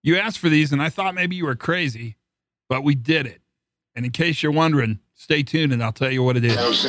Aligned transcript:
You 0.00 0.16
asked 0.16 0.38
for 0.38 0.48
these, 0.48 0.72
and 0.72 0.80
I 0.80 0.90
thought 0.90 1.16
maybe 1.16 1.34
you 1.34 1.44
were 1.44 1.56
crazy, 1.56 2.16
but 2.68 2.84
we 2.84 2.94
did 2.94 3.26
it. 3.26 3.42
And 3.96 4.06
in 4.06 4.12
case 4.12 4.44
you're 4.44 4.52
wondering, 4.52 5.00
stay 5.14 5.42
tuned 5.42 5.72
and 5.72 5.82
I'll 5.82 5.90
tell 5.90 6.10
you 6.10 6.22
what 6.22 6.36
it 6.36 6.44
is. 6.44 6.86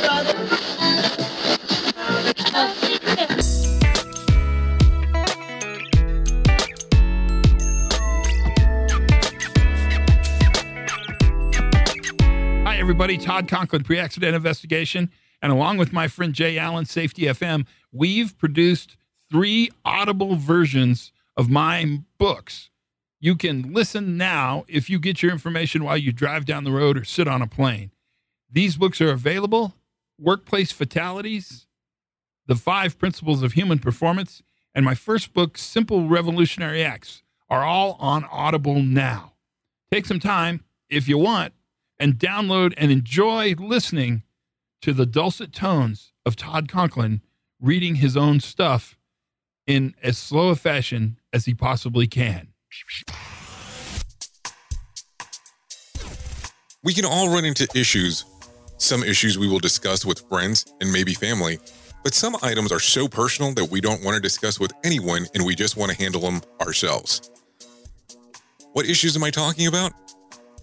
Hi, 12.63 12.77
everybody. 12.77 13.17
Todd 13.17 13.47
Conklin, 13.47 13.83
Pre 13.83 13.97
Accident 13.97 14.35
Investigation. 14.35 15.09
And 15.41 15.51
along 15.51 15.77
with 15.77 15.91
my 15.91 16.07
friend 16.07 16.31
Jay 16.31 16.59
Allen, 16.59 16.85
Safety 16.85 17.23
FM, 17.23 17.65
we've 17.91 18.37
produced 18.37 18.97
three 19.31 19.71
audible 19.83 20.35
versions 20.35 21.11
of 21.35 21.49
my 21.49 22.01
books. 22.19 22.69
You 23.21 23.35
can 23.35 23.73
listen 23.73 24.15
now 24.15 24.63
if 24.69 24.89
you 24.89 24.97
get 24.97 25.21
your 25.21 25.33
information 25.33 25.83
while 25.83 25.97
you 25.97 26.13
drive 26.13 26.45
down 26.45 26.63
the 26.63 26.71
road 26.71 26.97
or 26.97 27.03
sit 27.03 27.27
on 27.27 27.41
a 27.41 27.47
plane. 27.47 27.91
These 28.49 28.77
books 28.77 29.01
are 29.01 29.11
available 29.11 29.73
Workplace 30.17 30.71
Fatalities, 30.71 31.67
The 32.47 32.55
Five 32.55 32.97
Principles 32.97 33.43
of 33.43 33.53
Human 33.53 33.79
Performance, 33.79 34.41
and 34.73 34.85
my 34.85 34.95
first 34.95 35.33
book, 35.33 35.57
Simple 35.57 36.07
Revolutionary 36.07 36.83
Acts, 36.83 37.23
are 37.49 37.63
all 37.63 37.97
on 37.99 38.25
Audible 38.25 38.81
now. 38.81 39.33
Take 39.91 40.05
some 40.05 40.19
time, 40.19 40.63
if 40.89 41.07
you 41.07 41.17
want, 41.17 41.53
and 41.97 42.13
download 42.13 42.73
and 42.77 42.91
enjoy 42.91 43.55
listening 43.57 44.23
to 44.81 44.93
the 44.93 45.05
dulcet 45.05 45.51
tones 45.51 46.13
of 46.25 46.35
Todd 46.35 46.69
Conklin 46.69 47.21
reading 47.59 47.95
his 47.95 48.15
own 48.15 48.39
stuff 48.39 48.97
in 49.67 49.93
as 50.01 50.17
slow 50.17 50.49
a 50.49 50.55
fashion 50.55 51.19
as 51.33 51.45
he 51.45 51.53
possibly 51.53 52.07
can. 52.07 52.48
We 56.81 56.93
can 56.93 57.05
all 57.05 57.27
run 57.27 57.43
into 57.43 57.67
issues. 57.75 58.23
Some 58.77 59.03
issues 59.03 59.37
we 59.37 59.49
will 59.49 59.59
discuss 59.59 60.05
with 60.05 60.21
friends 60.29 60.65
and 60.79 60.91
maybe 60.91 61.13
family, 61.13 61.59
but 62.03 62.13
some 62.13 62.37
items 62.41 62.71
are 62.71 62.79
so 62.79 63.09
personal 63.09 63.53
that 63.55 63.69
we 63.69 63.81
don't 63.81 64.01
want 64.03 64.15
to 64.15 64.21
discuss 64.21 64.59
with 64.59 64.71
anyone 64.85 65.27
and 65.33 65.45
we 65.45 65.55
just 65.55 65.75
want 65.75 65.91
to 65.91 65.97
handle 65.97 66.21
them 66.21 66.41
ourselves. 66.61 67.29
What 68.71 68.85
issues 68.85 69.17
am 69.17 69.25
I 69.25 69.29
talking 69.29 69.67
about? 69.67 69.91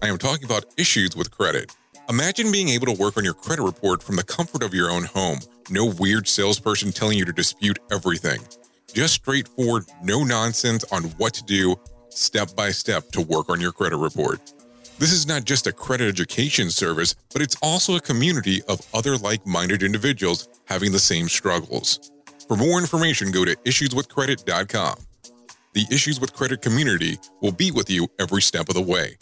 I 0.01 0.07
am 0.07 0.17
talking 0.17 0.45
about 0.45 0.65
issues 0.77 1.15
with 1.15 1.29
credit. 1.29 1.71
Imagine 2.09 2.51
being 2.51 2.69
able 2.69 2.87
to 2.87 2.93
work 2.93 3.17
on 3.17 3.23
your 3.23 3.33
credit 3.35 3.61
report 3.61 4.01
from 4.01 4.15
the 4.15 4.23
comfort 4.23 4.63
of 4.63 4.73
your 4.73 4.89
own 4.89 5.03
home. 5.03 5.39
No 5.69 5.85
weird 5.99 6.27
salesperson 6.27 6.91
telling 6.91 7.17
you 7.19 7.25
to 7.25 7.33
dispute 7.33 7.77
everything. 7.91 8.41
Just 8.91 9.13
straightforward, 9.13 9.85
no 10.01 10.23
nonsense 10.23 10.83
on 10.91 11.03
what 11.17 11.35
to 11.35 11.43
do 11.43 11.75
step 12.09 12.55
by 12.55 12.71
step 12.71 13.11
to 13.11 13.21
work 13.21 13.49
on 13.49 13.61
your 13.61 13.71
credit 13.71 13.97
report. 13.97 14.39
This 14.99 15.11
is 15.11 15.27
not 15.27 15.45
just 15.45 15.67
a 15.67 15.71
credit 15.71 16.07
education 16.07 16.71
service, 16.71 17.15
but 17.31 17.41
it's 17.41 17.55
also 17.61 17.95
a 17.95 18.01
community 18.01 18.63
of 18.63 18.81
other 18.93 19.17
like 19.17 19.45
minded 19.45 19.83
individuals 19.83 20.49
having 20.65 20.91
the 20.91 20.99
same 20.99 21.27
struggles. 21.27 22.11
For 22.47 22.57
more 22.57 22.79
information, 22.79 23.31
go 23.31 23.45
to 23.45 23.55
issueswithcredit.com. 23.57 24.95
The 25.73 25.85
Issues 25.91 26.19
with 26.19 26.33
Credit 26.33 26.61
community 26.61 27.19
will 27.41 27.51
be 27.51 27.69
with 27.69 27.89
you 27.89 28.07
every 28.17 28.41
step 28.41 28.69
of 28.69 28.75
the 28.75 28.81
way. 28.81 29.17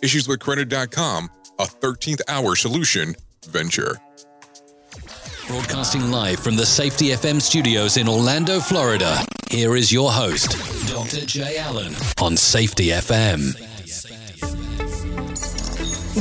Issueswithcredit.com, 0.00 1.30
a 1.60 1.64
13th 1.64 2.20
hour 2.28 2.56
solution 2.56 3.14
venture. 3.46 4.00
Broadcasting 5.46 6.10
live 6.10 6.40
from 6.40 6.56
the 6.56 6.66
Safety 6.66 7.10
FM 7.10 7.40
studios 7.40 7.96
in 7.96 8.08
Orlando, 8.08 8.58
Florida. 8.58 9.18
Here 9.50 9.76
is 9.76 9.92
your 9.92 10.10
host, 10.10 10.56
Dr. 11.02 11.26
Jay 11.26 11.58
Allen 11.58 11.92
on 12.20 12.36
Safety 12.36 12.90
FM. 12.90 13.56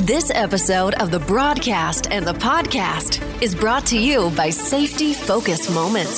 This 0.08 0.32
episode 0.34 0.96
of 0.96 1.12
the 1.12 1.20
broadcast 1.20 2.08
and 2.10 2.26
the 2.26 2.34
podcast 2.34 3.22
is 3.44 3.54
brought 3.54 3.86
to 3.88 4.00
you 4.00 4.32
by 4.32 4.50
Safety 4.50 5.14
Focus 5.14 5.70
Moment. 5.70 6.10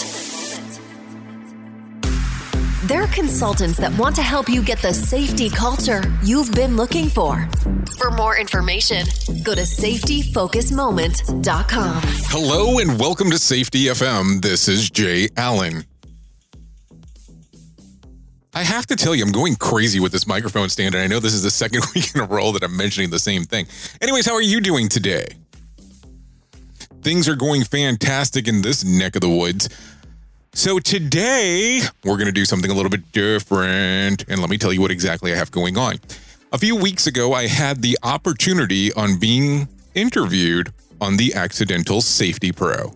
They're 2.88 3.08
consultants 3.08 3.78
that 3.80 3.92
want 3.98 4.16
to 4.16 4.22
help 4.22 4.48
you 4.48 4.64
get 4.64 4.82
the 4.82 4.94
safety 4.94 5.50
culture 5.50 6.02
you've 6.24 6.54
been 6.54 6.78
looking 6.78 7.10
for. 7.10 7.50
For 7.98 8.12
more 8.12 8.38
information, 8.38 9.06
go 9.44 9.56
to 9.56 9.64
safetyfocusmoment.com. 9.64 12.02
Hello 12.06 12.80
and 12.80 12.98
welcome 12.98 13.30
to 13.30 13.40
Safety 13.40 13.88
FM. 13.88 14.42
This 14.42 14.70
is 14.70 14.90
Jay 14.90 15.28
Allen. 15.36 15.84
I 18.56 18.64
have 18.64 18.86
to 18.88 18.96
tell 18.96 19.16
you, 19.16 19.24
I'm 19.24 19.32
going 19.32 19.56
crazy 19.56 20.00
with 20.00 20.12
this 20.12 20.28
microphone 20.28 20.70
stand, 20.70 20.94
and 20.94 21.04
I 21.04 21.08
know 21.08 21.20
this 21.20 21.34
is 21.34 21.42
the 21.42 21.50
second 21.50 21.84
week 21.96 22.14
in 22.14 22.22
a 22.22 22.26
row 22.26 22.52
that 22.52 22.64
I'm 22.64 22.78
mentioning 22.78 23.10
the 23.10 23.20
same 23.20 23.44
thing. 23.44 23.66
Anyways, 24.02 24.26
how 24.26 24.34
are 24.34 24.42
you 24.42 24.62
doing 24.62 24.90
today? 24.90 25.26
Things 27.02 27.28
are 27.28 27.36
going 27.36 27.64
fantastic 27.64 28.48
in 28.48 28.62
this 28.62 28.84
neck 28.86 29.16
of 29.16 29.22
the 29.22 29.30
woods. 29.30 29.70
So 30.54 30.78
today 30.78 31.82
we're 32.04 32.16
going 32.16 32.28
to 32.28 32.32
do 32.32 32.46
something 32.46 32.70
a 32.70 32.74
little 32.76 32.92
bit 32.92 33.12
different. 33.12 34.24
And 34.30 34.40
let 34.40 34.52
me 34.52 34.60
tell 34.60 34.72
you 34.72 34.82
what 34.82 34.92
exactly 34.92 35.34
I 35.34 35.36
have 35.36 35.52
going 35.52 35.78
on. 35.78 35.96
A 36.52 36.60
few 36.60 36.76
weeks 36.76 37.08
ago, 37.08 37.34
I 37.34 37.48
had 37.48 37.82
the 37.82 37.98
opportunity 38.04 38.94
on 38.94 39.18
being 39.18 39.68
interviewed 39.96 40.72
on 41.02 41.18
the 41.18 41.34
Accidental 41.34 42.02
Safety 42.02 42.52
Pro, 42.52 42.94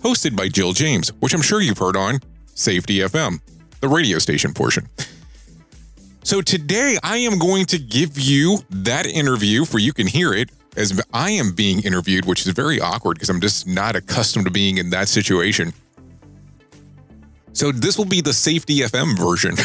hosted 0.00 0.34
by 0.34 0.48
Jill 0.48 0.72
James, 0.72 1.10
which 1.20 1.34
I'm 1.34 1.42
sure 1.42 1.60
you've 1.60 1.78
heard 1.78 1.96
on 1.96 2.20
Safety 2.54 2.98
FM, 2.98 3.40
the 3.82 3.88
radio 3.88 4.18
station 4.18 4.54
portion. 4.54 4.88
So 6.22 6.40
today 6.40 6.96
I 7.02 7.18
am 7.18 7.38
going 7.38 7.66
to 7.66 7.78
give 7.78 8.18
you 8.18 8.60
that 8.70 9.06
interview 9.06 9.64
for 9.64 9.78
you 9.78 9.92
can 9.92 10.06
hear 10.06 10.32
it 10.32 10.50
as 10.76 10.98
I 11.12 11.32
am 11.32 11.52
being 11.52 11.82
interviewed, 11.82 12.24
which 12.24 12.46
is 12.46 12.52
very 12.52 12.80
awkward 12.80 13.14
because 13.14 13.28
I'm 13.28 13.40
just 13.40 13.66
not 13.66 13.96
accustomed 13.96 14.46
to 14.46 14.50
being 14.50 14.78
in 14.78 14.90
that 14.90 15.08
situation. 15.08 15.72
So 17.52 17.70
this 17.70 17.98
will 17.98 18.06
be 18.06 18.22
the 18.22 18.32
Safety 18.32 18.78
FM 18.78 19.18
version, 19.18 19.56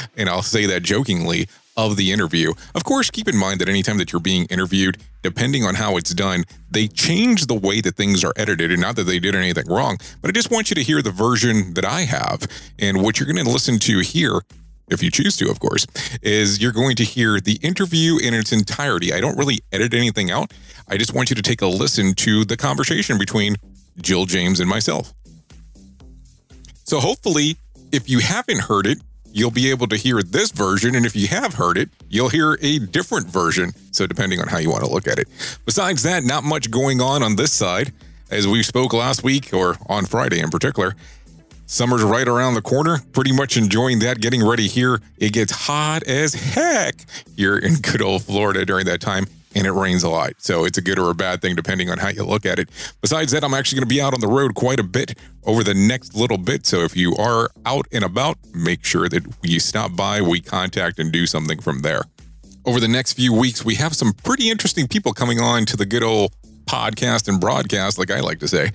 and 0.16 0.28
I'll 0.28 0.42
say 0.42 0.66
that 0.66 0.82
jokingly, 0.82 1.46
of 1.76 1.96
the 1.96 2.12
interview. 2.12 2.52
Of 2.74 2.84
course, 2.84 3.10
keep 3.10 3.28
in 3.28 3.36
mind 3.36 3.60
that 3.60 3.68
anytime 3.68 3.98
that 3.98 4.12
you're 4.12 4.20
being 4.20 4.44
interviewed, 4.46 4.98
depending 5.22 5.64
on 5.64 5.74
how 5.74 5.96
it's 5.96 6.14
done, 6.14 6.44
they 6.70 6.88
change 6.88 7.46
the 7.46 7.54
way 7.54 7.80
that 7.80 7.96
things 7.96 8.24
are 8.24 8.32
edited. 8.36 8.70
And 8.70 8.80
not 8.80 8.96
that 8.96 9.04
they 9.04 9.18
did 9.18 9.34
anything 9.34 9.66
wrong, 9.68 9.98
but 10.20 10.28
I 10.28 10.32
just 10.32 10.50
want 10.50 10.70
you 10.70 10.74
to 10.74 10.82
hear 10.82 11.02
the 11.02 11.10
version 11.10 11.74
that 11.74 11.84
I 11.84 12.02
have. 12.02 12.46
And 12.78 13.02
what 13.02 13.18
you're 13.18 13.32
going 13.32 13.44
to 13.44 13.50
listen 13.50 13.78
to 13.80 14.00
here 14.00 14.40
if 14.90 15.02
you 15.02 15.10
choose 15.10 15.36
to, 15.36 15.48
of 15.50 15.60
course, 15.60 15.86
is 16.20 16.60
you're 16.60 16.72
going 16.72 16.96
to 16.96 17.04
hear 17.04 17.40
the 17.40 17.58
interview 17.62 18.18
in 18.18 18.34
its 18.34 18.52
entirety. 18.52 19.12
I 19.12 19.20
don't 19.20 19.38
really 19.38 19.60
edit 19.72 19.94
anything 19.94 20.30
out. 20.30 20.52
I 20.88 20.96
just 20.96 21.14
want 21.14 21.30
you 21.30 21.36
to 21.36 21.42
take 21.42 21.62
a 21.62 21.66
listen 21.66 22.14
to 22.14 22.44
the 22.44 22.56
conversation 22.56 23.16
between 23.16 23.56
Jill 24.00 24.26
James 24.26 24.60
and 24.60 24.68
myself. 24.68 25.14
So 26.84 26.98
hopefully, 26.98 27.56
if 27.92 28.10
you 28.10 28.18
haven't 28.18 28.62
heard 28.62 28.86
it, 28.86 28.98
you'll 29.32 29.50
be 29.50 29.70
able 29.70 29.86
to 29.88 29.96
hear 29.96 30.22
this 30.22 30.50
version. 30.50 30.94
And 30.94 31.06
if 31.06 31.14
you 31.14 31.28
have 31.28 31.54
heard 31.54 31.78
it, 31.78 31.90
you'll 32.08 32.28
hear 32.28 32.58
a 32.60 32.78
different 32.78 33.26
version. 33.26 33.72
So, 33.92 34.06
depending 34.06 34.40
on 34.40 34.48
how 34.48 34.58
you 34.58 34.70
want 34.70 34.84
to 34.84 34.90
look 34.90 35.06
at 35.06 35.18
it. 35.18 35.28
Besides 35.64 36.02
that, 36.02 36.24
not 36.24 36.44
much 36.44 36.70
going 36.70 37.00
on 37.00 37.22
on 37.22 37.36
this 37.36 37.52
side. 37.52 37.92
As 38.30 38.46
we 38.46 38.62
spoke 38.62 38.92
last 38.92 39.24
week, 39.24 39.52
or 39.52 39.76
on 39.88 40.06
Friday 40.06 40.38
in 40.38 40.50
particular, 40.50 40.94
summer's 41.66 42.02
right 42.02 42.28
around 42.28 42.54
the 42.54 42.62
corner. 42.62 42.98
Pretty 43.12 43.32
much 43.32 43.56
enjoying 43.56 43.98
that, 44.00 44.20
getting 44.20 44.46
ready 44.46 44.68
here. 44.68 45.00
It 45.18 45.32
gets 45.32 45.50
hot 45.50 46.04
as 46.04 46.34
heck 46.34 47.06
here 47.36 47.56
in 47.56 47.74
good 47.76 48.00
old 48.00 48.22
Florida 48.22 48.64
during 48.64 48.86
that 48.86 49.00
time 49.00 49.26
and 49.54 49.66
it 49.66 49.72
rains 49.72 50.02
a 50.02 50.08
lot. 50.08 50.32
So 50.38 50.64
it's 50.64 50.78
a 50.78 50.82
good 50.82 50.98
or 50.98 51.10
a 51.10 51.14
bad 51.14 51.42
thing 51.42 51.54
depending 51.54 51.90
on 51.90 51.98
how 51.98 52.08
you 52.08 52.24
look 52.24 52.46
at 52.46 52.58
it. 52.58 52.68
Besides 53.00 53.32
that, 53.32 53.44
I'm 53.44 53.54
actually 53.54 53.76
going 53.76 53.88
to 53.88 53.94
be 53.94 54.00
out 54.00 54.14
on 54.14 54.20
the 54.20 54.28
road 54.28 54.54
quite 54.54 54.78
a 54.78 54.84
bit 54.84 55.18
over 55.44 55.64
the 55.64 55.74
next 55.74 56.14
little 56.14 56.38
bit. 56.38 56.66
So 56.66 56.80
if 56.80 56.96
you 56.96 57.14
are 57.16 57.50
out 57.66 57.86
and 57.92 58.04
about, 58.04 58.38
make 58.54 58.84
sure 58.84 59.08
that 59.08 59.24
you 59.42 59.60
stop 59.60 59.96
by, 59.96 60.20
we 60.20 60.40
contact 60.40 60.98
and 60.98 61.10
do 61.10 61.26
something 61.26 61.60
from 61.60 61.80
there. 61.80 62.02
Over 62.64 62.78
the 62.78 62.88
next 62.88 63.14
few 63.14 63.32
weeks, 63.32 63.64
we 63.64 63.74
have 63.76 63.94
some 63.94 64.12
pretty 64.12 64.50
interesting 64.50 64.86
people 64.86 65.12
coming 65.12 65.40
on 65.40 65.64
to 65.66 65.76
the 65.76 65.86
good 65.86 66.02
old 66.02 66.32
podcast 66.66 67.26
and 67.26 67.40
broadcast, 67.40 67.98
like 67.98 68.10
I 68.10 68.20
like 68.20 68.38
to 68.40 68.48
say. 68.48 68.70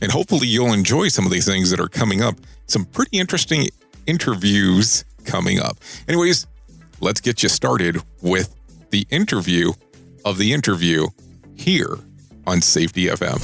And 0.00 0.10
hopefully 0.10 0.46
you'll 0.46 0.72
enjoy 0.72 1.08
some 1.08 1.26
of 1.26 1.32
these 1.32 1.46
things 1.46 1.70
that 1.70 1.80
are 1.80 1.88
coming 1.88 2.22
up. 2.22 2.36
Some 2.66 2.84
pretty 2.86 3.18
interesting 3.18 3.68
interviews 4.06 5.04
coming 5.24 5.60
up. 5.60 5.76
Anyways, 6.08 6.46
let's 7.00 7.20
get 7.20 7.42
you 7.42 7.48
started 7.48 7.98
with 8.22 8.54
the 8.90 9.06
interview 9.10 9.72
of 10.24 10.38
the 10.38 10.52
interview 10.52 11.06
here 11.54 11.98
on 12.46 12.60
Safety 12.60 13.06
FM. 13.06 13.40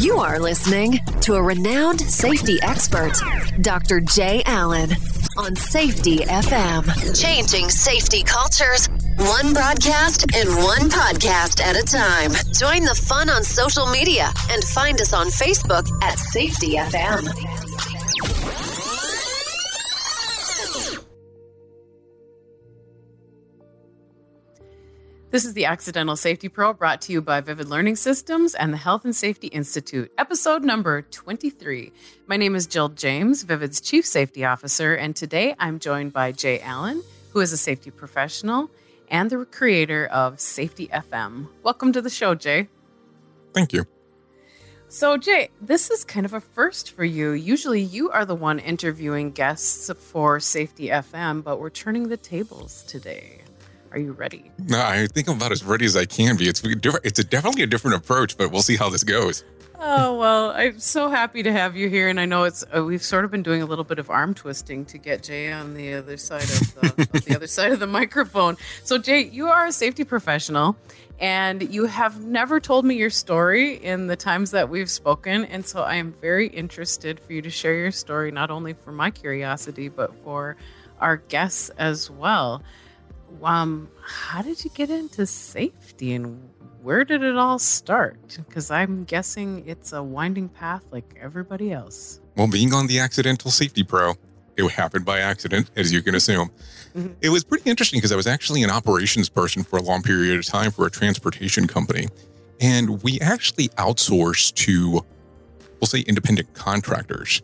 You 0.00 0.16
are 0.16 0.38
listening 0.38 0.98
to 1.22 1.34
a 1.34 1.42
renowned 1.42 2.00
safety 2.00 2.58
expert, 2.62 3.12
Dr. 3.60 4.00
Jay 4.00 4.42
Allen, 4.46 4.90
on 5.36 5.54
Safety 5.54 6.18
FM. 6.18 7.20
Changing 7.20 7.68
safety 7.68 8.22
cultures, 8.22 8.88
one 9.18 9.52
broadcast 9.52 10.24
and 10.34 10.48
one 10.64 10.88
podcast 10.88 11.60
at 11.60 11.76
a 11.76 11.82
time. 11.84 12.30
Join 12.54 12.84
the 12.84 12.94
fun 12.94 13.28
on 13.28 13.44
social 13.44 13.86
media 13.86 14.32
and 14.50 14.64
find 14.64 15.00
us 15.00 15.12
on 15.12 15.26
Facebook 15.26 15.86
at 16.02 16.18
Safety 16.18 16.76
FM. 16.76 17.28
This 25.30 25.44
is 25.44 25.54
the 25.54 25.66
Accidental 25.66 26.16
Safety 26.16 26.48
Pro 26.48 26.72
brought 26.72 27.00
to 27.02 27.12
you 27.12 27.22
by 27.22 27.40
Vivid 27.40 27.68
Learning 27.68 27.94
Systems 27.94 28.56
and 28.56 28.72
the 28.72 28.76
Health 28.76 29.04
and 29.04 29.14
Safety 29.14 29.46
Institute, 29.46 30.10
episode 30.18 30.64
number 30.64 31.02
23. 31.02 31.92
My 32.26 32.36
name 32.36 32.56
is 32.56 32.66
Jill 32.66 32.88
James, 32.88 33.44
Vivid's 33.44 33.80
Chief 33.80 34.04
Safety 34.04 34.44
Officer, 34.44 34.92
and 34.96 35.14
today 35.14 35.54
I'm 35.60 35.78
joined 35.78 36.12
by 36.12 36.32
Jay 36.32 36.58
Allen, 36.58 37.04
who 37.30 37.38
is 37.38 37.52
a 37.52 37.56
safety 37.56 37.92
professional 37.92 38.72
and 39.08 39.30
the 39.30 39.44
creator 39.44 40.06
of 40.06 40.40
Safety 40.40 40.88
FM. 40.88 41.46
Welcome 41.62 41.92
to 41.92 42.02
the 42.02 42.10
show, 42.10 42.34
Jay. 42.34 42.68
Thank 43.54 43.72
you. 43.72 43.86
So, 44.88 45.16
Jay, 45.16 45.50
this 45.60 45.92
is 45.92 46.02
kind 46.02 46.26
of 46.26 46.34
a 46.34 46.40
first 46.40 46.90
for 46.90 47.04
you. 47.04 47.30
Usually 47.30 47.80
you 47.80 48.10
are 48.10 48.24
the 48.24 48.34
one 48.34 48.58
interviewing 48.58 49.30
guests 49.30 49.92
for 49.96 50.40
Safety 50.40 50.88
FM, 50.88 51.44
but 51.44 51.60
we're 51.60 51.70
turning 51.70 52.08
the 52.08 52.16
tables 52.16 52.82
today. 52.88 53.39
Are 53.92 53.98
you 53.98 54.12
ready? 54.12 54.50
No, 54.68 54.80
I 54.80 55.06
think 55.08 55.28
I'm 55.28 55.36
about 55.36 55.52
as 55.52 55.64
ready 55.64 55.84
as 55.84 55.96
I 55.96 56.04
can 56.04 56.36
be. 56.36 56.48
It's. 56.48 56.62
It's 56.64 57.18
a, 57.18 57.24
definitely 57.24 57.62
a 57.62 57.66
different 57.66 57.96
approach, 57.96 58.36
but 58.36 58.52
we'll 58.52 58.62
see 58.62 58.76
how 58.76 58.88
this 58.88 59.02
goes. 59.02 59.42
Oh 59.82 60.18
well, 60.18 60.50
I'm 60.50 60.78
so 60.78 61.08
happy 61.08 61.42
to 61.42 61.50
have 61.50 61.74
you 61.74 61.88
here, 61.88 62.08
and 62.08 62.20
I 62.20 62.26
know 62.26 62.44
it's 62.44 62.62
uh, 62.76 62.84
we've 62.84 63.02
sort 63.02 63.24
of 63.24 63.30
been 63.30 63.42
doing 63.42 63.62
a 63.62 63.66
little 63.66 63.82
bit 63.82 63.98
of 63.98 64.10
arm 64.10 64.34
twisting 64.34 64.84
to 64.84 64.98
get 64.98 65.22
Jay 65.22 65.50
on 65.50 65.72
the 65.72 65.94
other 65.94 66.18
side 66.18 66.42
of 66.42 66.74
the, 66.74 66.86
of 67.14 67.24
the 67.24 67.34
other 67.36 67.46
side 67.46 67.72
of 67.72 67.80
the 67.80 67.86
microphone. 67.86 68.58
So, 68.84 68.98
Jay, 68.98 69.22
you 69.22 69.48
are 69.48 69.66
a 69.66 69.72
safety 69.72 70.04
professional, 70.04 70.76
and 71.18 71.62
you 71.72 71.86
have 71.86 72.22
never 72.22 72.60
told 72.60 72.84
me 72.84 72.96
your 72.96 73.08
story 73.08 73.76
in 73.76 74.06
the 74.06 74.16
times 74.16 74.50
that 74.50 74.68
we've 74.68 74.90
spoken, 74.90 75.46
and 75.46 75.64
so 75.64 75.80
I 75.82 75.94
am 75.94 76.12
very 76.20 76.48
interested 76.48 77.18
for 77.18 77.32
you 77.32 77.40
to 77.40 77.50
share 77.50 77.74
your 77.74 77.90
story, 77.90 78.30
not 78.30 78.50
only 78.50 78.74
for 78.74 78.92
my 78.92 79.10
curiosity, 79.10 79.88
but 79.88 80.14
for 80.22 80.58
our 81.00 81.16
guests 81.16 81.70
as 81.78 82.10
well 82.10 82.62
um, 83.42 83.88
how 84.02 84.42
did 84.42 84.64
you 84.64 84.70
get 84.70 84.90
into 84.90 85.26
safety 85.26 86.14
and 86.14 86.40
where 86.82 87.04
did 87.04 87.22
it 87.22 87.36
all 87.36 87.58
start? 87.58 88.38
Because 88.48 88.70
I'm 88.70 89.04
guessing 89.04 89.64
it's 89.66 89.92
a 89.92 90.02
winding 90.02 90.48
path 90.48 90.84
like 90.90 91.14
everybody 91.20 91.72
else. 91.72 92.20
Well, 92.36 92.48
being 92.48 92.72
on 92.72 92.86
the 92.86 93.00
Accidental 93.00 93.50
Safety 93.50 93.82
Pro, 93.82 94.14
it 94.56 94.70
happened 94.70 95.04
by 95.04 95.20
accident, 95.20 95.70
as 95.76 95.92
you 95.92 96.02
can 96.02 96.14
assume. 96.14 96.50
Mm-hmm. 96.96 97.12
It 97.20 97.28
was 97.30 97.44
pretty 97.44 97.68
interesting 97.68 97.98
because 97.98 98.12
I 98.12 98.16
was 98.16 98.26
actually 98.26 98.62
an 98.62 98.70
operations 98.70 99.28
person 99.28 99.62
for 99.62 99.78
a 99.78 99.82
long 99.82 100.02
period 100.02 100.38
of 100.38 100.46
time 100.46 100.70
for 100.70 100.86
a 100.86 100.90
transportation 100.90 101.66
company. 101.66 102.08
And 102.60 103.02
we 103.02 103.20
actually 103.20 103.68
outsourced 103.70 104.54
to, 104.54 105.04
we'll 105.80 105.86
say, 105.86 106.00
independent 106.00 106.52
contractors. 106.54 107.42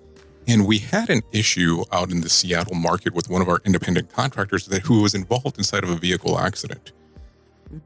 And 0.49 0.67
we 0.67 0.79
had 0.79 1.11
an 1.11 1.23
issue 1.33 1.83
out 1.93 2.11
in 2.11 2.21
the 2.21 2.29
Seattle 2.29 2.77
market 2.77 3.15
with 3.15 3.29
one 3.29 3.43
of 3.43 3.49
our 3.49 3.61
independent 3.65 4.13
contractors 4.13 4.67
that 4.67 4.83
who 4.83 5.03
was 5.03 5.15
involved 5.15 5.59
inside 5.59 5.83
of 5.83 5.91
a 5.91 5.97
vehicle 5.97 6.39
accident. 6.39 6.93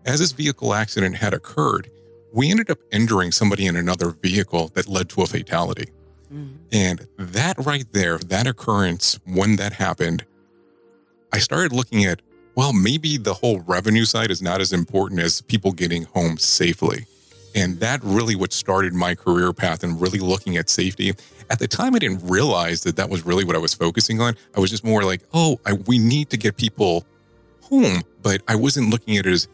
As 0.04 0.20
this 0.20 0.32
vehicle 0.32 0.74
accident 0.74 1.16
had 1.16 1.32
occurred, 1.32 1.90
we 2.32 2.50
ended 2.50 2.70
up 2.70 2.78
injuring 2.92 3.32
somebody 3.32 3.66
in 3.66 3.76
another 3.76 4.10
vehicle 4.10 4.68
that 4.74 4.88
led 4.88 5.08
to 5.10 5.22
a 5.22 5.26
fatality. 5.26 5.88
Mm-hmm. 6.32 6.56
And 6.72 7.06
that 7.16 7.56
right 7.58 7.86
there, 7.92 8.18
that 8.18 8.46
occurrence, 8.46 9.18
when 9.24 9.56
that 9.56 9.72
happened, 9.72 10.24
I 11.32 11.38
started 11.38 11.72
looking 11.72 12.04
at, 12.04 12.20
well, 12.54 12.72
maybe 12.72 13.16
the 13.16 13.34
whole 13.34 13.60
revenue 13.60 14.04
side 14.04 14.30
is 14.30 14.42
not 14.42 14.60
as 14.60 14.72
important 14.72 15.20
as 15.20 15.40
people 15.40 15.72
getting 15.72 16.04
home 16.04 16.36
safely. 16.36 17.06
And 17.54 17.80
that 17.80 18.00
really 18.04 18.36
what 18.36 18.52
started 18.52 18.92
my 18.92 19.14
career 19.14 19.52
path 19.52 19.82
and 19.82 20.00
really 20.00 20.20
looking 20.20 20.56
at 20.56 20.68
safety. 20.68 21.14
At 21.50 21.58
the 21.58 21.68
time, 21.68 21.94
I 21.94 21.98
didn't 21.98 22.26
realize 22.28 22.82
that 22.84 22.96
that 22.96 23.10
was 23.10 23.26
really 23.26 23.44
what 23.44 23.56
I 23.56 23.58
was 23.58 23.74
focusing 23.74 24.20
on. 24.20 24.36
I 24.56 24.60
was 24.60 24.70
just 24.70 24.84
more 24.84 25.02
like, 25.02 25.20
oh, 25.34 25.60
I, 25.66 25.72
we 25.72 25.98
need 25.98 26.30
to 26.30 26.36
get 26.36 26.56
people 26.56 27.04
home. 27.62 28.02
But 28.22 28.42
I 28.46 28.54
wasn't 28.54 28.90
looking 28.90 29.16
at 29.16 29.26
it 29.26 29.32
as 29.32 29.48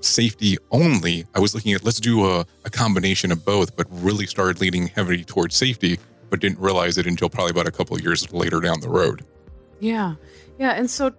safety 0.00 0.58
only. 0.70 1.24
I 1.34 1.40
was 1.40 1.54
looking 1.54 1.72
at 1.72 1.84
let's 1.84 2.00
do 2.00 2.26
a, 2.26 2.46
a 2.64 2.70
combination 2.70 3.32
of 3.32 3.44
both, 3.44 3.76
but 3.76 3.86
really 3.90 4.26
started 4.26 4.60
leaning 4.60 4.88
heavily 4.88 5.24
towards 5.24 5.56
safety, 5.56 5.98
but 6.30 6.40
didn't 6.40 6.58
realize 6.58 6.98
it 6.98 7.06
until 7.06 7.28
probably 7.28 7.50
about 7.50 7.66
a 7.66 7.72
couple 7.72 7.96
of 7.96 8.02
years 8.02 8.30
later 8.32 8.60
down 8.60 8.80
the 8.80 8.88
road. 8.88 9.24
Yeah. 9.80 10.14
Yeah. 10.58 10.72
And 10.72 10.90
so 10.90 11.12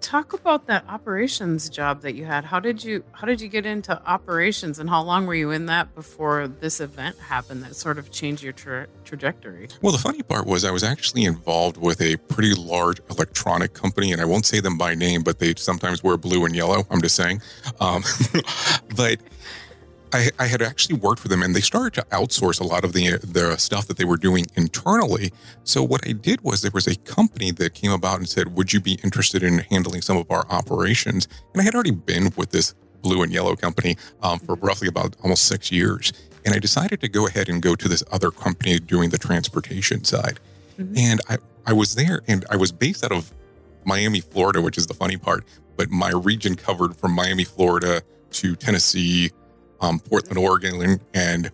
talk 0.00 0.32
about 0.32 0.66
that 0.66 0.84
operations 0.88 1.68
job 1.68 2.02
that 2.02 2.14
you 2.14 2.24
had. 2.24 2.44
How 2.44 2.60
did 2.60 2.82
you 2.82 3.04
how 3.12 3.26
did 3.26 3.40
you 3.40 3.48
get 3.48 3.66
into 3.66 4.00
operations, 4.06 4.78
and 4.78 4.88
how 4.90 5.02
long 5.02 5.26
were 5.26 5.34
you 5.34 5.50
in 5.50 5.66
that 5.66 5.94
before 5.94 6.48
this 6.48 6.80
event 6.80 7.18
happened 7.18 7.62
that 7.62 7.76
sort 7.76 7.98
of 7.98 8.10
changed 8.10 8.42
your 8.42 8.52
tra- 8.52 8.88
trajectory? 9.04 9.68
Well, 9.82 9.92
the 9.92 9.98
funny 9.98 10.22
part 10.22 10.46
was 10.46 10.64
I 10.64 10.70
was 10.70 10.82
actually 10.82 11.24
involved 11.24 11.76
with 11.76 12.00
a 12.00 12.16
pretty 12.16 12.54
large 12.54 13.00
electronic 13.10 13.74
company, 13.74 14.12
and 14.12 14.20
I 14.20 14.24
won't 14.24 14.46
say 14.46 14.60
them 14.60 14.78
by 14.78 14.94
name, 14.94 15.22
but 15.22 15.38
they 15.38 15.54
sometimes 15.56 16.02
wear 16.02 16.16
blue 16.16 16.44
and 16.44 16.56
yellow. 16.56 16.86
I'm 16.90 17.02
just 17.02 17.16
saying, 17.16 17.42
um, 17.80 18.02
but 18.96 19.20
I, 20.12 20.30
I, 20.38 20.46
had 20.46 20.62
actually 20.62 20.96
worked 20.96 21.20
for 21.20 21.28
them 21.28 21.42
and 21.42 21.54
they 21.54 21.60
started 21.60 21.94
to 21.94 22.02
outsource 22.16 22.60
a 22.60 22.64
lot 22.64 22.84
of 22.84 22.92
the 22.92 23.18
the 23.18 23.56
stuff 23.56 23.86
that 23.86 23.96
they 23.96 24.04
were 24.04 24.16
doing 24.16 24.46
internally. 24.56 25.32
So 25.64 25.82
what 25.82 26.06
I 26.06 26.12
did 26.12 26.40
was 26.42 26.62
there 26.62 26.70
was 26.72 26.86
a 26.86 26.96
company 26.96 27.50
that 27.52 27.74
came 27.74 27.92
about 27.92 28.18
and 28.18 28.28
said, 28.28 28.56
"Would 28.56 28.72
you 28.72 28.80
be 28.80 28.98
interested 29.04 29.42
in 29.42 29.58
handling 29.58 30.02
some 30.02 30.16
of 30.16 30.30
our 30.30 30.46
operations?" 30.48 31.28
And 31.52 31.60
I 31.60 31.64
had 31.64 31.74
already 31.74 31.92
been 31.92 32.32
with 32.36 32.50
this 32.50 32.74
blue 33.02 33.22
and 33.22 33.32
yellow 33.32 33.56
company 33.56 33.96
um, 34.22 34.38
for 34.38 34.56
roughly 34.56 34.88
about 34.88 35.16
almost 35.22 35.44
six 35.44 35.70
years, 35.70 36.12
and 36.44 36.54
I 36.54 36.58
decided 36.58 37.00
to 37.00 37.08
go 37.08 37.26
ahead 37.26 37.48
and 37.48 37.62
go 37.62 37.74
to 37.74 37.88
this 37.88 38.02
other 38.10 38.30
company 38.30 38.78
doing 38.78 39.10
the 39.10 39.18
transportation 39.18 40.04
side. 40.04 40.40
Mm-hmm. 40.78 40.96
And 40.96 41.20
I 41.28 41.38
I 41.66 41.72
was 41.72 41.94
there 41.94 42.22
and 42.26 42.44
I 42.50 42.56
was 42.56 42.72
based 42.72 43.04
out 43.04 43.12
of 43.12 43.32
Miami, 43.84 44.20
Florida, 44.20 44.60
which 44.60 44.78
is 44.78 44.86
the 44.86 44.94
funny 44.94 45.16
part. 45.16 45.44
But 45.76 45.90
my 45.90 46.10
region 46.10 46.56
covered 46.56 46.96
from 46.96 47.12
Miami, 47.12 47.44
Florida 47.44 48.02
to 48.32 48.56
Tennessee 48.56 49.30
um, 49.80 49.98
Portland, 49.98 50.38
Oregon, 50.38 51.00
and 51.14 51.50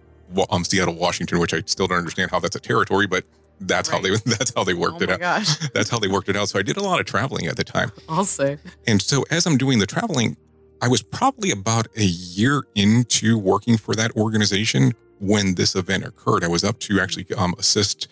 um, 0.51 0.65
Seattle, 0.65 0.95
Washington, 0.95 1.39
which 1.39 1.55
I 1.55 1.63
still 1.67 1.87
don't 1.87 1.99
understand 1.99 2.31
how 2.31 2.41
that's 2.41 2.57
a 2.57 2.61
territory, 2.61 3.07
but 3.07 3.25
that's 3.61 3.91
right. 3.91 3.97
how 3.97 4.03
they 4.03 4.11
that's 4.37 4.53
how 4.55 4.65
they 4.65 4.75
worked 4.75 5.01
oh 5.01 5.05
it 5.05 5.11
out. 5.11 5.21
Gosh. 5.21 5.57
That's 5.75 5.89
how 5.89 5.99
they 5.99 6.09
worked 6.09 6.29
it 6.29 6.37
out. 6.37 6.49
So 6.49 6.59
I 6.59 6.63
did 6.63 6.77
a 6.77 6.83
lot 6.83 7.01
of 7.01 7.07
traveling 7.07 7.47
at 7.47 7.57
the 7.57 7.65
time. 7.65 7.91
I'll 8.09 8.25
say. 8.25 8.59
And 8.87 9.01
so 9.01 9.25
as 9.31 9.47
I'm 9.47 9.57
doing 9.57 9.79
the 9.79 9.87
traveling, 9.87 10.37
I 10.83 10.89
was 10.89 11.03
probably 11.03 11.51
about 11.51 11.87
a 11.97 12.05
year 12.05 12.65
into 12.75 13.39
working 13.39 13.79
for 13.79 13.95
that 13.95 14.15
organization 14.15 14.93
when 15.21 15.55
this 15.55 15.75
event 15.75 16.05
occurred. 16.05 16.45
I 16.45 16.49
was 16.49 16.65
up 16.65 16.79
to 16.81 17.01
actually 17.01 17.27
um, 17.37 17.55
assist 17.59 18.09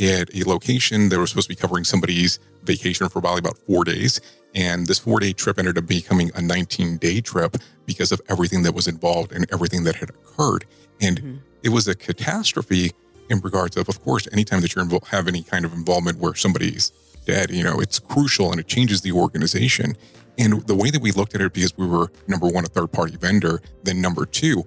at 0.00 0.34
a 0.34 0.44
location 0.46 1.08
that 1.08 1.18
was 1.18 1.30
supposed 1.30 1.48
to 1.48 1.54
be 1.54 1.60
covering 1.60 1.84
somebody's 1.84 2.38
vacation 2.64 3.08
for 3.08 3.20
probably 3.20 3.38
about 3.38 3.58
four 3.58 3.84
days. 3.84 4.20
And 4.54 4.86
this 4.86 4.98
four 4.98 5.20
day 5.20 5.32
trip 5.32 5.58
ended 5.58 5.78
up 5.78 5.86
becoming 5.86 6.30
a 6.34 6.42
19 6.42 6.98
day 6.98 7.20
trip 7.20 7.56
because 7.86 8.12
of 8.12 8.20
everything 8.28 8.62
that 8.64 8.74
was 8.74 8.86
involved 8.86 9.32
and 9.32 9.46
everything 9.52 9.84
that 9.84 9.96
had 9.96 10.10
occurred. 10.10 10.64
And 11.00 11.18
mm-hmm. 11.18 11.36
it 11.62 11.70
was 11.70 11.88
a 11.88 11.94
catastrophe 11.94 12.92
in 13.30 13.40
regards 13.40 13.76
of, 13.76 13.88
of 13.88 14.02
course, 14.02 14.28
anytime 14.32 14.60
that 14.60 14.74
you 14.74 15.00
have 15.08 15.28
any 15.28 15.42
kind 15.42 15.64
of 15.64 15.72
involvement 15.72 16.18
where 16.18 16.34
somebody's 16.34 16.92
dead, 17.24 17.50
you 17.50 17.64
know, 17.64 17.80
it's 17.80 17.98
crucial 17.98 18.50
and 18.50 18.60
it 18.60 18.66
changes 18.66 19.00
the 19.00 19.12
organization. 19.12 19.96
And 20.38 20.66
the 20.66 20.74
way 20.74 20.90
that 20.90 21.00
we 21.00 21.12
looked 21.12 21.34
at 21.34 21.40
it, 21.40 21.52
because 21.52 21.76
we 21.76 21.86
were 21.86 22.10
number 22.26 22.46
one, 22.48 22.64
a 22.64 22.68
third 22.68 22.92
party 22.92 23.16
vendor, 23.16 23.60
then 23.84 24.00
number 24.00 24.26
two, 24.26 24.64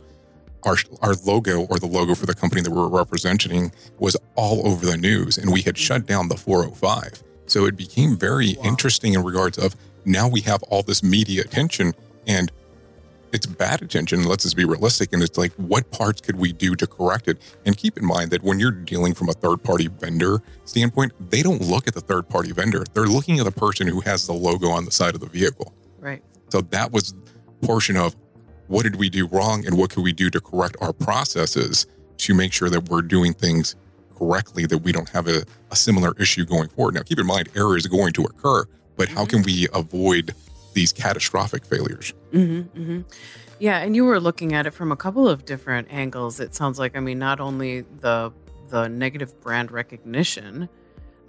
our, 0.63 0.77
our 1.01 1.13
logo 1.25 1.65
or 1.65 1.79
the 1.79 1.87
logo 1.87 2.15
for 2.15 2.25
the 2.25 2.33
company 2.33 2.61
that 2.61 2.71
we 2.71 2.77
were 2.77 2.89
representing 2.89 3.71
was 3.99 4.17
all 4.35 4.67
over 4.67 4.85
the 4.85 4.97
news 4.97 5.37
and 5.37 5.51
we 5.51 5.61
had 5.61 5.77
shut 5.77 6.05
down 6.05 6.27
the 6.27 6.37
405. 6.37 7.23
So 7.47 7.65
it 7.65 7.75
became 7.75 8.17
very 8.17 8.55
wow. 8.57 8.63
interesting 8.65 9.13
in 9.13 9.23
regards 9.23 9.57
of 9.57 9.75
now 10.05 10.27
we 10.27 10.41
have 10.41 10.63
all 10.63 10.83
this 10.83 11.03
media 11.03 11.41
attention 11.41 11.93
and 12.27 12.51
it's 13.35 13.45
bad 13.45 13.81
attention. 13.81 14.23
Let's 14.23 14.43
just 14.43 14.55
be 14.55 14.63
realistic. 14.63 15.11
And 15.11 15.21
it's 15.21 15.37
like, 15.37 15.51
what 15.53 15.91
parts 15.91 16.21
could 16.21 16.37
we 16.37 16.53
do 16.53 16.75
to 16.75 16.87
correct 16.87 17.27
it? 17.27 17.37
And 17.65 17.75
keep 17.75 17.97
in 17.97 18.05
mind 18.05 18.31
that 18.31 18.43
when 18.43 18.59
you're 18.59 18.71
dealing 18.71 19.13
from 19.13 19.27
a 19.27 19.33
third 19.33 19.61
party 19.61 19.87
vendor 19.87 20.41
standpoint, 20.63 21.11
they 21.31 21.43
don't 21.43 21.61
look 21.61 21.87
at 21.87 21.93
the 21.93 22.01
third 22.01 22.29
party 22.29 22.53
vendor. 22.53 22.85
They're 22.93 23.07
looking 23.07 23.39
at 23.39 23.45
the 23.45 23.51
person 23.51 23.87
who 23.87 23.99
has 24.01 24.25
the 24.25 24.33
logo 24.33 24.69
on 24.69 24.85
the 24.85 24.91
side 24.91 25.15
of 25.15 25.19
the 25.19 25.27
vehicle. 25.27 25.73
Right. 25.99 26.23
So 26.49 26.61
that 26.61 26.91
was 26.91 27.13
portion 27.61 27.97
of 27.97 28.15
what 28.67 28.83
did 28.83 28.95
we 28.95 29.09
do 29.09 29.27
wrong 29.27 29.65
and 29.65 29.77
what 29.77 29.89
could 29.89 30.03
we 30.03 30.13
do 30.13 30.29
to 30.29 30.39
correct 30.39 30.77
our 30.79 30.93
processes 30.93 31.87
to 32.17 32.33
make 32.33 32.53
sure 32.53 32.69
that 32.69 32.89
we're 32.89 33.01
doing 33.01 33.33
things 33.33 33.75
correctly 34.17 34.65
that 34.65 34.79
we 34.79 34.91
don't 34.91 35.09
have 35.09 35.27
a, 35.27 35.43
a 35.71 35.75
similar 35.75 36.13
issue 36.19 36.45
going 36.45 36.69
forward. 36.69 36.95
Now, 36.95 37.01
keep 37.01 37.19
in 37.19 37.25
mind, 37.25 37.49
error 37.55 37.77
is 37.77 37.87
going 37.87 38.13
to 38.13 38.23
occur, 38.23 38.65
but 38.95 39.09
how 39.09 39.25
can 39.25 39.43
we 39.43 39.67
avoid 39.73 40.33
these 40.73 40.91
catastrophic 40.91 41.65
failures? 41.65 42.13
Mm-hmm, 42.31 42.79
mm-hmm. 42.79 43.01
Yeah, 43.59 43.77
and 43.77 43.95
you 43.95 44.03
were 44.03 44.19
looking 44.19 44.53
at 44.53 44.67
it 44.67 44.71
from 44.71 44.91
a 44.91 44.97
couple 44.97 45.27
of 45.29 45.45
different 45.45 45.87
angles. 45.89 46.39
It 46.39 46.53
sounds 46.53 46.77
like, 46.77 46.97
I 46.97 46.99
mean, 46.99 47.19
not 47.19 47.39
only 47.39 47.81
the 47.81 48.31
the 48.69 48.87
negative 48.87 49.39
brand 49.41 49.71
recognition, 49.71 50.67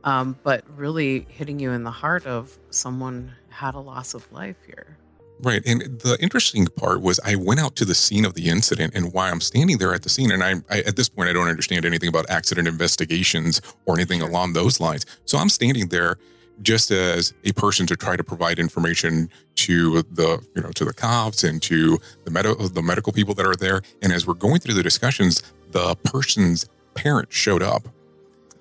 um, 0.04 0.36
but 0.42 0.64
really 0.74 1.26
hitting 1.28 1.60
you 1.60 1.70
in 1.72 1.84
the 1.84 1.90
heart 1.90 2.26
of 2.26 2.58
someone 2.70 3.32
had 3.50 3.74
a 3.74 3.78
loss 3.78 4.14
of 4.14 4.30
life 4.32 4.56
here. 4.66 4.96
Right. 5.40 5.62
And 5.66 5.82
the 6.00 6.16
interesting 6.20 6.66
part 6.66 7.02
was 7.02 7.20
I 7.24 7.34
went 7.34 7.60
out 7.60 7.76
to 7.76 7.84
the 7.84 7.94
scene 7.94 8.24
of 8.24 8.34
the 8.34 8.48
incident 8.48 8.94
and 8.94 9.12
while 9.12 9.30
I'm 9.30 9.40
standing 9.42 9.76
there 9.78 9.92
at 9.94 10.02
the 10.02 10.08
scene, 10.08 10.30
and 10.30 10.42
I, 10.42 10.54
I 10.70 10.78
at 10.80 10.96
this 10.96 11.08
point, 11.10 11.28
I 11.28 11.32
don't 11.34 11.48
understand 11.48 11.84
anything 11.84 12.08
about 12.08 12.28
accident 12.30 12.66
investigations 12.66 13.60
or 13.84 13.96
anything 13.96 14.22
along 14.22 14.54
those 14.54 14.80
lines. 14.80 15.04
So 15.26 15.36
I'm 15.36 15.50
standing 15.50 15.88
there 15.88 16.16
just 16.62 16.90
as 16.90 17.34
a 17.44 17.52
person 17.52 17.86
to 17.86 17.96
try 17.96 18.16
to 18.16 18.24
provide 18.24 18.58
information 18.58 19.28
to 19.56 20.02
the 20.04 20.42
you 20.54 20.62
know 20.62 20.70
to 20.70 20.86
the 20.86 20.94
cops 20.94 21.44
and 21.44 21.60
to 21.62 21.98
the 22.24 22.30
med- 22.30 22.46
the 22.74 22.82
medical 22.82 23.12
people 23.12 23.34
that 23.34 23.44
are 23.44 23.56
there. 23.56 23.82
And 24.00 24.12
as 24.12 24.26
we're 24.26 24.34
going 24.34 24.60
through 24.60 24.74
the 24.74 24.82
discussions, 24.82 25.42
the 25.72 25.96
person's 25.96 26.66
parent 26.94 27.30
showed 27.30 27.62
up, 27.62 27.86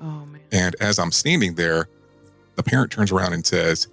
Oh 0.02 0.26
man. 0.26 0.42
and 0.52 0.76
as 0.82 1.00
I'm 1.00 1.14
standing 1.14 1.56
there, 1.56 1.88
the 2.58 2.64
parent 2.64 2.92
turns 2.92 3.14
around 3.14 3.32
and 3.32 3.46
says, 3.46 3.88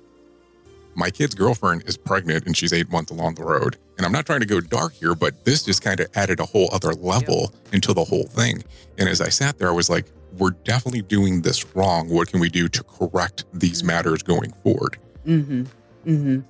My 0.94 1.10
kid's 1.10 1.34
girlfriend 1.34 1.84
is 1.86 1.96
pregnant 1.96 2.46
and 2.46 2.56
she's 2.56 2.72
eight 2.72 2.90
months 2.90 3.10
along 3.10 3.34
the 3.36 3.44
road. 3.44 3.76
And 3.96 4.06
I'm 4.06 4.12
not 4.12 4.26
trying 4.26 4.40
to 4.40 4.46
go 4.46 4.60
dark 4.60 4.92
here, 4.92 5.14
but 5.14 5.44
this 5.44 5.62
just 5.62 5.82
kind 5.82 6.00
of 6.00 6.08
added 6.14 6.40
a 6.40 6.44
whole 6.44 6.68
other 6.72 6.92
level 6.92 7.54
into 7.72 7.92
the 7.92 8.04
whole 8.04 8.24
thing. 8.24 8.62
And 8.98 9.08
as 9.08 9.20
I 9.20 9.28
sat 9.28 9.58
there, 9.58 9.68
I 9.68 9.72
was 9.72 9.88
like, 9.88 10.06
We're 10.38 10.50
definitely 10.50 11.02
doing 11.02 11.42
this 11.42 11.74
wrong. 11.74 12.08
What 12.08 12.28
can 12.28 12.40
we 12.40 12.48
do 12.48 12.68
to 12.68 12.82
correct 12.84 13.44
these 13.52 13.84
matters 13.84 14.22
going 14.22 14.52
forward? 14.62 14.98
Mm-hmm. 15.26 15.62
Mm-hmm. 16.06 16.40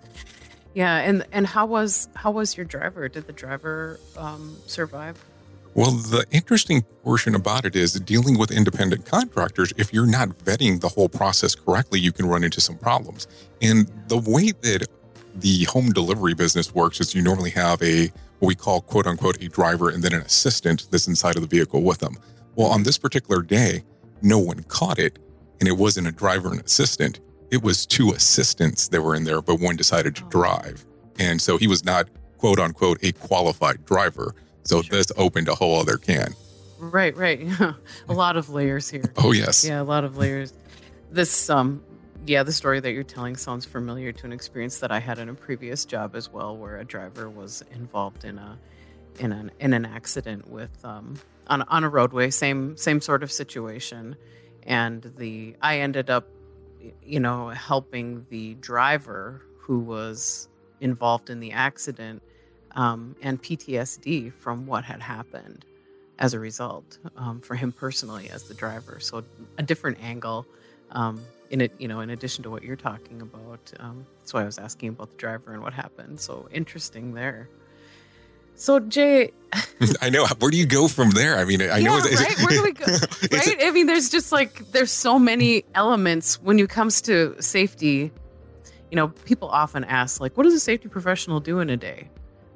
Yeah, 0.75 0.97
and 0.97 1.27
and 1.33 1.47
how 1.47 1.67
was 1.67 2.09
how 2.15 2.31
was 2.31 2.57
your 2.57 2.65
driver? 2.65 3.09
Did 3.09 3.27
the 3.27 3.33
driver 3.33 4.01
um, 4.17 4.57
survive? 4.67 5.23
Well, 5.75 5.93
the 5.93 6.27
interesting 6.31 6.83
portion 7.03 7.35
about 7.35 7.65
it 7.65 7.75
is 7.77 7.95
dealing 7.95 8.39
with 8.39 8.51
independent 8.51 9.07
contractors. 9.07 9.73
If 9.79 9.93
you're 9.93 10.07
not 10.07 10.29
vetting 10.41 10.81
the 10.81 10.89
whole 10.89 11.09
process 11.09 11.55
correctly, 11.55 11.99
you 11.99 12.13
can 12.13 12.27
run 12.27 12.45
into 12.45 12.61
some 12.61 12.77
problems. 12.77 13.27
And 13.63 13.91
the 14.09 14.19
way 14.19 14.51
that 14.51 14.87
the 15.37 15.65
home 15.65 15.91
delivery 15.93 16.35
business 16.35 16.75
works 16.75 17.01
is 17.01 17.15
you 17.15 17.23
normally 17.23 17.51
have 17.51 17.83
a 17.83 18.13
what 18.41 18.49
we 18.49 18.55
call 18.55 18.83
quote 18.83 19.07
unquote 19.07 19.43
a 19.43 19.49
driver 19.49 19.89
and 19.89 20.03
then 20.03 20.13
an 20.13 20.21
assistant 20.23 20.89
that's 20.91 21.07
inside 21.09 21.37
of 21.37 21.43
the 21.43 21.49
vehicle 21.49 21.83
with 21.83 21.99
them. 21.99 22.17
Well, 22.55 22.67
on 22.69 22.83
this 22.83 22.99
particular 22.99 23.41
day, 23.41 23.83
no 24.21 24.39
one 24.39 24.63
caught 24.65 24.99
it, 24.99 25.19
and 25.61 25.69
it 25.69 25.79
wasn't 25.79 26.07
a 26.07 26.13
driver 26.13 26.51
and 26.51 26.61
assistant. 26.61 27.21
It 27.51 27.63
was 27.63 27.87
two 27.87 28.11
assistants 28.11 28.89
that 28.89 29.01
were 29.01 29.15
in 29.15 29.25
there, 29.25 29.41
but 29.41 29.59
one 29.59 29.77
decided 29.77 30.17
to 30.17 30.25
Oh. 30.25 30.29
drive. 30.29 30.85
And 31.19 31.41
so 31.41 31.57
he 31.57 31.67
was 31.67 31.83
not 31.85 32.09
quote 32.37 32.59
unquote 32.59 32.99
a 33.03 33.13
qualified 33.13 33.87
driver. 33.87 34.35
So 34.65 34.83
Sure. 34.83 34.99
this 34.99 35.13
opened 35.17 35.49
a 35.49 35.55
whole 35.55 35.79
other 35.79 35.97
can. 35.97 36.35
Right, 36.79 37.17
right. 37.17 37.41
a 38.09 38.13
lot 38.13 38.37
of 38.37 38.49
layers 38.51 38.89
here. 38.89 39.05
Oh 39.17 39.33
yes. 39.33 39.65
Yeah, 39.65 39.81
a 39.81 39.85
lot 39.85 40.05
of 40.05 40.17
layers. 40.17 40.53
This 41.11 41.49
um 41.51 41.83
yeah, 42.27 42.43
the 42.45 42.53
story 42.53 42.79
that 42.81 42.93
you're 42.93 43.03
telling 43.03 43.37
sounds 43.37 43.65
familiar 43.65 44.13
to 44.13 44.27
an 44.27 44.33
experience 44.33 44.79
that 44.79 44.93
I 44.93 45.01
had 45.01 45.19
in 45.19 45.29
a 45.29 45.35
previous 45.35 45.85
job 45.85 46.15
as 46.15 46.33
well 46.33 46.57
where 46.57 46.79
a 46.79 46.85
driver 46.85 47.29
was 47.29 47.65
involved 47.73 48.25
in 48.25 48.39
a 48.39 48.59
in 49.19 49.33
an 49.33 49.51
in 49.61 49.73
an 49.75 49.85
accident 49.85 50.49
with 50.49 50.85
um 50.85 51.17
on 51.49 51.63
on 51.63 51.85
a 51.85 51.89
roadway, 51.89 52.31
same 52.31 52.77
same 52.77 53.01
sort 53.01 53.23
of 53.23 53.31
situation. 53.33 54.17
And 54.65 55.13
the 55.17 55.57
I 55.61 55.81
ended 55.81 56.11
up 56.11 56.27
you 57.05 57.21
know 57.21 57.49
helping 57.49 58.27
the 58.31 58.55
driver 58.55 59.43
who 59.59 59.81
was 59.81 60.49
involved 60.81 61.31
in 61.31 61.39
the 61.41 61.53
accident 61.53 62.23
um, 62.75 63.17
and 63.23 63.43
PTSD 63.43 64.33
from 64.33 64.67
what 64.67 64.85
had 64.85 65.01
happened 65.01 65.65
as 66.19 66.35
a 66.35 66.39
result 66.39 66.99
um, 67.17 67.41
for 67.41 67.55
him 67.55 67.73
personally 67.73 68.31
as 68.31 68.45
the 68.45 68.55
driver. 68.55 68.99
So 69.01 69.25
a 69.59 69.63
different 69.63 69.99
angle 70.03 70.47
um, 70.93 71.21
in 71.51 71.61
it, 71.61 71.73
you 71.79 71.89
know, 71.89 72.01
in 72.01 72.11
addition 72.11 72.43
to 72.45 72.51
what 72.51 72.63
you're 72.63 72.77
talking 72.77 73.21
about. 73.23 73.73
Um, 73.81 74.07
that's 74.19 74.33
why 74.33 74.43
I 74.43 74.45
was 74.45 74.59
asking 74.59 74.91
about 74.91 75.11
the 75.11 75.17
driver 75.17 75.53
and 75.53 75.63
what 75.63 75.73
happened. 75.73 76.21
So 76.21 76.49
interesting 76.53 77.15
there. 77.15 77.49
So 78.55 78.79
Jay, 78.79 79.33
I 80.03 80.11
know. 80.11 80.27
Where 80.39 80.51
do 80.51 80.57
you 80.57 80.67
go 80.67 80.87
from 80.87 81.11
there? 81.11 81.39
I 81.39 81.45
mean, 81.45 81.63
I 81.63 81.81
know. 81.81 81.97
yeah, 81.97 82.05
it's- 82.05 82.21
right? 82.21 82.39
Where 82.39 82.59
do 82.59 82.63
we 82.63 82.73
go? 82.73 82.85
Right? 83.33 83.57
I 83.63 83.71
mean, 83.71 83.87
there's 83.87 84.11
just 84.11 84.31
like 84.31 84.71
there's 84.73 84.93
so 84.93 85.19
many 85.19 85.65
elements 85.75 86.41
when 86.43 86.59
it 86.59 86.69
comes 86.69 87.01
to 87.03 87.35
safety. 87.41 88.13
You 88.91 88.97
know, 88.97 89.09
people 89.09 89.49
often 89.49 89.85
ask 89.85 90.21
like, 90.21 90.37
"What 90.37 90.45
does 90.45 90.53
a 90.55 90.61
safety 90.61 90.89
professional 90.89 91.41
do 91.41 91.61
in 91.61 91.71
a 91.71 91.77
day?" 91.79 92.11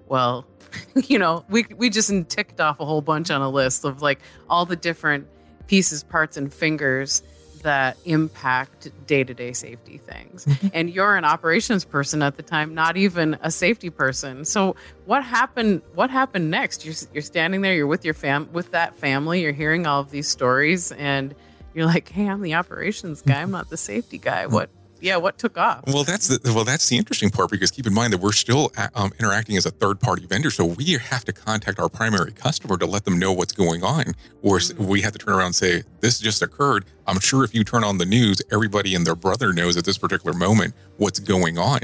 Well, 0.09 0.47
you 0.95 1.19
know, 1.19 1.45
we 1.49 1.67
we 1.77 1.91
just 1.91 2.13
ticked 2.29 2.61
off 2.61 2.81
a 2.81 2.85
whole 2.85 3.03
bunch 3.03 3.31
on 3.31 3.43
a 3.43 3.51
list 3.51 3.85
of 3.85 4.03
like 4.03 4.21
all 4.49 4.67
the 4.67 4.77
different 4.77 5.27
pieces, 5.67 6.03
parts, 6.03 6.37
and 6.37 6.53
fingers 6.53 7.23
that 7.63 7.97
impact 8.05 8.91
day-to-day 9.09 9.53
safety 9.53 9.99
things. 9.99 10.47
and 10.73 10.89
you're 10.89 11.17
an 11.17 11.25
operations 11.25 11.85
person 11.85 12.23
at 12.23 12.37
the 12.37 12.43
time, 12.43 12.75
not 12.75 12.97
even 12.97 13.37
a 13.43 13.51
safety 13.51 13.91
person. 13.91 14.45
So 14.45 14.77
what 15.07 15.25
happened 15.25 15.83
what 15.95 16.11
happened 16.11 16.51
next? 16.51 16.85
You're 16.85 16.95
you're 17.13 17.23
standing 17.23 17.63
there, 17.63 17.75
you're 17.75 17.87
with 17.87 18.05
your 18.05 18.15
fam 18.15 18.49
with 18.53 18.71
that 18.73 18.95
family, 18.97 19.43
you're 19.43 19.53
hearing 19.53 19.87
all 19.87 20.01
of 20.01 20.11
these 20.11 20.29
stories 20.29 20.93
and 20.93 21.35
you're 21.75 21.87
like, 21.87 22.09
"Hey, 22.09 22.29
I'm 22.29 22.41
the 22.41 22.55
operations 22.55 23.21
guy. 23.21 23.43
I'm 23.43 23.51
not 23.51 23.69
the 23.69 23.77
safety 23.77 24.19
guy." 24.19 24.47
What 24.47 24.71
yeah, 25.01 25.17
what 25.17 25.39
took 25.39 25.59
off? 25.59 25.85
Well, 25.87 26.05
that's 26.05 26.29
the 26.29 26.53
well, 26.53 26.65
that's 26.65 26.89
the 26.89 26.97
interesting 26.97 27.31
part 27.31 27.51
because 27.51 27.71
keep 27.71 27.87
in 27.87 27.95
mind 27.95 28.13
that 28.13 28.21
we're 28.21 28.33
still 28.33 28.73
um, 28.95 29.13
interacting 29.19 29.57
as 29.57 29.67
a 29.67 29.71
third 29.71 30.01
party 30.01 30.27
vendor, 30.27 30.51
so 30.51 30.65
we 30.65 30.93
have 30.93 31.25
to 31.25 31.33
contact 31.33 31.79
our 31.79 31.89
primary 31.89 32.33
customer 32.33 32.77
to 32.79 32.87
let 32.87 33.05
them 33.05 33.19
know 33.19 33.33
what's 33.33 33.53
going 33.53 33.83
on, 33.83 34.15
or 34.43 34.57
s 34.57 34.75
we 34.75 35.03
have 35.03 35.13
to 35.13 35.19
turn 35.19 35.35
around 35.35 35.47
and 35.47 35.55
say 35.55 35.83
this 36.01 36.19
just 36.19 36.43
occurred. 36.43 36.85
I'm 37.07 37.21
sure 37.21 37.45
if 37.45 37.55
you 37.55 37.65
turn 37.65 37.85
on 37.85 37.99
the 37.99 38.07
news, 38.07 38.41
everybody 38.51 38.95
and 38.95 39.07
their 39.07 39.17
brother 39.17 39.53
knows 39.53 39.77
at 39.77 39.85
this 39.85 39.99
particular 39.99 40.37
moment 40.37 40.75
what's 40.97 41.19
going 41.19 41.59
on, 41.59 41.81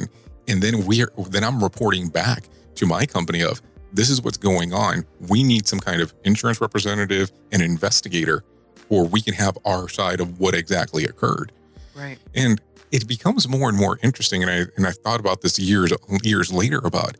and 0.48 0.62
then 0.62 0.86
we 0.86 1.02
are 1.02 1.12
then 1.28 1.44
I'm 1.44 1.62
reporting 1.62 2.08
back 2.08 2.44
to 2.76 2.86
my 2.86 3.06
company 3.06 3.42
of 3.42 3.60
this 3.92 4.08
is 4.08 4.22
what's 4.22 4.38
going 4.38 4.72
on. 4.72 5.04
We 5.28 5.42
need 5.42 5.66
some 5.66 5.78
kind 5.78 6.00
of 6.00 6.14
insurance 6.24 6.60
representative 6.60 7.30
and 7.52 7.62
investigator, 7.62 8.42
or 8.88 9.06
we 9.06 9.20
can 9.20 9.34
have 9.34 9.58
our 9.64 9.88
side 9.88 10.20
of 10.20 10.40
what 10.40 10.54
exactly 10.54 11.04
occurred. 11.04 11.52
Right. 11.94 12.18
And 12.34 12.60
it 12.92 13.08
becomes 13.08 13.48
more 13.48 13.68
and 13.68 13.76
more 13.78 13.98
interesting. 14.02 14.42
And 14.42 14.50
I 14.50 14.58
and 14.76 14.86
I 14.86 14.92
thought 14.92 15.18
about 15.18 15.40
this 15.40 15.58
years 15.58 15.92
years 16.22 16.52
later 16.52 16.80
about 16.84 17.16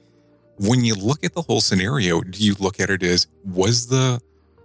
when 0.58 0.84
you 0.84 0.94
look 0.94 1.24
at 1.24 1.32
the 1.32 1.42
whole 1.42 1.60
scenario, 1.60 2.20
do 2.20 2.44
you 2.44 2.54
look 2.60 2.78
at 2.78 2.90
it 2.90 3.02
as 3.02 3.26
was 3.44 3.88
the 3.88 4.20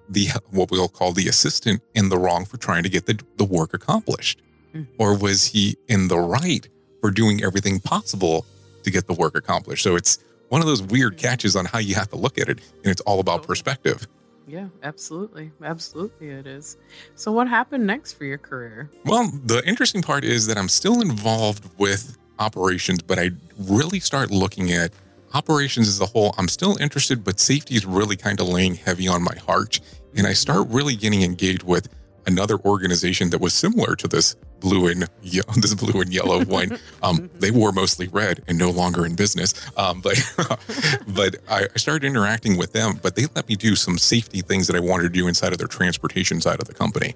the 0.10 0.28
what 0.52 0.70
we'll 0.70 0.88
call 0.90 1.14
the 1.14 1.28
assistant 1.28 1.82
in 1.96 2.10
the 2.10 2.18
wrong 2.18 2.46
for 2.46 2.58
trying 2.58 2.84
to 2.84 2.90
get 2.90 3.06
the, 3.08 3.20
the 3.38 3.46
work 3.46 3.74
accomplished? 3.74 4.42
Mhm. 4.76 4.88
Or 5.00 5.18
was 5.18 5.46
he 5.46 5.78
in 5.88 6.08
the 6.10 6.20
right 6.20 6.68
for 7.02 7.10
doing 7.12 7.44
everything 7.44 7.80
possible 7.80 8.46
to 8.84 8.92
get 8.92 9.08
the 9.08 9.14
work 9.14 9.36
accomplished? 9.36 9.84
So 9.84 9.96
it's 9.96 10.20
one 10.50 10.62
of 10.62 10.68
those 10.68 10.82
weird 10.82 11.18
catches 11.18 11.56
on 11.56 11.66
how 11.66 11.80
you 11.80 11.96
have 11.96 12.10
to 12.10 12.16
look 12.16 12.38
at 12.38 12.48
it. 12.50 12.60
And 12.84 12.92
it's 12.92 13.02
all 13.02 13.20
about 13.20 13.44
perspective. 13.44 14.08
Yeah, 14.48 14.70
absolutely. 14.82 15.52
Absolutely 15.62 16.30
it 16.30 16.48
is. 16.48 16.78
So 17.16 17.32
what 17.34 17.50
happened 17.50 17.86
next 17.86 18.14
for 18.14 18.24
your 18.24 18.38
career? 18.38 18.90
Well, 19.04 19.30
the 19.46 19.62
interesting 19.68 20.02
part 20.02 20.24
is 20.24 20.48
that 20.48 20.58
I'm 20.58 20.70
still 20.70 21.02
involved 21.02 21.70
with 21.78 22.18
operations, 22.40 23.02
but 23.02 23.20
I 23.20 23.32
really 23.60 24.00
start 24.00 24.32
looking 24.32 24.72
at 24.72 24.92
operations 25.34 25.90
as 25.90 26.00
a 26.00 26.06
whole. 26.06 26.34
I'm 26.38 26.48
still 26.48 26.78
interested, 26.78 27.26
but 27.26 27.40
safety 27.40 27.76
is 27.76 27.86
really 27.86 28.16
kind 28.16 28.40
of 28.40 28.48
laying 28.48 28.76
heavy 28.76 29.08
on 29.08 29.22
my 29.22 29.36
heart. 29.46 29.82
And 30.16 30.26
I 30.26 30.34
start 30.34 30.68
really 30.70 30.96
getting 30.96 31.24
engaged 31.24 31.64
with 31.64 31.90
another 32.26 32.58
organization 32.60 33.30
that 33.32 33.42
was 33.42 33.54
similar 33.54 33.96
to 33.98 34.08
this 34.08 34.36
blue 34.60 34.88
and 34.88 35.08
ye- 35.22 35.42
this 35.56 35.74
blue 35.74 36.02
and 36.02 36.14
yellow 36.14 36.44
one. 36.46 36.78
Um, 37.04 37.30
they 37.40 37.52
wore 37.52 37.72
mostly 37.72 38.08
red 38.08 38.44
and 38.48 38.58
no 38.58 38.70
longer 38.70 39.06
in 39.06 39.16
business. 39.16 39.54
Um, 39.78 40.02
but 40.02 40.18
but 41.08 41.36
I, 41.50 41.68
I 41.74 41.78
started 41.78 42.06
interacting 42.06 42.58
with 42.58 42.74
them, 42.74 43.00
but 43.02 43.16
they 43.16 43.26
let 43.36 43.48
me 43.48 43.56
do 43.56 43.76
some 43.76 43.98
safety 43.98 44.42
things 44.42 44.68
that 44.68 44.76
I 44.76 44.80
wanted 44.80 45.04
to 45.04 45.10
do 45.10 45.28
inside 45.28 45.52
of 45.52 45.58
their 45.60 45.68
transportation 45.68 46.42
side 46.42 46.60
of 46.60 46.68
the 46.68 46.74
company. 46.74 47.16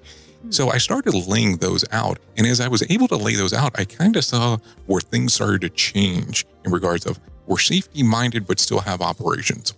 So 0.50 0.70
I 0.70 0.78
started 0.78 1.14
laying 1.14 1.58
those 1.58 1.84
out. 1.92 2.18
And 2.36 2.46
as 2.46 2.60
I 2.60 2.68
was 2.68 2.82
able 2.90 3.06
to 3.08 3.16
lay 3.16 3.36
those 3.36 3.52
out, 3.52 3.78
I 3.78 3.84
kind 3.84 4.16
of 4.16 4.24
saw 4.24 4.58
where 4.86 5.00
things 5.00 5.34
started 5.34 5.60
to 5.60 5.68
change 5.70 6.46
in 6.64 6.72
regards 6.72 7.06
of 7.06 7.20
we're 7.46 7.58
safety 7.58 8.02
minded, 8.02 8.46
but 8.46 8.58
still 8.58 8.80
have 8.80 9.00
operations. 9.00 9.74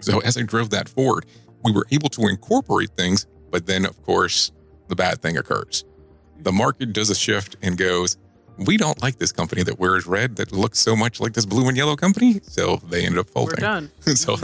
So 0.00 0.20
as 0.20 0.36
I 0.36 0.42
drove 0.42 0.70
that 0.70 0.88
forward, 0.88 1.26
we 1.64 1.72
were 1.72 1.86
able 1.90 2.08
to 2.10 2.26
incorporate 2.26 2.90
things, 2.96 3.26
but 3.50 3.66
then 3.66 3.86
of 3.86 4.02
course 4.02 4.52
the 4.88 4.96
bad 4.96 5.22
thing 5.22 5.36
occurs. 5.36 5.84
The 6.42 6.52
market 6.52 6.92
does 6.92 7.10
a 7.10 7.14
shift 7.14 7.56
and 7.62 7.76
goes, 7.78 8.16
we 8.58 8.76
don't 8.76 9.00
like 9.02 9.16
this 9.16 9.32
company 9.32 9.62
that 9.62 9.78
wears 9.78 10.06
red 10.06 10.36
that 10.36 10.52
looks 10.52 10.78
so 10.78 10.94
much 10.94 11.20
like 11.20 11.32
this 11.32 11.46
blue 11.46 11.68
and 11.68 11.76
yellow 11.76 11.96
company. 11.96 12.40
So 12.42 12.76
they 12.88 13.04
ended 13.04 13.18
up 13.18 13.30
folding. 13.30 13.56
We're 13.56 13.60
done. 13.60 13.90
so 14.00 14.36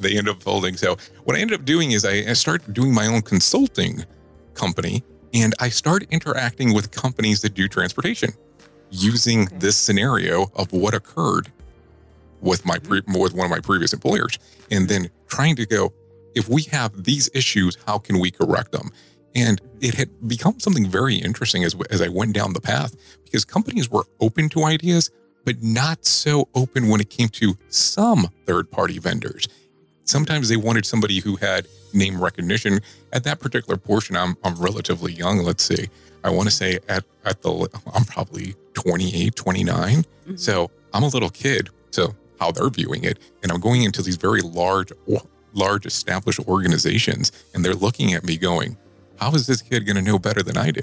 they 0.00 0.16
end 0.18 0.28
up 0.28 0.42
folding. 0.42 0.76
So 0.76 0.96
what 1.24 1.36
I 1.36 1.40
ended 1.40 1.58
up 1.58 1.64
doing 1.64 1.92
is 1.92 2.04
I, 2.04 2.30
I 2.30 2.32
started 2.34 2.74
doing 2.74 2.92
my 2.92 3.06
own 3.06 3.22
consulting 3.22 4.04
company 4.54 5.02
and 5.32 5.54
I 5.60 5.68
start 5.68 6.04
interacting 6.10 6.74
with 6.74 6.90
companies 6.90 7.40
that 7.42 7.54
do 7.54 7.68
transportation 7.68 8.30
using 8.90 9.46
Okay. 9.46 9.56
this 9.58 9.76
scenario 9.76 10.50
of 10.54 10.72
what 10.72 10.94
occurred 10.94 11.50
with 12.40 12.64
my 12.66 12.78
mm-hmm. 12.78 13.02
pre- 13.02 13.20
with 13.22 13.34
one 13.34 13.44
of 13.46 13.50
my 13.50 13.60
previous 13.60 13.92
employers 13.92 14.38
and 14.70 14.86
mm-hmm. 14.86 15.02
then 15.02 15.10
trying 15.28 15.56
to 15.56 15.66
go 15.66 15.92
if 16.34 16.48
we 16.48 16.62
have 16.64 17.04
these 17.04 17.30
issues 17.34 17.76
how 17.86 17.98
can 17.98 18.20
we 18.20 18.30
correct 18.30 18.72
them 18.72 18.90
and 19.34 19.60
it 19.80 19.94
had 19.94 20.10
become 20.28 20.60
something 20.60 20.86
very 20.86 21.16
interesting 21.16 21.64
as, 21.64 21.76
as 21.90 22.00
I 22.00 22.08
went 22.08 22.34
down 22.34 22.52
the 22.52 22.60
path 22.60 22.94
because 23.24 23.44
companies 23.44 23.90
were 23.90 24.04
open 24.20 24.48
to 24.50 24.64
ideas 24.64 25.10
but 25.44 25.62
not 25.62 26.04
so 26.04 26.48
open 26.54 26.88
when 26.88 27.00
it 27.00 27.10
came 27.10 27.28
to 27.28 27.56
some 27.68 28.28
third 28.46 28.70
party 28.70 28.98
vendors. 28.98 29.46
Sometimes 30.04 30.48
they 30.48 30.56
wanted 30.56 30.84
somebody 30.84 31.20
who 31.20 31.36
had 31.36 31.66
name 31.92 32.22
recognition. 32.22 32.80
At 33.12 33.24
that 33.24 33.40
particular 33.40 33.76
portion, 33.76 34.16
I'm, 34.16 34.36
I'm 34.44 34.54
relatively 34.56 35.12
young. 35.12 35.38
Let's 35.38 35.64
see. 35.64 35.88
I 36.22 36.30
want 36.30 36.48
to 36.48 36.54
say 36.54 36.78
at, 36.88 37.04
at 37.24 37.42
the, 37.42 37.68
I'm 37.94 38.04
probably 38.04 38.54
28, 38.74 39.34
29. 39.34 39.96
Mm-hmm. 39.96 40.36
So 40.36 40.70
I'm 40.92 41.02
a 41.02 41.08
little 41.08 41.30
kid. 41.30 41.70
So 41.90 42.14
how 42.40 42.50
they're 42.50 42.70
viewing 42.70 43.04
it, 43.04 43.18
and 43.42 43.52
I'm 43.52 43.60
going 43.60 43.82
into 43.82 44.02
these 44.02 44.16
very 44.16 44.40
large, 44.40 44.92
large 45.52 45.86
established 45.86 46.40
organizations, 46.40 47.30
and 47.54 47.64
they're 47.64 47.74
looking 47.74 48.12
at 48.14 48.24
me 48.24 48.36
going, 48.36 48.76
"How 49.16 49.32
is 49.32 49.46
this 49.46 49.62
kid 49.62 49.86
going 49.86 49.96
to 49.96 50.02
know 50.02 50.18
better 50.18 50.42
than 50.42 50.56
I 50.56 50.70
do?" 50.70 50.82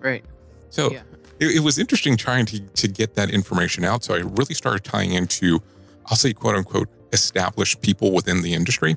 Right. 0.00 0.24
So 0.70 0.90
Yeah. 0.90 1.02
it, 1.38 1.56
it 1.56 1.60
was 1.60 1.78
interesting 1.78 2.16
trying 2.16 2.46
to 2.46 2.60
to 2.60 2.88
get 2.88 3.14
that 3.14 3.30
information 3.30 3.84
out. 3.84 4.04
So 4.04 4.14
I 4.14 4.18
really 4.18 4.54
started 4.54 4.84
tying 4.84 5.12
into, 5.12 5.60
I'll 6.06 6.16
say, 6.16 6.32
quote 6.32 6.56
unquote, 6.56 6.88
established 7.12 7.80
people 7.80 8.12
within 8.12 8.42
the 8.42 8.54
industry 8.54 8.96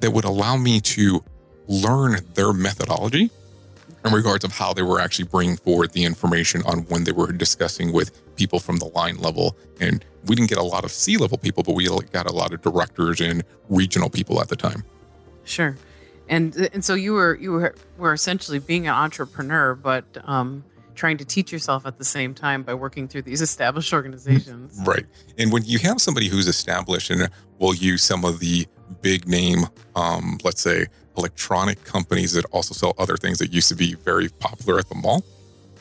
that 0.00 0.10
would 0.12 0.24
allow 0.24 0.56
me 0.56 0.80
to 0.80 1.22
learn 1.68 2.18
their 2.34 2.52
methodology 2.52 3.30
in 4.04 4.12
regards 4.12 4.44
of 4.44 4.52
how 4.52 4.72
they 4.72 4.82
were 4.82 4.98
actually 4.98 5.26
bringing 5.26 5.56
forward 5.56 5.92
the 5.92 6.04
information 6.04 6.62
on 6.64 6.78
when 6.86 7.04
they 7.04 7.12
were 7.12 7.32
discussing 7.32 7.92
with 7.92 8.34
people 8.36 8.58
from 8.58 8.78
the 8.78 8.86
line 8.86 9.18
level. 9.18 9.54
And 9.78 10.02
we 10.24 10.34
didn't 10.34 10.48
get 10.48 10.58
a 10.58 10.62
lot 10.62 10.84
of 10.84 10.90
C 10.90 11.18
level 11.18 11.36
people, 11.36 11.62
but 11.62 11.74
we 11.74 11.86
got 12.12 12.26
a 12.26 12.32
lot 12.32 12.54
of 12.54 12.62
directors 12.62 13.20
and 13.20 13.44
regional 13.68 14.08
people 14.08 14.40
at 14.40 14.48
the 14.48 14.56
time. 14.56 14.84
Sure. 15.44 15.76
And 16.30 16.56
and 16.72 16.82
so 16.84 16.94
you 16.94 17.12
were 17.12 17.36
you 17.38 17.52
were 17.52 17.74
were 17.98 18.12
essentially 18.14 18.60
being 18.60 18.86
an 18.86 18.94
entrepreneur, 18.94 19.74
but 19.74 20.04
um, 20.24 20.64
trying 20.94 21.18
to 21.18 21.24
teach 21.24 21.50
yourself 21.52 21.84
at 21.86 21.98
the 21.98 22.04
same 22.04 22.34
time 22.34 22.62
by 22.62 22.72
working 22.72 23.08
through 23.08 23.22
these 23.22 23.40
established 23.50 23.92
organizations. 23.92 24.80
Right. 24.86 25.06
And 25.38 25.52
when 25.52 25.64
you 25.64 25.78
have 25.80 26.00
somebody 26.00 26.28
who's 26.28 26.46
established 26.48 27.10
and 27.10 27.28
will 27.58 27.74
use 27.74 28.02
some 28.02 28.24
of 28.24 28.38
the 28.38 28.66
big 29.02 29.26
name, 29.28 29.66
um, 29.96 30.38
let's 30.44 30.60
say 30.62 30.86
electronic 31.16 31.82
companies 31.84 32.32
that 32.32 32.44
also 32.52 32.74
sell 32.74 32.94
other 32.96 33.16
things 33.16 33.38
that 33.38 33.52
used 33.52 33.68
to 33.68 33.74
be 33.74 33.94
very 33.94 34.28
popular 34.28 34.78
at 34.78 34.88
the 34.88 34.94
mall 34.94 35.24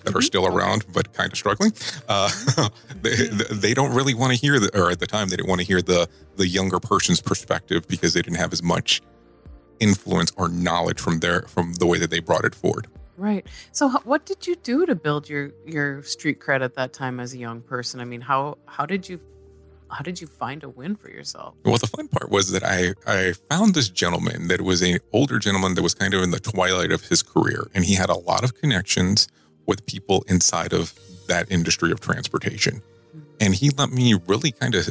that 0.03 0.15
are 0.15 0.19
Mhm. 0.19 0.23
still 0.23 0.47
around 0.47 0.83
but 0.93 1.13
kind 1.13 1.31
of 1.31 1.37
struggling, 1.37 1.73
uh, 2.07 2.29
they, 3.01 3.27
they 3.51 3.73
don't 3.73 3.93
really 3.93 4.13
want 4.15 4.31
to 4.33 4.37
hear 4.39 4.59
the, 4.59 4.69
or 4.79 4.89
at 4.89 4.99
the 4.99 5.05
time 5.07 5.29
they 5.29 5.35
didn't 5.35 5.49
want 5.49 5.61
to 5.61 5.67
hear 5.67 5.81
the 5.81 6.07
the 6.37 6.47
younger 6.47 6.79
person's 6.79 7.21
perspective 7.21 7.87
because 7.87 8.13
they 8.13 8.21
didn't 8.21 8.37
have 8.37 8.51
as 8.53 8.63
much 8.63 9.01
influence 9.79 10.31
or 10.36 10.50
knowledge 10.50 11.00
from 11.00 11.19
their 11.19 11.43
from 11.43 11.74
the 11.74 11.86
way 11.86 11.98
that 11.98 12.09
they 12.09 12.19
brought 12.19 12.45
it 12.45 12.55
forward. 12.55 12.88
Right. 13.17 13.45
So, 13.74 13.89
what 14.05 14.25
did 14.25 14.48
you 14.48 14.55
do 14.55 14.86
to 14.86 14.95
build 14.95 15.27
your 15.27 15.51
your 15.65 16.03
street 16.03 16.39
cred 16.39 16.62
at 16.62 16.75
that 16.75 16.93
time 16.93 17.19
as 17.19 17.33
a 17.33 17.38
young 17.38 17.62
person? 17.62 18.00
I 18.00 18.05
mean, 18.05 18.21
how 18.21 18.57
how 18.65 18.86
did 18.86 19.09
you 19.09 19.19
how 19.91 20.01
did 20.03 20.21
you 20.21 20.27
find 20.27 20.63
a 20.63 20.69
win 20.69 20.95
for 20.95 21.09
yourself? 21.09 21.55
Well, 21.65 21.77
the 21.77 21.88
fun 21.88 22.07
part 22.07 22.29
was 22.29 22.51
that 22.51 22.63
I 22.63 22.93
I 23.05 23.33
found 23.50 23.74
this 23.74 23.89
gentleman 23.89 24.48
that 24.48 24.62
was 24.62 24.81
an 24.81 25.00
older 25.12 25.38
gentleman 25.38 25.75
that 25.75 25.81
was 25.81 25.93
kind 25.93 26.13
of 26.13 26.24
in 26.24 26.31
the 26.31 26.39
twilight 26.39 26.91
of 26.91 27.05
his 27.05 27.21
career, 27.21 27.67
and 27.74 27.83
he 27.83 27.95
had 27.95 28.09
a 28.09 28.17
lot 28.17 28.43
of 28.43 28.55
connections 28.55 29.27
with 29.65 29.86
people 29.86 30.24
inside 30.27 30.74
of 30.74 30.93
that 31.27 31.51
industry 31.51 31.91
of 31.91 32.00
transportation, 32.00 32.81
hmm. 33.12 33.19
and 33.41 33.55
he 33.55 33.69
let 33.71 33.91
me 33.91 34.15
really 34.27 34.51
kind 34.51 34.75
of 34.75 34.89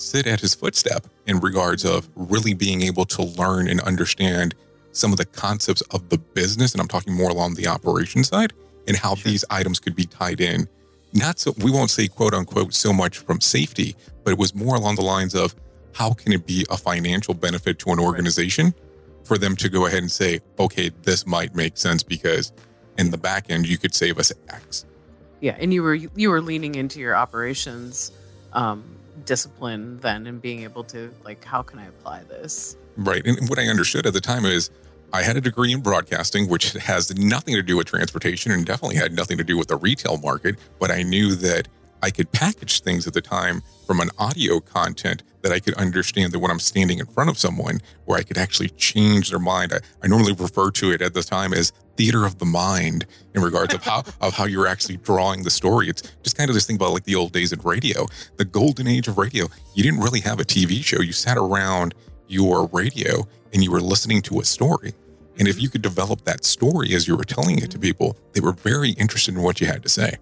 sit 0.00 0.26
at 0.26 0.40
his 0.40 0.54
footstep 0.54 1.06
in 1.26 1.38
regards 1.40 1.84
of 1.84 2.08
really 2.14 2.54
being 2.54 2.82
able 2.82 3.04
to 3.04 3.22
learn 3.22 3.68
and 3.68 3.80
understand 3.80 4.54
some 4.92 5.12
of 5.12 5.18
the 5.18 5.24
concepts 5.24 5.82
of 5.92 6.08
the 6.08 6.18
business, 6.18 6.72
and 6.72 6.80
I'm 6.80 6.88
talking 6.88 7.14
more 7.14 7.30
along 7.30 7.54
the 7.54 7.68
operation 7.68 8.24
side 8.24 8.52
and 8.88 8.96
how 8.96 9.14
these 9.14 9.44
items 9.50 9.78
could 9.78 9.94
be 9.94 10.04
tied 10.04 10.40
in. 10.40 10.68
Not 11.12 11.38
so 11.38 11.54
we 11.62 11.70
won't 11.70 11.90
say 11.90 12.08
quote 12.08 12.34
unquote 12.34 12.74
so 12.74 12.92
much 12.92 13.18
from 13.18 13.40
safety, 13.40 13.96
but 14.24 14.32
it 14.32 14.38
was 14.38 14.54
more 14.54 14.76
along 14.76 14.96
the 14.96 15.02
lines 15.02 15.34
of 15.34 15.54
how 15.92 16.12
can 16.12 16.32
it 16.32 16.46
be 16.46 16.64
a 16.70 16.76
financial 16.76 17.34
benefit 17.34 17.78
to 17.80 17.90
an 17.90 17.98
organization 17.98 18.74
for 19.24 19.38
them 19.38 19.56
to 19.56 19.68
go 19.68 19.86
ahead 19.86 19.98
and 19.98 20.10
say, 20.10 20.40
okay, 20.58 20.90
this 21.02 21.26
might 21.26 21.54
make 21.54 21.76
sense 21.76 22.02
because 22.02 22.52
in 22.98 23.10
the 23.10 23.18
back 23.18 23.46
end 23.48 23.66
you 23.66 23.78
could 23.78 23.94
save 23.94 24.18
us 24.18 24.32
X. 24.48 24.86
Yeah, 25.40 25.56
and 25.58 25.72
you 25.72 25.82
were 25.82 25.94
you 25.94 26.30
were 26.30 26.40
leaning 26.40 26.74
into 26.74 27.00
your 27.00 27.16
operations 27.16 28.12
um, 28.52 28.84
discipline 29.24 29.98
then, 29.98 30.26
and 30.26 30.40
being 30.40 30.62
able 30.62 30.84
to 30.84 31.12
like, 31.24 31.44
how 31.44 31.62
can 31.62 31.78
I 31.78 31.86
apply 31.86 32.24
this? 32.24 32.76
Right. 32.96 33.24
And 33.26 33.48
what 33.48 33.58
I 33.58 33.64
understood 33.64 34.06
at 34.06 34.12
the 34.12 34.20
time 34.20 34.44
is 34.44 34.70
I 35.12 35.22
had 35.22 35.36
a 35.36 35.40
degree 35.40 35.72
in 35.72 35.80
broadcasting, 35.80 36.48
which 36.48 36.72
has 36.72 37.16
nothing 37.16 37.54
to 37.54 37.62
do 37.62 37.76
with 37.76 37.86
transportation 37.86 38.52
and 38.52 38.64
definitely 38.64 38.96
had 38.96 39.12
nothing 39.12 39.38
to 39.38 39.44
do 39.44 39.56
with 39.56 39.68
the 39.68 39.76
retail 39.76 40.18
market. 40.18 40.56
But 40.78 40.90
I 40.90 41.02
knew 41.02 41.34
that 41.36 41.68
I 42.02 42.10
could 42.10 42.32
package 42.32 42.80
things 42.80 43.06
at 43.06 43.14
the 43.14 43.20
time 43.20 43.62
from 43.86 44.00
an 44.00 44.10
audio 44.18 44.60
content 44.60 45.22
that 45.42 45.52
I 45.52 45.60
could 45.60 45.74
understand 45.74 46.32
that 46.32 46.38
when 46.38 46.50
I'm 46.50 46.58
standing 46.58 46.98
in 46.98 47.06
front 47.06 47.30
of 47.30 47.38
someone, 47.38 47.80
where 48.04 48.18
I 48.18 48.22
could 48.22 48.38
actually 48.38 48.68
change 48.70 49.30
their 49.30 49.38
mind. 49.38 49.72
I, 49.72 49.78
I 50.02 50.06
normally 50.06 50.32
refer 50.32 50.70
to 50.70 50.92
it 50.92 51.02
at 51.02 51.14
the 51.14 51.22
time 51.22 51.52
as 51.52 51.72
theater 51.96 52.24
of 52.24 52.38
the 52.38 52.46
mind 52.46 53.06
in 53.34 53.42
regards 53.42 53.74
of 53.74 53.82
how 53.82 54.04
of 54.20 54.34
how 54.34 54.44
you're 54.44 54.66
actually 54.66 54.96
drawing 54.98 55.42
the 55.42 55.50
story. 55.50 55.88
It's 55.88 56.02
just 56.22 56.36
kind 56.36 56.48
of 56.48 56.54
this 56.54 56.66
thing 56.66 56.76
about 56.76 56.92
like 56.92 57.04
the 57.04 57.14
old 57.14 57.32
days 57.32 57.52
of 57.52 57.64
radio, 57.64 58.06
the 58.36 58.44
golden 58.44 58.86
age 58.86 59.08
of 59.08 59.18
radio. 59.18 59.46
You 59.74 59.82
didn't 59.82 60.00
really 60.00 60.20
have 60.20 60.40
a 60.40 60.44
TV 60.44 60.84
show. 60.84 61.00
You 61.00 61.12
sat 61.12 61.36
around 61.36 61.94
your 62.28 62.68
radio 62.68 63.26
and 63.52 63.62
you 63.62 63.70
were 63.70 63.80
listening 63.80 64.22
to 64.22 64.40
a 64.40 64.44
story. 64.44 64.94
And 65.38 65.48
if 65.48 65.56
mm-hmm. 65.56 65.62
you 65.62 65.68
could 65.70 65.82
develop 65.82 66.24
that 66.24 66.44
story 66.44 66.94
as 66.94 67.08
you 67.08 67.16
were 67.16 67.24
telling 67.24 67.58
it 67.58 67.70
to 67.72 67.78
people, 67.78 68.16
they 68.32 68.40
were 68.40 68.52
very 68.52 68.90
interested 68.90 69.34
in 69.34 69.42
what 69.42 69.60
you 69.60 69.66
had 69.66 69.82
to 69.82 69.88
say. 69.88 70.16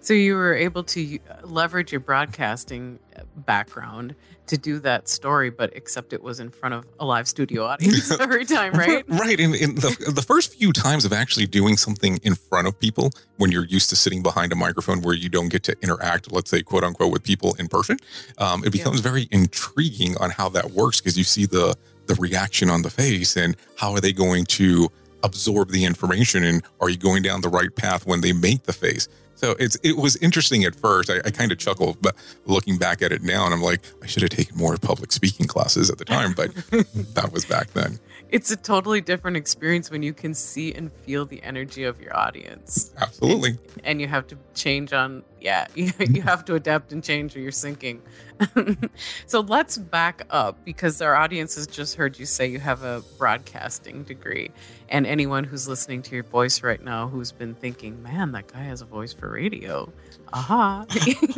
So 0.00 0.14
you 0.14 0.34
were 0.34 0.54
able 0.54 0.82
to 0.84 1.18
leverage 1.44 1.92
your 1.92 2.00
broadcasting 2.00 2.98
uh, 3.16 3.22
background 3.36 4.14
to 4.46 4.56
do 4.58 4.80
that 4.80 5.08
story, 5.08 5.50
but 5.50 5.70
except 5.76 6.12
it 6.12 6.22
was 6.22 6.40
in 6.40 6.50
front 6.50 6.74
of 6.74 6.88
a 6.98 7.04
live 7.04 7.28
studio 7.28 7.64
audience 7.64 8.10
every 8.20 8.44
time, 8.44 8.72
right? 8.72 9.04
Right. 9.08 9.38
And, 9.38 9.54
and 9.54 9.78
the, 9.78 10.12
the 10.14 10.22
first 10.22 10.54
few 10.54 10.72
times 10.72 11.04
of 11.04 11.12
actually 11.12 11.46
doing 11.46 11.76
something 11.76 12.18
in 12.22 12.34
front 12.34 12.66
of 12.66 12.78
people 12.80 13.10
when 13.36 13.52
you're 13.52 13.66
used 13.66 13.90
to 13.90 13.96
sitting 13.96 14.22
behind 14.22 14.52
a 14.52 14.56
microphone 14.56 15.02
where 15.02 15.14
you 15.14 15.28
don't 15.28 15.50
get 15.50 15.62
to 15.64 15.76
interact, 15.82 16.32
let's 16.32 16.50
say, 16.50 16.62
quote 16.62 16.82
unquote, 16.82 17.12
with 17.12 17.22
people 17.22 17.54
in 17.58 17.68
person, 17.68 17.98
um, 18.38 18.64
it 18.64 18.72
becomes 18.72 19.00
very 19.00 19.28
intriguing 19.30 20.16
on 20.16 20.30
how 20.30 20.48
that 20.48 20.70
works 20.72 21.00
because 21.00 21.16
you 21.16 21.24
see 21.24 21.46
the 21.46 21.76
the 22.06 22.14
reaction 22.16 22.68
on 22.68 22.82
the 22.82 22.90
face 22.90 23.36
and 23.36 23.56
how 23.76 23.92
are 23.92 24.00
they 24.00 24.12
going 24.12 24.44
to 24.44 24.90
absorb 25.22 25.70
the 25.70 25.84
information 25.84 26.44
and 26.44 26.62
are 26.80 26.88
you 26.88 26.96
going 26.96 27.22
down 27.22 27.40
the 27.40 27.48
right 27.48 27.74
path 27.74 28.06
when 28.06 28.20
they 28.20 28.32
make 28.32 28.64
the 28.64 28.72
face? 28.72 29.08
So 29.34 29.56
it's 29.58 29.76
it 29.82 29.96
was 29.96 30.16
interesting 30.16 30.64
at 30.64 30.74
first. 30.74 31.08
I, 31.08 31.16
I 31.24 31.30
kind 31.30 31.50
of 31.50 31.58
chuckled 31.58 31.96
but 32.02 32.14
looking 32.46 32.76
back 32.76 33.00
at 33.02 33.12
it 33.12 33.22
now 33.22 33.44
and 33.44 33.54
i'm 33.54 33.62
like 33.62 33.80
i 34.02 34.06
should 34.06 34.22
have 34.22 34.30
taken 34.30 34.56
more 34.56 34.76
public 34.76 35.12
speaking 35.12 35.46
classes 35.46 35.90
at 35.90 35.98
the 35.98 36.04
time 36.04 36.32
but 36.34 36.54
that 37.14 37.30
was 37.32 37.44
back 37.44 37.68
then 37.72 37.98
It's 38.32 38.50
a 38.50 38.56
totally 38.56 39.00
different 39.00 39.36
experience 39.36 39.90
when 39.90 40.02
you 40.02 40.12
can 40.12 40.34
see 40.34 40.72
and 40.72 40.92
feel 40.92 41.26
the 41.26 41.42
energy 41.42 41.84
of 41.84 42.00
your 42.00 42.16
audience. 42.16 42.92
absolutely 42.98 43.58
And 43.82 44.00
you 44.00 44.06
have 44.06 44.26
to 44.28 44.38
change 44.54 44.92
on, 44.92 45.24
yeah, 45.40 45.66
you, 45.74 45.92
you 45.98 46.22
have 46.22 46.44
to 46.44 46.54
adapt 46.54 46.92
and 46.92 47.02
change 47.02 47.36
or 47.36 47.40
you're 47.40 47.50
sinking. 47.50 48.02
so 49.26 49.40
let's 49.40 49.78
back 49.78 50.22
up 50.30 50.64
because 50.64 51.02
our 51.02 51.16
audience 51.16 51.56
has 51.56 51.66
just 51.66 51.96
heard 51.96 52.18
you 52.18 52.26
say 52.26 52.46
you 52.46 52.60
have 52.60 52.82
a 52.84 53.02
broadcasting 53.18 54.04
degree. 54.04 54.50
And 54.88 55.06
anyone 55.06 55.44
who's 55.44 55.66
listening 55.68 56.02
to 56.02 56.14
your 56.14 56.24
voice 56.24 56.62
right 56.62 56.82
now 56.82 57.08
who's 57.08 57.32
been 57.32 57.54
thinking, 57.54 58.02
man, 58.02 58.32
that 58.32 58.46
guy 58.46 58.62
has 58.62 58.80
a 58.80 58.86
voice 58.86 59.12
for 59.12 59.30
radio. 59.30 59.92
Aha. 60.32 60.84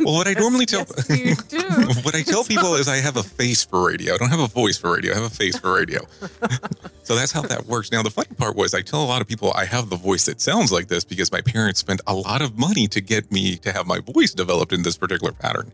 well 0.01 0.13
what 0.15 0.27
i 0.27 0.33
normally 0.33 0.65
tell 0.65 0.85
yes, 1.09 1.41
what 2.05 2.13
i 2.15 2.21
tell 2.21 2.43
people 2.43 2.75
is 2.75 2.87
i 2.87 2.97
have 2.97 3.17
a 3.17 3.23
face 3.23 3.63
for 3.65 3.87
radio 3.87 4.13
i 4.13 4.17
don't 4.17 4.29
have 4.29 4.39
a 4.39 4.47
voice 4.47 4.77
for 4.77 4.93
radio 4.93 5.11
i 5.13 5.15
have 5.15 5.23
a 5.25 5.29
face 5.29 5.57
for 5.57 5.73
radio 5.73 6.01
so 7.03 7.15
that's 7.15 7.31
how 7.31 7.41
that 7.41 7.65
works 7.65 7.91
now 7.91 8.03
the 8.03 8.09
funny 8.11 8.29
part 8.37 8.55
was 8.55 8.73
i 8.73 8.81
tell 8.81 9.03
a 9.03 9.05
lot 9.05 9.21
of 9.21 9.27
people 9.27 9.51
i 9.55 9.65
have 9.65 9.89
the 9.89 9.97
voice 9.97 10.25
that 10.25 10.39
sounds 10.41 10.71
like 10.71 10.87
this 10.87 11.03
because 11.03 11.31
my 11.31 11.41
parents 11.41 11.79
spent 11.79 12.01
a 12.07 12.13
lot 12.13 12.41
of 12.41 12.57
money 12.57 12.87
to 12.87 13.01
get 13.01 13.31
me 13.31 13.55
to 13.55 13.71
have 13.71 13.87
my 13.87 13.99
voice 13.99 14.33
developed 14.33 14.71
in 14.73 14.83
this 14.83 14.97
particular 14.97 15.33
pattern 15.33 15.71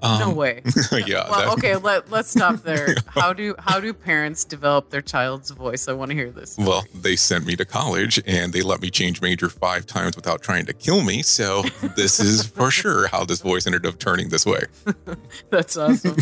no 0.00 0.28
Um, 0.30 0.36
way. 0.36 0.62
yeah 1.08 1.28
Well, 1.28 1.52
okay, 1.54 1.74
let, 1.74 2.08
let's 2.08 2.30
stop 2.30 2.62
there. 2.62 2.94
How 3.08 3.32
do 3.32 3.56
how 3.58 3.80
do 3.80 3.92
parents 3.92 4.44
develop 4.44 4.90
their 4.90 5.02
child's 5.02 5.50
voice? 5.50 5.88
I 5.88 5.92
want 5.92 6.12
to 6.12 6.14
hear 6.14 6.30
this. 6.30 6.56
Well, 6.56 6.84
they 6.94 7.16
sent 7.16 7.44
me 7.46 7.56
to 7.56 7.64
college 7.64 8.22
and 8.24 8.52
they 8.52 8.62
let 8.62 8.80
me 8.80 8.90
change 8.90 9.20
major 9.20 9.48
five 9.48 9.86
times 9.86 10.14
without 10.14 10.40
trying 10.40 10.66
to 10.66 10.72
kill 10.72 11.02
me. 11.02 11.22
So 11.24 11.62
this 11.96 12.20
is 12.20 12.46
for 12.58 12.70
sure 12.70 13.08
how 13.08 13.24
this 13.24 13.40
voice 13.40 13.66
ended 13.66 13.86
up 13.86 13.98
turning 13.98 14.28
this 14.28 14.44
way. 14.44 14.60
That's 15.50 15.76
awesome. 15.76 16.16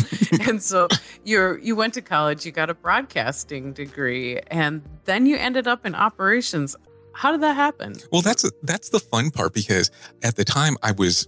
and 0.47 0.61
so 0.61 0.87
you're 1.23 1.57
you 1.59 1.75
went 1.75 1.93
to 1.95 2.01
college, 2.01 2.45
you 2.45 2.51
got 2.51 2.69
a 2.69 2.73
broadcasting 2.73 3.73
degree, 3.73 4.39
and 4.47 4.81
then 5.05 5.25
you 5.25 5.37
ended 5.37 5.67
up 5.67 5.85
in 5.85 5.95
operations. 5.95 6.75
How 7.13 7.31
did 7.31 7.41
that 7.41 7.55
happen? 7.55 7.95
Well, 8.11 8.21
that's 8.21 8.49
that's 8.63 8.89
the 8.89 8.99
fun 8.99 9.31
part 9.31 9.53
because 9.53 9.91
at 10.23 10.35
the 10.35 10.45
time 10.45 10.77
I 10.83 10.91
was 10.91 11.27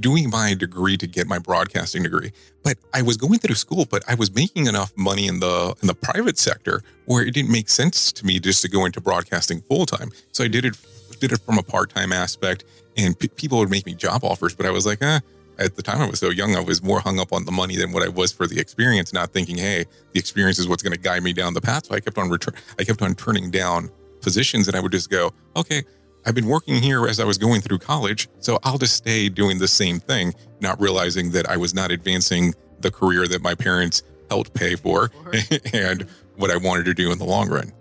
doing 0.00 0.28
my 0.28 0.54
degree 0.54 0.96
to 0.96 1.06
get 1.06 1.26
my 1.26 1.38
broadcasting 1.38 2.02
degree, 2.02 2.32
but 2.64 2.76
I 2.92 3.02
was 3.02 3.16
going 3.16 3.38
through 3.38 3.54
school, 3.54 3.86
but 3.88 4.02
I 4.08 4.16
was 4.16 4.34
making 4.34 4.66
enough 4.66 4.92
money 4.96 5.28
in 5.28 5.40
the 5.40 5.74
in 5.82 5.86
the 5.86 5.94
private 5.94 6.38
sector 6.38 6.82
where 7.06 7.24
it 7.24 7.32
didn't 7.32 7.52
make 7.52 7.68
sense 7.68 8.10
to 8.12 8.26
me 8.26 8.40
just 8.40 8.62
to 8.62 8.68
go 8.68 8.84
into 8.84 9.00
broadcasting 9.00 9.60
full 9.62 9.86
time. 9.86 10.10
So 10.32 10.44
I 10.44 10.48
did 10.48 10.64
it 10.64 10.76
did 11.20 11.32
it 11.32 11.40
from 11.40 11.58
a 11.58 11.62
part 11.62 11.90
time 11.90 12.12
aspect, 12.12 12.64
and 12.96 13.18
p- 13.18 13.28
people 13.28 13.58
would 13.58 13.70
make 13.70 13.86
me 13.86 13.94
job 13.94 14.24
offers, 14.24 14.54
but 14.54 14.66
I 14.66 14.70
was 14.70 14.86
like, 14.86 15.02
eh. 15.02 15.20
At 15.56 15.76
the 15.76 15.82
time 15.82 16.00
I 16.00 16.10
was 16.10 16.18
so 16.18 16.30
young, 16.30 16.56
I 16.56 16.60
was 16.60 16.82
more 16.82 16.98
hung 16.98 17.20
up 17.20 17.32
on 17.32 17.44
the 17.44 17.52
money 17.52 17.76
than 17.76 17.92
what 17.92 18.02
I 18.02 18.08
was 18.08 18.32
for 18.32 18.48
the 18.48 18.58
experience, 18.58 19.12
not 19.12 19.30
thinking, 19.30 19.56
hey, 19.56 19.84
the 20.12 20.18
experience 20.18 20.58
is 20.58 20.66
what's 20.66 20.82
going 20.82 20.94
to 20.94 20.98
guide 20.98 21.22
me 21.22 21.32
down 21.32 21.54
the 21.54 21.60
path. 21.60 21.86
So 21.86 21.94
I 21.94 22.00
kept 22.00 22.18
on 22.18 22.28
return, 22.28 22.54
I 22.76 22.82
kept 22.82 23.00
on 23.02 23.14
turning 23.14 23.52
down 23.52 23.88
positions, 24.20 24.66
and 24.66 24.76
I 24.76 24.80
would 24.80 24.90
just 24.90 25.10
go, 25.10 25.32
okay, 25.54 25.84
I've 26.26 26.34
been 26.34 26.46
working 26.46 26.82
here 26.82 27.06
as 27.06 27.20
I 27.20 27.24
was 27.24 27.38
going 27.38 27.60
through 27.60 27.78
college, 27.78 28.28
so 28.40 28.58
I'll 28.64 28.78
just 28.78 28.96
stay 28.96 29.28
doing 29.28 29.58
the 29.58 29.68
same 29.68 30.00
thing, 30.00 30.34
not 30.60 30.80
realizing 30.80 31.30
that 31.32 31.48
I 31.48 31.56
was 31.56 31.74
not 31.74 31.90
advancing 31.90 32.54
the 32.80 32.90
career 32.90 33.28
that 33.28 33.42
my 33.42 33.54
parents 33.54 34.02
helped 34.30 34.54
pay 34.54 34.74
for 34.74 35.10
and 35.72 36.06
what 36.36 36.50
I 36.50 36.56
wanted 36.56 36.86
to 36.86 36.94
do 36.94 37.12
in 37.12 37.18
the 37.18 37.24
long 37.24 37.48
run. 37.48 37.72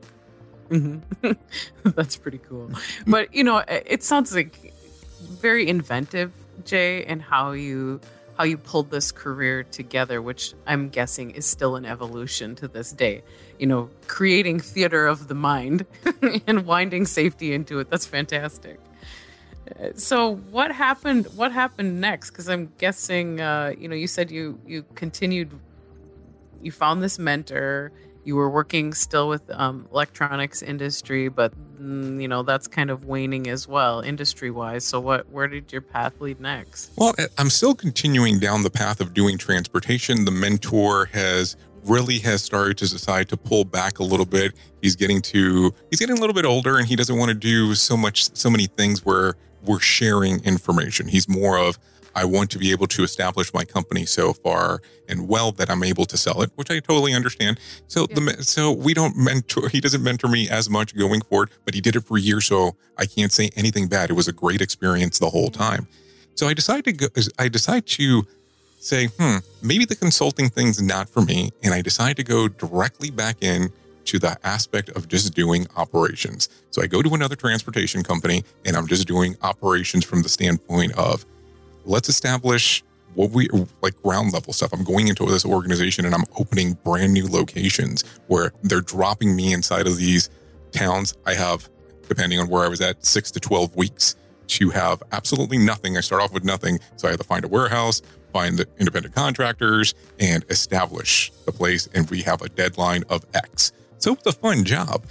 Mm-hmm. 0.69 1.31
That's 1.91 2.17
pretty 2.17 2.39
cool. 2.39 2.71
But 3.07 3.33
you 3.33 3.43
know, 3.43 3.63
it 3.67 4.03
sounds 4.03 4.33
like 4.35 4.72
very 5.23 5.67
inventive, 5.67 6.31
Jay, 6.65 7.03
and 7.05 7.21
how 7.21 7.51
you 7.51 8.01
how 8.37 8.43
you 8.43 8.57
pulled 8.57 8.89
this 8.89 9.11
career 9.11 9.63
together, 9.63 10.21
which 10.21 10.53
I'm 10.65 10.89
guessing 10.89 11.31
is 11.31 11.45
still 11.45 11.75
an 11.75 11.85
evolution 11.85 12.55
to 12.55 12.67
this 12.67 12.91
day. 12.91 13.23
You 13.59 13.67
know, 13.67 13.89
creating 14.07 14.59
theater 14.59 15.05
of 15.05 15.27
the 15.27 15.35
mind 15.35 15.85
and 16.47 16.65
winding 16.65 17.05
safety 17.05 17.53
into 17.53 17.79
it. 17.79 17.89
That's 17.89 18.07
fantastic. 18.07 18.79
So 19.95 20.35
what 20.35 20.71
happened? 20.71 21.27
What 21.35 21.51
happened 21.51 22.01
next? 22.01 22.31
Because 22.31 22.49
I'm 22.49 22.71
guessing, 22.77 23.39
uh, 23.39 23.73
you 23.77 23.87
know, 23.87 23.95
you 23.95 24.07
said 24.07 24.31
you 24.31 24.59
you 24.65 24.83
continued, 24.95 25.51
you 26.61 26.71
found 26.71 27.01
this 27.01 27.17
mentor. 27.19 27.91
You 28.25 28.35
were 28.35 28.49
working 28.49 28.93
still 28.93 29.27
with 29.27 29.49
um, 29.51 29.87
electronics 29.91 30.61
industry, 30.61 31.27
but 31.27 31.53
you 31.83 32.27
know 32.27 32.43
that's 32.43 32.67
kind 32.67 32.89
of 32.89 33.05
waning 33.05 33.47
as 33.47 33.67
well, 33.67 33.99
industry 33.99 34.51
wise. 34.51 34.85
So 34.85 34.99
what? 34.99 35.29
Where 35.29 35.47
did 35.47 35.71
your 35.71 35.81
path 35.81 36.19
lead 36.21 36.39
next? 36.39 36.91
Well, 36.95 37.13
I'm 37.37 37.49
still 37.49 37.75
continuing 37.75 38.39
down 38.39 38.63
the 38.63 38.69
path 38.69 39.01
of 39.01 39.13
doing 39.13 39.37
transportation. 39.37 40.25
The 40.25 40.31
mentor 40.31 41.05
has 41.13 41.57
really 41.85 42.19
has 42.19 42.41
started 42.41 42.77
to 42.77 42.89
decide 42.89 43.27
to 43.29 43.37
pull 43.37 43.65
back 43.65 43.99
a 43.99 44.03
little 44.03 44.25
bit. 44.25 44.53
He's 44.81 44.95
getting 44.95 45.21
to 45.23 45.73
he's 45.89 45.99
getting 45.99 46.17
a 46.17 46.19
little 46.21 46.33
bit 46.33 46.45
older 46.45 46.77
and 46.77 46.87
he 46.87 46.95
doesn't 46.95 47.17
want 47.17 47.29
to 47.29 47.35
do 47.35 47.75
so 47.75 47.97
much 47.97 48.35
so 48.35 48.49
many 48.49 48.67
things 48.67 49.03
where 49.05 49.35
we're 49.65 49.79
sharing 49.79 50.43
information. 50.43 51.07
He's 51.07 51.27
more 51.27 51.57
of, 51.57 51.79
I 52.15 52.25
want 52.25 52.51
to 52.51 52.59
be 52.59 52.71
able 52.71 52.87
to 52.87 53.03
establish 53.03 53.53
my 53.53 53.65
company 53.65 54.05
so 54.05 54.33
far 54.33 54.81
and 55.09 55.27
well 55.27 55.51
that 55.53 55.69
I'm 55.69 55.83
able 55.83 56.05
to 56.05 56.17
sell 56.17 56.41
it, 56.41 56.51
which 56.55 56.71
I 56.71 56.79
totally 56.79 57.13
understand. 57.13 57.59
So 57.87 58.07
yeah. 58.09 58.15
the 58.15 58.43
so 58.43 58.71
we 58.71 58.93
don't 58.93 59.17
mentor. 59.17 59.69
He 59.69 59.81
doesn't 59.81 60.03
mentor 60.03 60.27
me 60.27 60.49
as 60.49 60.69
much 60.69 60.95
going 60.95 61.21
forward, 61.21 61.49
but 61.65 61.73
he 61.73 61.81
did 61.81 61.95
it 61.95 62.01
for 62.01 62.17
years, 62.17 62.45
so 62.45 62.75
I 62.97 63.05
can't 63.05 63.31
say 63.31 63.49
anything 63.55 63.87
bad. 63.87 64.09
It 64.09 64.13
was 64.13 64.27
a 64.27 64.33
great 64.33 64.61
experience 64.61 65.19
the 65.19 65.29
whole 65.29 65.49
time. 65.49 65.87
So 66.35 66.47
I 66.47 66.53
decided 66.53 66.85
to 66.85 66.93
go. 66.93 67.07
I 67.39 67.47
decided 67.47 67.87
to 67.87 68.23
say, 68.79 69.07
hmm, 69.17 69.37
maybe 69.61 69.85
the 69.85 69.95
consulting 69.95 70.49
thing's 70.49 70.81
not 70.81 71.09
for 71.09 71.21
me, 71.21 71.51
and 71.63 71.73
I 71.73 71.81
decided 71.81 72.17
to 72.17 72.23
go 72.23 72.47
directly 72.47 73.09
back 73.09 73.37
in 73.41 73.71
to 74.05 74.19
the 74.19 74.37
aspect 74.45 74.89
of 74.89 75.07
just 75.07 75.33
doing 75.33 75.65
operations. 75.77 76.49
So 76.71 76.81
I 76.81 76.87
go 76.87 77.01
to 77.01 77.13
another 77.13 77.35
transportation 77.35 78.03
company 78.03 78.43
and 78.65 78.75
I'm 78.75 78.87
just 78.87 79.07
doing 79.07 79.35
operations 79.41 80.03
from 80.03 80.21
the 80.21 80.29
standpoint 80.29 80.91
of 80.97 81.25
let's 81.85 82.09
establish 82.09 82.83
what 83.15 83.31
we 83.31 83.47
like 83.81 84.01
ground 84.01 84.33
level 84.33 84.53
stuff. 84.53 84.73
I'm 84.73 84.83
going 84.83 85.07
into 85.07 85.25
this 85.25 85.45
organization 85.45 86.05
and 86.05 86.15
I'm 86.15 86.23
opening 86.37 86.73
brand 86.83 87.13
new 87.13 87.27
locations 87.27 88.03
where 88.27 88.51
they're 88.63 88.81
dropping 88.81 89.35
me 89.35 89.53
inside 89.53 89.87
of 89.87 89.97
these 89.97 90.29
towns. 90.71 91.15
I 91.25 91.35
have, 91.35 91.69
depending 92.07 92.39
on 92.39 92.49
where 92.49 92.63
I 92.63 92.67
was 92.67 92.81
at, 92.81 93.05
six 93.05 93.29
to 93.31 93.39
12 93.39 93.75
weeks 93.75 94.15
to 94.47 94.69
have 94.71 95.01
absolutely 95.11 95.57
nothing. 95.57 95.97
I 95.97 96.01
start 96.01 96.21
off 96.21 96.33
with 96.33 96.43
nothing. 96.43 96.79
So 96.95 97.07
I 97.07 97.11
have 97.11 97.19
to 97.19 97.25
find 97.25 97.45
a 97.45 97.47
warehouse, 97.47 98.01
find 98.31 98.57
the 98.57 98.67
independent 98.79 99.15
contractors, 99.15 99.93
and 100.19 100.43
establish 100.49 101.31
the 101.45 101.51
place. 101.51 101.87
And 101.93 102.09
we 102.09 102.21
have 102.23 102.41
a 102.41 102.49
deadline 102.49 103.03
of 103.09 103.25
X. 103.33 103.71
So 103.99 104.13
it's 104.13 104.25
a 104.25 104.33
fun 104.33 104.63
job. 104.63 105.05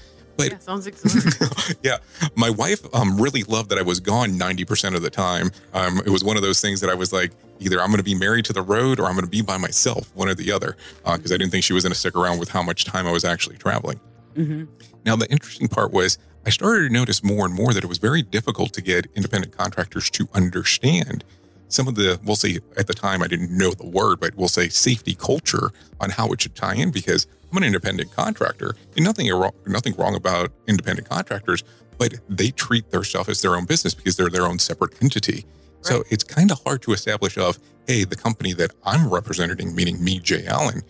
But 0.48 0.52
yeah, 0.52 0.58
sounds 0.58 1.78
yeah, 1.82 1.98
my 2.34 2.50
wife 2.50 2.82
um, 2.94 3.20
really 3.20 3.42
loved 3.44 3.70
that 3.70 3.78
I 3.78 3.82
was 3.82 4.00
gone 4.00 4.30
90% 4.30 4.94
of 4.94 5.02
the 5.02 5.10
time. 5.10 5.50
Um, 5.74 5.98
it 5.98 6.10
was 6.10 6.24
one 6.24 6.36
of 6.36 6.42
those 6.42 6.60
things 6.60 6.80
that 6.80 6.90
I 6.90 6.94
was 6.94 7.12
like, 7.12 7.32
either 7.60 7.80
I'm 7.80 7.88
going 7.88 7.98
to 7.98 8.04
be 8.04 8.14
married 8.14 8.44
to 8.46 8.52
the 8.52 8.62
road 8.62 8.98
or 8.98 9.06
I'm 9.06 9.12
going 9.12 9.24
to 9.24 9.30
be 9.30 9.42
by 9.42 9.56
myself, 9.56 10.14
one 10.14 10.28
or 10.28 10.34
the 10.34 10.50
other, 10.52 10.76
because 11.04 11.30
uh, 11.30 11.34
I 11.34 11.38
didn't 11.38 11.50
think 11.50 11.64
she 11.64 11.72
was 11.72 11.84
going 11.84 11.92
to 11.92 11.98
stick 11.98 12.16
around 12.16 12.38
with 12.38 12.48
how 12.48 12.62
much 12.62 12.84
time 12.84 13.06
I 13.06 13.12
was 13.12 13.24
actually 13.24 13.56
traveling. 13.56 14.00
Mm-hmm. 14.34 14.64
Now, 15.04 15.16
the 15.16 15.30
interesting 15.30 15.68
part 15.68 15.92
was 15.92 16.18
I 16.46 16.50
started 16.50 16.88
to 16.88 16.92
notice 16.92 17.22
more 17.22 17.44
and 17.46 17.54
more 17.54 17.72
that 17.72 17.84
it 17.84 17.86
was 17.86 17.98
very 17.98 18.22
difficult 18.22 18.72
to 18.74 18.82
get 18.82 19.06
independent 19.14 19.56
contractors 19.56 20.10
to 20.10 20.28
understand 20.34 21.24
some 21.72 21.88
of 21.88 21.94
the, 21.94 22.20
we'll 22.24 22.36
say 22.36 22.58
at 22.76 22.86
the 22.86 22.94
time, 22.94 23.22
I 23.22 23.26
didn't 23.26 23.56
know 23.56 23.70
the 23.70 23.86
word, 23.86 24.20
but 24.20 24.34
we'll 24.36 24.48
say 24.48 24.68
safety 24.68 25.14
culture 25.14 25.70
on 26.00 26.10
how 26.10 26.28
it 26.28 26.42
should 26.42 26.54
tie 26.54 26.74
in 26.74 26.90
because 26.90 27.26
I'm 27.52 27.58
an 27.58 27.64
independent 27.64 28.12
contractor, 28.12 28.74
and 28.96 29.04
nothing 29.04 29.30
wrong, 29.30 29.52
nothing 29.66 29.94
wrong 29.96 30.14
about 30.14 30.50
independent 30.66 31.08
contractors, 31.08 31.62
but 31.98 32.14
they 32.28 32.50
treat 32.50 32.90
their 32.90 33.04
stuff 33.04 33.28
as 33.28 33.42
their 33.42 33.56
own 33.56 33.66
business 33.66 33.94
because 33.94 34.16
they're 34.16 34.30
their 34.30 34.46
own 34.46 34.58
separate 34.58 35.02
entity. 35.02 35.44
Right. 35.44 35.86
So 35.86 36.04
it's 36.08 36.24
kind 36.24 36.50
of 36.50 36.62
hard 36.64 36.80
to 36.82 36.92
establish 36.92 37.36
of, 37.36 37.58
hey, 37.86 38.04
the 38.04 38.16
company 38.16 38.54
that 38.54 38.70
I'm 38.84 39.12
representing, 39.12 39.74
meaning 39.74 40.02
me, 40.02 40.18
Jay 40.18 40.46
Allen, 40.46 40.82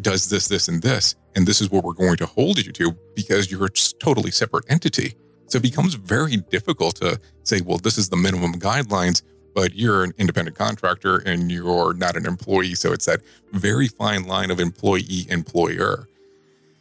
does 0.00 0.30
this, 0.30 0.46
this, 0.46 0.68
and 0.68 0.80
this, 0.80 1.16
and 1.34 1.44
this 1.44 1.60
is 1.60 1.70
what 1.70 1.82
we're 1.82 1.94
going 1.94 2.16
to 2.18 2.26
hold 2.26 2.64
you 2.64 2.70
to 2.70 2.92
because 3.14 3.50
you're 3.50 3.64
a 3.64 3.70
totally 3.98 4.30
separate 4.30 4.64
entity. 4.68 5.14
So 5.48 5.56
it 5.56 5.62
becomes 5.62 5.94
very 5.94 6.36
difficult 6.36 6.96
to 6.96 7.18
say, 7.42 7.62
well, 7.62 7.78
this 7.78 7.98
is 7.98 8.08
the 8.08 8.16
minimum 8.16 8.54
guidelines 8.54 9.22
but 9.56 9.74
you're 9.74 10.04
an 10.04 10.12
independent 10.18 10.54
contractor 10.54 11.16
and 11.20 11.50
you're 11.50 11.94
not 11.94 12.14
an 12.14 12.26
employee. 12.26 12.74
So 12.74 12.92
it's 12.92 13.06
that 13.06 13.22
very 13.52 13.88
fine 13.88 14.24
line 14.24 14.50
of 14.50 14.60
employee 14.60 15.26
employer. 15.30 16.06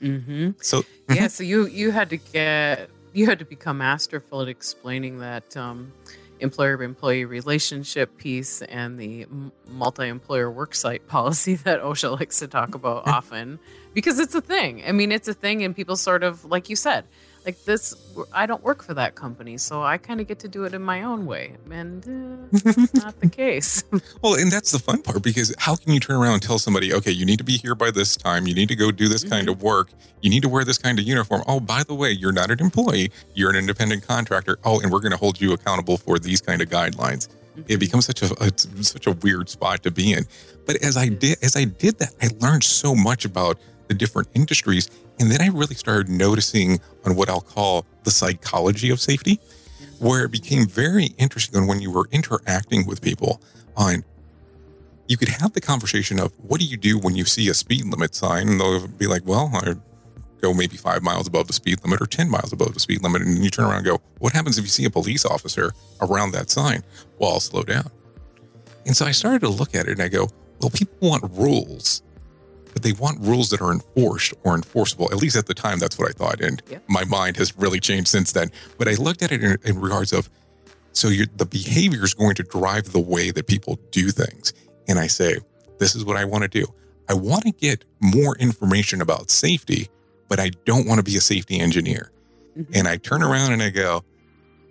Mm-hmm. 0.02 0.52
So 0.62 0.84
yeah, 1.10 1.16
mm-hmm. 1.16 1.28
so 1.28 1.44
you 1.44 1.68
you 1.68 1.92
had 1.92 2.10
to 2.10 2.18
get 2.18 2.90
you 3.14 3.28
had 3.28 3.40
to 3.40 3.46
become 3.46 3.78
masterful 3.78 4.42
at 4.42 4.50
explaining 4.50 5.20
that 5.20 5.56
um, 5.56 5.94
employer 6.42 6.84
employee 6.84 7.24
relationship 7.24 8.18
piece 8.18 8.62
and 8.64 9.00
the 9.00 9.26
multi 9.70 10.10
employer 10.10 10.52
worksite 10.52 11.08
policy 11.08 11.56
that 11.56 11.82
OSHA 11.82 12.20
likes 12.20 12.40
to 12.40 12.48
talk 12.48 12.76
about 12.76 13.08
often 13.08 13.58
because 13.94 14.20
it's 14.20 14.36
a 14.36 14.42
thing. 14.42 14.84
I 14.86 14.92
mean, 14.92 15.14
it's 15.14 15.30
a 15.30 15.34
thing, 15.34 15.64
and 15.64 15.74
people 15.74 15.96
sort 15.96 16.24
of 16.24 16.44
like 16.44 16.70
you 16.70 16.76
said 16.76 17.06
like 17.46 17.64
this 17.64 17.96
i 18.34 18.46
don't 18.46 18.64
work 18.64 18.84
for 18.84 18.94
that 18.94 19.16
company 19.16 19.58
so 19.58 19.84
i 19.84 19.98
kind 19.98 20.20
of 20.20 20.28
get 20.28 20.40
to 20.40 20.48
do 20.48 20.64
it 20.64 20.74
in 20.74 20.82
my 20.82 21.04
own 21.04 21.26
way 21.26 21.56
and 21.72 22.06
uh, 22.08 22.72
not 22.94 23.20
the 23.20 23.30
case 23.32 23.84
well 24.22 24.34
and 24.34 24.52
that's 24.52 24.72
the 24.72 24.80
fun 24.80 25.02
part 25.02 25.22
because 25.22 25.54
how 25.60 25.76
can 25.76 25.94
you 25.94 26.00
turn 26.00 26.16
around 26.16 26.34
and 26.34 26.42
tell 26.42 26.58
somebody 26.58 26.94
okay 26.94 27.12
you 27.12 27.26
need 27.26 27.38
to 27.38 27.44
be 27.44 27.58
here 27.58 27.76
by 27.76 27.92
this 27.92 28.16
time 28.16 28.48
you 28.48 28.56
need 28.56 28.68
to 28.68 28.76
go 28.76 28.92
do 28.92 29.08
this 29.08 29.24
mm-hmm. 29.24 29.34
kind 29.34 29.50
of 29.50 29.62
work 29.62 29.90
you 30.22 30.30
need 30.30 30.42
to 30.42 30.50
wear 30.50 30.64
this 30.64 30.78
kind 30.78 30.98
of 30.98 31.06
uniform 31.06 31.44
oh 31.48 31.60
by 31.60 31.84
the 31.84 31.94
way 31.94 32.12
you're 32.12 32.32
not 32.32 32.50
an 32.50 32.60
employee 32.60 33.12
you're 33.36 33.50
an 33.50 33.56
independent 33.56 34.06
contractor 34.06 34.58
oh 34.64 34.80
and 34.80 34.92
we're 34.92 35.00
going 35.00 35.12
to 35.12 35.18
hold 35.18 35.40
you 35.40 35.54
accountable 35.54 35.98
for 35.98 36.18
these 36.18 36.42
kind 36.42 36.62
of 36.62 36.70
guidelines 36.70 37.28
mm-hmm. 37.28 37.62
it 37.68 37.80
becomes 37.80 38.06
such 38.06 38.22
a, 38.24 38.44
a 38.44 38.52
such 38.84 39.08
a 39.08 39.12
weird 39.12 39.50
spot 39.50 39.84
to 39.84 39.92
be 39.92 40.14
in 40.14 40.26
but 40.66 40.76
as 40.78 40.98
i 40.98 41.08
did 41.08 41.38
as 41.44 41.56
i 41.56 41.64
did 41.64 42.00
that 42.00 42.14
i 42.22 42.30
learned 42.40 42.64
so 42.64 42.96
much 42.96 43.24
about 43.24 43.60
the 43.88 43.94
different 43.94 44.28
industries 44.34 44.90
and 45.20 45.32
then 45.32 45.42
I 45.42 45.48
really 45.48 45.76
started 45.76 46.10
noticing 46.10 46.80
on 47.06 47.16
what 47.16 47.30
I'll 47.30 47.42
call 47.42 47.86
the 48.04 48.12
psychology 48.12 48.90
of 48.90 49.00
safety, 49.00 49.40
where 50.00 50.26
it 50.26 50.32
became 50.32 50.68
very 50.68 51.08
interesting 51.18 51.60
on 51.60 51.68
when 51.68 51.80
you 51.80 51.92
were 51.92 52.08
interacting 52.12 52.86
with 52.86 53.02
people 53.02 53.42
on 53.78 54.04
you 55.08 55.18
could 55.18 55.30
have 55.30 55.54
the 55.54 55.62
conversation 55.62 56.20
of 56.20 56.34
what 56.42 56.60
do 56.60 56.66
you 56.66 56.78
do 56.78 56.98
when 56.98 57.16
you 57.16 57.26
see 57.26 57.48
a 57.48 57.54
speed 57.54 57.86
limit 57.86 58.16
sign? 58.16 58.50
And 58.50 58.60
they'll 58.60 58.88
be 58.88 59.06
like, 59.06 59.22
well, 59.24 59.52
I 59.54 59.76
go 60.42 60.52
maybe 60.52 60.78
five 60.78 61.04
miles 61.04 61.28
above 61.28 61.46
the 61.46 61.54
speed 61.54 61.84
limit 61.84 62.02
or 62.02 62.08
10 62.08 62.28
miles 62.28 62.52
above 62.52 62.74
the 62.74 62.80
speed 62.80 63.04
limit. 63.04 63.22
And 63.22 63.44
you 63.44 63.52
turn 63.52 63.66
around 63.66 63.78
and 63.78 63.86
go, 63.86 64.02
what 64.18 64.34
happens 64.34 64.58
if 64.58 64.64
you 64.64 64.70
see 64.70 64.84
a 64.84 64.90
police 64.90 65.24
officer 65.24 65.74
around 66.02 66.32
that 66.32 66.50
sign? 66.50 66.84
Well, 67.20 67.34
I'll 67.34 67.40
slow 67.40 67.62
down. 67.62 67.92
And 68.88 68.98
so 68.98 69.06
I 69.06 69.12
started 69.12 69.42
to 69.42 69.50
look 69.50 69.76
at 69.76 69.88
it 69.88 69.92
and 69.92 70.02
I 70.02 70.08
go, 70.08 70.28
well, 70.60 70.72
people 70.72 71.08
want 71.08 71.24
rules 71.34 72.02
but 72.76 72.84
they 72.84 72.92
want 72.92 73.18
rules 73.22 73.50
that 73.50 73.62
are 73.62 73.72
enforced 73.72 74.34
or 74.44 74.54
enforceable. 74.54 75.06
At 75.06 75.18
least 75.22 75.38
at 75.38 75.46
the 75.46 75.54
time, 75.54 75.80
that's 75.80 75.98
what 75.98 76.10
I 76.10 76.12
thought. 76.12 76.42
And 76.42 76.62
yeah. 76.70 76.80
my 76.90 77.06
mind 77.06 77.38
has 77.38 77.58
really 77.58 77.80
changed 77.80 78.10
since 78.10 78.34
then. 78.34 78.52
But 78.78 78.90
I 78.90 78.96
looked 78.96 79.24
at 79.24 79.32
it 79.32 79.42
in, 79.42 79.58
in 79.64 79.80
regards 79.80 80.12
of 80.12 80.30
so 80.92 81.08
the 81.08 81.46
behavior 81.46 82.04
is 82.04 82.14
going 82.14 82.36
to 82.36 82.44
drive 82.44 82.92
the 82.92 83.00
way 83.00 83.32
that 83.32 83.48
people 83.48 83.80
do 83.92 84.10
things. 84.10 84.54
And 84.90 85.00
I 85.00 85.08
say, 85.08 85.38
this 85.80 85.96
is 85.96 86.04
what 86.04 86.18
I 86.18 86.26
want 86.26 86.44
to 86.44 86.50
do. 86.50 86.66
I 87.08 87.14
want 87.14 87.44
to 87.44 87.52
get 87.52 87.86
more 88.02 88.36
information 88.40 89.02
about 89.02 89.30
safety, 89.30 89.88
but 90.28 90.42
I 90.42 90.52
don't 90.66 90.86
want 90.86 90.98
to 90.98 91.04
be 91.04 91.16
a 91.16 91.22
safety 91.22 91.60
engineer. 91.62 92.12
Mm-hmm. 92.58 92.74
And 92.76 92.88
I 92.90 92.98
turn 92.98 93.24
around 93.24 93.54
and 93.54 93.64
I 93.64 93.70
go, 93.70 94.04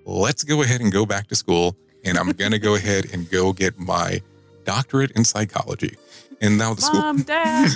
let's 0.04 0.44
go 0.44 0.62
ahead 0.62 0.82
and 0.82 0.92
go 0.92 1.06
back 1.06 1.28
to 1.28 1.36
school. 1.36 1.74
And 2.04 2.18
I'm 2.18 2.30
going 2.32 2.52
to 2.52 2.58
go 2.58 2.74
ahead 2.74 3.06
and 3.14 3.30
go 3.30 3.54
get 3.54 3.78
my 3.78 4.20
doctorate 4.64 5.12
in 5.12 5.24
psychology. 5.24 5.96
And 6.44 6.58
now 6.58 6.74
the 6.74 6.82
school, 6.82 7.00
Mom, 7.00 7.22
Dad. 7.22 7.70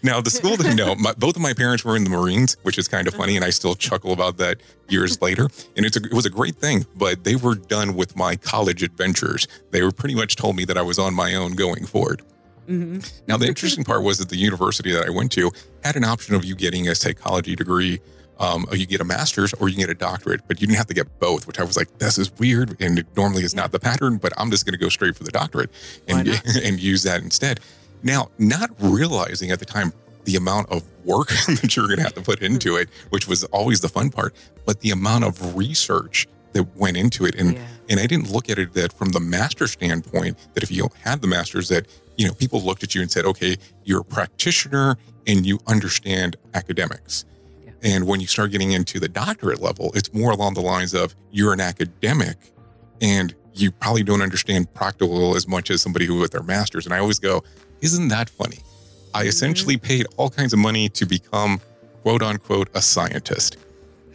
now 0.02 0.20
the 0.20 0.28
school 0.30 0.56
didn't 0.56 0.76
know. 0.76 0.94
My, 0.96 1.14
both 1.14 1.36
of 1.36 1.42
my 1.42 1.54
parents 1.54 1.84
were 1.84 1.96
in 1.96 2.04
the 2.04 2.10
Marines, 2.10 2.58
which 2.62 2.76
is 2.76 2.86
kind 2.86 3.08
of 3.08 3.14
funny, 3.14 3.34
and 3.36 3.44
I 3.44 3.48
still 3.48 3.74
chuckle 3.74 4.12
about 4.12 4.36
that 4.36 4.60
years 4.90 5.22
later. 5.22 5.48
And 5.74 5.86
it's 5.86 5.96
a, 5.96 6.00
it 6.04 6.12
was 6.12 6.26
a 6.26 6.30
great 6.30 6.56
thing, 6.56 6.84
but 6.96 7.24
they 7.24 7.34
were 7.34 7.54
done 7.54 7.94
with 7.94 8.14
my 8.14 8.36
college 8.36 8.82
adventures. 8.82 9.48
They 9.70 9.82
were 9.82 9.90
pretty 9.90 10.14
much 10.14 10.36
told 10.36 10.54
me 10.54 10.66
that 10.66 10.76
I 10.76 10.82
was 10.82 10.98
on 10.98 11.14
my 11.14 11.34
own 11.34 11.52
going 11.52 11.86
forward. 11.86 12.20
Mm-hmm. 12.68 12.98
Now, 13.26 13.38
the 13.38 13.46
interesting 13.46 13.84
part 13.84 14.02
was 14.02 14.18
that 14.18 14.28
the 14.28 14.36
university 14.36 14.92
that 14.92 15.06
I 15.06 15.10
went 15.10 15.32
to 15.32 15.50
had 15.82 15.96
an 15.96 16.04
option 16.04 16.34
of 16.34 16.44
you 16.44 16.54
getting 16.54 16.88
a 16.88 16.94
psychology 16.94 17.56
degree 17.56 18.00
um, 18.38 18.66
you 18.72 18.86
get 18.86 19.00
a 19.00 19.04
master's 19.04 19.52
or 19.54 19.68
you 19.68 19.76
get 19.76 19.90
a 19.90 19.94
doctorate, 19.94 20.46
but 20.48 20.60
you 20.60 20.66
didn't 20.66 20.78
have 20.78 20.88
to 20.88 20.94
get 20.94 21.20
both, 21.20 21.46
which 21.46 21.60
I 21.60 21.64
was 21.64 21.76
like, 21.76 21.98
this 21.98 22.18
is 22.18 22.32
weird. 22.38 22.76
And 22.80 22.98
it 22.98 23.06
normally 23.16 23.44
is 23.44 23.54
not 23.54 23.72
the 23.72 23.78
pattern, 23.78 24.16
but 24.16 24.32
I'm 24.36 24.50
just 24.50 24.66
going 24.66 24.72
to 24.72 24.78
go 24.78 24.88
straight 24.88 25.16
for 25.16 25.24
the 25.24 25.30
doctorate 25.30 25.70
and, 26.08 26.28
and 26.62 26.80
use 26.80 27.02
that 27.04 27.22
instead. 27.22 27.60
Now, 28.04 28.28
not 28.38 28.70
realizing 28.78 29.50
at 29.50 29.58
the 29.58 29.64
time 29.64 29.92
the 30.24 30.36
amount 30.36 30.70
of 30.70 30.84
work 31.04 31.28
that 31.48 31.74
you're 31.74 31.86
going 31.86 31.98
to 31.98 32.04
have 32.04 32.14
to 32.14 32.22
put 32.22 32.42
into 32.42 32.70
mm-hmm. 32.70 32.82
it, 32.82 32.88
which 33.10 33.26
was 33.26 33.44
always 33.44 33.80
the 33.80 33.88
fun 33.88 34.10
part, 34.10 34.34
but 34.64 34.80
the 34.80 34.90
amount 34.90 35.24
of 35.24 35.56
research 35.56 36.28
that 36.52 36.76
went 36.76 36.96
into 36.96 37.26
it. 37.26 37.34
And 37.34 37.54
Yeah. 37.54 37.66
and 37.90 38.00
I 38.00 38.06
didn't 38.06 38.30
look 38.30 38.48
at 38.48 38.58
it 38.58 38.72
that 38.74 38.92
from 38.92 39.10
the 39.10 39.20
master 39.20 39.66
standpoint, 39.66 40.38
that 40.54 40.62
if 40.62 40.70
you 40.70 40.88
had 41.02 41.20
the 41.20 41.26
masters, 41.26 41.68
that 41.68 41.86
you 42.16 42.26
know 42.26 42.34
people 42.34 42.62
looked 42.62 42.82
at 42.82 42.94
you 42.94 43.02
and 43.02 43.10
said, 43.10 43.24
okay, 43.24 43.56
you're 43.84 44.00
a 44.00 44.04
practitioner 44.04 44.96
and 45.26 45.44
you 45.44 45.58
understand 45.66 46.36
academics. 46.54 47.24
Yeah. 47.64 47.72
And 47.82 48.06
when 48.06 48.20
you 48.20 48.26
start 48.26 48.52
getting 48.52 48.72
into 48.72 49.00
the 49.00 49.08
doctorate 49.08 49.60
level, 49.60 49.90
it's 49.94 50.12
more 50.14 50.30
along 50.30 50.54
the 50.54 50.62
lines 50.62 50.94
of 50.94 51.14
you're 51.32 51.52
an 51.52 51.60
academic 51.60 52.36
and 53.00 53.34
you 53.54 53.70
probably 53.70 54.02
don't 54.02 54.22
understand 54.22 54.72
practical 54.74 55.36
as 55.36 55.46
much 55.46 55.70
as 55.70 55.80
somebody 55.80 56.06
who 56.06 56.18
with 56.18 56.32
their 56.32 56.42
masters. 56.42 56.84
And 56.84 56.94
I 56.94 56.98
always 56.98 57.18
go, 57.18 57.44
isn't 57.80 58.08
that 58.08 58.28
funny? 58.28 58.58
I 59.14 59.24
essentially 59.24 59.76
paid 59.76 60.06
all 60.16 60.28
kinds 60.28 60.52
of 60.52 60.58
money 60.58 60.88
to 60.90 61.06
become 61.06 61.60
quote 62.02 62.22
unquote 62.22 62.68
a 62.74 62.82
scientist. 62.82 63.56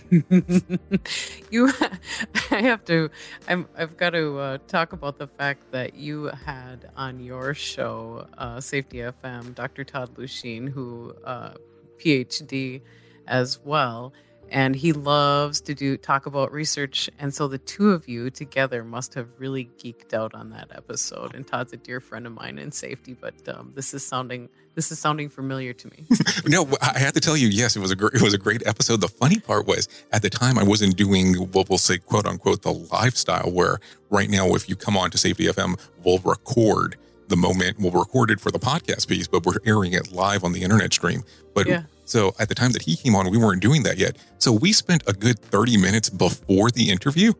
you 1.51 1.71
i 2.51 2.61
have 2.61 2.83
to 2.83 3.11
i'm 3.47 3.67
i've 3.77 3.95
got 3.95 4.09
to 4.09 4.39
uh, 4.39 4.57
talk 4.67 4.91
about 4.91 5.19
the 5.19 5.27
fact 5.27 5.61
that 5.69 5.93
you 5.93 6.31
had 6.45 6.89
on 6.97 7.19
your 7.19 7.53
show 7.53 8.25
uh, 8.39 8.59
safety 8.59 8.97
fm 8.97 9.53
dr 9.53 9.83
todd 9.83 10.09
Loushine 10.17 10.65
who 10.65 11.13
uh, 11.23 11.51
phd 11.99 12.81
as 13.27 13.59
well 13.63 14.11
and 14.51 14.75
he 14.75 14.93
loves 14.93 15.61
to 15.61 15.73
do 15.73 15.97
talk 15.97 16.25
about 16.25 16.51
research 16.51 17.09
and 17.19 17.33
so 17.33 17.47
the 17.47 17.57
two 17.57 17.91
of 17.91 18.07
you 18.07 18.29
together 18.29 18.83
must 18.83 19.13
have 19.13 19.27
really 19.37 19.69
geeked 19.77 20.13
out 20.13 20.33
on 20.33 20.49
that 20.49 20.69
episode 20.75 21.35
and 21.35 21.47
todd's 21.47 21.73
a 21.73 21.77
dear 21.77 21.99
friend 21.99 22.25
of 22.25 22.33
mine 22.33 22.57
in 22.57 22.71
safety 22.71 23.13
but 23.13 23.33
um, 23.49 23.71
this 23.75 23.93
is 23.93 24.05
sounding 24.05 24.49
this 24.75 24.91
is 24.91 24.99
sounding 24.99 25.29
familiar 25.29 25.73
to 25.73 25.87
me 25.89 26.05
No, 26.47 26.67
I 26.81 26.97
have 26.97 27.13
to 27.13 27.19
tell 27.19 27.35
you, 27.37 27.47
yes, 27.47 27.75
it 27.75 27.79
was 27.79 27.91
a 27.91 27.95
great, 27.95 28.13
it 28.13 28.21
was 28.21 28.33
a 28.33 28.37
great 28.37 28.65
episode. 28.65 29.01
The 29.01 29.07
funny 29.07 29.39
part 29.39 29.67
was 29.67 29.87
at 30.11 30.21
the 30.21 30.29
time 30.29 30.57
I 30.57 30.63
wasn't 30.63 30.95
doing 30.95 31.35
what 31.35 31.69
we'll 31.69 31.77
say 31.77 31.97
quote 31.97 32.25
unquote 32.25 32.61
the 32.61 32.73
lifestyle 32.73 33.51
where 33.51 33.79
right 34.09 34.29
now 34.29 34.55
if 34.55 34.69
you 34.69 34.75
come 34.75 34.97
on 34.97 35.11
to 35.11 35.17
Safety 35.17 35.45
FM, 35.45 35.79
we'll 36.03 36.19
record 36.19 36.97
the 37.27 37.37
moment 37.37 37.77
we'll 37.79 37.91
record 37.91 38.31
it 38.31 38.39
for 38.39 38.51
the 38.51 38.59
podcast 38.59 39.07
piece, 39.07 39.27
but 39.27 39.45
we're 39.45 39.59
airing 39.65 39.93
it 39.93 40.11
live 40.11 40.43
on 40.43 40.53
the 40.53 40.63
internet 40.63 40.91
stream. 40.93 41.23
But 41.53 41.67
Yeah. 41.67 41.83
So 42.09 42.33
at 42.39 42.49
the 42.49 42.55
time 42.55 42.71
that 42.71 42.81
he 42.81 42.95
came 42.95 43.15
on, 43.15 43.29
we 43.29 43.37
weren't 43.37 43.61
doing 43.61 43.83
that 43.83 43.97
yet. 43.97 44.17
So 44.39 44.51
we 44.51 44.73
spent 44.73 45.03
a 45.07 45.13
good 45.13 45.39
30 45.39 45.77
minutes 45.77 46.09
before 46.09 46.71
the 46.71 46.89
interview 46.89 47.33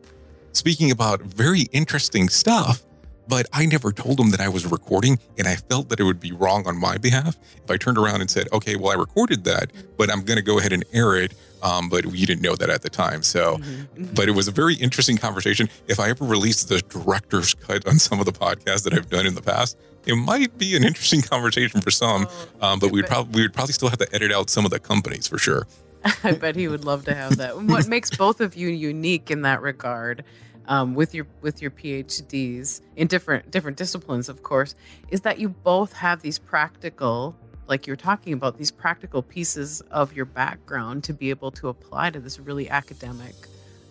speaking 0.52 0.92
about 0.92 1.20
very 1.22 1.62
interesting 1.72 2.28
stuff. 2.28 2.84
But 3.30 3.46
I 3.52 3.64
never 3.64 3.92
told 3.92 4.18
him 4.18 4.30
that 4.32 4.40
I 4.40 4.48
was 4.48 4.66
recording, 4.66 5.20
and 5.38 5.46
I 5.46 5.54
felt 5.54 5.88
that 5.90 6.00
it 6.00 6.02
would 6.02 6.18
be 6.18 6.32
wrong 6.32 6.66
on 6.66 6.76
my 6.76 6.98
behalf 6.98 7.36
if 7.62 7.70
I 7.70 7.76
turned 7.76 7.96
around 7.96 8.20
and 8.20 8.28
said, 8.28 8.48
"Okay, 8.52 8.74
well, 8.74 8.90
I 8.90 8.96
recorded 9.00 9.44
that, 9.44 9.70
but 9.96 10.10
I'm 10.10 10.22
going 10.22 10.36
to 10.36 10.42
go 10.42 10.58
ahead 10.58 10.72
and 10.72 10.84
air 10.92 11.16
it." 11.16 11.32
Um, 11.62 11.88
but 11.88 12.06
we 12.06 12.26
didn't 12.26 12.42
know 12.42 12.56
that 12.56 12.70
at 12.70 12.82
the 12.82 12.90
time, 12.90 13.22
so. 13.22 13.58
Mm-hmm. 13.58 14.14
But 14.14 14.28
it 14.28 14.32
was 14.32 14.48
a 14.48 14.50
very 14.50 14.74
interesting 14.74 15.16
conversation. 15.16 15.68
If 15.86 16.00
I 16.00 16.08
ever 16.10 16.24
release 16.24 16.64
the 16.64 16.80
director's 16.80 17.54
cut 17.54 17.86
on 17.86 17.98
some 17.98 18.18
of 18.18 18.26
the 18.26 18.32
podcasts 18.32 18.82
that 18.84 18.94
I've 18.94 19.10
done 19.10 19.26
in 19.26 19.34
the 19.34 19.42
past, 19.42 19.78
it 20.06 20.16
might 20.16 20.56
be 20.58 20.74
an 20.74 20.84
interesting 20.84 21.22
conversation 21.22 21.80
for 21.80 21.90
some. 21.92 22.26
Oh, 22.60 22.72
Um, 22.72 22.78
but 22.80 22.90
we'd 22.90 23.06
probably 23.06 23.36
we 23.36 23.42
would 23.42 23.52
probably 23.52 23.74
still 23.74 23.90
have 23.90 23.98
to 23.98 24.12
edit 24.12 24.32
out 24.32 24.50
some 24.50 24.64
of 24.64 24.72
the 24.72 24.80
companies 24.80 25.28
for 25.28 25.38
sure. 25.38 25.66
I 26.24 26.32
bet 26.32 26.56
he 26.56 26.66
would 26.66 26.84
love 26.84 27.04
to 27.04 27.14
have 27.14 27.36
that. 27.36 27.60
What 27.62 27.86
makes 27.86 28.10
both 28.10 28.40
of 28.40 28.56
you 28.56 28.68
unique 28.68 29.30
in 29.30 29.42
that 29.42 29.60
regard, 29.60 30.24
um, 30.70 30.94
with 30.94 31.14
your 31.14 31.26
with 31.42 31.60
your 31.60 31.72
PhDs 31.72 32.80
in 32.96 33.08
different 33.08 33.50
different 33.50 33.76
disciplines, 33.76 34.28
of 34.28 34.42
course, 34.44 34.74
is 35.10 35.20
that 35.22 35.38
you 35.38 35.48
both 35.48 35.92
have 35.92 36.22
these 36.22 36.38
practical, 36.38 37.34
like 37.66 37.88
you're 37.88 37.96
talking 37.96 38.32
about, 38.32 38.56
these 38.56 38.70
practical 38.70 39.20
pieces 39.20 39.80
of 39.90 40.14
your 40.14 40.24
background 40.24 41.02
to 41.04 41.12
be 41.12 41.28
able 41.28 41.50
to 41.50 41.68
apply 41.68 42.10
to 42.10 42.20
this 42.20 42.38
really 42.38 42.70
academic 42.70 43.34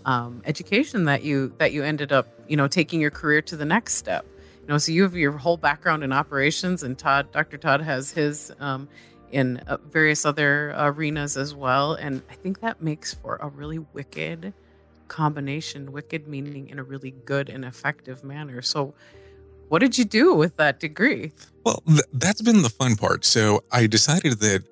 um, 0.06 0.42
education 0.46 1.04
that 1.06 1.22
you 1.22 1.54
that 1.58 1.74
you 1.74 1.84
ended 1.84 2.14
up, 2.14 2.28
you 2.48 2.56
know, 2.56 2.68
taking 2.68 3.02
your 3.02 3.12
career 3.12 3.42
to 3.44 3.58
the 3.58 3.66
next 3.66 3.96
step. 3.96 4.26
You 4.62 4.70
know, 4.70 4.78
so 4.78 4.94
you 4.94 5.04
have 5.04 5.16
your 5.16 5.34
whole 5.34 5.58
background 5.58 6.06
in 6.06 6.14
operations, 6.14 6.84
and 6.84 6.98
Todd, 6.98 7.30
Dr. 7.34 7.58
Todd, 7.58 7.82
has 7.82 8.12
his 8.12 8.54
um, 8.62 8.88
in 9.32 9.58
uh, 9.68 9.78
various 9.92 10.26
other 10.26 10.74
arenas 10.78 11.36
as 11.36 11.54
well. 11.54 11.94
And 11.96 12.22
I 12.30 12.36
think 12.36 12.62
that 12.62 12.82
makes 12.82 13.14
for 13.14 13.36
a 13.42 13.50
really 13.50 13.80
wicked 13.80 14.54
combination. 15.10 15.92
Wicked 15.92 16.28
meaning 16.28 16.70
in 16.70 16.80
a 16.80 16.84
really 16.84 17.12
good 17.26 17.50
and 17.50 17.66
effective 17.66 18.24
manner. 18.24 18.62
So, 18.62 18.94
what 19.68 19.80
did 19.80 19.98
you 19.98 20.06
do 20.06 20.34
with 20.34 20.56
that 20.58 20.80
degree? 20.80 21.32
Well, 21.66 21.84
th- 21.88 22.02
that's 22.14 22.42
been 22.42 22.62
the 22.62 22.70
fun 22.70 22.96
part. 22.96 23.26
So 23.26 23.64
I 23.72 23.86
decided 23.88 24.40
that 24.40 24.64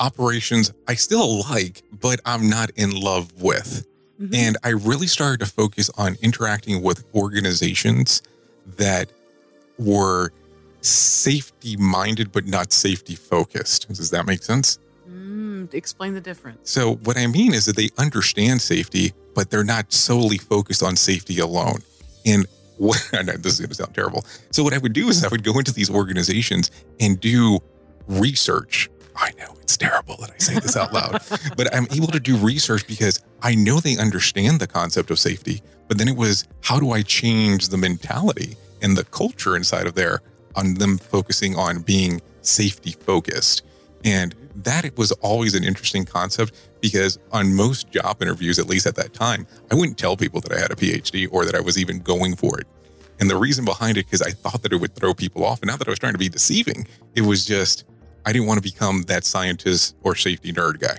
operations 0.00 0.72
I 0.88 0.94
still 0.94 1.40
like, 1.40 1.82
but 2.00 2.20
I'm 2.24 2.48
not 2.48 2.70
in 2.76 2.90
love 2.92 3.32
with. 3.42 3.86
Mhm. 4.20 4.34
And 4.34 4.56
I 4.64 4.70
really 4.70 5.06
started 5.06 5.40
to 5.40 5.46
focus 5.46 5.90
on 5.98 6.16
interacting 6.22 6.82
with 6.82 7.04
organizations 7.14 8.22
that 8.78 9.10
were 9.78 10.32
safety 10.80 11.76
minded, 11.76 12.32
but 12.32 12.46
not 12.46 12.72
safety 12.72 13.14
focused. 13.14 13.88
Does 13.88 14.10
that 14.10 14.24
make 14.26 14.42
sense? 14.42 14.78
Explain 15.74 16.14
the 16.14 16.20
difference. 16.20 16.70
So, 16.70 16.96
what 17.04 17.16
I 17.16 17.26
mean 17.26 17.54
is 17.54 17.66
that 17.66 17.76
they 17.76 17.90
understand 17.98 18.62
safety, 18.62 19.12
but 19.34 19.50
they're 19.50 19.64
not 19.64 19.92
solely 19.92 20.38
focused 20.38 20.82
on 20.82 20.96
safety 20.96 21.38
alone. 21.38 21.78
And 22.24 22.46
what, 22.76 23.08
I 23.12 23.22
know 23.22 23.32
this 23.34 23.54
is 23.54 23.60
going 23.60 23.70
to 23.70 23.74
sound 23.74 23.94
terrible. 23.94 24.24
So, 24.50 24.62
what 24.62 24.74
I 24.74 24.78
would 24.78 24.92
do 24.92 25.08
is 25.08 25.24
I 25.24 25.28
would 25.28 25.44
go 25.44 25.58
into 25.58 25.72
these 25.72 25.90
organizations 25.90 26.70
and 27.00 27.20
do 27.20 27.60
research. 28.06 28.90
I 29.16 29.32
know 29.38 29.56
it's 29.62 29.76
terrible 29.76 30.16
that 30.20 30.30
I 30.30 30.38
say 30.38 30.54
this 30.60 30.76
out 30.76 30.92
loud, 30.92 31.22
but 31.56 31.74
I'm 31.74 31.86
able 31.90 32.08
to 32.08 32.20
do 32.20 32.36
research 32.36 32.86
because 32.86 33.22
I 33.42 33.54
know 33.54 33.80
they 33.80 33.96
understand 33.96 34.60
the 34.60 34.66
concept 34.66 35.10
of 35.10 35.18
safety. 35.18 35.62
But 35.88 35.98
then 35.98 36.08
it 36.08 36.16
was 36.16 36.46
how 36.62 36.78
do 36.80 36.90
I 36.90 37.02
change 37.02 37.68
the 37.68 37.76
mentality 37.76 38.56
and 38.82 38.96
the 38.96 39.04
culture 39.04 39.56
inside 39.56 39.86
of 39.86 39.94
there 39.94 40.20
on 40.54 40.74
them 40.74 40.98
focusing 40.98 41.56
on 41.56 41.80
being 41.80 42.20
safety 42.42 42.92
focused. 42.92 43.62
And 44.04 44.34
that 44.64 44.84
it 44.84 44.96
was 44.96 45.12
always 45.12 45.54
an 45.54 45.64
interesting 45.64 46.04
concept 46.04 46.54
because 46.80 47.18
on 47.32 47.54
most 47.54 47.90
job 47.90 48.22
interviews, 48.22 48.58
at 48.58 48.66
least 48.66 48.86
at 48.86 48.96
that 48.96 49.12
time, 49.12 49.46
I 49.70 49.74
wouldn't 49.74 49.98
tell 49.98 50.16
people 50.16 50.40
that 50.40 50.52
I 50.52 50.58
had 50.58 50.70
a 50.70 50.76
PhD 50.76 51.28
or 51.30 51.44
that 51.44 51.54
I 51.54 51.60
was 51.60 51.78
even 51.78 52.00
going 52.00 52.36
for 52.36 52.58
it. 52.58 52.66
And 53.18 53.30
the 53.30 53.36
reason 53.36 53.64
behind 53.64 53.96
it, 53.96 54.06
because 54.06 54.22
I 54.22 54.30
thought 54.30 54.62
that 54.62 54.72
it 54.72 54.76
would 54.76 54.94
throw 54.94 55.14
people 55.14 55.44
off. 55.44 55.60
And 55.62 55.68
not 55.68 55.78
that 55.78 55.88
I 55.88 55.90
was 55.90 55.98
trying 55.98 56.12
to 56.12 56.18
be 56.18 56.28
deceiving, 56.28 56.86
it 57.14 57.22
was 57.22 57.46
just, 57.46 57.84
I 58.26 58.32
didn't 58.32 58.46
want 58.46 58.58
to 58.58 58.62
become 58.62 59.02
that 59.02 59.24
scientist 59.24 59.96
or 60.02 60.14
safety 60.14 60.52
nerd 60.52 60.80
guy. 60.80 60.98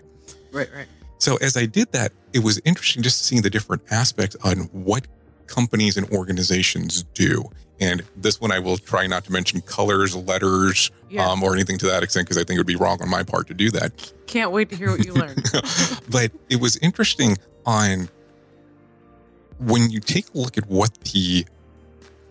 Right, 0.51 0.69
right. 0.73 0.87
So 1.19 1.37
as 1.37 1.57
I 1.57 1.65
did 1.65 1.91
that, 1.91 2.11
it 2.33 2.43
was 2.43 2.61
interesting 2.65 3.03
just 3.03 3.25
seeing 3.25 3.41
the 3.41 3.49
different 3.49 3.83
aspects 3.91 4.35
on 4.43 4.57
what 4.71 5.07
companies 5.47 5.97
and 5.97 6.07
organizations 6.11 7.03
do. 7.13 7.43
And 7.79 8.03
this 8.15 8.41
one, 8.41 8.51
I 8.51 8.59
will 8.59 8.77
try 8.77 9.05
not 9.07 9.23
to 9.25 9.31
mention 9.31 9.61
colors, 9.61 10.15
letters, 10.15 10.89
Yeah. 11.09 11.29
um, 11.29 11.43
or 11.43 11.53
anything 11.53 11.77
to 11.79 11.85
that 11.87 12.01
extent, 12.03 12.25
because 12.27 12.37
I 12.37 12.43
think 12.43 12.57
it 12.57 12.59
would 12.59 12.67
be 12.67 12.75
wrong 12.75 13.01
on 13.01 13.09
my 13.09 13.23
part 13.23 13.47
to 13.47 13.53
do 13.53 13.69
that. 13.71 14.11
Can't 14.25 14.51
wait 14.51 14.69
to 14.69 14.75
hear 14.75 14.89
what 14.89 15.05
you 15.05 15.13
learned. 15.13 15.43
but 16.09 16.31
it 16.49 16.59
was 16.59 16.77
interesting 16.77 17.37
on 17.65 18.09
when 19.59 19.89
you 19.89 19.99
take 19.99 20.25
a 20.33 20.37
look 20.37 20.57
at 20.57 20.67
what 20.67 20.93
the 21.13 21.45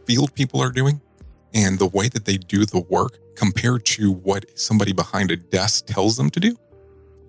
field 0.07 0.35
people 0.35 0.61
are 0.61 0.70
doing 0.70 1.00
and 1.55 1.79
the 1.79 1.87
way 1.87 2.09
that 2.09 2.24
they 2.24 2.37
do 2.37 2.64
the 2.66 2.81
work 2.88 3.18
compared 3.35 3.85
to 3.85 4.12
what 4.12 4.59
somebody 4.59 4.92
behind 4.92 5.31
a 5.31 5.37
desk 5.37 5.87
tells 5.87 6.16
them 6.16 6.31
to 6.31 6.40
do, 6.40 6.57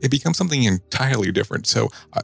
it 0.02 0.10
becomes 0.12 0.38
something 0.38 0.64
entirely 0.64 1.32
different. 1.32 1.68
So 1.68 1.90
uh, 2.14 2.22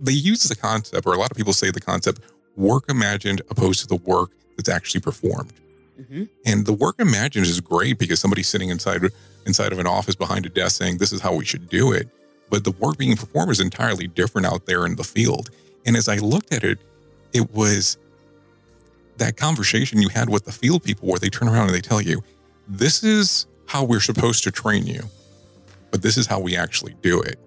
they 0.00 0.12
use 0.12 0.42
the 0.44 0.56
concept, 0.56 1.06
or 1.06 1.14
a 1.14 1.18
lot 1.18 1.30
of 1.30 1.36
people 1.36 1.52
say 1.52 1.70
the 1.70 1.80
concept, 1.80 2.20
work 2.56 2.84
imagined 2.88 3.42
opposed 3.50 3.80
to 3.80 3.86
the 3.86 3.96
work 3.96 4.30
that's 4.56 4.68
actually 4.68 5.00
performed. 5.00 5.52
Mhm. 6.00 6.28
And 6.46 6.66
the 6.66 6.72
work 6.72 6.96
imagined 6.98 7.46
is 7.46 7.60
great 7.60 7.98
because 7.98 8.20
somebody's 8.20 8.48
sitting 8.48 8.70
inside 8.70 9.02
inside 9.46 9.72
of 9.72 9.78
an 9.78 9.86
office 9.86 10.14
behind 10.14 10.46
a 10.46 10.48
desk 10.48 10.76
saying 10.76 10.98
this 10.98 11.12
is 11.12 11.20
how 11.20 11.34
we 11.34 11.44
should 11.44 11.68
do 11.68 11.92
it. 11.92 12.08
But 12.48 12.64
the 12.64 12.70
work 12.72 12.96
being 12.98 13.16
performed 13.16 13.50
is 13.50 13.60
entirely 13.60 14.06
different 14.06 14.46
out 14.46 14.66
there 14.66 14.86
in 14.86 14.96
the 14.96 15.04
field. 15.04 15.50
And 15.84 15.96
as 15.96 16.08
I 16.08 16.16
looked 16.16 16.52
at 16.52 16.62
it, 16.62 16.78
it 17.32 17.52
was 17.52 17.96
that 19.16 19.36
conversation 19.36 20.00
you 20.00 20.08
had 20.08 20.28
with 20.28 20.44
the 20.44 20.52
field 20.52 20.84
people 20.84 21.08
where 21.08 21.18
they 21.18 21.28
turn 21.28 21.48
around 21.48 21.66
and 21.66 21.74
they 21.74 21.80
tell 21.80 22.00
you, 22.00 22.22
this 22.68 23.02
is 23.02 23.46
how 23.66 23.84
we're 23.84 24.00
supposed 24.00 24.44
to 24.44 24.50
train 24.50 24.86
you, 24.86 25.02
but 25.90 26.02
this 26.02 26.16
is 26.16 26.26
how 26.26 26.38
we 26.38 26.56
actually 26.56 26.94
do 27.02 27.20
it. 27.20 27.38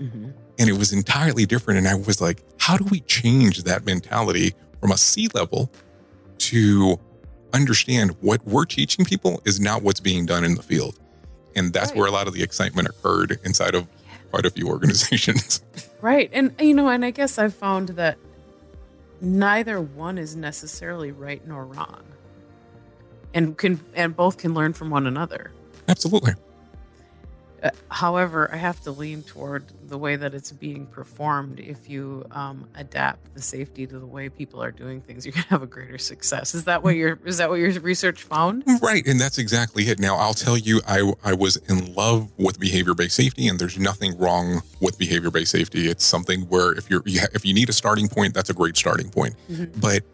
Mhm. 0.00 0.32
And 0.58 0.68
it 0.68 0.72
was 0.76 0.92
entirely 0.92 1.46
different. 1.46 1.78
And 1.78 1.88
I 1.88 1.94
was 1.94 2.20
like, 2.20 2.42
how 2.58 2.76
do 2.76 2.84
we 2.90 3.00
change 3.00 3.62
that 3.64 3.84
mentality 3.86 4.54
from 4.80 4.90
a 4.92 4.96
C 4.98 5.28
level 5.34 5.70
to 6.38 6.98
understand 7.52 8.14
what 8.20 8.44
we're 8.46 8.64
teaching 8.64 9.04
people 9.04 9.40
is 9.44 9.60
not 9.60 9.82
what's 9.82 10.00
being 10.00 10.26
done 10.26 10.44
in 10.44 10.54
the 10.54 10.62
field? 10.62 10.98
And 11.54 11.72
that's 11.72 11.90
Right. 11.90 11.98
where 11.98 12.06
a 12.08 12.10
lot 12.10 12.26
of 12.28 12.34
the 12.34 12.42
excitement 12.42 12.88
occurred 12.88 13.38
inside 13.44 13.74
of 13.74 13.86
quite 14.30 14.46
a 14.46 14.50
few 14.50 14.68
organizations. 14.68 15.62
Right. 16.00 16.30
And, 16.32 16.54
you 16.60 16.74
know, 16.74 16.88
and 16.88 17.04
I 17.04 17.10
guess 17.10 17.38
I've 17.38 17.54
found 17.54 17.88
that 17.90 18.18
neither 19.20 19.80
one 19.80 20.16
is 20.16 20.36
necessarily 20.36 21.10
right 21.10 21.44
nor 21.44 21.64
wrong. 21.64 22.04
And 23.34 23.58
can 23.58 23.80
and 23.94 24.14
both 24.14 24.38
can 24.38 24.54
learn 24.54 24.74
from 24.74 24.90
one 24.90 25.08
another. 25.08 25.50
Absolutely. 25.88 26.34
Uh, 27.62 27.70
however, 27.90 28.48
I 28.52 28.56
have 28.56 28.80
to 28.82 28.92
lean 28.92 29.22
toward 29.24 29.64
the 29.88 29.98
way 29.98 30.14
that 30.16 30.32
it's 30.34 30.52
being 30.52 30.86
performed. 30.86 31.58
If 31.58 31.88
you 31.88 32.24
um, 32.30 32.68
adapt 32.76 33.34
the 33.34 33.42
safety 33.42 33.86
to 33.86 33.98
the 33.98 34.06
way 34.06 34.28
people 34.28 34.62
are 34.62 34.70
doing 34.70 35.00
things, 35.00 35.26
you're 35.26 35.32
gonna 35.34 35.46
have 35.48 35.62
a 35.62 35.66
greater 35.66 35.98
success. 35.98 36.54
Is 36.54 36.64
that 36.64 36.82
what 36.84 36.94
your 36.94 37.18
is 37.24 37.38
that 37.38 37.48
what 37.50 37.56
your 37.56 37.72
research 37.80 38.22
found? 38.22 38.64
Right, 38.80 39.04
and 39.06 39.20
that's 39.20 39.38
exactly 39.38 39.84
it. 39.84 39.98
Now, 39.98 40.16
I'll 40.16 40.34
tell 40.34 40.56
you, 40.56 40.80
I 40.86 41.12
I 41.24 41.32
was 41.32 41.56
in 41.68 41.94
love 41.94 42.30
with 42.38 42.60
behavior 42.60 42.94
based 42.94 43.16
safety, 43.16 43.48
and 43.48 43.58
there's 43.58 43.78
nothing 43.78 44.16
wrong 44.18 44.62
with 44.80 44.98
behavior 44.98 45.30
based 45.30 45.50
safety. 45.50 45.88
It's 45.88 46.04
something 46.04 46.42
where 46.42 46.72
if 46.72 46.88
you're 46.88 47.02
you 47.06 47.20
ha- 47.20 47.28
if 47.34 47.44
you 47.44 47.54
need 47.54 47.68
a 47.68 47.72
starting 47.72 48.08
point, 48.08 48.34
that's 48.34 48.50
a 48.50 48.54
great 48.54 48.76
starting 48.76 49.08
point. 49.10 49.34
Mhm. 49.50 49.80
But 49.80 50.04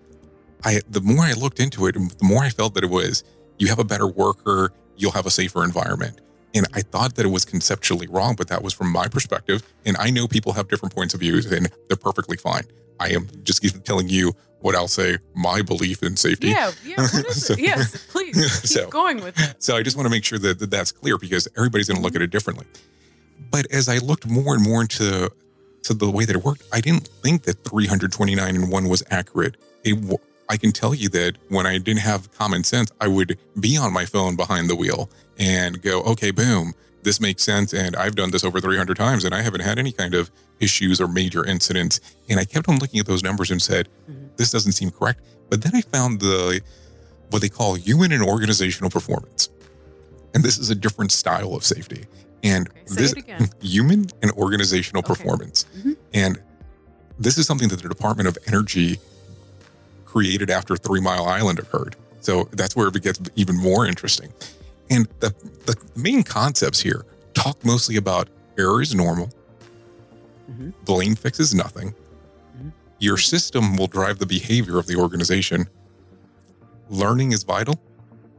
I 0.64 0.80
the 0.88 1.00
more 1.02 1.24
I 1.24 1.33
looked 1.33 1.61
into 1.61 1.87
it, 1.87 1.92
the 1.94 2.24
more 2.24 2.42
I 2.42 2.48
felt 2.48 2.72
that 2.74 2.85
it 2.85 2.90
was 2.90 3.22
you 3.59 3.68
have 3.68 3.78
a 3.78 3.85
better 3.85 4.07
worker, 4.07 4.70
you'll 4.96 5.12
have 5.12 5.26
a 5.26 5.30
safer 5.30 5.62
environment. 5.62 6.20
And 6.54 6.66
I 6.72 6.82
thought 6.82 7.16
that 7.16 7.26
it 7.26 7.30
was 7.30 7.44
conceptually 7.44 8.06
wrong, 8.06 8.36
but 8.36 8.48
that 8.48 8.62
was 8.62 8.72
from 8.72 8.90
my 8.92 9.08
perspective. 9.08 9.62
And 9.84 9.96
I 9.96 10.10
know 10.10 10.28
people 10.28 10.52
have 10.52 10.68
different 10.68 10.94
points 10.94 11.12
of 11.14 11.20
views, 11.20 11.50
and 11.50 11.68
they're 11.88 11.96
perfectly 11.96 12.36
fine. 12.36 12.62
I 13.00 13.08
am 13.10 13.28
just 13.42 13.62
telling 13.84 14.08
you 14.08 14.32
what 14.60 14.74
I'll 14.76 14.88
say 14.88 15.18
my 15.34 15.62
belief 15.62 16.02
in 16.02 16.16
safety. 16.16 16.48
Yeah, 16.48 16.70
yeah. 16.84 16.96
What 17.02 17.26
is 17.26 17.46
So- 17.46 17.52
it? 17.58 17.58
Yes, 17.60 18.06
please 18.06 18.34
keep 18.60 18.70
So- 18.70 18.88
going 18.88 19.22
with 19.22 19.38
it. 19.38 19.56
So 19.62 19.76
I 19.76 19.82
just 19.82 19.96
want 19.96 20.06
to 20.06 20.10
make 20.10 20.24
sure 20.24 20.38
that, 20.38 20.58
that 20.60 20.70
that's 20.70 20.92
clear 20.92 21.18
because 21.18 21.48
everybody's 21.56 21.88
going 21.88 21.96
to 21.98 22.02
look 22.02 22.14
at 22.14 22.22
it 22.22 22.30
differently. 22.30 22.66
But 23.50 23.66
as 23.72 23.88
I 23.88 23.98
looked 23.98 24.26
more 24.26 24.54
and 24.54 24.62
more 24.62 24.82
into 24.82 25.30
to 25.82 25.92
the 25.94 26.10
way 26.10 26.24
that 26.24 26.34
it 26.36 26.42
worked, 26.44 26.62
I 26.72 26.80
didn't 26.80 27.08
think 27.22 27.42
that 27.42 27.62
329 27.64 28.54
and 28.56 28.70
1 28.70 28.88
was 28.88 29.02
accurate. 29.10 29.56
It, 29.82 29.98
I 30.48 30.57
can 30.57 30.72
tell 30.72 30.94
you 30.94 31.09
that 31.11 31.37
when 31.48 31.66
I 31.66 31.78
didn't 31.78 32.00
have 32.00 32.30
common 32.33 32.64
sense, 32.64 32.92
I 33.00 33.09
would 33.09 33.38
be 33.61 33.76
on 33.76 33.92
my 33.92 34.04
phone 34.04 34.37
behind 34.37 34.68
the 34.68 34.76
wheel 34.76 35.09
and 35.38 35.80
go, 35.80 36.02
okay, 36.02 36.30
boom, 36.30 36.74
this 37.02 37.20
makes 37.20 37.42
sense. 37.42 37.72
And 37.72 37.96
I've 37.96 38.14
done 38.14 38.30
this 38.30 38.44
over 38.44 38.61
300 38.61 38.96
times 38.96 39.24
and 39.24 39.35
I 39.35 39.42
haven't 39.42 39.62
had 39.62 39.78
any 39.78 39.92
kind 39.92 40.14
of 40.14 40.30
issues 40.61 41.00
or 41.00 41.09
major 41.09 41.44
incidents. 41.46 42.00
And 42.28 42.38
I 42.38 42.44
kept 42.44 42.68
on 42.68 42.78
looking 42.78 43.00
at 43.00 43.07
those 43.07 43.22
numbers 43.22 43.50
and 43.50 43.61
said, 43.61 43.88
Mhm. 44.11 44.37
this 44.37 44.50
doesn't 44.50 44.72
seem 44.72 44.90
correct. 44.90 45.20
But 45.50 45.62
then 45.62 45.72
I 45.74 45.80
found 45.80 46.20
the 46.20 46.61
what 47.30 47.40
they 47.42 47.48
call 47.48 47.74
human 47.74 48.12
and 48.12 48.22
organizational 48.22 48.90
performance. 48.90 49.48
And 50.35 50.44
this 50.44 50.59
is 50.59 50.70
a 50.70 50.74
different 50.74 51.11
style 51.11 51.54
of 51.54 51.64
safety. 51.64 52.04
And 52.42 52.68
Okay, 52.68 52.80
this 52.94 53.14
human 53.61 54.07
and 54.22 54.30
organizational 54.33 55.00
Okay. 55.00 55.09
performance. 55.14 55.64
Mhm. 55.78 55.96
And 56.12 56.38
this 57.18 57.38
is 57.38 57.46
something 57.46 57.68
that 57.68 57.83
the 57.83 57.88
Department 57.88 58.28
of 58.28 58.37
Energy 58.46 58.98
created 60.14 60.48
after 60.48 60.77
Three 60.77 61.00
Mile 61.00 61.27
Island 61.27 61.59
occurred. 61.59 61.96
So 62.20 62.48
that's 62.53 62.77
where 62.77 62.87
it 62.88 63.03
gets 63.03 63.20
even 63.35 63.57
more 63.57 63.85
interesting. 63.85 64.33
And 64.88 65.09
the, 65.18 65.35
the 65.66 65.77
main 65.96 66.22
concepts 66.22 66.81
here 66.81 67.05
talk 67.35 67.62
mostly 67.64 67.96
about 67.96 68.29
error 68.57 68.81
is 68.81 68.94
normal, 68.94 69.31
Mhm. 70.50 70.72
blame 70.85 71.14
fixes 71.16 71.53
nothing, 71.55 71.94
Mhm. 72.57 72.72
your 73.00 73.16
system 73.16 73.77
will 73.77 73.88
drive 73.88 74.18
the 74.18 74.27
behavior 74.27 74.79
of 74.79 74.87
the 74.87 74.94
organization, 74.96 75.68
learning 76.88 77.33
is 77.33 77.42
vital, 77.42 77.81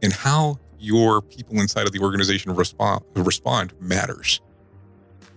and 0.01 0.13
how 0.13 0.59
your 0.79 1.21
people 1.21 1.59
inside 1.59 1.87
of 1.87 1.91
the 1.93 1.99
organization 1.99 2.55
respond, 2.55 3.03
respond 3.15 3.73
matters. 3.81 4.39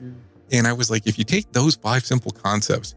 Mm. 0.02 0.14
And 0.52 0.66
I 0.66 0.72
was 0.74 0.90
like, 0.90 1.06
if 1.06 1.18
you 1.18 1.24
take 1.24 1.50
those 1.52 1.74
five 1.74 2.04
simple 2.06 2.30
concepts, 2.32 2.94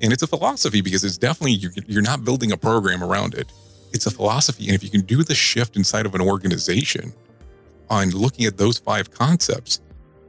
and 0.00 0.12
it's 0.12 0.22
a 0.22 0.26
philosophy 0.26 0.80
because 0.80 1.04
it's 1.04 1.18
definitely, 1.18 1.52
you're, 1.52 1.72
you're 1.86 2.02
not 2.02 2.24
building 2.24 2.52
a 2.52 2.56
program 2.56 3.02
around 3.02 3.34
it. 3.34 3.50
It's 3.92 4.06
a 4.06 4.10
philosophy. 4.10 4.66
And 4.66 4.74
if 4.74 4.82
you 4.82 4.90
can 4.90 5.02
do 5.02 5.22
the 5.22 5.34
shift 5.34 5.76
inside 5.76 6.06
of 6.06 6.14
an 6.14 6.20
organization 6.20 7.12
on 7.90 8.10
looking 8.10 8.44
at 8.44 8.56
those 8.56 8.78
five 8.78 9.10
concepts, 9.10 9.80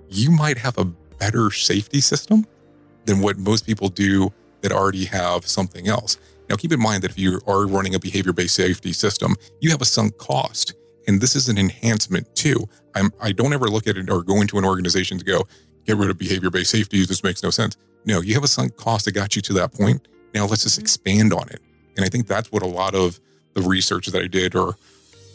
you 0.09 0.29
might 0.29 0.57
have 0.57 0.77
a 0.77 0.85
better 0.85 1.51
safety 1.51 2.01
system 2.01 2.45
than 3.05 3.21
what 3.21 3.37
most 3.37 3.65
people 3.65 3.89
do 3.89 4.31
that 4.61 4.71
already 4.71 5.05
have 5.05 5.45
something 5.47 5.87
else. 5.87 6.17
Now, 6.49 6.55
keep 6.55 6.71
in 6.71 6.79
mind 6.79 7.03
that 7.03 7.11
if 7.11 7.17
you 7.17 7.39
are 7.47 7.67
running 7.67 7.95
a 7.95 7.99
behavior 7.99 8.33
based 8.33 8.55
safety 8.55 8.93
system, 8.93 9.35
you 9.61 9.71
have 9.71 9.81
a 9.81 9.85
sunk 9.85 10.17
cost. 10.17 10.75
And 11.07 11.21
this 11.21 11.35
is 11.35 11.49
an 11.49 11.57
enhancement 11.57 12.33
too. 12.35 12.67
I'm, 12.95 13.11
I 13.19 13.31
don't 13.31 13.53
ever 13.53 13.67
look 13.67 13.87
at 13.87 13.97
it 13.97 14.09
or 14.09 14.23
go 14.23 14.41
into 14.41 14.57
an 14.57 14.65
organization 14.65 15.17
to 15.19 15.25
go, 15.25 15.47
get 15.85 15.97
rid 15.97 16.09
of 16.09 16.17
behavior 16.17 16.49
based 16.49 16.71
safety. 16.71 17.05
This 17.05 17.23
makes 17.23 17.43
no 17.43 17.49
sense. 17.49 17.77
No, 18.05 18.21
you 18.21 18.33
have 18.33 18.43
a 18.43 18.47
sunk 18.47 18.75
cost 18.77 19.05
that 19.05 19.13
got 19.13 19.35
you 19.35 19.41
to 19.43 19.53
that 19.53 19.73
point. 19.73 20.07
Now 20.33 20.45
let's 20.45 20.63
just 20.63 20.79
expand 20.79 21.33
on 21.33 21.47
it. 21.49 21.61
And 21.95 22.05
I 22.05 22.09
think 22.09 22.27
that's 22.27 22.51
what 22.51 22.61
a 22.61 22.67
lot 22.67 22.93
of 22.93 23.19
the 23.53 23.61
research 23.61 24.07
that 24.07 24.21
I 24.21 24.27
did 24.27 24.55
or 24.55 24.75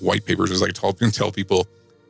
white 0.01 0.25
papers, 0.25 0.51
as 0.51 0.63
I 0.63 0.69
tell, 0.69 0.93
tell 0.93 1.33
people, 1.33 1.67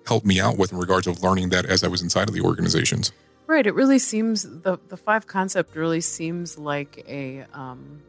helped 0.07 0.27
me 0.27 0.41
out 0.41 0.59
with 0.59 0.73
in 0.73 0.79
regards 0.79 1.07
of 1.07 1.23
learning 1.23 1.51
that 1.51 1.67
as 1.67 1.85
I 1.85 1.89
was 1.89 2.03
inside 2.03 2.29
of 2.29 2.35
the 2.35 2.41
organizations. 2.41 3.13
Right. 3.47 3.67
It 3.67 3.75
really 3.75 3.99
seems 3.99 4.43
the 4.43 4.79
the 4.89 4.97
five 4.97 5.27
concept 5.27 5.75
really 5.75 6.01
seems 6.01 6.57
like 6.57 7.05
a 7.09 7.47
um, 7.53 8.01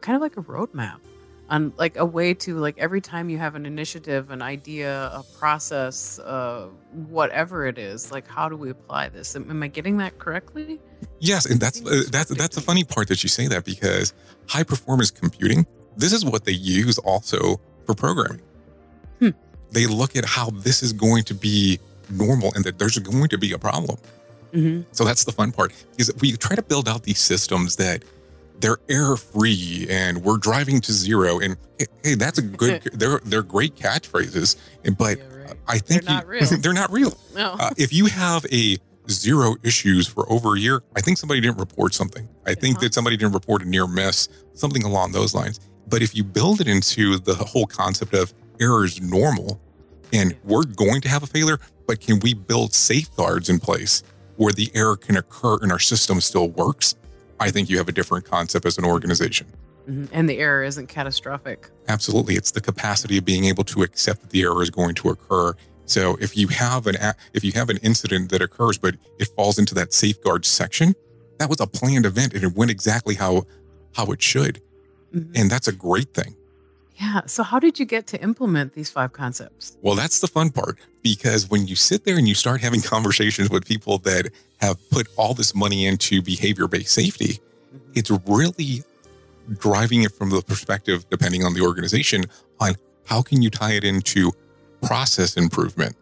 kind 0.00 0.14
of 0.14 0.22
like 0.22 0.36
a 0.36 0.42
roadmap 0.42 1.00
on 1.48 1.72
like 1.76 1.96
a 1.96 2.04
way 2.04 2.34
to 2.34 2.58
like 2.58 2.76
every 2.78 3.00
time 3.00 3.28
you 3.30 3.38
have 3.38 3.54
an 3.54 3.66
initiative, 3.66 4.30
an 4.30 4.42
idea, 4.42 5.10
a 5.12 5.22
process, 5.38 6.18
uh, 6.20 6.68
whatever 7.08 7.66
it 7.66 7.78
is, 7.78 8.10
like 8.10 8.26
how 8.26 8.48
do 8.48 8.56
we 8.56 8.70
apply 8.70 9.08
this? 9.08 9.36
Am, 9.36 9.48
am 9.50 9.62
I 9.62 9.68
getting 9.68 9.96
that 9.98 10.18
correctly? 10.18 10.80
Yes, 11.20 11.46
and 11.46 11.60
that's 11.60 11.80
uh, 11.80 12.02
that's 12.10 12.10
that's 12.10 12.30
what 12.30 12.38
they 12.38 12.42
that's 12.42 12.56
the 12.56 12.62
funny 12.62 12.84
part 12.84 13.08
that 13.08 13.22
you 13.22 13.28
say 13.28 13.46
that 13.48 13.64
because 13.64 14.12
high 14.48 14.64
performance 14.64 15.10
computing, 15.10 15.66
this 15.96 16.12
is 16.12 16.24
what 16.24 16.44
they 16.44 16.52
use 16.52 16.98
also 16.98 17.60
for 17.84 17.94
programming. 17.94 18.42
Hmm. 19.20 19.30
They 19.70 19.86
look 19.86 20.16
at 20.16 20.24
how 20.24 20.50
this 20.50 20.82
is 20.82 20.92
going 20.92 21.24
to 21.24 21.34
be 21.34 21.78
normal 22.10 22.52
and 22.54 22.64
that 22.64 22.78
there's 22.78 22.98
going 22.98 23.28
to 23.28 23.38
be 23.38 23.52
a 23.52 23.58
problem. 23.58 23.98
Mm-hmm. 24.52 24.82
So 24.92 25.04
that's 25.04 25.24
the 25.24 25.32
fun 25.32 25.52
part 25.52 25.72
because 25.90 26.12
we 26.20 26.32
try 26.32 26.56
to 26.56 26.62
build 26.62 26.88
out 26.88 27.02
these 27.02 27.18
systems 27.18 27.76
that 27.76 28.04
they're 28.60 28.78
error 28.88 29.16
free 29.16 29.86
and 29.90 30.22
we're 30.24 30.38
driving 30.38 30.80
to 30.82 30.92
zero. 30.92 31.38
And 31.40 31.56
hey, 32.02 32.14
that's 32.14 32.38
a 32.38 32.42
good. 32.42 32.82
they're 32.94 33.20
they're 33.24 33.42
great 33.42 33.74
catchphrases, 33.76 34.56
but 34.96 35.18
Yeah, 35.18 35.24
right. 35.44 35.54
I 35.68 35.78
think 35.78 36.04
They're 36.04 36.14
not 36.14 36.24
you- 36.24 36.30
real. 36.30 36.46
they're 36.60 36.72
not 36.72 36.90
real. 36.92 37.18
No. 37.34 37.56
Uh, 37.58 37.70
if 37.76 37.92
you 37.92 38.06
have 38.06 38.46
a 38.52 38.76
zero 39.10 39.54
issues 39.62 40.06
for 40.08 40.30
over 40.32 40.56
a 40.56 40.58
year, 40.58 40.82
I 40.96 41.00
think 41.00 41.18
somebody 41.18 41.40
didn't 41.40 41.58
report 41.58 41.94
something. 41.94 42.28
I 42.46 42.54
think 42.54 42.76
Uh-huh. 42.76 42.84
that 42.86 42.94
somebody 42.94 43.16
didn't 43.16 43.34
report 43.34 43.62
a 43.62 43.68
near 43.68 43.86
miss, 43.86 44.28
something 44.54 44.82
along 44.84 45.12
those 45.12 45.34
lines. 45.34 45.60
But 45.88 46.02
if 46.02 46.14
you 46.16 46.24
build 46.24 46.60
it 46.60 46.66
into 46.66 47.18
the 47.18 47.34
whole 47.34 47.66
concept 47.66 48.14
of 48.14 48.34
error 48.60 48.84
is 48.84 49.00
normal 49.00 49.60
and 50.12 50.34
we're 50.44 50.64
going 50.64 51.00
to 51.02 51.08
have 51.08 51.22
a 51.22 51.26
failure, 51.26 51.58
but 51.86 52.00
can 52.00 52.18
we 52.20 52.34
build 52.34 52.74
safeguards 52.74 53.48
in 53.48 53.60
place 53.60 54.02
where 54.36 54.52
the 54.52 54.70
error 54.74 54.96
can 54.96 55.16
occur 55.16 55.58
and 55.62 55.70
our 55.70 55.78
system 55.78 56.20
still 56.20 56.48
works? 56.48 56.96
I 57.40 57.50
think 57.50 57.68
you 57.68 57.78
have 57.78 57.88
a 57.88 57.92
different 57.92 58.24
concept 58.24 58.66
as 58.66 58.78
an 58.78 58.84
organization. 58.84 59.46
Mhm. 59.88 60.08
And 60.12 60.28
the 60.28 60.38
error 60.38 60.64
isn't 60.64 60.88
catastrophic. 60.88 61.70
Absolutely. 61.88 62.34
It's 62.34 62.50
the 62.50 62.60
capacity 62.60 63.18
of 63.18 63.24
being 63.24 63.44
able 63.44 63.64
to 63.64 63.82
accept 63.82 64.22
that 64.22 64.30
the 64.30 64.42
error 64.42 64.62
is 64.62 64.70
going 64.70 64.94
to 64.96 65.10
occur. 65.10 65.54
So 65.84 66.16
if 66.20 66.36
you 66.36 66.48
have 66.48 66.86
an 66.88 66.96
if 67.32 67.44
you 67.44 67.52
have 67.52 67.70
an 67.70 67.76
incident 67.78 68.30
that 68.30 68.42
occurs 68.42 68.78
but 68.78 68.96
it 69.18 69.28
falls 69.36 69.58
into 69.58 69.74
that 69.74 69.92
safeguard 69.92 70.44
section, 70.44 70.94
that 71.38 71.48
was 71.48 71.60
a 71.60 71.66
planned 71.66 72.06
event 72.06 72.34
and 72.34 72.42
it 72.42 72.56
went 72.56 72.70
exactly 72.70 73.14
how 73.14 73.44
how 73.94 74.06
it 74.06 74.20
should. 74.20 74.60
Mhm. 75.14 75.30
And 75.36 75.50
that's 75.50 75.68
a 75.68 75.72
great 75.72 76.12
thing. 76.12 76.34
Yeah. 76.96 77.22
So 77.26 77.42
how 77.42 77.58
did 77.58 77.78
you 77.78 77.84
get 77.84 78.06
to 78.08 78.22
implement 78.22 78.72
these 78.72 78.90
five 78.90 79.12
concepts? 79.12 79.76
Well, 79.82 79.94
that's 79.94 80.20
the 80.20 80.26
fun 80.26 80.50
part 80.50 80.78
because 81.02 81.50
when 81.50 81.66
you 81.66 81.76
sit 81.76 82.04
there 82.04 82.16
and 82.16 82.26
you 82.26 82.34
start 82.34 82.60
having 82.60 82.80
conversations 82.94 83.50
with 83.50 83.66
people 83.66 83.98
that 83.98 84.30
have 84.58 84.78
put 84.90 85.06
all 85.16 85.34
this 85.34 85.54
money 85.54 85.86
into 85.86 86.22
behavior 86.22 86.66
based 86.66 86.92
safety, 86.92 87.40
mm-hmm. 87.74 87.92
it's 87.94 88.10
really 88.26 88.82
driving 89.58 90.02
it 90.02 90.12
from 90.12 90.30
the 90.30 90.42
perspective, 90.42 91.08
depending 91.10 91.44
on 91.44 91.54
the 91.54 91.60
organization, 91.60 92.24
on 92.60 92.74
how 93.04 93.22
can 93.22 93.42
you 93.42 93.50
tie 93.50 93.72
it 93.72 93.84
into 93.84 94.32
process 94.82 95.36
improvement? 95.36 95.96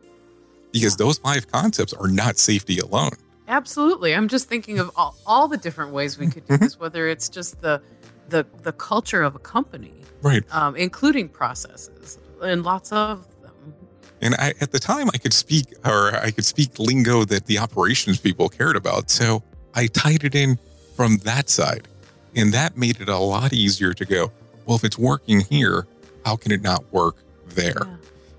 Because 0.72 0.96
those 0.96 1.18
five 1.18 1.50
concepts 1.50 1.92
are 1.92 2.08
not 2.08 2.38
safety 2.38 2.78
alone. 2.78 3.12
Absolutely. 3.46 4.14
I'm 4.14 4.28
just 4.28 4.48
thinking 4.48 4.78
of 4.78 4.90
all, 4.96 5.16
all 5.26 5.48
the 5.48 5.56
different 5.56 5.92
ways 5.92 6.18
we 6.18 6.28
could 6.28 6.46
do 6.46 6.56
this, 6.58 6.78
whether 6.78 7.08
it's 7.08 7.28
just 7.28 7.60
the 7.60 7.82
the 8.28 8.46
the 8.62 8.72
culture 8.72 9.22
of 9.22 9.34
a 9.34 9.38
company, 9.38 9.94
Right. 10.22 10.42
um, 10.54 10.76
including 10.76 11.28
processes, 11.28 12.18
and 12.42 12.62
lots 12.62 12.92
of 12.92 13.26
them. 13.42 13.74
And 14.20 14.34
I, 14.36 14.54
at 14.60 14.72
the 14.72 14.78
time, 14.78 15.08
I 15.12 15.18
could 15.18 15.32
speak 15.32 15.66
or 15.84 16.14
I 16.16 16.30
could 16.30 16.44
speak 16.44 16.78
lingo 16.78 17.24
that 17.24 17.46
the 17.46 17.58
operations 17.58 18.18
people 18.18 18.48
cared 18.48 18.76
about. 18.76 19.10
So 19.10 19.42
I 19.74 19.86
tied 19.88 20.24
it 20.24 20.34
in 20.34 20.58
from 20.96 21.18
that 21.18 21.48
side. 21.48 21.88
And 22.36 22.52
that 22.52 22.76
made 22.76 23.00
it 23.00 23.08
a 23.08 23.18
lot 23.18 23.52
easier 23.52 23.92
to 23.94 24.04
go, 24.04 24.32
well, 24.66 24.76
if 24.76 24.84
it's 24.84 24.98
working 24.98 25.40
here, 25.40 25.86
how 26.24 26.36
can 26.36 26.52
it 26.52 26.62
not 26.62 26.90
work 26.92 27.16
there? 27.46 27.74
Yeah. 27.84 27.96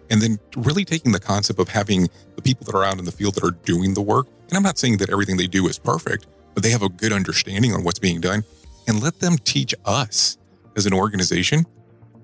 And 0.10 0.22
then 0.22 0.40
really 0.58 0.86
taking 0.86 1.12
the 1.12 1.20
concept 1.20 1.60
of 1.60 1.70
having 1.70 2.10
the 2.36 2.42
people 2.42 2.66
that 2.66 2.76
are 2.76 2.84
out 2.84 3.00
in 3.00 3.06
the 3.06 3.12
field 3.12 3.36
that 3.36 3.44
are 3.44 3.52
doing 3.52 3.94
the 3.94 4.02
work. 4.02 4.28
And 4.50 4.58
I'm 4.58 4.64
not 4.64 4.78
saying 4.78 4.98
that 4.98 5.10
everything 5.10 5.38
they 5.38 5.48
do 5.48 5.68
is 5.68 5.78
perfect, 5.78 6.28
but 6.54 6.64
they 6.64 6.70
have 6.72 6.84
a 6.84 6.90
good 6.90 7.12
understanding 7.14 7.74
on 7.74 7.84
what's 7.84 8.00
being 8.00 8.20
done 8.22 8.44
and 8.88 9.02
let 9.02 9.20
them 9.20 9.38
teach 9.38 9.74
us 9.86 10.38
as 10.76 10.86
an 10.86 10.94
organization 10.94 11.66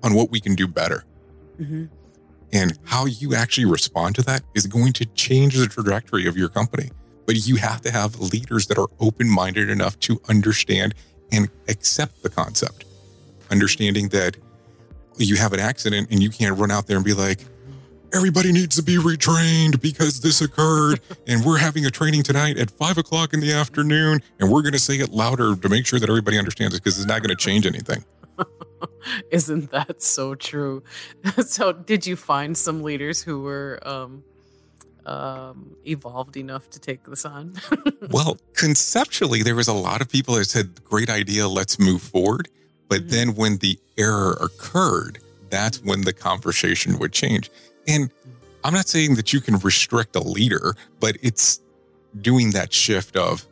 on 0.02 0.14
what 0.14 0.30
we 0.30 0.40
can 0.40 0.54
do 0.54 0.66
better. 0.66 1.04
Mhm. 1.60 1.88
And 2.52 2.78
how 2.84 3.06
you 3.06 3.34
actually 3.34 3.64
respond 3.64 4.14
to 4.16 4.22
that 4.22 4.42
is 4.54 4.66
going 4.66 4.92
to 4.94 5.06
change 5.06 5.56
the 5.56 5.66
trajectory 5.66 6.26
of 6.26 6.36
your 6.36 6.48
company. 6.48 6.90
But 7.26 7.46
you 7.46 7.56
have 7.56 7.80
to 7.82 7.90
have 7.90 8.20
leaders 8.20 8.66
that 8.66 8.78
are 8.78 8.88
open 9.00 9.28
minded 9.28 9.70
enough 9.70 9.98
to 10.00 10.20
understand 10.28 10.94
and 11.30 11.48
accept 11.68 12.22
the 12.22 12.28
concept. 12.28 12.84
Understanding 13.50 14.08
that 14.08 14.36
you 15.16 15.36
have 15.36 15.52
an 15.52 15.60
accident 15.60 16.08
and 16.10 16.22
you 16.22 16.30
can't 16.30 16.58
run 16.58 16.70
out 16.70 16.86
there 16.86 16.96
and 16.96 17.04
be 17.04 17.14
like, 17.14 17.44
everybody 18.14 18.52
needs 18.52 18.76
to 18.76 18.82
be 18.82 18.96
retrained 18.96 19.80
because 19.80 20.20
this 20.20 20.40
occurred. 20.40 21.00
and 21.26 21.44
we're 21.44 21.58
having 21.58 21.86
a 21.86 21.90
training 21.90 22.22
tonight 22.22 22.58
at 22.58 22.70
five 22.70 22.98
o'clock 22.98 23.32
in 23.32 23.40
the 23.40 23.52
afternoon. 23.52 24.22
And 24.40 24.50
we're 24.50 24.62
going 24.62 24.72
to 24.72 24.78
say 24.78 24.94
it 24.96 25.10
louder 25.10 25.56
to 25.56 25.68
make 25.68 25.86
sure 25.86 25.98
that 25.98 26.08
everybody 26.08 26.38
understands 26.38 26.74
it 26.74 26.82
because 26.82 26.98
it's 26.98 27.08
not 27.08 27.22
going 27.22 27.36
to 27.36 27.36
change 27.36 27.66
anything. 27.66 28.04
Isn't 29.30 29.70
that 29.70 30.02
so 30.02 30.34
true? 30.34 30.82
so, 31.46 31.72
did 31.72 32.06
you 32.06 32.16
find 32.16 32.56
some 32.56 32.82
leaders 32.82 33.22
who 33.22 33.42
were 33.42 33.80
um, 33.84 34.24
um, 35.06 35.76
evolved 35.86 36.36
enough 36.36 36.70
to 36.70 36.80
take 36.80 37.04
this 37.04 37.24
on? 37.24 37.54
Well, 38.10 38.38
conceptually, 38.54 39.42
there 39.42 39.54
was 39.54 39.68
a 39.68 39.72
lot 39.72 40.00
of 40.00 40.08
people 40.08 40.34
that 40.34 40.44
said, 40.46 40.82
great 40.84 41.10
idea, 41.10 41.46
let's 41.48 41.78
move 41.78 42.02
forward. 42.02 42.48
But 42.88 43.06
Mhm. 43.06 43.10
then 43.10 43.34
when 43.34 43.56
the 43.58 43.78
error 43.96 44.36
occurred, 44.40 45.18
that's 45.50 45.78
when 45.82 46.02
the 46.02 46.12
conversation 46.12 46.98
would 46.98 47.12
change. 47.12 47.50
And 47.86 48.10
I'm 48.64 48.72
not 48.74 48.88
saying 48.88 49.16
that 49.16 49.32
you 49.32 49.40
can 49.40 49.56
restrict 49.58 50.14
a 50.16 50.20
leader, 50.20 50.74
but 51.00 51.16
it's 51.22 51.60
doing 52.20 52.50
that 52.52 52.72
shift 52.72 53.16
of, 53.16 53.46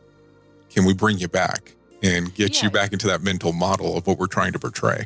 can 0.69 0.85
we 0.85 0.93
bring 0.93 1.17
you 1.17 1.27
back 1.27 1.75
and 2.03 2.33
get 2.33 2.57
Yeah. 2.57 2.63
you 2.65 2.71
back 2.71 2.93
into 2.93 3.07
that 3.07 3.21
mental 3.21 3.51
model 3.53 3.97
of 3.97 4.07
what 4.07 4.17
we're 4.17 4.27
trying 4.27 4.53
to 4.53 4.59
portray? 4.59 5.05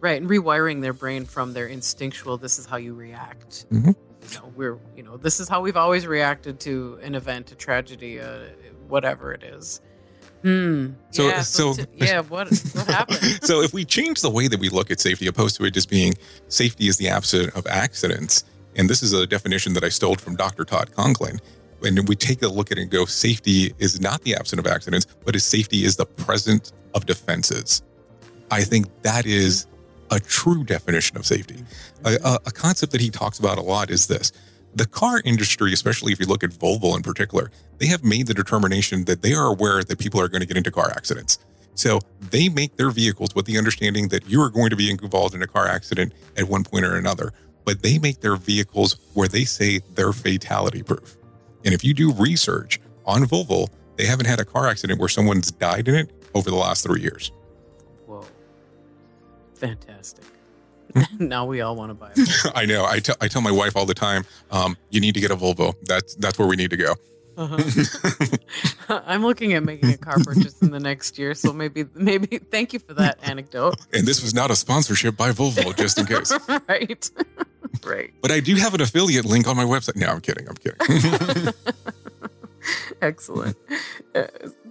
right, 0.00 0.20
and 0.20 0.28
rewiring 0.28 0.80
their 0.82 0.92
brain 0.92 1.24
from 1.24 1.52
their 1.52 1.68
instinctual. 1.68 2.36
This 2.36 2.58
is 2.58 2.66
how 2.66 2.76
you 2.76 2.92
react. 2.92 3.66
Mhm. 3.70 3.94
You 4.32 4.38
know, 4.38 4.52
we're 4.56 4.78
you 4.96 5.04
know 5.04 5.16
this 5.16 5.38
is 5.38 5.48
how 5.48 5.60
we've 5.60 5.76
always 5.76 6.08
reacted 6.08 6.58
to 6.60 6.98
an 7.02 7.14
event, 7.14 7.52
a 7.52 7.54
tragedy, 7.54 8.18
uh, 8.18 8.38
whatever 8.88 9.32
it 9.32 9.44
is. 9.44 9.80
Hmm. 10.42 10.88
So- 11.12 11.28
yeah, 11.28 11.42
so- 11.42 11.74
t- 11.74 11.84
yeah. 11.94 12.20
What 12.22 12.48
what 12.72 12.86
happened? 12.88 13.38
so 13.44 13.62
if 13.62 13.72
we 13.72 13.84
change 13.84 14.22
the 14.22 14.30
way 14.30 14.48
that 14.48 14.58
we 14.58 14.70
look 14.70 14.90
at 14.90 14.98
safety 14.98 15.28
opposed 15.28 15.54
to 15.58 15.64
it 15.66 15.70
just 15.70 15.88
being 15.88 16.14
safety 16.48 16.88
is 16.88 16.96
the 16.96 17.06
absence 17.08 17.52
of 17.54 17.64
accidents 17.68 18.42
and 18.76 18.88
this 18.88 19.02
is 19.02 19.12
a 19.12 19.26
definition 19.26 19.72
that 19.74 19.84
i 19.84 19.88
stole 19.88 20.14
from 20.14 20.36
dr 20.36 20.64
todd 20.64 20.92
conklin. 20.94 21.38
And 21.84 22.08
we 22.08 22.14
take 22.14 22.42
a 22.42 22.48
look 22.48 22.70
at 22.70 22.78
it 22.78 22.82
and 22.82 22.90
go 22.90 23.04
safety 23.06 23.74
is 23.80 24.00
not 24.00 24.22
the 24.22 24.34
absence 24.34 24.60
of 24.60 24.66
accidents 24.66 25.06
but 25.24 25.34
is 25.34 25.44
safety 25.44 25.84
is 25.84 25.96
the 25.96 26.06
presence 26.06 26.72
of 26.94 27.06
defenses. 27.06 27.82
I 28.50 28.62
think 28.62 28.86
that 29.02 29.26
is 29.26 29.66
a 30.10 30.20
true 30.20 30.62
definition 30.62 31.16
of 31.16 31.26
safety. 31.26 31.64
A, 32.04 32.18
a, 32.24 32.38
a 32.46 32.50
concept 32.52 32.92
that 32.92 33.00
he 33.00 33.10
talks 33.10 33.38
about 33.38 33.58
a 33.58 33.62
lot 33.62 33.90
is 33.90 34.06
this. 34.06 34.30
The 34.74 34.86
car 34.86 35.20
industry 35.24 35.72
especially 35.72 36.12
if 36.12 36.20
you 36.20 36.26
look 36.26 36.44
at 36.44 36.50
volvo 36.50 36.94
in 36.96 37.02
particular 37.02 37.50
they 37.78 37.86
have 37.86 38.04
made 38.04 38.28
the 38.28 38.34
determination 38.34 39.04
that 39.06 39.22
they 39.22 39.34
are 39.34 39.48
aware 39.48 39.82
that 39.82 39.98
people 39.98 40.20
are 40.20 40.28
going 40.28 40.40
to 40.40 40.46
get 40.46 40.56
into 40.56 40.70
car 40.70 40.90
accidents. 40.90 41.38
So 41.74 42.00
they 42.30 42.48
make 42.48 42.76
their 42.76 42.90
vehicles 42.90 43.34
with 43.34 43.46
the 43.46 43.58
understanding 43.58 44.08
that 44.08 44.28
you 44.28 44.40
are 44.42 44.50
going 44.50 44.70
to 44.70 44.76
be 44.76 44.90
involved 44.90 45.34
in 45.34 45.42
a 45.42 45.46
car 45.46 45.66
accident 45.66 46.12
at 46.36 46.44
one 46.44 46.64
point 46.64 46.84
or 46.84 46.96
another, 46.96 47.32
but 47.64 47.82
they 47.82 47.98
make 47.98 48.20
their 48.20 48.36
vehicles 48.36 48.96
where 49.14 49.28
they 49.28 49.44
say 49.44 49.80
they're 49.94 50.12
fatality 50.12 50.82
proof. 50.82 51.16
And 51.64 51.72
if 51.74 51.84
you 51.84 51.94
do 51.94 52.12
research 52.12 52.80
on 53.06 53.22
Volvo, 53.22 53.68
they 53.96 54.06
haven't 54.06 54.26
had 54.26 54.40
a 54.40 54.44
car 54.44 54.68
accident 54.68 54.98
where 54.98 55.08
someone's 55.08 55.50
died 55.50 55.88
in 55.88 55.94
it 55.94 56.10
over 56.34 56.50
the 56.50 56.56
last 56.56 56.84
three 56.84 57.00
years. 57.00 57.30
Whoa. 58.06 58.24
Fantastic. 59.54 60.24
now 61.18 61.46
we 61.46 61.60
all 61.60 61.76
want 61.76 61.90
to 61.90 61.94
buy. 61.94 62.12
I 62.54 62.66
know. 62.66 62.84
I 62.84 62.98
tell- 62.98 63.16
I 63.20 63.28
tell 63.28 63.42
my 63.42 63.50
wife 63.50 63.76
all 63.76 63.86
the 63.86 63.94
time, 63.94 64.24
um, 64.50 64.76
you 64.90 65.00
need 65.00 65.14
to 65.14 65.20
get 65.20 65.30
a 65.30 65.36
Volvo. 65.36 65.74
That's 65.84 66.14
that's 66.16 66.38
where 66.38 66.48
we 66.48 66.56
need 66.56 66.70
to 66.70 66.76
go. 66.76 66.94
Uh-huh. 67.36 68.36
I'm 69.06 69.22
looking 69.22 69.54
at 69.54 69.62
making 69.62 69.90
a 69.90 69.96
car 69.96 70.18
purchase 70.22 70.60
in 70.60 70.70
the 70.70 70.80
next 70.80 71.18
year, 71.18 71.34
so 71.34 71.52
maybe 71.52 71.86
maybe 71.94 72.38
thank 72.38 72.72
you 72.72 72.78
for 72.78 72.94
that 72.94 73.18
anecdote. 73.22 73.76
And 73.92 74.06
this 74.06 74.22
was 74.22 74.34
not 74.34 74.50
a 74.50 74.56
sponsorship 74.56 75.16
by 75.16 75.30
Volvo, 75.30 75.74
just 75.76 75.98
in 75.98 76.06
case. 76.06 76.32
right. 76.68 77.10
right. 77.84 78.12
But 78.20 78.30
I 78.30 78.40
do 78.40 78.56
have 78.56 78.74
an 78.74 78.82
affiliate 78.82 79.24
link 79.24 79.46
on 79.46 79.56
my 79.56 79.64
website. 79.64 79.96
No, 79.96 80.08
I'm 80.08 80.20
kidding. 80.20 80.46
I'm 80.48 80.56
kidding. 80.56 81.54
Excellent. 83.00 83.56
Uh, 84.14 84.24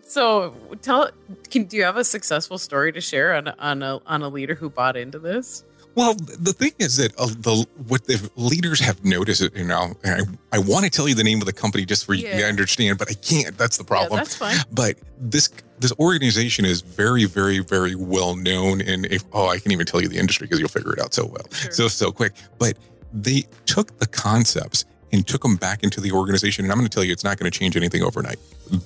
so 0.03 0.53
tell 0.81 1.09
can 1.49 1.63
do 1.63 1.77
you 1.77 1.83
have 1.83 1.97
a 1.97 2.03
successful 2.03 2.57
story 2.57 2.91
to 2.91 3.01
share 3.01 3.33
on 3.33 3.47
on 3.47 3.81
a 3.81 3.99
on 4.05 4.21
a 4.21 4.29
leader 4.29 4.55
who 4.55 4.69
bought 4.69 4.95
into 4.95 5.19
this? 5.19 5.63
Well, 5.95 6.13
the 6.13 6.53
thing 6.53 6.71
is 6.79 6.97
that 6.97 7.11
uh, 7.17 7.27
the 7.27 7.65
what 7.87 8.05
the 8.05 8.29
leaders 8.35 8.79
have 8.79 9.03
noticed, 9.03 9.41
you 9.55 9.65
know, 9.65 9.93
and 10.03 10.37
I, 10.51 10.57
I 10.57 10.59
want 10.59 10.85
to 10.85 10.89
tell 10.91 11.07
you 11.09 11.15
the 11.15 11.23
name 11.23 11.39
of 11.39 11.45
the 11.45 11.53
company 11.53 11.85
just 11.85 12.05
for 12.05 12.13
you 12.13 12.27
to 12.27 12.45
understand, 12.45 12.97
but 12.97 13.09
I 13.09 13.13
can't. 13.15 13.57
That's 13.57 13.77
the 13.77 13.83
Yeah, 13.83 13.87
problem. 13.87 14.17
that's 14.17 14.35
fine. 14.35 14.55
but 14.71 14.95
this 15.19 15.49
this 15.79 15.91
organization 15.99 16.63
is 16.63 16.81
very, 16.81 17.25
very, 17.25 17.59
very 17.59 17.95
well 17.95 18.35
known, 18.35 18.81
and 18.81 19.05
if 19.07 19.23
oh, 19.33 19.47
I 19.49 19.59
can 19.59 19.71
even 19.71 19.85
tell 19.85 20.01
you 20.01 20.07
the 20.07 20.17
industry 20.19 20.45
because 20.47 20.59
you'll 20.59 20.69
figure 20.69 20.93
it 20.93 20.99
out 20.99 21.13
so 21.13 21.25
well, 21.25 21.45
Sure. 21.51 21.71
so 21.71 21.87
so 21.89 22.11
quick. 22.11 22.33
But 22.57 22.77
they 23.13 23.43
took 23.65 23.97
the 23.99 24.07
concepts 24.07 24.85
and 25.13 25.27
took 25.27 25.41
them 25.41 25.55
back 25.57 25.83
into 25.83 25.99
the 25.99 26.11
organization, 26.11 26.63
and 26.65 26.71
I'm 26.71 26.77
going 26.77 26.87
to 26.89 26.93
tell 26.93 27.03
you, 27.03 27.11
it's 27.11 27.23
not 27.23 27.37
going 27.37 27.51
to 27.51 27.57
change 27.57 27.75
anything 27.75 28.01
overnight. 28.01 28.37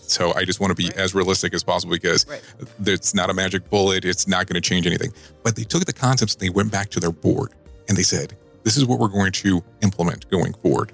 So 0.02 0.34
I 0.34 0.44
just 0.46 0.60
want 0.60 0.72
to 0.72 0.76
be 0.76 0.86
Right. 0.88 0.98
as 0.98 1.14
realistic 1.14 1.54
as 1.54 1.64
possible 1.64 1.94
because 1.94 2.26
Right. 2.28 2.42
it's 2.86 3.14
not 3.14 3.30
a 3.30 3.34
magic 3.34 3.70
bullet. 3.70 4.06
It's 4.06 4.28
not 4.28 4.48
going 4.48 4.60
to 4.62 4.68
change 4.68 4.88
anything. 4.88 5.14
But 5.44 5.56
they 5.56 5.64
took 5.64 5.86
the 5.86 5.94
concepts 5.94 6.34
and 6.34 6.42
they 6.42 6.50
went 6.50 6.72
back 6.72 6.90
to 6.92 7.00
their 7.00 7.12
board 7.12 7.52
and 7.88 7.96
they 7.98 8.04
said, 8.04 8.36
this 8.64 8.76
is 8.78 8.86
what 8.86 8.98
we're 9.00 9.10
going 9.10 9.32
to 9.34 9.64
implement 9.84 10.28
going 10.32 10.54
forward. 10.56 10.92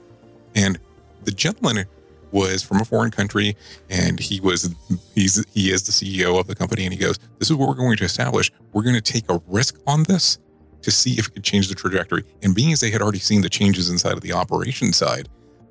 And 0.55 0.77
the 1.23 1.31
gentleman 1.31 1.85
was 2.33 2.63
from 2.63 2.81
a 2.81 2.85
foreign 2.85 3.11
country 3.11 3.55
and 3.89 4.19
he 4.19 4.39
was 4.41 4.73
he's 5.15 5.43
he 5.53 5.71
is 5.71 5.83
the 5.83 5.91
CEO 5.91 6.39
of 6.39 6.47
the 6.47 6.55
company 6.55 6.83
and 6.85 6.93
he 6.93 6.99
goes, 6.99 7.17
This 7.39 7.49
is 7.49 7.55
what 7.55 7.67
we're 7.69 7.75
going 7.75 7.97
to 7.97 8.03
establish. 8.05 8.51
We're 8.73 8.83
going 8.83 8.95
to 8.95 9.01
take 9.01 9.29
a 9.29 9.41
risk 9.47 9.75
on 9.87 10.03
this 10.03 10.37
to 10.81 10.91
see 10.91 11.17
if 11.17 11.27
it 11.27 11.33
could 11.33 11.43
change 11.43 11.67
the 11.67 11.75
trajectory. 11.75 12.23
And 12.43 12.55
being 12.55 12.73
as 12.73 12.79
they 12.79 12.91
had 12.91 13.01
already 13.01 13.19
seen 13.19 13.41
the 13.41 13.49
changes 13.49 13.89
inside 13.89 14.13
of 14.13 14.21
the 14.21 14.33
operation 14.33 14.93
side, 14.93 15.29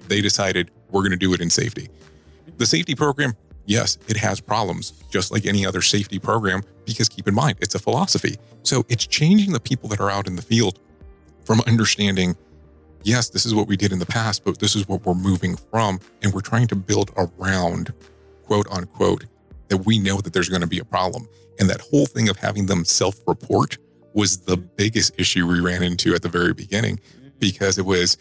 they 0.08 0.20
decided 0.20 0.70
we're 0.90 1.02
going 1.02 1.10
to 1.12 1.16
do 1.16 1.32
it 1.34 1.40
in 1.40 1.50
safety. 1.50 1.88
The 2.58 2.66
safety 2.66 2.94
program, 2.94 3.34
yes, 3.66 3.98
it 4.08 4.16
has 4.16 4.40
problems, 4.40 4.92
just 5.10 5.32
like 5.32 5.46
any 5.46 5.64
other 5.64 5.82
safety 5.82 6.18
program, 6.18 6.62
because 6.84 7.08
keep 7.08 7.28
in 7.28 7.34
mind, 7.34 7.58
it's 7.60 7.74
a 7.74 7.78
philosophy. 7.78 8.36
So 8.62 8.84
it's 8.88 9.06
changing 9.06 9.52
the 9.52 9.60
people 9.60 9.88
that 9.90 10.00
are 10.00 10.10
out 10.10 10.26
in 10.26 10.36
the 10.36 10.42
field 10.42 10.78
from 11.44 11.60
understanding, 11.66 12.36
yes, 13.02 13.30
this 13.30 13.46
is 13.46 13.54
what 13.54 13.66
we 13.66 13.76
did 13.76 13.92
in 13.92 13.98
the 13.98 14.06
past, 14.06 14.44
but 14.44 14.58
this 14.58 14.76
is 14.76 14.86
what 14.88 15.04
we're 15.04 15.14
moving 15.14 15.56
from. 15.56 16.00
And 16.22 16.32
we're 16.32 16.40
trying 16.40 16.66
to 16.68 16.76
build 16.76 17.10
around, 17.16 17.92
quote 18.44 18.66
unquote, 18.70 19.26
that 19.68 19.78
we 19.78 19.98
know 19.98 20.20
that 20.20 20.32
there's 20.32 20.48
going 20.48 20.60
to 20.60 20.66
be 20.66 20.78
a 20.78 20.84
problem. 20.84 21.28
And 21.58 21.68
that 21.70 21.80
whole 21.80 22.06
thing 22.06 22.28
of 22.28 22.36
having 22.36 22.66
them 22.66 22.84
self 22.84 23.16
report 23.26 23.78
was 24.14 24.38
the 24.38 24.56
biggest 24.56 25.12
issue 25.18 25.46
we 25.46 25.60
ran 25.60 25.82
into 25.82 26.14
at 26.14 26.22
the 26.22 26.28
very 26.28 26.52
beginning 26.52 26.96
mm-hmm. 26.96 27.28
because 27.38 27.78
it 27.78 27.84
was, 27.84 28.16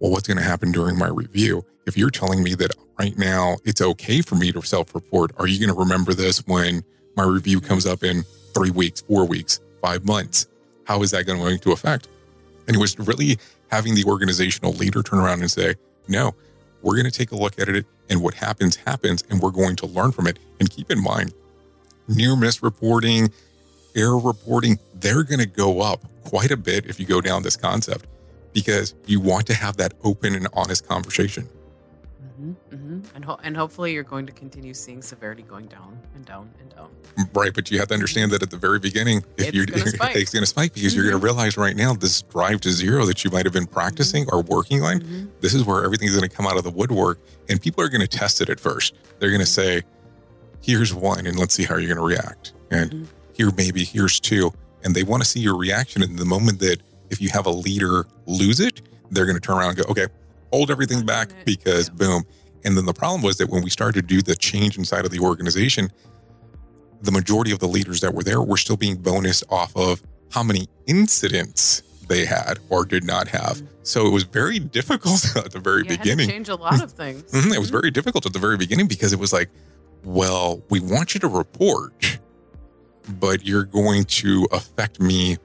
well, 0.00 0.10
what's 0.10 0.26
going 0.26 0.38
to 0.38 0.44
happen 0.44 0.72
during 0.72 0.98
my 0.98 1.08
review? 1.08 1.64
If 1.86 1.96
you're 1.96 2.10
telling 2.10 2.42
me 2.42 2.54
that 2.54 2.74
right 2.98 3.16
now 3.18 3.56
it's 3.64 3.80
okay 3.80 4.20
for 4.20 4.36
me 4.36 4.52
to 4.52 4.62
self 4.62 4.94
report, 4.94 5.32
are 5.38 5.46
you 5.46 5.58
going 5.58 5.74
to 5.74 5.78
remember 5.78 6.14
this 6.14 6.46
when 6.46 6.82
my 7.16 7.24
review 7.24 7.60
comes 7.60 7.86
up 7.86 8.02
in 8.02 8.24
three 8.54 8.70
weeks, 8.70 9.00
four 9.00 9.26
weeks, 9.26 9.60
five 9.80 10.04
months? 10.04 10.46
How 10.84 11.02
is 11.02 11.10
that 11.12 11.26
going 11.26 11.58
to 11.58 11.72
affect? 11.72 12.08
And 12.66 12.76
it 12.76 12.78
was 12.78 12.98
really 12.98 13.38
having 13.70 13.94
the 13.94 14.04
organizational 14.04 14.72
leader 14.72 15.02
turn 15.02 15.18
around 15.18 15.40
and 15.40 15.50
say, 15.50 15.74
no, 16.08 16.34
we're 16.82 16.94
going 16.94 17.10
to 17.10 17.16
take 17.16 17.32
a 17.32 17.36
look 17.36 17.58
at 17.58 17.68
it. 17.68 17.86
And 18.10 18.22
what 18.22 18.34
happens, 18.34 18.76
happens. 18.76 19.24
And 19.30 19.40
we're 19.40 19.50
going 19.50 19.76
to 19.76 19.86
learn 19.86 20.12
from 20.12 20.26
it. 20.26 20.38
And 20.60 20.68
keep 20.70 20.90
in 20.90 21.02
mind, 21.02 21.32
near 22.08 22.36
miss 22.36 22.62
reporting, 22.62 23.32
error 23.94 24.18
reporting, 24.18 24.78
they're 24.94 25.22
going 25.22 25.40
to 25.40 25.46
go 25.46 25.80
up 25.80 26.00
quite 26.24 26.50
a 26.50 26.56
bit 26.56 26.86
if 26.86 26.98
you 27.00 27.06
go 27.06 27.20
down 27.20 27.42
this 27.42 27.56
concept 27.56 28.06
because 28.52 28.94
you 29.06 29.20
want 29.20 29.46
to 29.46 29.54
have 29.54 29.76
that 29.78 29.94
open 30.04 30.34
and 30.34 30.46
honest 30.54 30.86
conversation. 30.86 31.48
hmm 32.36 32.52
hmm 32.70 33.00
And 33.14 33.24
ho- 33.24 33.38
and 33.42 33.56
hopefully 33.56 33.92
you're 33.92 34.02
going 34.02 34.26
to 34.26 34.32
continue 34.32 34.74
seeing 34.74 35.02
severity 35.02 35.42
going 35.42 35.66
down 35.66 35.98
and 36.14 36.24
down 36.24 36.50
and 36.60 36.68
down. 36.74 36.88
Right. 37.34 37.52
But 37.54 37.70
you 37.70 37.78
have 37.78 37.88
to 37.88 37.94
understand 37.94 38.30
that 38.32 38.42
at 38.42 38.50
the 38.50 38.56
very 38.56 38.78
beginning, 38.78 39.18
if 39.36 39.48
It's 39.48 39.54
you're 39.56 39.66
gonna 39.66 39.86
spike. 39.98 40.16
it's 40.16 40.32
going 40.32 40.42
to 40.42 40.46
spike 40.46 40.74
because 40.74 40.94
you're 40.94 41.04
going 41.08 41.18
to 41.18 41.24
realize 41.24 41.56
right 41.56 41.76
now 41.76 41.94
this 41.94 42.22
drive 42.22 42.60
to 42.62 42.70
zero 42.70 43.04
that 43.06 43.24
you 43.24 43.30
might 43.30 43.44
have 43.44 43.52
been 43.52 43.66
practicing 43.66 44.26
or 44.30 44.42
working 44.42 44.82
on, 44.82 45.00
Mhm. 45.00 45.28
this 45.40 45.54
is 45.54 45.64
where 45.64 45.84
everything's 45.84 46.14
going 46.16 46.28
to 46.28 46.34
come 46.34 46.46
out 46.46 46.56
of 46.56 46.64
the 46.64 46.70
woodwork 46.70 47.18
and 47.48 47.60
people 47.60 47.82
are 47.84 47.88
going 47.88 48.00
to 48.00 48.08
test 48.08 48.40
it 48.40 48.48
at 48.50 48.58
first. 48.60 48.94
They're 49.18 49.30
going 49.30 49.40
to 49.40 49.46
say, 49.46 49.82
here's 50.62 50.92
one 50.94 51.26
and 51.26 51.38
let's 51.38 51.54
see 51.54 51.64
how 51.64 51.76
you're 51.76 51.94
going 51.94 51.96
to 51.96 52.02
react. 52.22 52.52
And. 52.70 53.08
Here, 53.34 53.50
maybe 53.56 53.84
here's 53.84 54.20
two. 54.20 54.52
And 54.84 54.94
they 54.94 55.02
want 55.04 55.22
to 55.22 55.28
see 55.28 55.40
your 55.40 55.56
reaction. 55.56 56.02
And 56.02 56.18
the 56.18 56.24
moment 56.24 56.58
that 56.60 56.78
if 57.10 57.20
you 57.20 57.28
have 57.30 57.46
a 57.46 57.50
leader 57.50 58.06
lose 58.26 58.60
it, 58.60 58.82
they're 59.10 59.26
going 59.26 59.36
to 59.36 59.40
turn 59.40 59.58
around 59.58 59.70
and 59.70 59.78
go, 59.78 59.84
okay, 59.90 60.06
hold 60.52 60.70
everything 60.70 61.04
back 61.06 61.30
because 61.44 61.88
Yeah. 61.88 61.94
boom. 61.94 62.24
And 62.64 62.76
then 62.76 62.86
the 62.86 62.92
problem 62.94 63.22
was 63.22 63.38
that 63.38 63.48
when 63.48 63.62
we 63.62 63.70
started 63.70 64.00
to 64.08 64.14
do 64.14 64.22
the 64.22 64.34
change 64.36 64.78
inside 64.78 65.04
of 65.04 65.10
the 65.10 65.18
organization, 65.18 65.90
the 67.02 67.10
majority 67.12 67.50
of 67.50 67.58
the 67.58 67.66
leaders 67.66 68.00
that 68.00 68.14
were 68.14 68.22
there 68.22 68.40
were 68.40 68.56
still 68.56 68.76
being 68.76 68.96
bonused 68.96 69.42
off 69.50 69.76
of 69.76 70.02
how 70.30 70.42
many 70.42 70.66
incidents 70.86 71.82
they 72.08 72.24
had 72.24 72.58
or 72.70 72.84
did 72.84 73.04
not 73.04 73.28
have. 73.28 73.56
Mm-hmm. 73.56 73.66
So 73.82 74.06
it 74.06 74.10
was 74.10 74.22
very 74.22 74.58
difficult 74.78 75.36
at 75.36 75.50
the 75.50 75.58
very 75.58 75.82
beginning. 75.82 76.28
change 76.28 76.48
a 76.48 76.54
lot 76.54 76.82
of 76.82 76.92
things. 77.02 77.22
mm-hmm. 77.32 77.52
It 77.52 77.58
was 77.58 77.70
very 77.70 77.90
difficult 77.90 78.26
at 78.26 78.32
the 78.32 78.38
very 78.38 78.56
beginning 78.56 78.86
because 78.86 79.12
it 79.12 79.18
was 79.18 79.32
like, 79.32 79.50
well, 80.04 80.62
we 80.70 80.80
want 80.80 81.14
you 81.14 81.20
to 81.20 81.28
report, 81.28 82.18
but 83.20 83.44
you're 83.44 83.64
going 83.64 84.04
to 84.04 84.46
affect 84.52 85.00
me 85.00 85.38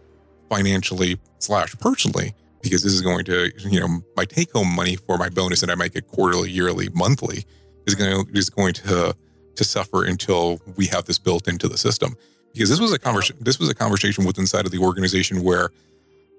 financially 0.50 1.20
slash 1.40 1.76
personally 1.80 2.34
because 2.62 2.84
this 2.84 2.94
is 2.94 3.02
going 3.02 3.26
to, 3.26 3.52
you 3.60 3.80
know, 3.80 4.02
my 4.16 4.26
take 4.26 4.52
home 4.52 4.74
money 4.76 4.96
for 4.96 5.18
my 5.18 5.30
bonus 5.30 5.62
that 5.62 5.70
I 5.70 5.76
might 5.76 5.94
get 5.94 6.08
quarterly, 6.08 6.50
yearly, 6.50 6.90
monthly 6.90 7.46
is 7.86 7.96
going 7.96 8.26
to 8.26 8.38
is 8.38 8.50
going 8.50 8.74
to 8.74 9.16
to 9.56 9.64
suffer 9.64 10.04
until 10.04 10.60
we 10.76 10.86
have 10.88 11.06
this 11.06 11.18
built 11.18 11.48
into 11.48 11.68
the 11.68 11.78
system. 11.78 12.16
Because 12.54 12.70
this 12.70 12.80
was 12.80 12.94
a 12.94 13.00
conversation 13.00 13.38
this 13.42 13.60
was 13.60 13.70
a 13.70 13.76
conversation 13.76 14.26
with 14.26 14.38
inside 14.38 14.66
of 14.66 14.72
the 14.72 14.80
organization 14.80 15.44
where 15.44 15.70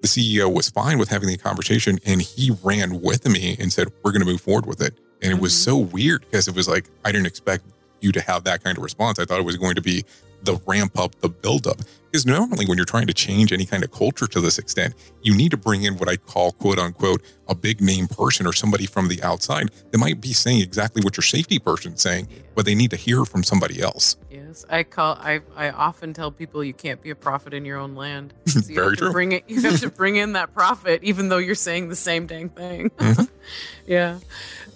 the 0.01 0.07
CEO 0.07 0.53
was 0.53 0.69
fine 0.69 0.97
with 0.97 1.09
having 1.09 1.27
the 1.27 1.37
conversation 1.37 1.99
and 2.05 2.21
he 2.21 2.51
ran 2.63 3.01
with 3.01 3.27
me 3.27 3.57
and 3.59 3.71
said, 3.71 3.87
We're 4.03 4.11
gonna 4.11 4.25
move 4.25 4.41
forward 4.41 4.65
with 4.65 4.81
it. 4.81 4.97
And 5.21 5.33
it 5.33 5.39
was 5.39 5.53
mm-hmm. 5.53 5.71
so 5.71 5.77
weird 5.77 6.21
because 6.21 6.47
it 6.47 6.55
was 6.55 6.67
like 6.67 6.85
I 7.03 7.11
didn't 7.11 7.27
expect 7.27 7.65
you 8.01 8.11
to 8.13 8.21
have 8.21 8.43
that 8.45 8.63
kind 8.63 8.77
of 8.77 8.83
response. 8.83 9.19
I 9.19 9.25
thought 9.25 9.39
it 9.39 9.45
was 9.45 9.57
going 9.57 9.75
to 9.75 9.81
be 9.81 10.05
the 10.43 10.59
ramp 10.65 10.97
up, 10.97 11.19
the 11.21 11.29
build 11.29 11.67
up. 11.67 11.79
Because 12.11 12.25
normally, 12.25 12.65
when 12.65 12.75
you're 12.75 12.85
trying 12.85 13.05
to 13.05 13.13
change 13.13 13.53
any 13.53 13.67
kind 13.67 13.83
of 13.83 13.91
culture 13.91 14.25
to 14.25 14.41
this 14.41 14.57
extent, 14.57 14.95
you 15.21 15.35
need 15.35 15.51
to 15.51 15.57
bring 15.57 15.83
in 15.83 15.95
what 15.97 16.09
I 16.09 16.17
call, 16.17 16.53
quote 16.53 16.79
unquote, 16.79 17.21
a 17.47 17.53
big 17.53 17.81
name 17.81 18.07
person 18.07 18.47
or 18.47 18.53
somebody 18.53 18.87
from 18.87 19.09
the 19.09 19.21
outside 19.21 19.69
that 19.91 19.97
might 19.99 20.19
be 20.19 20.33
saying 20.33 20.61
exactly 20.61 21.03
what 21.03 21.17
your 21.17 21.23
safety 21.23 21.59
person's 21.59 22.01
saying, 22.01 22.27
but 22.55 22.65
they 22.65 22.73
need 22.73 22.89
to 22.91 22.95
hear 22.97 23.25
from 23.25 23.43
somebody 23.43 23.79
else. 23.79 24.17
Yes, 24.31 24.65
I 24.69 24.83
call. 24.83 25.17
I 25.21 25.41
I 25.55 25.69
often 25.69 26.13
tell 26.13 26.31
people 26.31 26.63
you 26.63 26.73
can't 26.73 26.99
be 26.99 27.11
a 27.11 27.15
prophet 27.15 27.53
in 27.53 27.63
your 27.63 27.77
own 27.77 27.93
land. 27.95 28.33
So 28.47 28.59
you 28.67 28.75
Very 28.75 28.89
have 28.89 28.97
true. 28.97 29.07
To 29.07 29.13
bring 29.13 29.31
it. 29.33 29.43
You 29.47 29.61
have 29.61 29.79
to 29.81 29.89
bring 30.01 30.15
in 30.15 30.33
that 30.33 30.55
prophet, 30.55 31.03
even 31.03 31.29
though 31.29 31.37
you're 31.37 31.53
saying 31.53 31.89
the 31.89 31.95
same 31.95 32.25
dang 32.25 32.49
thing. 32.49 32.89
Mm-hmm. 32.89 33.23
yeah. 33.85 34.17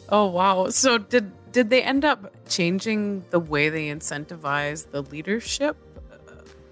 Oh 0.10 0.28
wow. 0.28 0.70
So 0.70 1.00
did 1.00 1.32
did 1.52 1.72
they 1.72 1.82
end 1.82 2.06
up 2.06 2.33
changing 2.48 3.24
the 3.30 3.40
way 3.40 3.70
they 3.70 3.88
incentivize 3.88 4.90
the 4.92 5.02
leadership, 5.02 5.78
uh, 6.12 6.16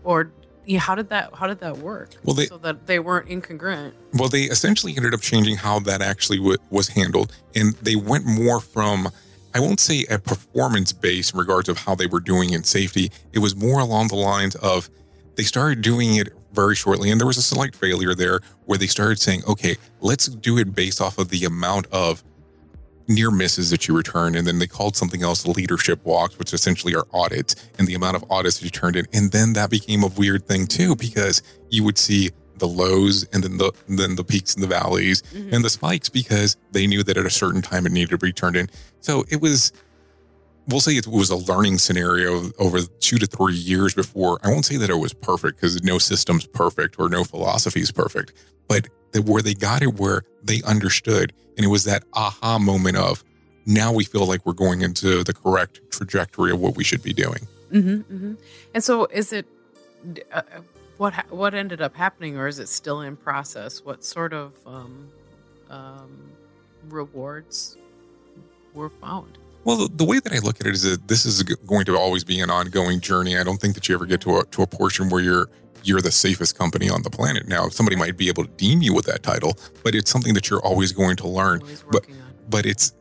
or 0.03 0.31
yeah, 0.65 0.79
how 0.79 0.95
did 0.95 1.09
that 1.09 1.33
how 1.33 1.47
did 1.47 1.59
that 1.59 1.77
work? 1.79 2.09
Well, 2.23 2.35
they, 2.35 2.45
so 2.45 2.57
that 2.59 2.87
they 2.87 2.99
weren't 2.99 3.29
incongruent. 3.29 3.93
Well, 4.13 4.29
they 4.29 4.43
essentially 4.43 4.95
ended 4.95 5.13
up 5.13 5.21
changing 5.21 5.57
how 5.57 5.79
that 5.79 6.01
actually 6.01 6.37
w- 6.37 6.57
was 6.69 6.89
handled, 6.89 7.33
and 7.55 7.73
they 7.75 7.95
went 7.95 8.25
more 8.25 8.59
from 8.59 9.09
I 9.53 9.59
won't 9.59 9.79
say 9.79 10.05
a 10.09 10.17
performance 10.17 10.93
base 10.93 11.33
in 11.33 11.39
regards 11.39 11.67
of 11.67 11.77
how 11.77 11.95
they 11.95 12.07
were 12.07 12.19
doing 12.19 12.51
in 12.51 12.63
safety. 12.63 13.11
It 13.33 13.39
was 13.39 13.55
more 13.55 13.79
along 13.79 14.07
the 14.07 14.15
lines 14.15 14.55
of 14.55 14.89
they 15.35 15.43
started 15.43 15.81
doing 15.81 16.15
it 16.15 16.29
very 16.53 16.75
shortly, 16.75 17.09
and 17.09 17.19
there 17.19 17.27
was 17.27 17.37
a 17.37 17.41
slight 17.41 17.75
failure 17.75 18.13
there 18.13 18.41
where 18.65 18.77
they 18.77 18.87
started 18.87 19.19
saying, 19.19 19.43
okay, 19.47 19.77
let's 20.01 20.27
do 20.27 20.57
it 20.57 20.75
based 20.75 21.01
off 21.01 21.17
of 21.17 21.29
the 21.29 21.45
amount 21.45 21.87
of 21.91 22.23
near 23.07 23.31
misses 23.31 23.69
that 23.69 23.87
you 23.87 23.95
returned. 23.95 24.35
And 24.35 24.47
then 24.47 24.59
they 24.59 24.67
called 24.67 24.95
something 24.95 25.23
else 25.23 25.45
leadership 25.45 26.03
walks, 26.05 26.37
which 26.37 26.53
essentially 26.53 26.95
are 26.95 27.05
audits 27.13 27.55
and 27.77 27.87
the 27.87 27.93
amount 27.93 28.15
of 28.15 28.25
audits 28.29 28.59
that 28.59 28.65
you 28.65 28.69
turned 28.69 28.95
in. 28.95 29.07
And 29.13 29.31
then 29.31 29.53
that 29.53 29.69
became 29.69 30.03
a 30.03 30.07
weird 30.07 30.47
thing 30.47 30.67
too, 30.67 30.95
because 30.95 31.41
you 31.69 31.83
would 31.83 31.97
see 31.97 32.31
the 32.57 32.67
lows 32.67 33.27
and 33.33 33.43
then 33.43 33.57
the 33.57 33.71
and 33.87 33.97
then 33.97 34.15
the 34.15 34.23
peaks 34.23 34.53
and 34.53 34.63
the 34.63 34.67
valleys 34.67 35.23
mm-hmm. 35.23 35.53
and 35.53 35.65
the 35.65 35.69
spikes 35.69 36.09
because 36.09 36.55
they 36.71 36.85
knew 36.85 37.03
that 37.03 37.17
at 37.17 37.25
a 37.25 37.29
certain 37.29 37.61
time 37.61 37.85
it 37.85 37.91
needed 37.91 38.11
to 38.11 38.17
be 38.17 38.31
turned 38.31 38.55
in. 38.55 38.69
So 39.01 39.25
it 39.29 39.41
was 39.41 39.73
we'll 40.67 40.81
say 40.81 40.93
it 40.93 41.07
was 41.07 41.29
a 41.29 41.35
learning 41.35 41.77
scenario 41.77 42.51
over 42.59 42.81
two 42.99 43.17
to 43.17 43.25
three 43.25 43.55
years 43.55 43.93
before. 43.93 44.39
I 44.43 44.49
won't 44.49 44.65
say 44.65 44.77
that 44.77 44.89
it 44.89 44.95
was 44.95 45.13
perfect 45.13 45.57
because 45.57 45.81
no 45.83 45.97
system's 45.97 46.47
perfect 46.47 46.95
or 46.99 47.09
no 47.09 47.23
philosophy 47.23 47.81
is 47.81 47.91
perfect, 47.91 48.33
but 48.67 48.87
that 49.11 49.25
where 49.25 49.41
they 49.41 49.53
got 49.53 49.81
it 49.81 49.99
where 49.99 50.23
they 50.43 50.61
understood 50.63 51.33
and 51.57 51.65
it 51.65 51.69
was 51.69 51.83
that 51.83 52.03
aha 52.13 52.57
moment 52.57 52.97
of 52.97 53.23
now 53.65 53.91
we 53.91 54.03
feel 54.03 54.25
like 54.25 54.45
we're 54.45 54.53
going 54.53 54.81
into 54.81 55.23
the 55.23 55.33
correct 55.33 55.81
trajectory 55.91 56.51
of 56.51 56.59
what 56.59 56.75
we 56.75 56.83
should 56.83 57.03
be 57.03 57.13
doing. 57.13 57.47
Mm-hmm, 57.71 58.13
mm-hmm. 58.13 58.33
And 58.73 58.83
so, 58.83 59.05
is 59.05 59.31
it 59.31 59.45
uh, 60.31 60.41
what 60.97 61.13
what 61.31 61.53
ended 61.53 61.81
up 61.81 61.95
happening, 61.95 62.37
or 62.37 62.47
is 62.47 62.59
it 62.59 62.67
still 62.67 63.01
in 63.01 63.15
process? 63.15 63.83
What 63.83 64.03
sort 64.03 64.33
of 64.33 64.53
um, 64.65 65.09
um, 65.69 66.31
rewards 66.89 67.77
were 68.73 68.89
found? 68.89 69.37
Well, 69.63 69.87
the, 69.87 70.03
way 70.03 70.19
that 70.19 70.33
I 70.33 70.39
look 70.39 70.59
at 70.59 70.65
it 70.65 70.73
is 70.73 70.83
that 70.83 71.07
this 71.07 71.25
is 71.25 71.43
going 71.43 71.85
to 71.85 71.95
always 71.95 72.23
be 72.23 72.39
an 72.39 72.49
ongoing 72.49 72.99
journey. 72.99 73.37
I 73.37 73.43
don't 73.43 73.57
think 73.57 73.75
that 73.75 73.87
you 73.87 73.95
ever 73.95 74.05
get 74.05 74.21
to 74.21 74.39
a 74.39 74.45
to 74.45 74.63
a 74.63 74.67
portion 74.67 75.09
where 75.09 75.21
you're 75.21 75.49
you're 75.83 76.01
the 76.01 76.11
safest 76.11 76.57
company 76.57 76.89
on 76.89 77.01
the 77.03 77.09
planet. 77.09 77.47
Now, 77.47 77.69
somebody 77.69 77.95
might 77.95 78.17
be 78.17 78.27
able 78.27 78.45
to 78.45 78.51
deem 78.51 78.81
you 78.81 78.93
with 78.93 79.05
that 79.05 79.23
title, 79.23 79.57
but 79.83 79.95
it's 79.95 80.11
something 80.11 80.33
that 80.33 80.49
you're 80.49 80.63
always 80.63 80.91
going 80.91 81.15
to 81.17 81.27
learn. 81.27 81.61
But 81.91 82.05
but 82.49 82.65
it's 82.65 82.93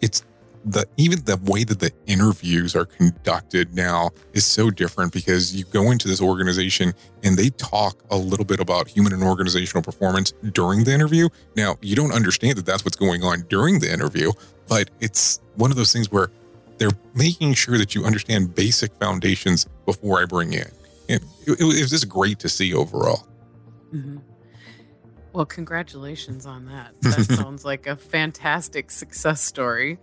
it's 0.00 0.24
the 0.64 0.86
even 0.96 1.24
the 1.24 1.36
way 1.44 1.64
that 1.64 1.80
the 1.80 1.90
interviews 2.06 2.76
are 2.76 2.84
conducted 2.84 3.74
now 3.74 4.10
is 4.32 4.46
so 4.46 4.70
different 4.70 5.12
because 5.12 5.54
you 5.54 5.64
go 5.64 5.90
into 5.90 6.08
this 6.08 6.20
organization 6.20 6.94
and 7.24 7.36
they 7.36 7.50
talk 7.50 8.02
a 8.10 8.16
little 8.16 8.44
bit 8.44 8.60
about 8.60 8.88
human 8.88 9.12
and 9.12 9.22
organizational 9.22 9.82
performance 9.82 10.32
during 10.52 10.84
the 10.84 10.92
interview. 10.92 11.28
Now, 11.56 11.76
you 11.82 11.96
don't 11.96 12.12
understand 12.12 12.58
that 12.58 12.66
that's 12.66 12.84
what's 12.84 12.96
going 12.96 13.22
on 13.22 13.42
during 13.48 13.80
the 13.80 13.92
interview, 13.92 14.30
but 14.68 14.90
it's 15.00 15.40
one 15.56 15.70
of 15.70 15.76
those 15.76 15.92
things 15.92 16.10
where 16.10 16.30
they're 16.78 16.90
making 17.14 17.54
sure 17.54 17.78
that 17.78 17.94
you 17.94 18.04
understand 18.04 18.54
basic 18.54 18.92
foundations 18.94 19.66
before 19.86 20.20
I 20.20 20.24
bring 20.24 20.52
in 20.52 20.70
it, 21.08 21.22
it, 21.46 21.60
it 21.60 21.64
was 21.64 21.90
just 21.90 22.08
great 22.08 22.38
to 22.40 22.48
see 22.48 22.74
overall. 22.74 23.26
Mm-hmm. 23.92 24.18
Well, 25.32 25.46
congratulations 25.46 26.46
on 26.46 26.66
that. 26.66 26.94
That 27.00 27.24
sounds 27.24 27.64
like 27.64 27.86
a 27.86 27.96
fantastic 27.96 28.90
success 28.90 29.40
story. 29.40 29.98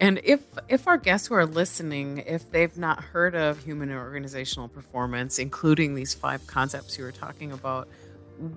And 0.00 0.20
if 0.22 0.40
if 0.68 0.86
our 0.86 0.96
guests 0.96 1.26
who 1.26 1.34
are 1.34 1.46
listening, 1.46 2.18
if 2.18 2.50
they've 2.50 2.76
not 2.76 3.02
heard 3.02 3.34
of 3.34 3.64
human 3.64 3.90
organizational 3.90 4.68
performance, 4.68 5.38
including 5.38 5.94
these 5.94 6.14
five 6.14 6.46
concepts 6.46 6.96
you 6.96 7.04
were 7.04 7.12
talking 7.12 7.50
about, 7.50 7.88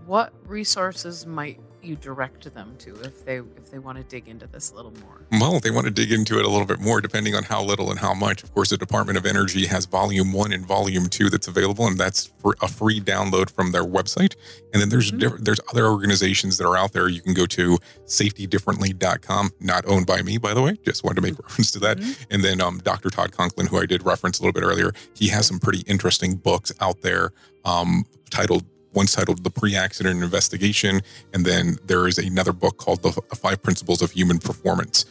what 0.05 0.33
resources 0.45 1.25
might 1.25 1.59
you 1.83 1.95
direct 1.95 2.53
them 2.53 2.75
to 2.79 2.95
if 3.01 3.25
they 3.25 3.37
if 3.37 3.71
they 3.71 3.79
want 3.79 3.97
to 3.97 4.03
dig 4.03 4.27
into 4.27 4.47
this 4.47 4.71
a 4.71 4.75
little 4.75 4.93
more? 5.01 5.25
Well, 5.31 5.59
they 5.59 5.71
want 5.71 5.85
to 5.85 5.91
dig 5.91 6.11
into 6.11 6.39
it 6.39 6.45
a 6.45 6.49
little 6.49 6.65
bit 6.65 6.79
more, 6.79 7.01
depending 7.01 7.35
on 7.35 7.43
how 7.43 7.63
little 7.63 7.89
and 7.89 7.99
how 7.99 8.13
much. 8.13 8.43
Of 8.43 8.53
course, 8.53 8.69
the 8.69 8.77
Department 8.77 9.17
of 9.17 9.25
Energy 9.25 9.65
has 9.65 9.85
Volume 9.85 10.33
One 10.33 10.51
and 10.53 10.65
Volume 10.65 11.07
Two 11.07 11.29
that's 11.29 11.47
available, 11.47 11.87
and 11.87 11.97
that's 11.97 12.27
for 12.39 12.55
a 12.61 12.67
free 12.67 12.99
download 12.99 13.49
from 13.49 13.71
their 13.71 13.83
website. 13.83 14.35
And 14.73 14.81
then 14.81 14.89
there's 14.89 15.11
mm-hmm. 15.11 15.43
there's 15.43 15.59
other 15.71 15.87
organizations 15.87 16.57
that 16.57 16.67
are 16.67 16.77
out 16.77 16.93
there. 16.93 17.07
You 17.07 17.21
can 17.21 17.33
go 17.33 17.45
to 17.47 17.77
safetydifferently.com, 18.05 19.51
not 19.59 19.85
owned 19.87 20.07
by 20.07 20.21
me, 20.21 20.37
by 20.37 20.53
the 20.53 20.61
way. 20.61 20.77
Just 20.85 21.03
wanted 21.03 21.15
to 21.15 21.21
make 21.21 21.33
mm-hmm. 21.33 21.43
reference 21.47 21.71
to 21.71 21.79
that. 21.79 21.97
Mm-hmm. 21.97 22.23
And 22.31 22.43
then 22.43 22.61
um, 22.61 22.79
Dr. 22.79 23.09
Todd 23.09 23.31
Conklin, 23.31 23.67
who 23.67 23.79
I 23.79 23.85
did 23.85 24.05
reference 24.05 24.39
a 24.39 24.43
little 24.43 24.53
bit 24.53 24.65
earlier, 24.65 24.91
he 25.13 25.27
has 25.29 25.47
some 25.47 25.59
pretty 25.59 25.81
interesting 25.81 26.35
books 26.35 26.71
out 26.79 27.01
there 27.01 27.31
um, 27.65 28.05
titled 28.29 28.65
One's 28.93 29.13
titled 29.13 29.43
The 29.43 29.49
Pre 29.49 29.75
Accident 29.75 30.23
Investigation. 30.23 31.01
And 31.33 31.45
then 31.45 31.77
there 31.85 32.07
is 32.07 32.17
another 32.17 32.53
book 32.53 32.77
called 32.77 33.01
The, 33.03 33.11
Five 33.35 33.61
Principles 33.61 34.01
of 34.01 34.11
Human 34.11 34.39
Performance. 34.39 35.05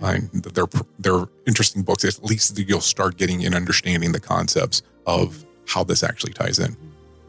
And 0.00 0.30
they're, 0.30 0.66
they're 0.98 1.24
interesting 1.46 1.82
books. 1.82 2.04
At 2.04 2.22
least 2.24 2.58
you'll 2.58 2.80
start 2.80 3.16
getting 3.16 3.44
and 3.44 3.54
understanding 3.54 4.12
the 4.12 4.20
concepts 4.20 4.82
of 5.06 5.44
how 5.66 5.84
this 5.84 6.02
actually 6.02 6.32
ties 6.32 6.58
in. 6.58 6.76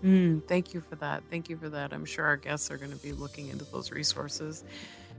Mm, 0.04 0.48
thank 0.48 0.74
you 0.74 0.82
for 0.82 0.96
that. 0.98 1.24
Thank 1.32 1.50
you 1.50 1.58
for 1.58 1.70
that. 1.70 1.94
I'm 1.94 2.06
sure 2.06 2.26
our 2.26 2.38
guests 2.38 2.70
are 2.70 2.78
going 2.78 2.92
to 2.92 2.98
be 2.98 3.12
looking 3.12 3.50
into 3.50 3.66
those 3.66 3.92
resources. 3.92 4.64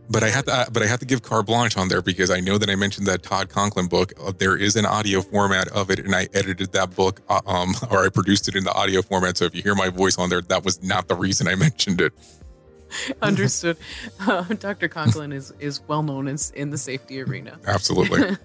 But 0.08 0.22
I 0.22 0.28
have 0.28 0.44
to, 0.44 0.52
uh, 0.52 0.64
but 0.72 0.82
I 0.82 0.86
have 0.86 1.00
to 1.00 1.06
give 1.06 1.22
carte 1.22 1.46
blanche 1.46 1.76
on 1.76 1.88
there 1.88 2.00
because 2.00 2.30
I 2.30 2.40
know 2.40 2.58
that 2.58 2.70
I 2.70 2.76
mentioned 2.76 3.06
that 3.08 3.22
Todd 3.22 3.48
Conklin 3.48 3.86
book. 3.86 4.12
Uh, 4.20 4.32
there 4.36 4.56
is 4.56 4.76
an 4.76 4.86
audio 4.86 5.20
format 5.20 5.68
of 5.68 5.90
it, 5.90 5.98
and 5.98 6.14
I 6.14 6.28
edited 6.32 6.72
that 6.72 6.94
book, 6.94 7.20
uh, 7.28 7.40
um, 7.46 7.74
or 7.90 8.04
I 8.04 8.08
produced 8.08 8.48
it 8.48 8.54
in 8.54 8.64
the 8.64 8.72
audio 8.72 9.02
format. 9.02 9.36
So 9.36 9.46
if 9.46 9.54
you 9.54 9.62
hear 9.62 9.74
my 9.74 9.88
voice 9.88 10.16
on 10.18 10.28
there, 10.28 10.42
that 10.42 10.64
was 10.64 10.82
not 10.82 11.08
the 11.08 11.16
reason 11.16 11.48
I 11.48 11.54
mentioned 11.56 12.00
it. 12.00 12.12
Understood. 13.22 13.76
Uh, 14.26 14.42
Dr. 14.42 14.88
Conklin 14.88 15.30
is 15.30 15.52
is 15.60 15.80
well 15.86 16.02
known 16.02 16.26
in, 16.26 16.36
in 16.54 16.70
the 16.70 16.78
safety 16.78 17.20
arena. 17.20 17.58
Absolutely. 17.66 18.36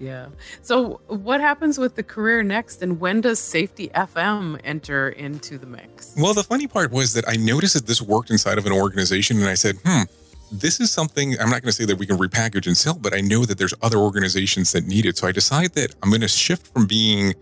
yeah. 0.00 0.26
So, 0.62 1.00
what 1.06 1.40
happens 1.40 1.78
with 1.78 1.94
the 1.94 2.02
career 2.02 2.42
next, 2.42 2.82
and 2.82 3.00
when 3.00 3.20
does 3.20 3.38
Safety 3.38 3.88
FM 3.94 4.60
enter 4.64 5.10
into 5.10 5.56
the 5.56 5.66
mix? 5.66 6.14
Well, 6.18 6.34
the 6.34 6.42
funny 6.42 6.66
part 6.66 6.90
was 6.90 7.14
that 7.14 7.26
I 7.28 7.36
noticed 7.36 7.74
that 7.74 7.86
this 7.86 8.02
worked 8.02 8.30
inside 8.30 8.58
of 8.58 8.66
an 8.66 8.72
organization, 8.72 9.38
and 9.38 9.46
I 9.48 9.54
said, 9.54 9.76
"Hmm." 9.84 10.02
This 10.50 10.80
is 10.80 10.90
something 10.90 11.32
I'm 11.40 11.50
not 11.50 11.62
going 11.62 11.70
to 11.70 11.72
say 11.72 11.84
that 11.84 11.98
we 11.98 12.06
can 12.06 12.16
repackage 12.16 12.66
and 12.66 12.76
sell, 12.76 12.94
but 12.94 13.14
I 13.14 13.20
know 13.20 13.44
that 13.44 13.58
there's 13.58 13.74
other 13.82 13.98
organizations 13.98 14.72
that 14.72 14.86
need 14.86 15.06
it. 15.06 15.18
So 15.18 15.26
I 15.26 15.32
decide 15.32 15.74
that 15.74 15.94
I'm 16.02 16.10
going 16.10 16.22
to 16.22 16.28
shift 16.28 16.68
from 16.68 16.86
being 16.86 17.34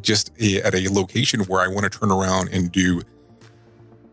just 0.00 0.30
a, 0.40 0.62
at 0.62 0.74
a 0.74 0.88
location 0.92 1.40
where 1.42 1.60
I 1.60 1.68
want 1.68 1.90
to 1.90 1.98
turn 1.98 2.10
around 2.10 2.50
and 2.52 2.70
do 2.70 3.02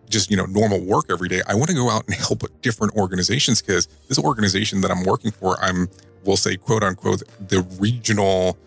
just 0.09 0.29
you 0.29 0.37
know 0.37 0.45
normal 0.45 0.79
work 0.79 1.05
every 1.09 1.27
day. 1.27 1.41
I 1.47 1.55
want 1.55 1.69
to 1.69 1.75
go 1.75 1.89
out 1.89 2.05
and 2.05 2.15
help 2.15 2.43
different 2.61 2.95
organizations 2.95 3.61
because 3.61 3.87
this 4.07 4.19
organization 4.19 4.81
that 4.81 4.91
I'm 4.91 5.03
working 5.03 5.31
for, 5.31 5.57
I'm 5.61 5.89
we'll 6.23 6.37
say 6.37 6.55
quote 6.55 6.83
unquote 6.83 7.23
the 7.49 7.61
regional 7.79 8.57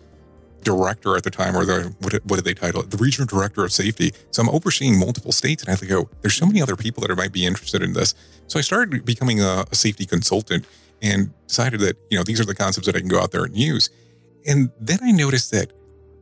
director 0.67 1.15
at 1.15 1.23
the 1.23 1.31
time, 1.31 1.55
or 1.55 1.65
the 1.65 1.95
what, 2.01 2.13
what 2.25 2.35
did 2.35 2.45
they 2.45 2.53
title 2.53 2.81
it? 2.81 2.91
The 2.91 2.97
regional 2.97 3.25
director 3.25 3.63
of 3.63 3.71
safety. 3.71 4.11
So 4.31 4.41
I'm 4.41 4.49
overseeing 4.49 4.99
multiple 4.99 5.31
states, 5.31 5.63
and 5.63 5.71
I 5.71 5.75
think, 5.75 5.91
oh, 5.91 6.09
there's 6.21 6.35
so 6.35 6.45
many 6.45 6.61
other 6.61 6.75
people 6.75 7.01
that 7.07 7.15
might 7.15 7.31
be 7.31 7.45
interested 7.45 7.81
in 7.81 7.93
this. 7.93 8.13
So 8.47 8.59
I 8.59 8.61
started 8.61 9.05
becoming 9.05 9.41
a, 9.41 9.65
a 9.71 9.75
safety 9.75 10.05
consultant 10.05 10.65
and 11.01 11.31
decided 11.47 11.79
that 11.81 11.95
you 12.09 12.17
know 12.17 12.23
these 12.23 12.41
are 12.41 12.45
the 12.45 12.55
concepts 12.55 12.87
that 12.87 12.95
I 12.95 12.99
can 12.99 13.07
go 13.07 13.19
out 13.19 13.31
there 13.31 13.45
and 13.45 13.55
use. 13.55 13.89
And 14.45 14.69
then 14.79 14.99
I 15.01 15.11
noticed 15.11 15.51
that 15.51 15.71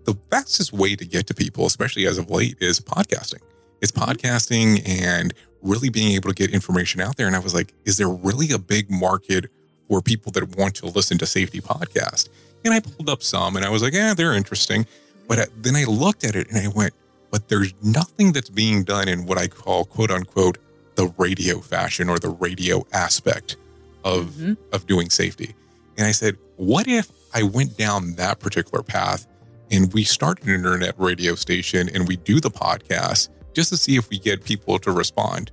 the 0.06 0.16
fastest 0.30 0.72
way 0.72 0.96
to 0.96 1.06
get 1.06 1.28
to 1.28 1.34
people, 1.34 1.66
especially 1.66 2.06
as 2.06 2.18
of 2.18 2.30
late, 2.30 2.58
is 2.62 2.80
podcasting. 2.80 3.42
It's 3.82 3.92
podcasting 3.92 4.88
and 4.88 5.34
really 5.62 5.90
being 5.90 6.14
able 6.14 6.30
to 6.30 6.36
get 6.36 6.54
information 6.54 7.02
out 7.02 7.18
there. 7.18 7.28
And 7.28 7.36
I 7.36 7.40
was 7.40 7.54
like, 7.54 7.74
is 7.86 7.98
there 7.98 8.10
really 8.10 8.52
a 8.52 8.60
big 8.60 8.90
market 8.90 9.46
for 9.88 10.02
people 10.02 10.32
that 10.34 10.58
want 10.58 10.76
to 10.76 10.88
listen 10.88 11.18
to 11.20 11.26
safety 11.26 11.62
podcast? 11.62 12.30
And 12.64 12.74
I 12.74 12.80
pulled 12.80 13.10
up 13.10 13.22
some 13.22 13.56
and 13.56 13.66
I 13.66 13.70
was 13.70 13.82
like, 13.82 13.94
yeah, 13.94 14.14
they're 14.14 14.34
interesting. 14.34 14.86
But 15.28 15.50
then 15.58 15.76
I 15.76 15.84
looked 15.84 16.24
at 16.24 16.36
it 16.36 16.50
and 16.50 16.58
I 16.58 16.68
went, 16.68 16.94
but 17.32 17.48
there's 17.48 17.74
nothing 17.84 18.32
that's 18.32 18.50
being 18.50 18.84
done 18.84 19.08
in 19.08 19.26
what 19.26 19.38
I 19.38 19.48
call 19.48 19.86
quote 19.86 20.12
unquote 20.12 20.58
the 20.96 21.14
radio 21.18 21.60
fashion 21.60 22.10
or 22.10 22.20
the 22.20 22.30
radio 22.30 22.86
aspect 22.94 23.58
of 24.04 24.28
mm-hmm. 24.28 24.54
of 24.72 24.88
doing 24.88 25.10
safety. 25.10 25.56
And 25.98 26.08
I 26.08 26.12
said, 26.12 26.38
what 26.58 26.88
if 26.88 27.12
I 27.34 27.44
went 27.44 27.78
down 27.78 28.14
that 28.14 28.40
particular 28.40 28.84
path 28.84 29.28
and 29.72 29.92
we 29.94 30.04
start 30.04 30.44
an 30.44 30.50
internet 30.50 30.94
radio 30.98 31.36
station 31.36 31.90
and 31.94 32.08
we 32.08 32.18
do 32.18 32.40
the 32.40 32.52
podcast 32.52 33.30
just 33.54 33.70
to 33.70 33.78
see 33.78 33.96
if 33.96 34.10
we 34.10 34.20
get 34.20 34.44
people 34.44 34.80
to 34.80 34.92
respond? 34.92 35.52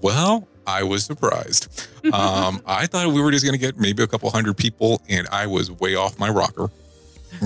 Well, 0.00 0.46
I 0.66 0.82
was 0.82 1.04
surprised. 1.04 1.88
Um, 2.12 2.62
I 2.66 2.86
thought 2.86 3.08
we 3.08 3.20
were 3.20 3.30
just 3.30 3.44
going 3.44 3.58
to 3.58 3.60
get 3.60 3.78
maybe 3.78 4.02
a 4.02 4.06
couple 4.06 4.30
hundred 4.30 4.56
people, 4.56 5.02
and 5.08 5.28
I 5.28 5.46
was 5.46 5.70
way 5.70 5.94
off 5.96 6.18
my 6.18 6.28
rocker. 6.28 6.70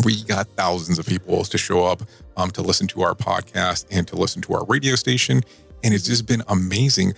We 0.05 0.23
got 0.25 0.47
thousands 0.57 0.99
of 0.99 1.07
people 1.07 1.45
to 1.45 1.59
show 1.59 1.85
up 1.85 2.03
um, 2.37 2.51
to 2.53 2.63
listen 2.63 2.87
to 2.89 3.03
our 3.03 3.15
podcast 3.15 3.87
and 3.91 4.07
to 4.09 4.17
listen 4.17 4.43
to 4.43 4.55
our 4.55 4.65
radio 4.67 4.95
station. 4.95 5.43
And 5.83 5.93
it's 5.93 6.05
just 6.05 6.27
been 6.27 6.43
amazing, 6.49 7.15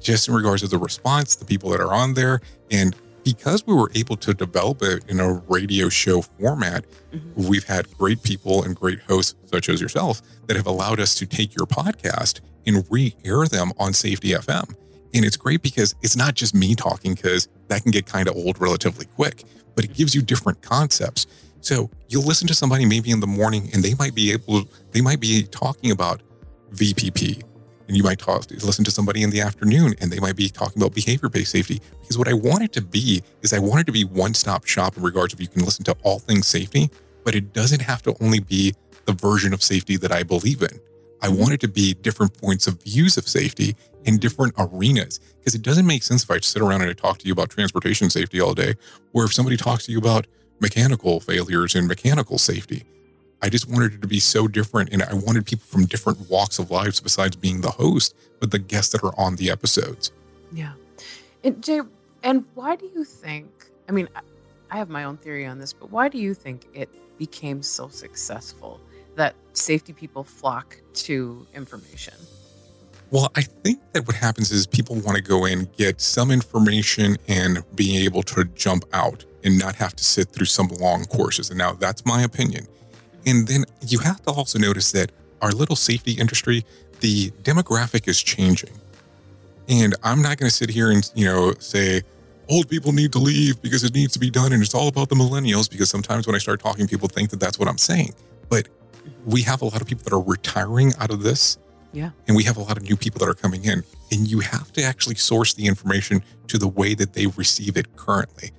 just 0.00 0.28
in 0.28 0.34
regards 0.34 0.62
to 0.62 0.68
the 0.68 0.78
response, 0.78 1.36
the 1.36 1.44
people 1.44 1.70
that 1.70 1.80
are 1.80 1.92
on 1.92 2.14
there. 2.14 2.40
And 2.70 2.94
because 3.24 3.66
we 3.66 3.74
were 3.74 3.90
able 3.96 4.16
to 4.18 4.32
develop 4.32 4.82
it 4.82 5.04
in 5.08 5.18
a 5.18 5.32
radio 5.48 5.88
show 5.88 6.22
format, 6.22 6.84
mm-hmm. 7.12 7.48
we've 7.48 7.64
had 7.64 7.90
great 7.98 8.22
people 8.22 8.62
and 8.62 8.76
great 8.76 9.00
hosts, 9.00 9.34
such 9.46 9.68
as 9.68 9.80
yourself, 9.80 10.22
that 10.46 10.56
have 10.56 10.66
allowed 10.66 11.00
us 11.00 11.14
to 11.16 11.26
take 11.26 11.56
your 11.56 11.66
podcast 11.66 12.40
and 12.66 12.86
re 12.88 13.14
air 13.24 13.46
them 13.46 13.72
on 13.78 13.92
Safety 13.92 14.30
FM. 14.30 14.74
And 15.16 15.24
it's 15.24 15.36
great 15.36 15.62
because 15.62 15.94
it's 16.02 16.16
not 16.16 16.34
just 16.34 16.54
me 16.54 16.74
talking, 16.74 17.14
because 17.14 17.48
that 17.68 17.82
can 17.82 17.90
get 17.90 18.06
kind 18.06 18.28
of 18.28 18.36
old 18.36 18.60
relatively 18.60 19.06
quick, 19.06 19.44
but 19.74 19.84
it 19.84 19.94
gives 19.94 20.14
you 20.14 20.20
different 20.20 20.60
concepts. 20.60 21.26
So 21.60 21.90
you'll 22.08 22.22
listen 22.22 22.46
to 22.48 22.54
somebody 22.54 22.84
maybe 22.84 23.10
in 23.10 23.20
the 23.20 23.26
morning 23.26 23.70
and 23.72 23.82
they 23.82 23.94
might 23.94 24.14
be 24.14 24.32
able, 24.32 24.68
they 24.92 25.00
might 25.00 25.18
be 25.18 25.44
talking 25.44 25.90
about 25.90 26.20
VPP. 26.72 27.42
And 27.88 27.96
you 27.96 28.02
might 28.02 28.18
talk, 28.18 28.50
listen 28.50 28.84
to 28.84 28.90
somebody 28.90 29.22
in 29.22 29.30
the 29.30 29.40
afternoon 29.40 29.94
and 30.00 30.10
they 30.10 30.18
might 30.18 30.36
be 30.36 30.48
talking 30.48 30.82
about 30.82 30.94
behavior 30.94 31.28
based 31.28 31.52
safety. 31.52 31.80
Because 32.00 32.18
what 32.18 32.28
I 32.28 32.34
want 32.34 32.64
it 32.64 32.72
to 32.74 32.82
be 32.82 33.22
is 33.42 33.52
I 33.52 33.58
want 33.58 33.80
it 33.80 33.84
to 33.84 33.92
be 33.92 34.04
one 34.04 34.34
stop 34.34 34.66
shop 34.66 34.96
in 34.96 35.02
regards 35.02 35.32
of 35.32 35.40
you 35.40 35.48
can 35.48 35.64
listen 35.64 35.84
to 35.84 35.96
all 36.02 36.18
things 36.18 36.46
safety, 36.46 36.90
but 37.24 37.34
it 37.34 37.52
doesn't 37.52 37.80
have 37.80 38.02
to 38.02 38.14
only 38.20 38.40
be 38.40 38.74
the 39.06 39.12
version 39.12 39.54
of 39.54 39.62
safety 39.62 39.96
that 39.96 40.12
I 40.12 40.24
believe 40.24 40.62
in. 40.62 40.80
I 41.22 41.28
want 41.28 41.52
it 41.52 41.60
to 41.60 41.68
be 41.68 41.94
different 41.94 42.40
points 42.40 42.66
of 42.66 42.82
views 42.82 43.16
of 43.16 43.26
safety 43.26 43.74
in 44.04 44.18
different 44.18 44.54
arenas 44.58 45.18
because 45.38 45.54
it 45.54 45.62
doesn't 45.62 45.86
make 45.86 46.02
sense 46.02 46.22
if 46.24 46.30
I 46.30 46.38
sit 46.40 46.62
around 46.62 46.82
and 46.82 46.90
I 46.90 46.94
talk 46.94 47.18
to 47.18 47.26
you 47.26 47.32
about 47.32 47.50
transportation 47.50 48.10
safety 48.10 48.40
all 48.40 48.54
day, 48.54 48.74
or 49.12 49.24
if 49.24 49.32
somebody 49.32 49.56
talks 49.56 49.86
to 49.86 49.92
you 49.92 49.98
about 49.98 50.26
mechanical 50.60 51.20
failures 51.20 51.74
and 51.74 51.86
mechanical 51.86 52.38
safety. 52.38 52.84
I 53.42 53.48
just 53.48 53.68
wanted 53.68 53.94
it 53.94 54.02
to 54.02 54.08
be 54.08 54.18
so 54.18 54.48
different, 54.48 54.92
and 54.92 55.02
I 55.02 55.12
wanted 55.12 55.46
people 55.46 55.66
from 55.66 55.84
different 55.84 56.30
walks 56.30 56.58
of 56.58 56.70
lives 56.70 57.00
besides 57.00 57.36
being 57.36 57.60
the 57.60 57.70
host, 57.70 58.16
but 58.40 58.50
the 58.50 58.58
guests 58.58 58.92
that 58.92 59.04
are 59.04 59.18
on 59.20 59.36
the 59.36 59.50
episodes. 59.50 60.10
Yeah, 60.52 60.72
and 61.44 61.62
Jay, 61.62 61.80
and 62.22 62.44
why 62.54 62.76
do 62.76 62.86
you 62.94 63.04
think? 63.04 63.48
I 63.88 63.92
mean, 63.92 64.08
I 64.70 64.78
have 64.78 64.88
my 64.88 65.04
own 65.04 65.18
theory 65.18 65.46
on 65.46 65.58
this, 65.58 65.72
but 65.72 65.90
why 65.90 66.08
do 66.08 66.18
you 66.18 66.32
think 66.34 66.66
it 66.72 66.88
became 67.18 67.62
so 67.62 67.88
successful 67.88 68.80
that 69.16 69.34
safety 69.52 69.92
people 69.92 70.24
flock 70.24 70.76
to 70.94 71.46
information? 71.54 72.14
Well, 73.10 73.30
I 73.36 73.42
think 73.42 73.80
that 73.92 74.06
what 74.06 74.16
happens 74.16 74.50
is 74.50 74.66
people 74.66 74.96
want 74.96 75.16
to 75.16 75.22
go 75.22 75.44
in, 75.44 75.68
get 75.76 76.00
some 76.00 76.30
information, 76.30 77.16
and 77.28 77.62
being 77.76 78.02
able 78.04 78.22
to 78.24 78.44
jump 78.44 78.84
out 78.92 79.24
and 79.44 79.58
not 79.58 79.76
have 79.76 79.94
to 79.96 80.04
sit 80.04 80.28
through 80.28 80.46
some 80.46 80.68
long 80.80 81.04
courses. 81.04 81.50
And 81.50 81.58
now 81.58 81.72
that's 81.72 82.04
my 82.04 82.22
opinion. 82.22 82.66
And 83.24 83.46
then 83.46 83.64
you 83.86 83.98
have 84.00 84.22
to 84.22 84.30
also 84.30 84.58
notice 84.58 84.90
that 84.92 85.12
our 85.40 85.52
little 85.52 85.76
safety 85.76 86.12
industry, 86.12 86.64
the 87.00 87.30
demographic 87.42 88.08
is 88.08 88.20
changing. 88.20 88.72
And 89.68 89.94
I'm 90.02 90.20
not 90.20 90.38
going 90.38 90.48
to 90.48 90.54
sit 90.54 90.70
here 90.70 90.90
and, 90.90 91.08
you 91.14 91.26
know, 91.26 91.54
say, 91.58 92.02
old 92.48 92.68
people 92.68 92.92
need 92.92 93.12
to 93.12 93.18
leave 93.18 93.60
because 93.62 93.84
it 93.84 93.94
needs 93.94 94.12
to 94.14 94.18
be 94.18 94.30
done 94.30 94.52
and 94.52 94.62
it's 94.62 94.74
all 94.74 94.88
about 94.88 95.08
the 95.08 95.16
millennials 95.16 95.70
because 95.70 95.90
sometimes 95.90 96.26
when 96.26 96.34
I 96.34 96.38
start 96.38 96.60
talking, 96.60 96.86
people 96.86 97.08
think 97.08 97.30
that 97.30 97.40
that's 97.40 97.58
what 97.58 97.68
I'm 97.68 97.78
saying. 97.78 98.14
But 98.48 98.68
we 99.24 99.42
have 99.42 99.62
a 99.62 99.64
lot 99.64 99.80
of 99.80 99.86
people 99.86 100.04
that 100.04 100.12
are 100.12 100.20
retiring 100.20 100.92
out 100.98 101.10
of 101.10 101.22
this 101.22 101.58
yeah. 101.96 102.10
And 102.28 102.36
we 102.36 102.44
have 102.44 102.58
a 102.58 102.60
lot 102.60 102.76
of 102.76 102.82
new 102.82 102.94
people 102.94 103.20
that 103.20 103.28
are 103.28 103.34
coming 103.34 103.64
in. 103.64 103.82
And 104.12 104.30
you 104.30 104.40
have 104.40 104.70
to 104.74 104.82
actually 104.82 105.14
source 105.14 105.54
the 105.54 105.66
information 105.66 106.22
to 106.48 106.58
the 106.58 106.68
way 106.68 106.92
that 106.92 107.14
they 107.14 107.26
receive 107.26 107.78
it 107.78 107.96
currently. 107.96 108.50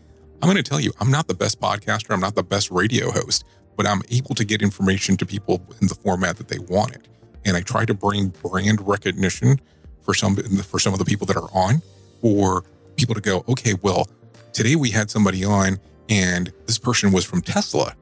I'm 0.42 0.48
going 0.48 0.58
to 0.58 0.64
tell 0.64 0.80
you, 0.80 0.92
I'm 1.00 1.12
not 1.12 1.28
the 1.28 1.36
best 1.36 1.62
podcaster, 1.62 2.16
I'm 2.16 2.20
not 2.20 2.34
the 2.34 2.44
best 2.44 2.72
radio 2.72 3.12
host, 3.12 3.46
but 3.76 3.86
I'm 3.86 4.02
able 4.10 4.34
to 4.34 4.44
get 4.44 4.64
information 4.64 5.18
to 5.18 5.26
people 5.26 5.62
in 5.80 5.88
the 5.88 5.94
format 5.94 6.38
that 6.38 6.48
they 6.48 6.58
want 6.58 6.96
it. 6.96 7.08
And 7.46 7.56
I 7.56 7.62
try 7.62 7.86
to 7.86 7.94
bring 7.94 8.30
brand 8.30 8.86
recognition 8.88 9.60
for 10.02 10.16
some 10.16 10.36
for 10.36 10.80
some 10.80 10.94
of 10.94 11.00
the 11.00 11.06
people 11.06 11.28
that 11.28 11.38
are 11.38 11.50
on, 11.54 11.84
or 12.24 12.64
people 12.96 13.14
to 13.14 13.22
go, 13.22 13.44
okay, 13.48 13.76
well, 13.84 14.08
today 14.52 14.76
we 14.76 14.90
had 14.90 15.12
somebody 15.12 15.46
on 15.46 15.80
and 16.10 16.52
this 16.66 16.80
person 16.80 17.12
was 17.12 17.24
from 17.24 17.42
Tesla. 17.42 17.96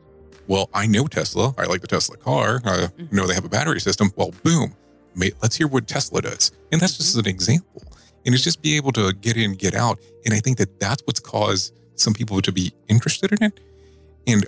Well, 0.48 0.70
I 0.74 0.88
know 0.88 1.08
Tesla. 1.08 1.54
I 1.58 1.66
like 1.66 1.82
the 1.82 1.88
Tesla 1.88 2.18
car. 2.18 2.62
I 2.64 2.70
mm-hmm. 2.70 3.16
know 3.16 3.28
they 3.28 3.34
have 3.34 3.46
a 3.46 3.50
battery 3.50 3.80
system. 3.80 4.12
Well, 4.16 4.34
boom 4.44 4.76
mate, 5.16 5.34
let's 5.42 5.56
hear 5.56 5.68
what 5.68 5.88
Tesla 5.88 6.22
does. 6.22 6.52
And 6.72 6.80
that's 6.80 6.98
just 6.98 7.18
an 7.18 7.28
example. 7.28 7.84
And 8.26 8.34
it's 8.34 8.44
just 8.44 8.62
be 8.62 8.76
able 8.76 8.92
to 8.94 9.14
get 9.14 9.38
in, 9.38 9.54
get 9.54 9.76
out. 9.76 10.00
And 10.26 10.34
I 10.34 10.40
think 10.40 10.58
that 10.58 10.80
that's 10.80 11.02
what's 11.06 11.20
caused 11.20 11.74
some 11.96 12.14
people 12.14 12.42
to 12.42 12.52
be 12.52 12.74
interested 12.88 13.32
in 13.32 13.44
it. 13.44 13.60
And 14.28 14.46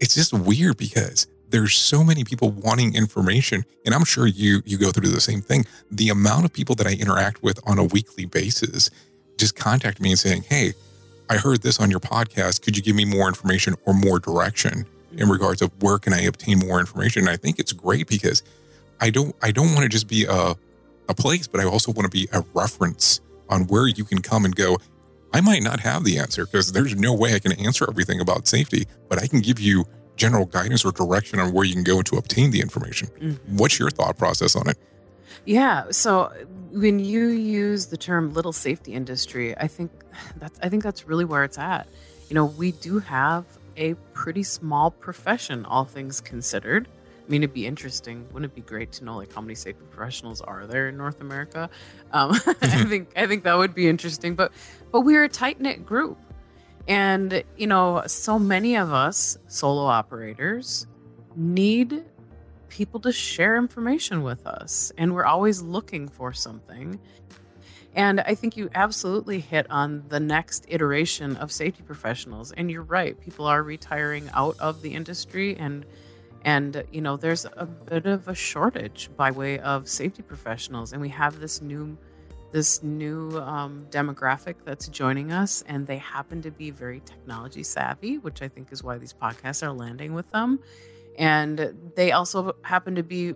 it's 0.00 0.14
just 0.14 0.32
weird 0.32 0.76
because 0.76 1.26
there's 1.48 1.74
so 1.76 2.02
many 2.02 2.24
people 2.24 2.50
wanting 2.50 2.94
information 2.94 3.62
and 3.84 3.94
i'm 3.94 4.06
sure 4.06 4.26
you 4.26 4.62
you 4.64 4.78
go 4.78 4.90
through 4.90 5.10
the 5.10 5.20
same 5.20 5.42
thing 5.42 5.66
the 5.90 6.08
amount 6.08 6.46
of 6.46 6.52
people 6.52 6.74
that 6.74 6.86
i 6.86 6.92
interact 6.92 7.42
with 7.42 7.60
on 7.68 7.78
a 7.78 7.84
weekly 7.84 8.24
basis 8.24 8.90
just 9.36 9.54
contact 9.54 10.00
me 10.00 10.08
and 10.08 10.18
saying 10.18 10.42
hey 10.48 10.72
i 11.28 11.36
heard 11.36 11.60
this 11.60 11.78
on 11.78 11.90
your 11.90 12.00
podcast 12.00 12.62
could 12.62 12.74
you 12.74 12.82
give 12.82 12.96
me 12.96 13.04
more 13.04 13.28
information 13.28 13.74
or 13.84 13.92
more 13.92 14.18
direction 14.18 14.86
in 15.16 15.28
regards 15.28 15.62
of 15.62 15.70
where 15.82 15.98
can 15.98 16.12
i 16.12 16.20
obtain 16.20 16.58
more 16.58 16.80
information 16.80 17.22
and 17.22 17.30
i 17.30 17.36
think 17.36 17.58
it's 17.58 17.72
great 17.72 18.06
because 18.08 18.42
I 19.02 19.10
don't 19.10 19.34
I 19.42 19.50
don't 19.50 19.74
want 19.74 19.80
to 19.80 19.88
just 19.88 20.06
be 20.06 20.24
a 20.24 20.54
a 21.08 21.14
place, 21.14 21.48
but 21.48 21.60
I 21.60 21.64
also 21.64 21.90
want 21.92 22.04
to 22.04 22.08
be 22.08 22.28
a 22.32 22.44
reference 22.54 23.20
on 23.48 23.66
where 23.66 23.88
you 23.88 24.04
can 24.04 24.22
come 24.22 24.44
and 24.44 24.54
go. 24.54 24.78
I 25.34 25.40
might 25.40 25.62
not 25.62 25.80
have 25.80 26.04
the 26.04 26.18
answer 26.18 26.46
because 26.46 26.72
there's 26.72 26.94
no 26.94 27.12
way 27.12 27.34
I 27.34 27.40
can 27.40 27.52
answer 27.52 27.84
everything 27.88 28.20
about 28.20 28.46
safety, 28.46 28.86
but 29.08 29.20
I 29.20 29.26
can 29.26 29.40
give 29.40 29.58
you 29.58 29.84
general 30.14 30.46
guidance 30.46 30.84
or 30.84 30.92
direction 30.92 31.40
on 31.40 31.52
where 31.52 31.64
you 31.64 31.74
can 31.74 31.82
go 31.82 32.00
to 32.02 32.16
obtain 32.16 32.52
the 32.52 32.60
information. 32.60 33.08
Mm-hmm. 33.08 33.56
What's 33.56 33.78
your 33.78 33.90
thought 33.90 34.16
process 34.18 34.54
on 34.54 34.68
it? 34.68 34.78
Yeah, 35.46 35.86
so 35.90 36.32
when 36.70 37.00
you 37.00 37.28
use 37.28 37.86
the 37.86 37.96
term 37.96 38.32
little 38.34 38.52
safety 38.52 38.92
industry, 38.92 39.56
I 39.58 39.66
think 39.66 39.90
that's 40.36 40.60
I 40.62 40.68
think 40.68 40.84
that's 40.84 41.08
really 41.08 41.24
where 41.24 41.42
it's 41.42 41.58
at. 41.58 41.88
You 42.28 42.34
know, 42.36 42.44
we 42.44 42.70
do 42.70 43.00
have 43.00 43.44
a 43.76 43.94
pretty 44.12 44.42
small 44.42 44.90
profession 44.90 45.64
all 45.64 45.84
things 45.84 46.20
considered. 46.20 46.88
I 47.26 47.30
mean, 47.30 47.42
it'd 47.42 47.54
be 47.54 47.66
interesting. 47.66 48.26
Wouldn't 48.32 48.52
it 48.52 48.54
be 48.54 48.62
great 48.62 48.90
to 48.92 49.04
know 49.04 49.16
like 49.16 49.32
how 49.32 49.40
many 49.40 49.54
safety 49.54 49.84
professionals 49.90 50.40
are 50.40 50.66
there 50.66 50.88
in 50.88 50.96
North 50.96 51.20
America? 51.20 51.70
Um, 52.12 52.32
I 52.62 52.84
think 52.88 53.10
I 53.16 53.26
think 53.26 53.44
that 53.44 53.56
would 53.56 53.74
be 53.74 53.88
interesting. 53.88 54.34
But 54.34 54.52
but 54.90 55.02
we're 55.02 55.24
a 55.24 55.28
tight 55.28 55.60
knit 55.60 55.86
group, 55.86 56.18
and 56.88 57.42
you 57.56 57.66
know, 57.66 58.02
so 58.06 58.38
many 58.38 58.76
of 58.76 58.92
us 58.92 59.38
solo 59.46 59.84
operators 59.84 60.86
need 61.36 62.04
people 62.68 62.98
to 63.00 63.12
share 63.12 63.56
information 63.56 64.22
with 64.22 64.46
us, 64.46 64.92
and 64.98 65.14
we're 65.14 65.26
always 65.26 65.62
looking 65.62 66.08
for 66.08 66.32
something. 66.32 66.98
And 67.94 68.20
I 68.20 68.34
think 68.34 68.56
you 68.56 68.70
absolutely 68.74 69.40
hit 69.40 69.66
on 69.70 70.04
the 70.08 70.20
next 70.20 70.64
iteration 70.68 71.36
of 71.36 71.52
safety 71.52 71.82
professionals. 71.82 72.52
And 72.52 72.70
you're 72.70 72.82
right, 72.82 73.20
people 73.20 73.46
are 73.46 73.62
retiring 73.62 74.30
out 74.34 74.56
of 74.60 74.82
the 74.82 74.94
industry 74.94 75.56
and 75.56 75.84
And 76.44 76.84
you 76.90 77.00
know, 77.00 77.16
there's 77.16 77.46
a 77.56 77.66
bit 77.66 78.06
of 78.06 78.28
a 78.28 78.34
shortage 78.34 79.10
by 79.16 79.30
way 79.30 79.58
of 79.60 79.88
safety 79.88 80.22
professionals, 80.22 80.92
and 80.92 81.00
we 81.00 81.08
have 81.10 81.38
this 81.38 81.62
new 81.62 81.96
this 82.50 82.82
new 82.82 83.38
um, 83.38 83.86
demographic 83.90 84.56
that's 84.64 84.88
joining 84.88 85.32
us, 85.32 85.62
and 85.68 85.86
they 85.86 85.98
happen 85.98 86.42
to 86.42 86.50
be 86.50 86.70
very 86.70 87.00
technology 87.00 87.62
savvy, 87.62 88.18
which 88.18 88.42
I 88.42 88.48
think 88.48 88.72
is 88.72 88.82
why 88.82 88.98
these 88.98 89.14
podcasts 89.14 89.62
are 89.62 89.72
landing 89.72 90.12
with 90.12 90.30
them. 90.32 90.58
And 91.16 91.92
they 91.94 92.12
also 92.12 92.56
happen 92.62 92.94
to 92.96 93.02
be 93.02 93.34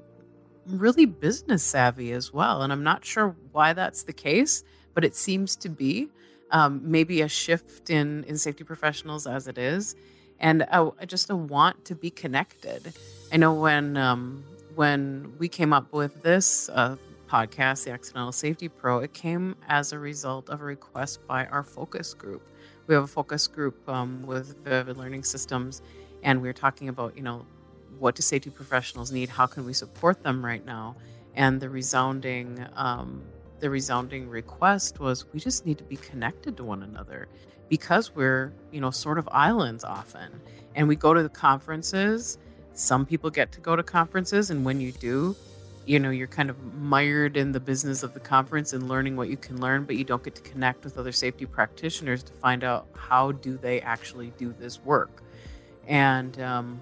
really 0.69 1.07
business 1.07 1.63
savvy 1.63 2.13
as 2.13 2.33
well. 2.33 2.63
And 2.63 2.73
I'm 2.73 2.83
not 2.83 3.05
sure 3.05 3.37
why 3.53 3.73
that's 3.73 4.03
the 4.05 4.13
case, 4.13 4.65
but 4.95 5.05
it 5.05 5.15
seems 5.15 5.57
to 5.57 5.69
be 5.69 6.09
um, 6.51 6.81
maybe 6.85 7.23
a 7.23 7.29
shift 7.29 7.91
in 7.91 8.25
in 8.25 8.37
safety 8.37 8.65
professionals 8.65 9.27
as 9.27 9.49
it 9.49 9.59
is, 9.59 9.97
and 10.39 10.63
a, 10.63 10.93
just 11.07 11.31
a 11.31 11.37
want 11.37 11.85
to 11.87 11.95
be 11.95 12.11
connected. 12.11 12.93
I 13.33 13.37
know 13.37 13.55
when 13.55 13.97
um, 13.97 14.45
when 14.75 15.33
we 15.39 15.49
came 15.49 15.73
up 15.73 15.93
with 15.93 16.23
this 16.23 16.69
uh, 16.69 16.97
podcast, 17.29 17.85
the 17.85 17.91
Accidental 17.91 18.33
Safety 18.33 18.69
Pro, 18.69 18.99
it 18.99 19.13
came 19.13 19.57
as 19.69 19.93
a 19.93 19.99
result 19.99 20.49
of 20.49 20.61
a 20.61 20.65
request 20.65 21.27
by 21.27 21.47
our 21.47 21.63
focus 21.63 22.15
group. 22.15 22.43
We 22.87 22.95
have 22.95 23.05
a 23.05 23.09
focus 23.09 23.49
group 23.49 23.89
um, 23.89 24.23
with 24.25 24.65
Vivid 24.65 24.97
Learning 24.97 25.25
Systems, 25.25 25.83
and 26.23 26.41
we 26.41 26.49
are 26.49 26.53
talking 26.53 26.89
about, 26.89 27.17
you 27.17 27.23
know, 27.23 27.45
what 27.99 28.15
do 28.15 28.23
safety 28.23 28.51
professionals 28.51 29.13
need? 29.13 29.29
How 29.29 29.47
can 29.47 29.65
we 29.65 29.73
support 29.73 30.23
them 30.23 30.45
right 30.45 30.65
now? 30.65 30.97
And 31.35 31.61
the 31.61 31.69
resounding, 31.69 32.67
um, 32.75 33.23
the 33.61 33.71
resounding 33.71 34.29
request 34.29 35.01
was, 35.01 35.27
we 35.33 35.41
just 35.41 35.67
need 35.67 35.79
to 35.79 35.85
be 35.85 35.97
connected 35.97 36.57
to 36.57 36.65
one 36.65 36.83
another 36.83 37.29
because 37.69 38.15
we're, 38.15 38.53
you 38.71 38.81
know, 38.81 38.91
sort 38.91 39.19
of 39.19 39.29
islands 39.33 39.85
often, 39.85 40.41
and 40.75 40.87
we 40.87 40.97
go 40.97 41.13
to 41.13 41.23
the 41.23 41.29
conferences. 41.29 42.39
Some 42.73 43.05
people 43.07 43.31
get 43.31 43.53
to 43.53 43.61
go 43.61 43.77
to 43.77 43.83
conferences, 43.83 44.51
and 44.51 44.65
when 44.65 44.81
you 44.81 44.93
do, 44.93 45.35
you 45.87 46.01
know 46.01 46.11
you're 46.11 46.27
kind 46.27 46.51
of 46.51 46.75
mired 46.75 47.37
in 47.37 47.53
the 47.53 47.61
business 47.61 48.03
of 48.03 48.13
the 48.13 48.21
conference 48.21 48.73
and 48.73 48.89
learning 48.89 49.17
what 49.17 49.29
you 49.29 49.37
can 49.37 49.61
learn 49.61 49.85
but 49.85 49.97
you 49.97 50.05
don't 50.05 50.23
get 50.23 50.35
to 50.35 50.43
connect 50.43 50.85
with 50.85 50.99
other 50.99 51.13
safety 51.13 51.47
practitioners 51.47 52.23
to 52.25 52.33
find 52.33 52.65
out 52.65 52.89
how 52.95 53.33
do 53.33 53.57
they 53.57 53.81
actually 53.81 54.33
do 54.37 54.53
this 54.59 54.83
work 54.83 55.23
and 55.87 56.41
um, 56.41 56.81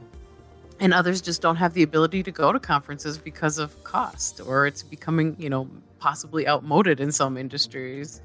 and 0.80 0.92
others 0.92 1.20
just 1.20 1.40
don't 1.40 1.56
have 1.56 1.74
the 1.74 1.82
ability 1.82 2.22
to 2.22 2.30
go 2.30 2.52
to 2.52 2.58
conferences 2.58 3.18
because 3.18 3.58
of 3.58 3.82
cost 3.84 4.40
or 4.40 4.66
it's 4.66 4.82
becoming 4.82 5.36
you 5.38 5.48
know 5.48 5.68
possibly 5.98 6.46
outmoded 6.46 7.00
in 7.00 7.12
some 7.12 7.36
industries 7.36 8.20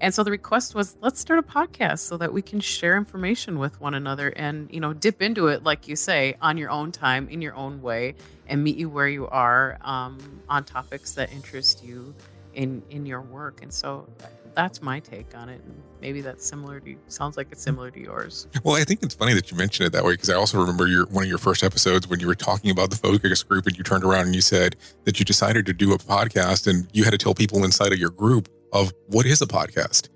and 0.00 0.14
so 0.14 0.24
the 0.24 0.30
request 0.30 0.74
was 0.74 0.96
let's 1.02 1.20
start 1.20 1.38
a 1.38 1.42
podcast 1.42 2.00
so 2.00 2.16
that 2.16 2.32
we 2.32 2.40
can 2.40 2.58
share 2.58 2.96
information 2.96 3.58
with 3.58 3.78
one 3.80 3.92
another 3.92 4.30
and, 4.30 4.72
you 4.72 4.80
know, 4.80 4.94
dip 4.94 5.20
into 5.20 5.48
it, 5.48 5.62
like 5.62 5.88
you 5.88 5.96
say, 5.96 6.36
on 6.40 6.56
your 6.56 6.70
own 6.70 6.90
time, 6.90 7.28
in 7.28 7.42
your 7.42 7.54
own 7.54 7.82
way, 7.82 8.14
and 8.48 8.64
meet 8.64 8.76
you 8.76 8.88
where 8.88 9.08
you 9.08 9.26
are 9.28 9.76
um, 9.82 10.40
on 10.48 10.64
topics 10.64 11.12
that 11.14 11.30
interest 11.32 11.84
you 11.84 12.14
in 12.54 12.82
in 12.88 13.04
your 13.04 13.20
work. 13.20 13.62
And 13.62 13.72
so 13.72 14.08
that's 14.54 14.82
my 14.82 15.00
take 15.00 15.36
on 15.36 15.48
it. 15.48 15.60
And 15.64 15.82
maybe 16.00 16.20
that's 16.20 16.46
similar 16.46 16.80
to 16.80 16.96
sounds 17.08 17.36
like 17.36 17.48
it's 17.50 17.62
similar 17.62 17.90
to 17.90 18.00
yours. 18.00 18.48
Well, 18.64 18.76
I 18.76 18.84
think 18.84 19.02
it's 19.02 19.14
funny 19.14 19.34
that 19.34 19.50
you 19.50 19.56
mentioned 19.56 19.86
it 19.86 19.92
that 19.92 20.04
way 20.04 20.12
because 20.12 20.30
I 20.30 20.34
also 20.34 20.58
remember 20.58 20.86
your 20.86 21.06
one 21.06 21.24
of 21.24 21.28
your 21.28 21.38
first 21.38 21.62
episodes 21.62 22.08
when 22.08 22.20
you 22.20 22.26
were 22.26 22.34
talking 22.34 22.70
about 22.70 22.90
the 22.90 22.96
focus 22.96 23.42
group 23.42 23.66
and 23.66 23.76
you 23.76 23.84
turned 23.84 24.04
around 24.04 24.26
and 24.26 24.34
you 24.34 24.40
said 24.40 24.76
that 25.04 25.18
you 25.18 25.24
decided 25.24 25.66
to 25.66 25.72
do 25.72 25.92
a 25.92 25.98
podcast 25.98 26.66
and 26.66 26.88
you 26.92 27.04
had 27.04 27.12
to 27.12 27.18
tell 27.18 27.34
people 27.34 27.64
inside 27.64 27.92
of 27.92 27.98
your 27.98 28.10
group 28.10 28.48
of 28.72 28.92
what 29.08 29.26
is 29.26 29.42
a 29.42 29.46
podcast. 29.46 30.08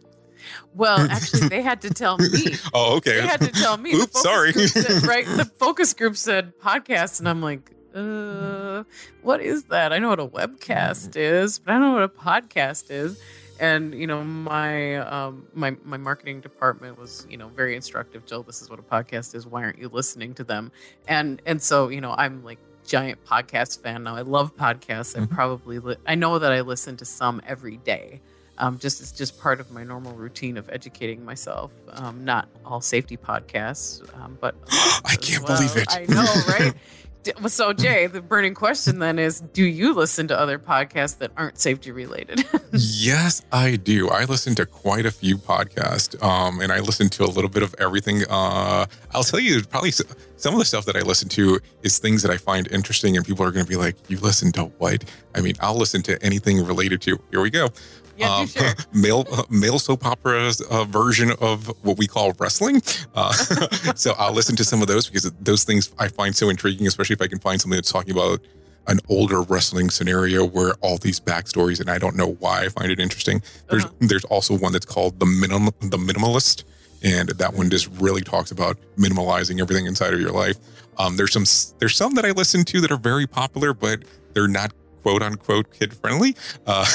Well, 0.75 0.99
actually, 1.11 1.49
they 1.49 1.63
had 1.63 1.81
to 1.83 1.91
tell 1.91 2.19
me. 2.19 2.55
oh, 2.75 2.97
okay. 2.97 3.21
They 3.21 3.27
had 3.27 3.41
to 3.41 3.53
tell 3.53 3.77
me. 3.77 3.95
Oops, 3.95 4.21
sorry. 4.21 4.53
Said, 4.53 5.03
right. 5.07 5.27
The 5.27 5.51
focus 5.59 5.95
group 5.95 6.17
said 6.17 6.59
podcast, 6.59 7.21
and 7.21 7.29
I'm 7.29 7.41
like, 7.41 7.71
uh, 7.95 8.85
what 9.23 9.41
is 9.41 9.65
that? 9.65 9.93
I 9.93 9.99
know 9.99 10.09
what 10.09 10.21
a 10.21 10.27
webcast 10.27 11.17
is, 11.17 11.59
but 11.59 11.73
I 11.73 11.79
don't 11.79 11.93
know 11.93 11.93
what 11.95 12.03
a 12.03 12.09
podcast 12.09 12.91
is. 12.91 13.21
And 13.61 13.95
you 13.95 14.07
know, 14.07 14.25
my 14.25 14.97
um, 14.97 15.47
my 15.55 15.77
my 15.85 15.97
marketing 15.97 16.41
department 16.41 16.99
was 16.99 17.27
you 17.31 17.37
know 17.37 17.49
very 17.49 17.77
instructive. 17.77 18.27
Jill, 18.27 18.43
this 18.43 18.63
is 18.63 18.71
what 18.71 18.79
a 18.79 18.83
podcast 18.83 19.35
is. 19.35 19.47
Why 19.47 19.63
aren't 19.63 19.79
you 19.79 19.89
listening 19.89 20.35
to 20.35 20.45
them? 20.45 20.73
And 21.07 21.41
and 21.47 21.63
so 21.63 21.89
you 21.89 22.01
know, 22.01 22.15
I'm 22.17 22.45
like 22.45 22.59
giant 22.87 23.25
podcast 23.25 23.81
fan 23.81 24.05
now. 24.05 24.17
I 24.17 24.23
love 24.23 24.57
podcasts. 24.57 25.17
I 25.17 25.21
mm-hmm. 25.21 25.35
probably 25.35 25.79
li- 25.79 25.97
I 26.07 26.15
know 26.15 26.39
that 26.39 26.53
I 26.53 26.61
listen 26.61 26.97
to 26.99 27.05
some 27.05 27.41
every 27.47 27.79
day. 27.79 28.21
Um, 28.59 28.79
just 28.79 29.01
it's 29.01 29.11
just 29.11 29.41
part 29.41 29.61
of 29.61 29.71
my 29.73 29.83
normal 29.83 30.13
routine 30.13 30.57
of 30.57 30.69
educating 30.71 31.25
myself. 31.25 31.73
Um, 31.91 32.25
not 32.25 32.49
all 32.65 32.81
safety 32.81 33.17
podcasts, 33.17 34.03
um, 34.21 34.39
but 34.41 34.55
I 35.05 35.17
can't 35.21 35.43
well. 35.45 35.57
believe 35.57 35.77
it. 35.77 35.89
I 35.91 36.07
know, 36.07 36.35
right? 36.49 36.75
so 37.47 37.73
Jay, 37.73 38.07
the 38.07 38.21
burning 38.21 38.55
question 38.55 38.99
then 38.99 39.19
is: 39.19 39.41
Do 39.41 39.65
you 39.65 39.95
listen 39.95 40.29
to 40.29 40.39
other 40.39 40.59
podcasts 40.59 41.19
that 41.19 41.31
aren't 41.37 41.59
safety 41.59 41.91
related? 41.91 42.45
yes, 42.73 43.43
I 43.53 43.77
do. 43.77 44.09
I 44.11 44.25
listen 44.25 44.55
to 44.57 44.67
quite 44.67 45.07
a 45.07 45.11
few 45.11 45.37
podcasts, 45.37 46.21
um, 46.23 46.61
and 46.61 46.73
I 46.73 46.81
listen 46.81 47.09
to 47.11 47.25
a 47.25 47.27
little 47.27 47.51
bit 47.51 47.63
of 47.63 47.75
everything. 47.79 48.23
Uh, 48.29 48.87
I'll 49.13 49.25
tell 49.25 49.41
you, 49.41 49.63
probably 49.63 49.91
some 49.91 50.53
of 50.53 50.59
the 50.59 50.65
stuff 50.65 50.85
that 50.87 50.97
I 50.97 51.01
listen 51.01 51.29
to 51.31 51.61
is 51.83 51.99
things 51.99 52.23
that 52.23 52.31
I 52.31 52.37
find 52.37 52.69
interesting, 52.71 53.17
and 53.17 53.25
people 53.25 53.45
are 53.45 53.51
going 53.51 53.65
to 53.65 53.71
be 53.71 53.77
like, 53.77 53.97
"You 54.09 54.19
listen 54.19 54.53
to 54.53 54.65
what?" 54.79 55.05
I 55.35 55.41
mean, 55.41 55.55
I'll 55.61 55.77
listen 55.79 56.03
to 56.03 56.23
anything 56.25 56.65
related 56.65 57.01
to. 57.03 57.19
Here 57.31 57.41
we 57.41 57.51
go. 57.51 57.69
Yeah, 58.17 58.37
um, 58.37 58.47
sure. 58.47 58.75
male 58.93 59.27
uh, 59.31 59.43
male 59.51 59.79
soap 59.79 60.07
opera 60.07 60.53
uh, 60.71 60.85
version 60.85 61.33
of 61.41 61.67
what 61.85 61.99
we 61.99 62.07
call 62.07 62.33
wrestling. 62.39 62.83
Uh, 63.15 63.33
so 63.95 64.15
I'll 64.19 64.33
listen 64.33 64.57
to 64.57 64.65
some 64.65 64.83
of 64.83 64.89
those 64.89 65.07
because 65.07 65.31
those 65.41 65.65
things 65.65 65.93
I 65.99 66.09
find 66.09 66.35
so 66.35 66.49
intriguing, 66.49 66.87
especially 66.87 67.15
if 67.15 67.23
I 67.23 67.27
can 67.27 67.39
find 67.39 67.61
something 67.61 67.77
that's 67.77 67.93
talking 67.93 68.13
about 68.13 68.41
an 68.87 69.01
older 69.09 69.43
wrestling 69.43 69.91
scenario 69.91 70.45
where 70.45 70.75
all 70.81 70.99
these 70.99 71.19
backstories, 71.19 71.81
and 71.81 71.91
I 71.91 71.99
don't 71.99 72.17
know 72.17 72.33
why 72.35 72.65
I 72.65 72.69
find 72.69 72.91
it 72.91 73.01
interesting. 73.01 73.43
There's 73.71 73.85
uh-huh. 73.85 73.95
there's 74.01 74.25
also 74.27 74.57
one 74.57 74.73
that's 74.73 74.87
called 74.87 75.19
the 75.19 75.27
minim 75.27 75.67
the 75.81 75.99
minimalist, 75.99 76.65
and 77.03 77.31
that 77.31 77.55
one 77.55 77.71
just 77.71 77.89
really 78.01 78.23
talks 78.23 78.51
about 78.51 78.79
minimalizing 78.97 79.61
everything 79.61 79.87
inside 79.87 80.15
of 80.15 80.21
your 80.21 80.33
life. 80.33 80.57
Um, 80.99 81.17
there's 81.17 81.33
some 81.33 81.45
there's 81.79 81.97
some 81.97 82.15
that 82.15 82.25
I 82.25 82.31
listen 82.31 82.65
to 82.65 82.81
that 82.83 82.91
are 82.91 82.99
very 82.99 83.27
popular, 83.27 83.75
but 83.75 84.03
they're 84.35 84.49
not 84.49 84.73
quote 85.05 85.23
unquote 85.23 85.71
kid 85.71 85.93
friendly. 85.93 86.35
Uh, 86.67 86.87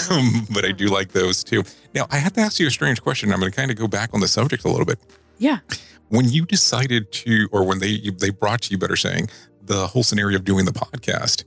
but 0.53 0.65
I 0.65 0.71
do 0.71 0.87
like 0.87 1.11
those 1.11 1.43
too. 1.43 1.63
Now, 1.93 2.07
I 2.09 2.17
have 2.17 2.33
to 2.33 2.41
ask 2.41 2.59
you 2.59 2.65
a 2.65 2.71
strange 2.71 3.01
question. 3.03 3.31
I'm 3.31 3.39
going 3.39 3.51
to 3.51 3.55
kind 3.55 3.69
of 3.69 3.77
go 3.77 3.87
back 3.87 4.09
on 4.15 4.19
the 4.19 4.27
subject 4.27 4.65
a 4.65 4.67
little 4.67 4.85
bit. 4.85 4.97
Yeah. 5.37 5.59
When 6.09 6.27
you 6.27 6.43
decided 6.43 7.11
to, 7.11 7.47
or 7.51 7.63
when 7.63 7.79
they 7.79 8.09
they 8.17 8.31
brought 8.31 8.63
to 8.63 8.71
you, 8.71 8.79
better 8.79 8.95
saying, 8.95 9.29
the 9.61 9.85
whole 9.85 10.01
scenario 10.01 10.37
of 10.37 10.43
doing 10.43 10.65
the 10.65 10.71
podcast, 10.71 11.43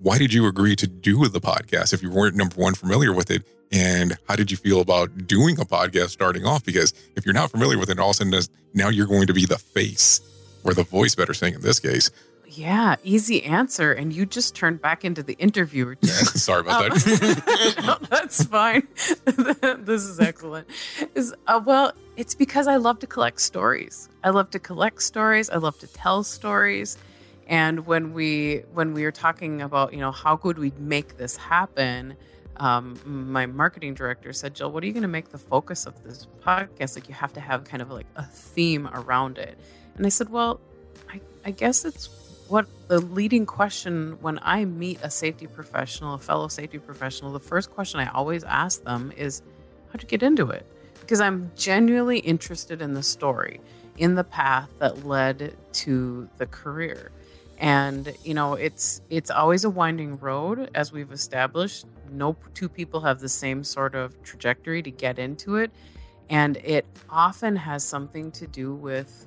why 0.00 0.18
did 0.18 0.34
you 0.34 0.46
agree 0.48 0.74
to 0.74 0.88
do 0.88 1.28
the 1.28 1.40
podcast 1.40 1.94
if 1.94 2.02
you 2.02 2.10
weren't 2.10 2.34
number 2.34 2.56
one 2.56 2.74
familiar 2.74 3.12
with 3.12 3.30
it? 3.30 3.44
And 3.70 4.18
how 4.28 4.34
did 4.34 4.50
you 4.50 4.56
feel 4.56 4.80
about 4.80 5.28
doing 5.28 5.60
a 5.60 5.64
podcast 5.64 6.10
starting 6.10 6.44
off? 6.44 6.64
Because 6.64 6.92
if 7.14 7.24
you're 7.24 7.34
not 7.34 7.52
familiar 7.52 7.78
with 7.78 7.88
it, 7.88 8.00
all 8.00 8.10
of 8.10 8.20
a 8.20 8.24
sudden 8.24 8.40
now 8.74 8.88
you're 8.88 9.06
going 9.06 9.28
to 9.28 9.32
be 9.32 9.46
the 9.46 9.58
face 9.58 10.20
or 10.64 10.74
the 10.74 10.82
voice, 10.82 11.14
better 11.14 11.34
saying 11.34 11.54
in 11.54 11.60
this 11.60 11.78
case, 11.78 12.10
yeah, 12.56 12.96
easy 13.02 13.42
answer. 13.44 13.92
And 13.92 14.12
you 14.12 14.26
just 14.26 14.54
turned 14.54 14.80
back 14.80 15.04
into 15.04 15.22
the 15.22 15.34
interviewer. 15.34 15.96
Sorry 16.02 16.60
about 16.60 16.84
um, 16.84 16.90
that. 16.90 17.74
no, 17.86 18.06
that's 18.08 18.44
fine. 18.44 18.86
this 19.84 20.02
is 20.02 20.20
excellent. 20.20 20.68
Is 21.14 21.34
uh, 21.46 21.60
well, 21.64 21.92
it's 22.16 22.34
because 22.34 22.66
I 22.66 22.76
love 22.76 22.98
to 23.00 23.06
collect 23.06 23.40
stories. 23.40 24.08
I 24.22 24.30
love 24.30 24.50
to 24.50 24.58
collect 24.58 25.02
stories. 25.02 25.50
I 25.50 25.56
love 25.56 25.78
to 25.80 25.86
tell 25.86 26.22
stories. 26.22 26.96
And 27.46 27.86
when 27.86 28.14
we 28.14 28.62
when 28.72 28.94
we 28.94 29.04
were 29.04 29.12
talking 29.12 29.60
about 29.60 29.92
you 29.92 30.00
know 30.00 30.12
how 30.12 30.36
could 30.36 30.58
we 30.58 30.72
make 30.78 31.18
this 31.18 31.36
happen, 31.36 32.16
um, 32.56 32.98
my 33.04 33.46
marketing 33.46 33.94
director 33.94 34.32
said, 34.32 34.54
Jill, 34.54 34.70
what 34.70 34.82
are 34.82 34.86
you 34.86 34.92
going 34.92 35.02
to 35.02 35.08
make 35.08 35.30
the 35.30 35.38
focus 35.38 35.86
of 35.86 36.02
this 36.04 36.26
podcast? 36.44 36.94
Like 36.94 37.08
you 37.08 37.14
have 37.14 37.32
to 37.34 37.40
have 37.40 37.64
kind 37.64 37.82
of 37.82 37.90
like 37.90 38.06
a 38.16 38.24
theme 38.24 38.88
around 38.92 39.38
it. 39.38 39.58
And 39.96 40.06
I 40.06 40.08
said, 40.08 40.30
well, 40.30 40.60
I, 41.12 41.20
I 41.44 41.50
guess 41.50 41.84
it's 41.84 42.08
what 42.48 42.66
the 42.88 43.00
leading 43.00 43.46
question 43.46 44.18
when 44.20 44.38
I 44.42 44.64
meet 44.64 44.98
a 45.02 45.10
safety 45.10 45.46
professional, 45.46 46.14
a 46.14 46.18
fellow 46.18 46.48
safety 46.48 46.78
professional, 46.78 47.32
the 47.32 47.40
first 47.40 47.70
question 47.70 48.00
I 48.00 48.08
always 48.10 48.44
ask 48.44 48.82
them 48.84 49.12
is, 49.16 49.42
How'd 49.90 50.02
you 50.02 50.08
get 50.08 50.22
into 50.22 50.50
it? 50.50 50.66
Because 51.00 51.20
I'm 51.20 51.52
genuinely 51.56 52.18
interested 52.18 52.82
in 52.82 52.94
the 52.94 53.02
story, 53.02 53.60
in 53.96 54.14
the 54.16 54.24
path 54.24 54.68
that 54.80 55.06
led 55.06 55.56
to 55.72 56.28
the 56.38 56.46
career. 56.46 57.12
And, 57.58 58.12
you 58.24 58.34
know, 58.34 58.54
it's 58.54 59.00
it's 59.08 59.30
always 59.30 59.64
a 59.64 59.70
winding 59.70 60.18
road, 60.18 60.70
as 60.74 60.92
we've 60.92 61.12
established. 61.12 61.86
No 62.10 62.36
two 62.54 62.68
people 62.68 63.00
have 63.02 63.20
the 63.20 63.28
same 63.28 63.62
sort 63.62 63.94
of 63.94 64.20
trajectory 64.24 64.82
to 64.82 64.90
get 64.90 65.18
into 65.18 65.56
it. 65.56 65.70
And 66.28 66.56
it 66.58 66.86
often 67.08 67.54
has 67.54 67.84
something 67.84 68.32
to 68.32 68.46
do 68.46 68.74
with 68.74 69.26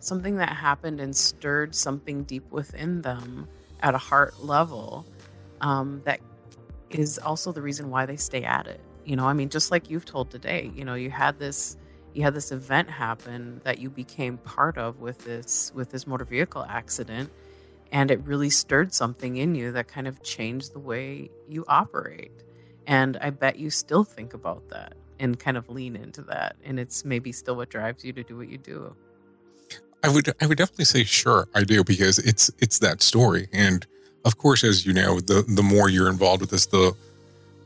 something 0.00 0.36
that 0.36 0.50
happened 0.50 1.00
and 1.00 1.14
stirred 1.14 1.74
something 1.74 2.24
deep 2.24 2.50
within 2.50 3.02
them 3.02 3.48
at 3.80 3.94
a 3.94 3.98
heart 3.98 4.42
level 4.42 5.06
um, 5.60 6.00
that 6.04 6.20
is 6.90 7.18
also 7.18 7.52
the 7.52 7.62
reason 7.62 7.90
why 7.90 8.06
they 8.06 8.16
stay 8.16 8.44
at 8.44 8.66
it 8.66 8.80
you 9.04 9.16
know 9.16 9.26
i 9.26 9.32
mean 9.32 9.48
just 9.48 9.70
like 9.70 9.90
you've 9.90 10.04
told 10.04 10.30
today 10.30 10.70
you 10.74 10.84
know 10.84 10.94
you 10.94 11.10
had 11.10 11.38
this 11.38 11.76
you 12.14 12.22
had 12.22 12.34
this 12.34 12.50
event 12.50 12.88
happen 12.88 13.60
that 13.64 13.78
you 13.78 13.90
became 13.90 14.38
part 14.38 14.78
of 14.78 15.00
with 15.00 15.18
this 15.18 15.70
with 15.74 15.90
this 15.90 16.06
motor 16.06 16.24
vehicle 16.24 16.64
accident 16.68 17.30
and 17.92 18.10
it 18.10 18.20
really 18.24 18.50
stirred 18.50 18.92
something 18.92 19.36
in 19.36 19.54
you 19.54 19.72
that 19.72 19.88
kind 19.88 20.06
of 20.06 20.22
changed 20.22 20.72
the 20.72 20.78
way 20.78 21.30
you 21.48 21.64
operate. 21.68 22.32
And 22.86 23.16
I 23.20 23.30
bet 23.30 23.58
you 23.58 23.70
still 23.70 24.04
think 24.04 24.34
about 24.34 24.68
that 24.70 24.94
and 25.18 25.38
kind 25.38 25.56
of 25.56 25.68
lean 25.68 25.96
into 25.96 26.22
that. 26.22 26.56
And 26.64 26.78
it's 26.78 27.04
maybe 27.04 27.32
still 27.32 27.56
what 27.56 27.70
drives 27.70 28.04
you 28.04 28.12
to 28.14 28.22
do 28.22 28.36
what 28.36 28.48
you 28.48 28.58
do. 28.58 28.94
I 30.02 30.08
would 30.08 30.32
I 30.40 30.46
would 30.46 30.58
definitely 30.58 30.84
say 30.84 31.04
sure 31.04 31.48
I 31.54 31.64
do 31.64 31.82
because 31.82 32.18
it's 32.18 32.50
it's 32.58 32.78
that 32.80 33.02
story. 33.02 33.48
And 33.52 33.86
of 34.24 34.38
course 34.38 34.64
as 34.64 34.86
you 34.86 34.92
know 34.92 35.20
the 35.20 35.44
the 35.48 35.62
more 35.62 35.88
you're 35.88 36.08
involved 36.08 36.40
with 36.40 36.50
this 36.50 36.66
the 36.66 36.94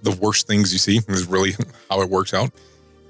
the 0.02 0.12
worst 0.12 0.46
things 0.46 0.72
you 0.72 0.78
see 0.78 1.00
is 1.08 1.26
really 1.26 1.52
how 1.90 2.00
it 2.00 2.08
works 2.08 2.34
out. 2.34 2.50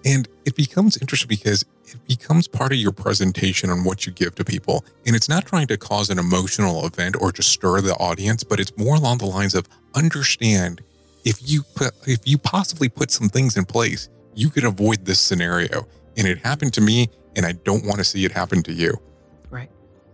And 0.04 0.28
it 0.44 0.56
becomes 0.56 0.96
interesting 0.96 1.28
because 1.28 1.64
it 1.86 2.06
becomes 2.08 2.48
part 2.48 2.72
of 2.72 2.78
your 2.78 2.90
presentation 2.90 3.70
on 3.70 3.84
what 3.84 4.04
you 4.04 4.12
give 4.12 4.34
to 4.34 4.44
people. 4.44 4.84
And 5.06 5.14
it's 5.14 5.28
not 5.28 5.46
trying 5.46 5.68
to 5.68 5.76
cause 5.76 6.10
an 6.10 6.18
emotional 6.18 6.84
event 6.84 7.16
or 7.20 7.30
to 7.32 7.42
stir 7.42 7.80
the 7.80 7.94
audience 7.94 8.42
but 8.42 8.58
it's 8.58 8.76
more 8.76 8.96
along 8.96 9.18
the 9.18 9.26
lines 9.26 9.54
of 9.54 9.68
understand 9.94 10.82
if 11.24 11.38
you 11.48 11.62
put 11.76 11.92
if 12.06 12.18
you 12.24 12.38
possibly 12.38 12.88
put 12.88 13.10
some 13.10 13.28
things 13.28 13.56
in 13.56 13.64
place 13.64 14.08
you 14.34 14.50
could 14.50 14.64
avoid 14.64 15.04
this 15.04 15.20
scenario. 15.20 15.86
And 16.16 16.26
it 16.26 16.38
happened 16.38 16.72
to 16.74 16.80
me 16.80 17.08
and 17.36 17.46
I 17.46 17.52
don't 17.52 17.84
want 17.84 17.98
to 17.98 18.04
see 18.04 18.24
it 18.24 18.32
happen 18.32 18.62
to 18.64 18.72
you. 18.72 19.00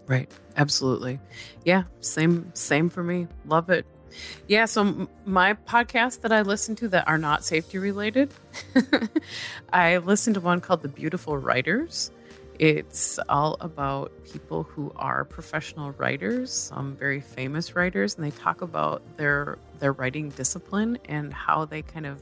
Right. 0.09 0.31
Absolutely. 0.57 1.21
Yeah. 1.65 1.85
Same. 2.01 2.51
Same 2.55 2.89
for 2.89 3.05
me. 3.05 3.29
Love 3.47 3.71
it. 3.71 3.87
Yeah. 4.49 4.65
So 4.65 5.09
my 5.27 5.55
podcasts 5.55 6.23
that 6.23 6.33
I 6.33 6.43
listen 6.43 6.75
to 6.77 6.89
that 6.89 7.07
are 7.07 7.19
not 7.19 7.45
safety 7.45 7.79
related, 7.79 8.33
I 9.73 9.99
listen 9.99 10.35
to 10.35 10.41
one 10.41 10.61
called 10.63 10.83
The 10.83 10.89
Beautiful 10.89 11.39
Writers. 11.39 12.11
It's 12.59 13.21
all 13.29 13.57
about 13.61 14.11
people 14.33 14.65
who 14.65 14.93
are 14.97 15.25
professional 15.25 15.93
writers, 15.93 16.53
some 16.53 16.97
very 16.97 17.21
famous 17.21 17.77
writers, 17.77 18.17
and 18.17 18.25
they 18.25 18.33
talk 18.33 18.63
about 18.63 19.03
their 19.19 19.59
their 19.79 19.93
writing 19.93 20.31
discipline 20.31 20.99
and 21.05 21.33
how 21.33 21.67
they 21.67 21.83
kind 21.83 22.07
of 22.07 22.21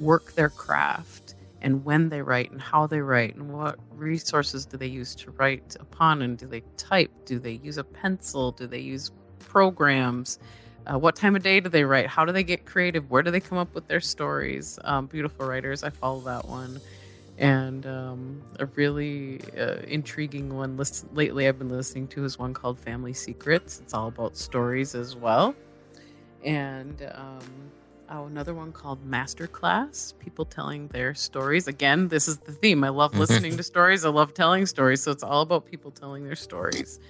work 0.00 0.32
their 0.34 0.48
craft 0.48 1.34
and 1.60 1.84
when 1.84 2.08
they 2.08 2.22
write 2.22 2.50
and 2.50 2.60
how 2.60 2.86
they 2.86 3.00
write 3.00 3.34
and 3.34 3.52
what 3.52 3.78
resources 3.90 4.64
do 4.64 4.76
they 4.76 4.86
use 4.86 5.14
to 5.16 5.30
write 5.32 5.76
upon 5.80 6.22
and 6.22 6.38
do 6.38 6.46
they 6.46 6.62
type? 6.76 7.10
Do 7.24 7.38
they 7.38 7.52
use 7.62 7.78
a 7.78 7.84
pencil? 7.84 8.52
Do 8.52 8.66
they 8.66 8.78
use 8.78 9.10
programs? 9.40 10.38
Uh, 10.86 10.98
what 10.98 11.16
time 11.16 11.34
of 11.34 11.42
day 11.42 11.60
do 11.60 11.68
they 11.68 11.84
write? 11.84 12.06
How 12.06 12.24
do 12.24 12.32
they 12.32 12.44
get 12.44 12.64
creative? 12.64 13.10
Where 13.10 13.22
do 13.22 13.30
they 13.30 13.40
come 13.40 13.58
up 13.58 13.74
with 13.74 13.88
their 13.88 14.00
stories? 14.00 14.78
Um, 14.84 15.06
beautiful 15.06 15.46
writers 15.46 15.82
i 15.82 15.90
follow 15.90 16.20
that 16.20 16.46
one. 16.48 16.80
And 17.38 17.86
um, 17.86 18.42
a 18.58 18.66
really 18.66 19.40
uh, 19.56 19.76
intriguing 19.86 20.56
one 20.56 20.80
lately 21.12 21.46
i've 21.46 21.56
been 21.58 21.68
listening 21.68 22.08
to 22.08 22.24
is 22.24 22.38
one 22.38 22.54
called 22.54 22.78
family 22.78 23.12
secrets. 23.12 23.80
It's 23.80 23.94
all 23.94 24.08
about 24.08 24.36
stories 24.36 24.94
as 24.94 25.16
well. 25.16 25.54
And 26.44 27.10
um, 27.14 27.70
oh, 28.10 28.26
another 28.26 28.54
one 28.54 28.72
called 28.72 29.04
Masterclass, 29.08 30.18
people 30.18 30.44
telling 30.44 30.88
their 30.88 31.14
stories. 31.14 31.68
Again, 31.68 32.08
this 32.08 32.28
is 32.28 32.38
the 32.38 32.52
theme. 32.52 32.84
I 32.84 32.88
love 32.88 33.16
listening 33.16 33.56
to 33.56 33.62
stories. 33.62 34.04
I 34.04 34.10
love 34.10 34.34
telling 34.34 34.66
stories. 34.66 35.02
So 35.02 35.10
it's 35.10 35.22
all 35.22 35.42
about 35.42 35.66
people 35.66 35.90
telling 35.90 36.24
their 36.24 36.36
stories. 36.36 37.00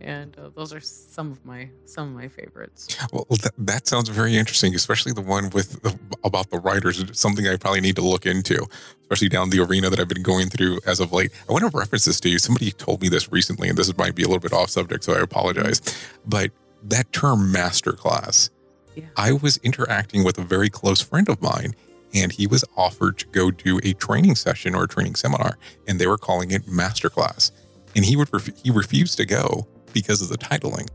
And 0.00 0.36
uh, 0.38 0.50
those 0.54 0.72
are 0.74 0.80
some 0.80 1.30
of 1.30 1.44
my 1.46 1.68
some 1.84 2.08
of 2.08 2.14
my 2.14 2.28
favorites. 2.28 2.88
Well, 3.12 3.26
that, 3.30 3.52
that 3.56 3.86
sounds 3.86 4.08
very 4.08 4.36
interesting, 4.36 4.74
especially 4.74 5.12
the 5.12 5.22
one 5.22 5.50
with 5.50 5.80
the, 5.82 5.98
about 6.24 6.50
the 6.50 6.58
writers. 6.58 7.00
It's 7.00 7.20
something 7.20 7.46
I 7.46 7.56
probably 7.56 7.80
need 7.80 7.96
to 7.96 8.02
look 8.02 8.26
into, 8.26 8.66
especially 9.02 9.28
down 9.28 9.50
the 9.50 9.60
arena 9.60 9.88
that 9.90 10.00
I've 10.00 10.08
been 10.08 10.22
going 10.22 10.50
through 10.50 10.80
as 10.86 11.00
of 11.00 11.12
late. 11.12 11.30
I 11.48 11.52
want 11.52 11.70
to 11.70 11.78
reference 11.78 12.04
this 12.04 12.20
to 12.20 12.28
you. 12.28 12.38
Somebody 12.38 12.72
told 12.72 13.00
me 13.00 13.08
this 13.08 13.32
recently, 13.32 13.68
and 13.68 13.78
this 13.78 13.96
might 13.96 14.14
be 14.14 14.24
a 14.24 14.26
little 14.26 14.40
bit 14.40 14.52
off 14.52 14.68
subject, 14.68 15.04
so 15.04 15.14
I 15.14 15.20
apologize. 15.20 15.80
But 16.26 16.50
that 16.82 17.10
term 17.12 17.52
masterclass, 17.52 18.50
Yeah. 18.94 19.04
I 19.16 19.32
was 19.32 19.56
interacting 19.58 20.24
with 20.24 20.38
a 20.38 20.42
very 20.42 20.70
close 20.70 21.00
friend 21.00 21.28
of 21.28 21.40
mine, 21.42 21.74
and 22.14 22.30
he 22.32 22.46
was 22.46 22.64
offered 22.76 23.18
to 23.18 23.26
go 23.26 23.50
do 23.50 23.80
a 23.82 23.92
training 23.94 24.36
session 24.36 24.74
or 24.74 24.84
a 24.84 24.88
training 24.88 25.16
seminar, 25.16 25.58
and 25.88 25.98
they 26.00 26.06
were 26.06 26.18
calling 26.18 26.50
it 26.50 26.66
masterclass, 26.66 27.50
and 27.96 28.04
he 28.04 28.14
would 28.16 28.32
ref- 28.32 28.56
he 28.62 28.70
refused 28.70 29.16
to 29.18 29.26
go 29.26 29.66
because 29.92 30.22
of 30.22 30.28
the 30.28 30.38
titling. 30.38 30.88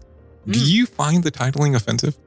Do 0.48 0.60
Mm. 0.60 0.68
you 0.68 0.86
find 0.86 1.24
the 1.24 1.32
titling 1.32 1.76
offensive? 1.76 2.18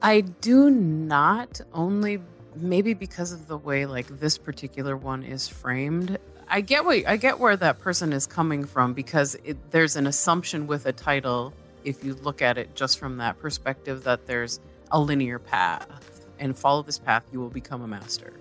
I 0.00 0.20
do 0.20 0.70
not 0.70 1.60
only 1.72 2.20
maybe 2.54 2.94
because 2.94 3.32
of 3.32 3.48
the 3.48 3.56
way 3.58 3.86
like 3.86 4.06
this 4.20 4.38
particular 4.38 4.96
one 4.96 5.22
is 5.24 5.48
framed. 5.48 6.18
I 6.48 6.60
get 6.60 6.84
what 6.84 7.06
I 7.06 7.16
get 7.16 7.38
where 7.40 7.56
that 7.56 7.78
person 7.80 8.12
is 8.12 8.26
coming 8.26 8.64
from 8.64 8.92
because 8.94 9.34
it, 9.44 9.70
there's 9.70 9.96
an 9.96 10.06
assumption 10.06 10.66
with 10.66 10.86
a 10.86 10.92
title 10.92 11.52
if 11.88 12.04
you 12.04 12.14
look 12.16 12.42
at 12.42 12.58
it 12.58 12.74
just 12.74 12.98
from 12.98 13.16
that 13.16 13.38
perspective 13.38 14.04
that 14.04 14.26
there's 14.26 14.60
a 14.90 15.00
linear 15.00 15.38
path 15.38 16.26
and 16.38 16.56
follow 16.56 16.82
this 16.82 16.98
path 16.98 17.24
you 17.32 17.40
will 17.40 17.48
become 17.48 17.82
a 17.82 17.88
master. 17.88 18.34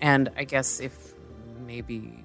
And 0.00 0.30
I 0.36 0.44
guess 0.44 0.80
if 0.80 1.14
maybe 1.64 2.24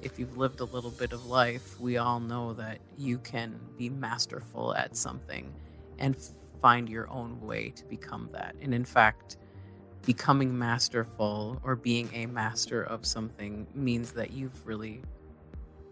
if 0.00 0.18
you've 0.18 0.38
lived 0.38 0.60
a 0.60 0.64
little 0.64 0.92
bit 0.92 1.12
of 1.12 1.26
life, 1.26 1.78
we 1.80 1.96
all 1.96 2.20
know 2.20 2.54
that 2.54 2.78
you 2.96 3.18
can 3.18 3.58
be 3.76 3.90
masterful 3.90 4.74
at 4.74 4.96
something 4.96 5.52
and 5.98 6.16
find 6.62 6.88
your 6.88 7.10
own 7.10 7.40
way 7.40 7.70
to 7.70 7.84
become 7.86 8.28
that. 8.32 8.54
And 8.62 8.72
in 8.72 8.84
fact, 8.84 9.38
becoming 10.06 10.56
masterful 10.56 11.60
or 11.64 11.74
being 11.74 12.08
a 12.14 12.26
master 12.26 12.84
of 12.84 13.04
something 13.04 13.66
means 13.74 14.12
that 14.12 14.30
you've 14.30 14.66
really 14.66 15.02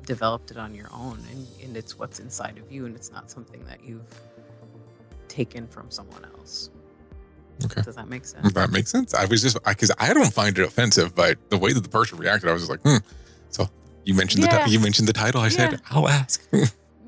developed 0.04 0.50
it 0.50 0.56
on 0.56 0.74
your 0.74 0.88
own 0.92 1.18
and, 1.30 1.46
and 1.62 1.76
it's 1.76 1.98
what's 1.98 2.18
inside 2.20 2.58
of 2.58 2.70
you 2.72 2.86
and 2.86 2.94
it's 2.96 3.10
not 3.12 3.30
something 3.30 3.62
that 3.66 3.84
you've 3.84 4.06
taken 5.28 5.66
from 5.66 5.90
someone 5.90 6.24
else. 6.38 6.70
Okay. 7.64 7.82
Does 7.82 7.96
that 7.96 8.08
make 8.08 8.24
sense? 8.24 8.52
That 8.52 8.70
makes 8.70 8.90
sense. 8.90 9.14
I 9.14 9.24
was 9.26 9.42
just 9.42 9.62
because 9.64 9.90
I, 9.98 10.14
don't 10.14 10.32
find 10.32 10.56
it 10.58 10.64
offensive, 10.64 11.14
but 11.14 11.36
the 11.50 11.58
way 11.58 11.72
that 11.72 11.82
the 11.82 11.88
person 11.88 12.16
reacted, 12.18 12.48
I 12.48 12.52
was 12.52 12.62
just 12.66 12.70
like, 12.70 12.80
hmm. 12.82 13.04
So 13.50 13.68
you 14.04 14.14
mentioned 14.14 14.44
the 14.44 14.48
Yeah. 14.48 14.64
ti- 14.64 14.70
you 14.70 14.80
mentioned 14.80 15.08
the 15.08 15.12
title. 15.12 15.40
I 15.40 15.44
Yeah. 15.44 15.50
said, 15.50 15.80
I'll 15.90 16.08
ask. 16.08 16.42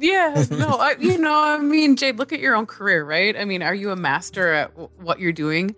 Yeah, 0.03 0.47
no, 0.51 0.79
I, 0.79 0.95
you 0.99 1.19
know, 1.19 1.35
I 1.45 1.59
mean, 1.59 1.95
Jay, 1.95 2.13
look 2.13 2.33
at 2.33 2.41
your 2.41 2.55
own 2.57 2.65
career, 2.65 3.05
right? 3.05 3.37
I 3.37 3.45
mean, 3.45 3.63
are 3.63 3.75
you 3.75 3.91
a 3.91 3.97
master 3.97 4.51
at 4.55 4.71
w- 4.71 4.89
what 4.97 5.21
you're 5.21 5.31
doing? 5.31 5.77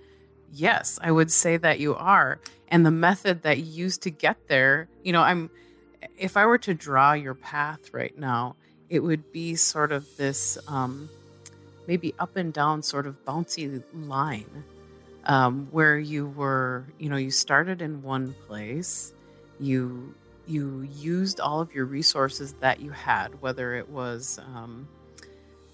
Yes, 0.53 0.97
I 1.03 1.11
would 1.11 1.29
say 1.29 1.57
that 1.57 1.81
you 1.81 1.97
are. 1.97 2.39
And 2.69 2.87
the 2.87 2.93
method 2.93 3.43
that 3.43 3.59
you 3.59 3.65
used 3.65 4.03
to 4.03 4.11
get 4.13 4.37
there, 4.47 4.89
you 5.03 5.13
know, 5.13 5.23
I'm, 5.23 5.51
if 6.23 6.37
I 6.37 6.47
were 6.47 6.59
to 6.59 6.73
draw 6.73 7.14
your 7.14 7.35
path 7.35 7.93
right 7.93 8.16
now, 8.16 8.55
it 8.89 9.01
would 9.01 9.33
be 9.33 9.57
sort 9.57 9.91
of 9.91 10.07
this 10.16 10.57
um, 10.68 11.11
maybe 11.89 12.14
up 12.20 12.37
and 12.37 12.53
down 12.53 12.81
sort 12.81 13.09
of 13.09 13.23
bouncy 13.25 13.83
line 13.93 14.64
um, 15.25 15.66
where 15.73 15.99
you 15.99 16.29
were, 16.29 16.87
you 17.01 17.09
know, 17.09 17.16
you 17.16 17.33
started 17.33 17.83
in 17.83 18.03
one 18.03 18.35
place, 18.47 19.12
you 19.59 20.14
you 20.47 20.89
used 20.95 21.41
all 21.41 21.61
of 21.61 21.75
your 21.75 21.87
resources 21.87 22.55
that 22.55 22.81
you 22.81 22.91
had, 22.91 23.41
whether 23.41 23.75
it 23.75 23.89
was 23.89 24.39
um, 24.55 24.89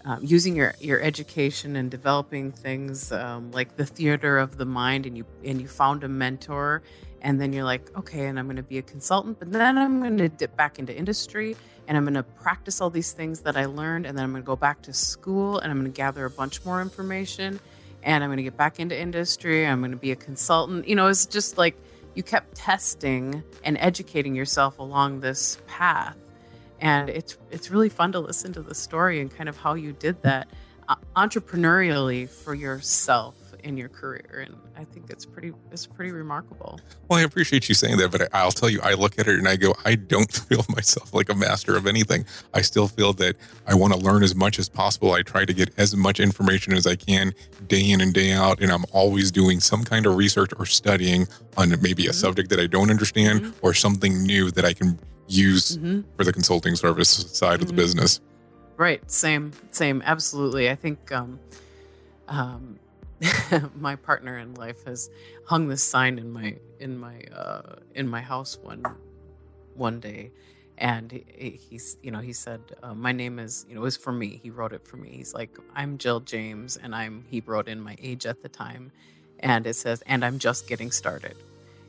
um, 0.05 0.21
using 0.23 0.55
your, 0.55 0.75
your 0.79 1.01
education 1.01 1.77
and 1.77 1.91
developing 1.91 2.53
things 2.53 3.11
um, 3.13 3.51
like 3.51 3.77
the 3.77 3.87
theater 3.87 4.39
of 4.39 4.57
the 4.57 4.65
mind, 4.65 5.05
and 5.05 5.17
you 5.17 5.27
and 5.45 5.61
you 5.61 5.69
found 5.69 6.05
a 6.05 6.09
mentor, 6.09 6.83
and 7.23 7.41
then 7.41 7.53
you're 7.53 7.65
like, 7.65 7.97
okay, 7.97 8.27
and 8.27 8.39
I'm 8.39 8.47
going 8.47 8.57
to 8.57 8.63
be 8.63 8.79
a 8.79 8.83
consultant, 8.83 9.39
but 9.39 9.53
then 9.53 9.79
I'm 9.79 10.01
going 10.01 10.19
to 10.19 10.29
dip 10.29 10.57
back 10.57 10.79
into 10.79 10.97
industry, 10.97 11.57
and 11.87 11.97
I'm 11.97 12.05
going 12.05 12.15
to 12.15 12.23
practice 12.23 12.81
all 12.81 12.91
these 12.91 13.13
things 13.13 13.41
that 13.41 13.57
I 13.57 13.67
learned, 13.67 14.07
and 14.07 14.17
then 14.17 14.25
I'm 14.25 14.33
going 14.33 14.43
to 14.43 14.47
go 14.47 14.57
back 14.57 14.83
to 14.83 14.93
school, 14.93 15.59
and 15.59 15.71
I'm 15.71 15.79
going 15.79 15.93
to 15.93 15.97
gather 15.97 16.25
a 16.25 16.31
bunch 16.31 16.65
more 16.65 16.81
information, 16.81 17.61
and 18.03 18.23
I'm 18.23 18.29
going 18.29 18.39
to 18.39 18.43
get 18.43 18.57
back 18.57 18.79
into 18.81 18.99
industry. 18.99 19.67
I'm 19.67 19.81
going 19.81 19.91
to 19.91 19.97
be 19.97 20.13
a 20.13 20.17
consultant. 20.17 20.87
You 20.87 20.97
know, 20.97 21.09
it's 21.09 21.27
just 21.27 21.59
like 21.59 21.77
you 22.15 22.23
kept 22.23 22.55
testing 22.55 23.43
and 23.65 23.77
educating 23.79 24.35
yourself 24.35 24.79
along 24.79 25.21
this 25.21 25.59
path 25.67 26.17
and 26.81 27.09
it's 27.09 27.37
it's 27.51 27.71
really 27.71 27.89
fun 27.89 28.13
to 28.13 28.21
listen 28.21 28.53
to 28.53 28.63
the 28.63 28.75
story 28.75 29.21
and 29.21 29.35
kind 29.35 29.49
of 29.49 29.57
how 29.57 29.75
you 29.75 29.93
did 29.93 30.21
that 30.23 30.49
uh, 30.89 30.95
entrepreneurially 31.17 32.29
for 32.29 32.55
yourself 32.55 33.48
in 33.69 33.77
your 33.77 33.89
career 33.91 34.45
and 34.47 34.57
i 34.79 34.83
think 34.85 35.11
it's 35.11 35.27
pretty 35.27 35.53
it's 35.71 35.87
pretty 35.87 36.11
remarkable 36.11 36.81
Well, 37.09 37.19
I 37.19 37.23
appreciate 37.23 37.69
you 37.69 37.75
saying 37.75 37.99
that, 37.99 38.11
but 38.11 38.23
I, 38.23 38.29
I'll 38.41 38.51
tell 38.51 38.69
you, 38.71 38.81
I 38.83 38.95
look 38.95 39.19
at 39.19 39.27
it 39.29 39.39
and 39.39 39.47
I 39.49 39.57
go, 39.57 39.75
I 39.85 39.95
don't 39.95 40.31
feel 40.49 40.65
myself 40.69 41.13
like 41.15 41.29
a 41.31 41.35
master 41.35 41.77
of 41.77 41.87
anything. 41.87 42.25
I 42.55 42.61
still 42.63 42.87
feel 42.89 43.13
that 43.15 43.37
I 43.67 43.75
want 43.75 43.93
to 43.95 43.99
learn 43.99 44.23
as 44.23 44.35
much 44.35 44.59
as 44.59 44.69
possible. 44.69 45.13
I 45.13 45.23
try 45.23 45.45
to 45.47 45.53
get 45.55 45.71
as 45.79 45.97
much 45.97 46.21
information 46.21 46.73
as 46.75 46.87
I 46.87 46.97
can 46.97 47.33
day 47.67 47.91
in 47.91 48.01
and 48.03 48.13
day 48.13 48.33
out. 48.33 48.61
And 48.61 48.71
I'm 48.71 48.85
always 48.93 49.31
doing 49.31 49.59
some 49.61 49.85
kind 49.85 50.05
of 50.07 50.17
research 50.17 50.51
or 50.59 50.67
studying 50.67 51.27
on 51.57 51.71
maybe 51.81 52.07
a 52.07 52.11
Mhm. 52.11 52.15
subject 52.15 52.51
that 52.51 52.61
I 52.61 52.67
don't 52.67 52.91
understand 52.91 53.41
Mhm. 53.43 53.53
or 53.63 53.73
something 53.75 54.23
new 54.23 54.51
that 54.51 54.65
I 54.67 54.75
can 54.75 54.99
use 55.29 55.77
hmm 55.77 56.01
for 56.17 56.25
the 56.25 56.33
consulting 56.33 56.77
service 56.77 57.09
side 57.09 57.61
of 57.63 57.69
the 57.69 57.73
Mhm. 57.73 57.77
business. 57.85 58.21
right 58.77 59.01
same 59.11 59.51
same 59.73 60.03
absolutely 60.05 60.71
i 60.71 60.75
think 60.85 61.11
um 61.11 61.41
um 62.29 62.79
my 63.75 63.97
partner 63.97 64.39
in 64.39 64.55
life 64.55 64.85
has 64.85 65.11
hung 65.45 65.69
this 65.69 65.83
sign 65.83 66.19
in 66.19 66.31
my 66.31 66.57
in 66.79 66.97
my 66.99 67.21
uh 67.35 67.77
in 67.95 68.07
my 68.09 68.21
house 68.21 68.59
one 68.63 68.85
one 69.75 70.01
day 70.01 70.31
and 70.79 71.11
he, 71.11 71.59
he's 71.69 71.97
you 72.03 72.11
know 72.11 72.21
he 72.21 72.33
said 72.33 72.61
uh, 72.83 72.95
my 72.95 73.13
name 73.13 73.39
is 73.39 73.67
you 73.69 73.75
know 73.75 73.81
it 73.81 73.85
was 73.85 73.97
for 73.97 74.13
me. 74.13 74.41
He 74.43 74.51
wrote 74.51 74.73
it 74.73 74.85
for 74.85 74.97
me. 74.97 75.11
He's 75.11 75.35
like 75.35 75.59
i'm 75.75 75.99
jill 75.99 76.21
james 76.21 76.77
and 76.77 76.95
i'm 76.95 77.25
he 77.29 77.43
wrote 77.45 77.69
in 77.69 77.81
my 77.81 77.97
age 78.01 78.27
at 78.27 78.43
the 78.43 78.49
time 78.49 78.93
and 79.41 79.67
it 79.67 79.75
says 79.75 80.03
and 80.07 80.25
i'm 80.25 80.39
just 80.39 80.69
getting 80.69 80.91
started. 80.91 81.37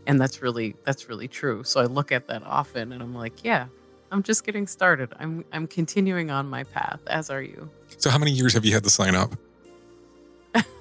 And 0.08 0.20
that's 0.20 0.42
really 0.42 0.76
that's 0.84 1.08
really 1.10 1.28
true. 1.28 1.64
So 1.64 1.80
i 1.80 1.86
look 1.86 2.12
at 2.12 2.28
that 2.28 2.44
often 2.44 2.92
and 2.92 3.04
i'm 3.04 3.14
like 3.14 3.44
yeah 3.44 3.68
i'm 4.12 4.24
just 4.24 4.44
getting 4.44 4.66
started. 4.66 5.14
I'm 5.20 5.46
i'm 5.54 5.68
continuing 5.68 6.32
on 6.32 6.50
my 6.50 6.64
path 6.64 7.02
as 7.08 7.30
are 7.30 7.44
you. 7.44 7.70
So, 7.98 8.10
how 8.10 8.18
many 8.18 8.32
years 8.32 8.54
have 8.54 8.66
you 8.66 8.74
had 8.74 8.84
to 8.84 8.90
sign 8.90 9.14
up? 9.14 9.36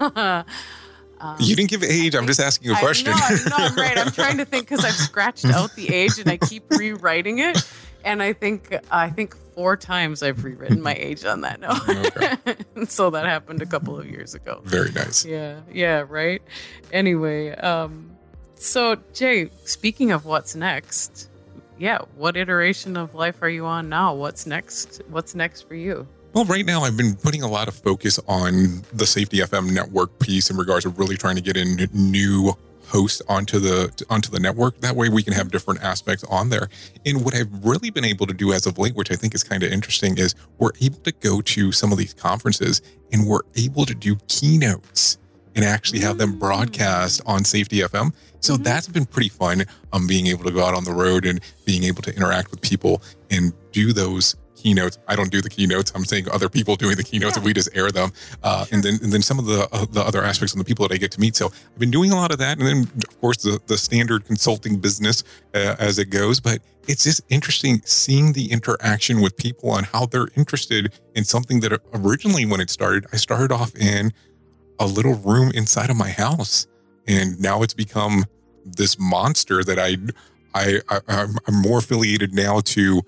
Um, 0.01 0.45
you 1.41 1.57
didn't 1.57 1.71
give 1.71 1.83
age. 1.83 2.15
I'm 2.15 2.27
just 2.27 2.41
asking 2.41 2.71
a 2.71 2.75
I- 2.75 2.81
question. 2.81 3.11
no, 3.11 3.17
I- 3.17 3.39
no, 3.51 3.57
I'm 3.57 3.75
right. 3.77 3.99
I'm 3.99 4.13
trying 4.13 4.39
to 4.39 4.45
think 4.45 4.69
because 4.69 4.85
I've 4.85 4.93
scratched 4.95 5.45
out 5.57 5.75
the 5.75 5.93
age 5.93 6.19
and 6.19 6.31
I 6.31 6.37
keep 6.37 6.65
rewriting 6.71 7.39
it, 7.41 7.59
and 8.05 8.23
I 8.23 8.33
think 8.33 8.75
I 8.91 9.11
think 9.11 9.37
four 9.55 9.77
times 9.77 10.23
I've 10.23 10.45
rewritten 10.45 10.81
my 10.81 10.95
age 10.95 11.25
on 11.25 11.41
that 11.41 11.61
note. 11.61 12.87
so 12.89 13.11
that 13.11 13.27
happened 13.27 13.61
a 13.63 13.67
couple 13.67 13.99
of 13.99 14.07
years 14.07 14.35
ago. 14.35 14.61
Very 14.65 14.93
nice. 14.93 15.25
Yeah, 15.25 15.61
yeah, 15.73 16.05
right. 16.09 16.41
Anyway, 16.93 17.51
um, 17.57 18.11
so 18.55 18.97
Jay, 19.13 19.51
speaking 19.65 20.13
of 20.13 20.25
what's 20.25 20.55
next, 20.55 21.29
yeah, 21.79 21.99
what 22.17 22.37
iteration 22.37 22.97
of 22.97 23.15
life 23.15 23.43
are 23.43 23.49
you 23.49 23.67
on 23.67 23.89
now? 23.89 24.15
What's 24.15 24.47
next? 24.47 25.03
What's 25.09 25.35
next 25.35 25.63
for 25.63 25.75
you? 25.75 26.07
Well, 26.39 26.47
right 26.47 26.65
now 26.65 26.83
I've 26.83 26.97
been 26.97 27.17
putting 27.17 27.43
a 27.43 27.49
lot 27.49 27.67
of 27.67 27.75
focus 27.75 28.21
on 28.29 28.85
the 28.93 29.07
Safety 29.07 29.39
FM 29.39 29.73
network 29.73 30.21
piece 30.21 30.51
in 30.51 30.57
regards 30.57 30.85
to 30.85 30.91
really 30.91 31.17
trying 31.17 31.35
to 31.35 31.43
get 31.43 31.57
in 31.57 31.89
new 31.93 32.53
hosts 32.87 33.21
onto 33.29 33.59
the 33.59 33.93
onto 34.09 34.31
the 34.31 34.39
network. 34.39 34.81
That 34.81 34.95
way 34.95 35.09
we 35.09 35.25
can 35.25 35.33
have 35.33 35.51
different 35.51 35.83
aspects 35.83 36.23
on 36.31 36.51
there. 36.51 36.69
And 37.05 37.25
what 37.25 37.35
I've 37.35 37.49
really 37.65 37.91
been 37.91 38.05
able 38.05 38.25
to 38.29 38.33
do 38.33 38.53
as 38.53 38.67
of 38.69 38.79
late, 38.79 38.95
which 38.95 39.11
I 39.11 39.17
think 39.17 39.35
is 39.35 39.43
kind 39.43 39.65
of 39.65 39.73
interesting, 39.73 40.17
is 40.17 40.37
we're 40.59 40.71
able 40.81 41.01
to 41.01 41.11
go 41.11 41.41
to 41.41 41.73
some 41.73 41.91
of 41.91 41.99
these 41.99 42.15
conferences 42.15 42.83
and 43.11 43.27
we're 43.27 43.43
able 43.57 43.85
to 43.85 43.95
do 43.97 44.15
keynotes 44.29 45.19
and 45.57 45.65
actually 45.65 45.99
have 45.99 46.19
them 46.19 46.39
broadcast 46.39 47.21
on 47.27 47.43
Safety 47.43 47.81
FM. 47.81 48.13
So 48.39 48.57
Mhm. 48.57 48.63
that's 48.63 48.87
been 48.87 49.07
pretty 49.07 49.31
fun. 49.31 49.65
Um, 49.93 50.07
being 50.07 50.29
able 50.29 50.45
to 50.45 50.53
go 50.53 50.65
out 50.65 50.75
on 50.75 50.85
the 50.85 50.93
road 50.93 51.27
and 51.27 51.41
being 51.65 51.83
able 51.83 52.03
to 52.03 52.15
interact 52.15 52.53
with 52.53 52.61
people 52.61 53.03
and 53.29 53.53
do 53.73 53.93
those 53.93 54.37
keynotes. 54.63 54.99
I 55.07 55.17
don't 55.17 55.31
do 55.31 55.41
the 55.41 55.51
keynotes. 55.51 55.93
I'm 55.95 56.05
saying 56.05 56.27
other 56.31 56.49
people 56.49 56.77
doing 56.77 56.97
the 56.97 57.05
keynotes, 57.05 57.37
and 57.37 57.45
we 57.45 57.53
just 57.53 57.71
air 57.75 57.91
them. 57.91 58.13
Uh, 58.43 58.67
and 58.73 58.83
then 58.83 58.99
and 59.03 59.13
then 59.13 59.23
some 59.23 59.39
of 59.39 59.47
the 59.47 59.69
uh, 59.73 59.87
the 59.91 60.03
other 60.03 60.23
aspects 60.25 60.53
of 60.53 60.59
the 60.59 60.65
people 60.65 60.87
that 60.87 60.95
I 60.95 60.99
get 60.99 61.13
to 61.13 61.21
meet. 61.21 61.37
So 61.37 61.47
I've 61.47 61.79
been 61.79 61.91
doing 61.91 62.11
a 62.11 62.17
lot 62.17 62.33
of 62.33 62.39
that, 62.39 62.59
and 62.59 62.67
then 62.67 62.91
of 63.09 63.21
course 63.21 63.39
the 63.39 63.61
the 63.67 63.79
standard 63.79 64.25
consulting 64.25 64.79
business 64.79 65.25
uh, 65.55 65.77
as 65.79 65.99
it 65.99 66.11
goes. 66.11 66.41
But 66.41 66.61
it's 66.89 67.05
just 67.05 67.21
interesting 67.29 67.83
seeing 67.85 68.33
the 68.33 68.51
interaction 68.51 69.21
with 69.21 69.37
people 69.37 69.77
and 69.77 69.87
how 69.87 70.07
they're 70.07 70.29
interested 70.37 70.93
in 71.15 71.25
something 71.25 71.61
that 71.61 71.81
originally 71.95 72.47
when 72.47 72.61
it 72.61 72.71
started, 72.71 73.07
I 73.13 73.17
started 73.17 73.53
off 73.53 73.75
in 73.77 74.13
a 74.79 74.87
little 74.87 75.15
room 75.15 75.51
inside 75.55 75.91
of 75.91 75.97
my 75.97 76.11
house, 76.11 76.67
and 77.07 77.39
now 77.41 77.63
it's 77.63 77.75
become 77.75 78.25
this 78.65 78.99
monster 78.99 79.63
that 79.65 79.79
I 79.79 79.97
I, 80.55 80.81
I 80.89 81.01
I'm, 81.09 81.37
I'm 81.47 81.63
more 81.63 81.79
affiliated 81.79 82.35
now 82.35 82.61
to 82.61 83.03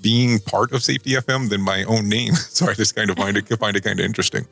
being 0.00 0.38
part 0.40 0.72
of 0.72 0.82
Safety 0.82 1.12
FM 1.12 1.48
than 1.48 1.60
my 1.60 1.84
own 1.84 2.08
name. 2.08 2.34
So 2.50 2.66
I 2.66 2.74
just 2.74 2.94
kind 2.94 3.10
of 3.10 3.16
find 3.16 3.36
it 3.36 3.48
find 3.58 3.76
it 3.76 3.84
kind 3.84 3.98
of 3.98 4.04
interesting. 4.04 4.46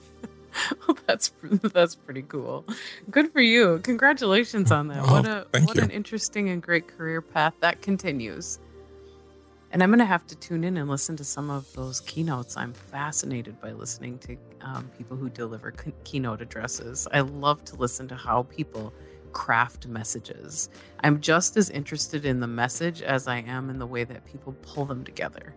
Well, 0.87 0.97
that's 1.07 1.33
that's 1.43 1.95
pretty 1.95 2.23
cool. 2.23 2.65
Good 3.11 3.33
for 3.33 3.41
you. 3.41 3.81
Congratulations 3.83 4.73
on 4.73 4.89
that. 4.89 5.01
Oh, 5.01 5.13
what 5.13 5.27
a 5.27 5.47
what 5.65 5.77
you. 5.77 5.83
an 5.83 5.91
interesting 5.91 6.49
and 6.49 6.63
great 6.63 6.89
career 6.89 7.21
path 7.21 7.55
that 7.61 7.83
continues. 7.83 8.59
And 9.71 9.83
I'm 9.83 9.91
going 9.91 9.99
to 9.99 10.07
have 10.07 10.27
to 10.29 10.37
tune 10.37 10.65
in 10.65 10.79
and 10.79 10.89
listen 10.89 11.17
to 11.17 11.25
some 11.25 11.51
of 11.51 11.71
those 11.75 12.01
keynotes. 12.01 12.57
I'm 12.57 12.73
fascinated 12.73 13.61
by 13.61 13.73
listening 13.73 14.19
to 14.21 14.37
um, 14.63 14.91
people 14.97 15.17
who 15.17 15.29
deliver 15.29 15.73
keynote 16.05 16.41
addresses. 16.41 17.07
I 17.13 17.21
love 17.21 17.65
to 17.67 17.77
listen 17.77 18.09
to 18.09 18.15
how 18.15 18.45
people 18.45 18.95
craft 19.33 19.87
messages. 19.87 20.68
I'm 21.05 21.20
just 21.20 21.57
as 21.57 21.70
interested 21.70 22.24
in 22.24 22.41
the 22.41 22.47
message 22.47 23.03
as 23.03 23.29
I 23.29 23.39
am 23.39 23.70
in 23.70 23.79
the 23.79 23.87
way 23.87 24.05
that 24.05 24.24
people 24.24 24.55
pull 24.62 24.85
them 24.85 25.05
together. 25.05 25.55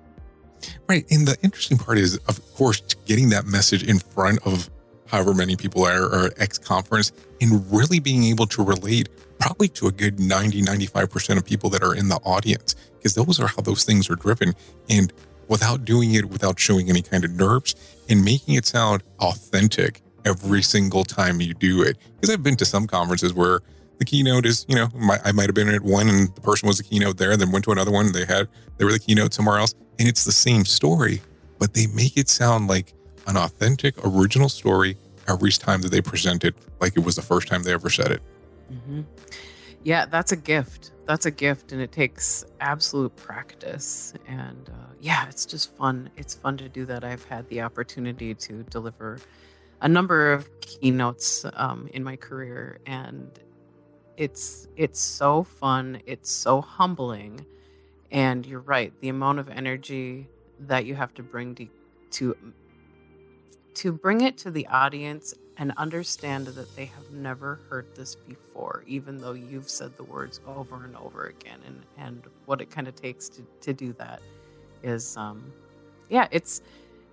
Right. 0.88 1.06
And 1.12 1.28
the 1.28 1.38
interesting 1.42 1.78
part 1.78 1.98
is, 1.98 2.18
of 2.28 2.40
course, 2.54 2.82
getting 3.06 3.30
that 3.30 3.46
message 3.46 3.84
in 3.84 4.00
front 4.00 4.46
of 4.46 4.70
however 5.08 5.34
many 5.34 5.56
people 5.56 5.86
are, 5.86 6.26
at 6.26 6.40
X 6.40 6.58
conference 6.58 7.12
and 7.42 7.70
really 7.72 8.00
being 8.00 8.24
able 8.26 8.48
to 8.48 8.64
relate 8.64 9.10
probably 9.40 9.68
to 9.68 9.88
a 9.88 9.92
good 9.92 10.20
90, 10.20 10.62
95% 10.62 11.38
of 11.38 11.46
people 11.46 11.70
that 11.72 11.84
are 11.84 11.96
in 11.96 12.08
the 12.08 12.18
audience, 12.18 12.76
because 12.98 13.16
those 13.16 13.40
are 13.40 13.48
how 13.48 13.62
those 13.62 13.84
things 13.84 14.10
are 14.10 14.16
driven. 14.16 14.54
And 14.90 15.12
without 15.48 15.84
doing 15.84 16.14
it, 16.14 16.26
without 16.26 16.60
showing 16.60 16.90
any 16.90 17.02
kind 17.02 17.26
of 17.26 17.32
nerves 17.32 17.76
and 18.08 18.24
making 18.24 18.56
it 18.56 18.66
sound 18.66 19.04
authentic 19.20 20.02
every 20.26 20.62
single 20.62 21.04
time 21.04 21.42
you 21.42 21.54
do 21.54 21.82
it. 21.82 21.98
Because 22.16 22.34
I've 22.34 22.44
been 22.44 22.56
to 22.58 22.66
some 22.66 22.88
conferences 22.88 23.34
where 23.34 23.62
the 24.00 24.06
keynote 24.06 24.46
is, 24.46 24.66
you 24.68 24.76
know, 24.76 24.90
my, 24.96 25.20
I 25.24 25.32
might 25.32 25.46
have 25.46 25.56
been 25.56 25.70
at 25.70 25.82
one 25.82 26.10
and 26.10 26.34
the 26.36 26.42
person 26.42 26.68
was 26.68 26.78
the 26.78 26.84
keynote 26.84 27.18
there, 27.18 27.36
then 27.38 27.52
went 27.52 27.66
to 27.66 27.72
another 27.72 27.92
one. 27.92 28.12
They 28.12 28.26
had, 28.26 28.48
they 28.78 28.86
were 28.86 28.92
the 28.92 29.00
keynote 29.00 29.34
somewhere 29.34 29.58
else. 29.58 29.76
And 30.00 30.08
it's 30.08 30.24
the 30.24 30.32
same 30.32 30.66
story, 30.66 31.22
but 31.60 31.74
they 31.74 31.88
make 31.88 32.18
it 32.18 32.28
sound 32.28 32.68
like 32.68 32.94
an 33.28 33.38
authentic, 33.38 33.96
original 34.04 34.50
story 34.50 34.98
every 35.28 35.52
time 35.52 35.82
that 35.82 35.92
they 35.92 36.02
present 36.02 36.44
it, 36.44 36.56
like 36.80 36.98
it 36.98 37.02
was 37.02 37.16
the 37.16 37.22
first 37.22 37.48
time 37.48 37.64
they 37.64 37.74
ever 37.74 37.90
said 37.90 38.12
it. 38.12 38.22
hmm 38.70 39.02
Yeah, 39.84 40.06
that's 40.06 40.32
a 40.32 40.36
gift. 40.36 40.92
That's 41.06 41.26
a 41.26 41.32
gift, 41.32 41.72
and 41.72 41.82
it 41.82 41.92
takes 41.92 42.46
absolute 42.60 43.16
practice. 43.16 44.14
And 44.28 44.70
uh, 44.70 44.94
yeah, 45.00 45.28
it's 45.28 45.46
just 45.46 45.76
fun. 45.76 46.10
It's 46.16 46.34
fun 46.34 46.58
to 46.58 46.70
do 46.70 46.86
that. 46.86 47.04
I've 47.04 47.24
had 47.26 47.48
the 47.50 47.62
opportunity 47.62 48.34
to 48.34 48.64
deliver 48.64 49.20
a 49.82 49.88
number 49.88 50.32
of 50.32 50.50
keynotes 50.62 51.46
um, 51.54 51.90
in 51.94 52.04
my 52.04 52.16
career, 52.16 52.80
and 52.86 53.40
it's 54.18 54.68
it's 54.76 55.00
so 55.00 55.44
fun. 55.44 56.02
It's 56.06 56.32
so 56.32 56.62
humbling, 56.62 57.46
and 58.12 58.46
you're 58.46 58.62
right. 58.62 58.94
The 59.02 59.10
amount 59.10 59.40
of 59.40 59.50
energy 59.50 60.28
that 60.60 60.86
you 60.86 60.96
have 60.96 61.14
to 61.16 61.24
bring 61.24 61.56
to 61.56 61.68
to 62.12 62.36
to 63.74 63.92
bring 63.92 64.22
it 64.22 64.38
to 64.38 64.52
the 64.52 64.68
audience 64.68 65.34
and 65.58 65.74
understand 65.78 66.48
that 66.48 66.76
they 66.76 66.86
have 66.86 67.12
never 67.12 67.60
heard 67.70 67.86
this 67.96 68.16
before, 68.16 68.84
even 68.88 69.20
though 69.20 69.34
you've 69.34 69.70
said 69.70 69.96
the 69.98 70.04
words 70.04 70.40
over 70.48 70.86
and 70.86 70.96
over 70.98 71.26
again. 71.26 71.60
And, 71.66 71.84
and 71.98 72.24
what 72.46 72.62
it 72.62 72.72
kind 72.72 72.88
of 72.88 72.96
takes 72.96 73.30
to, 73.30 73.44
to 73.62 73.74
do 73.74 73.94
that 73.94 74.22
is, 74.82 75.16
um, 75.18 75.54
yeah, 76.10 76.28
it's, 76.32 76.62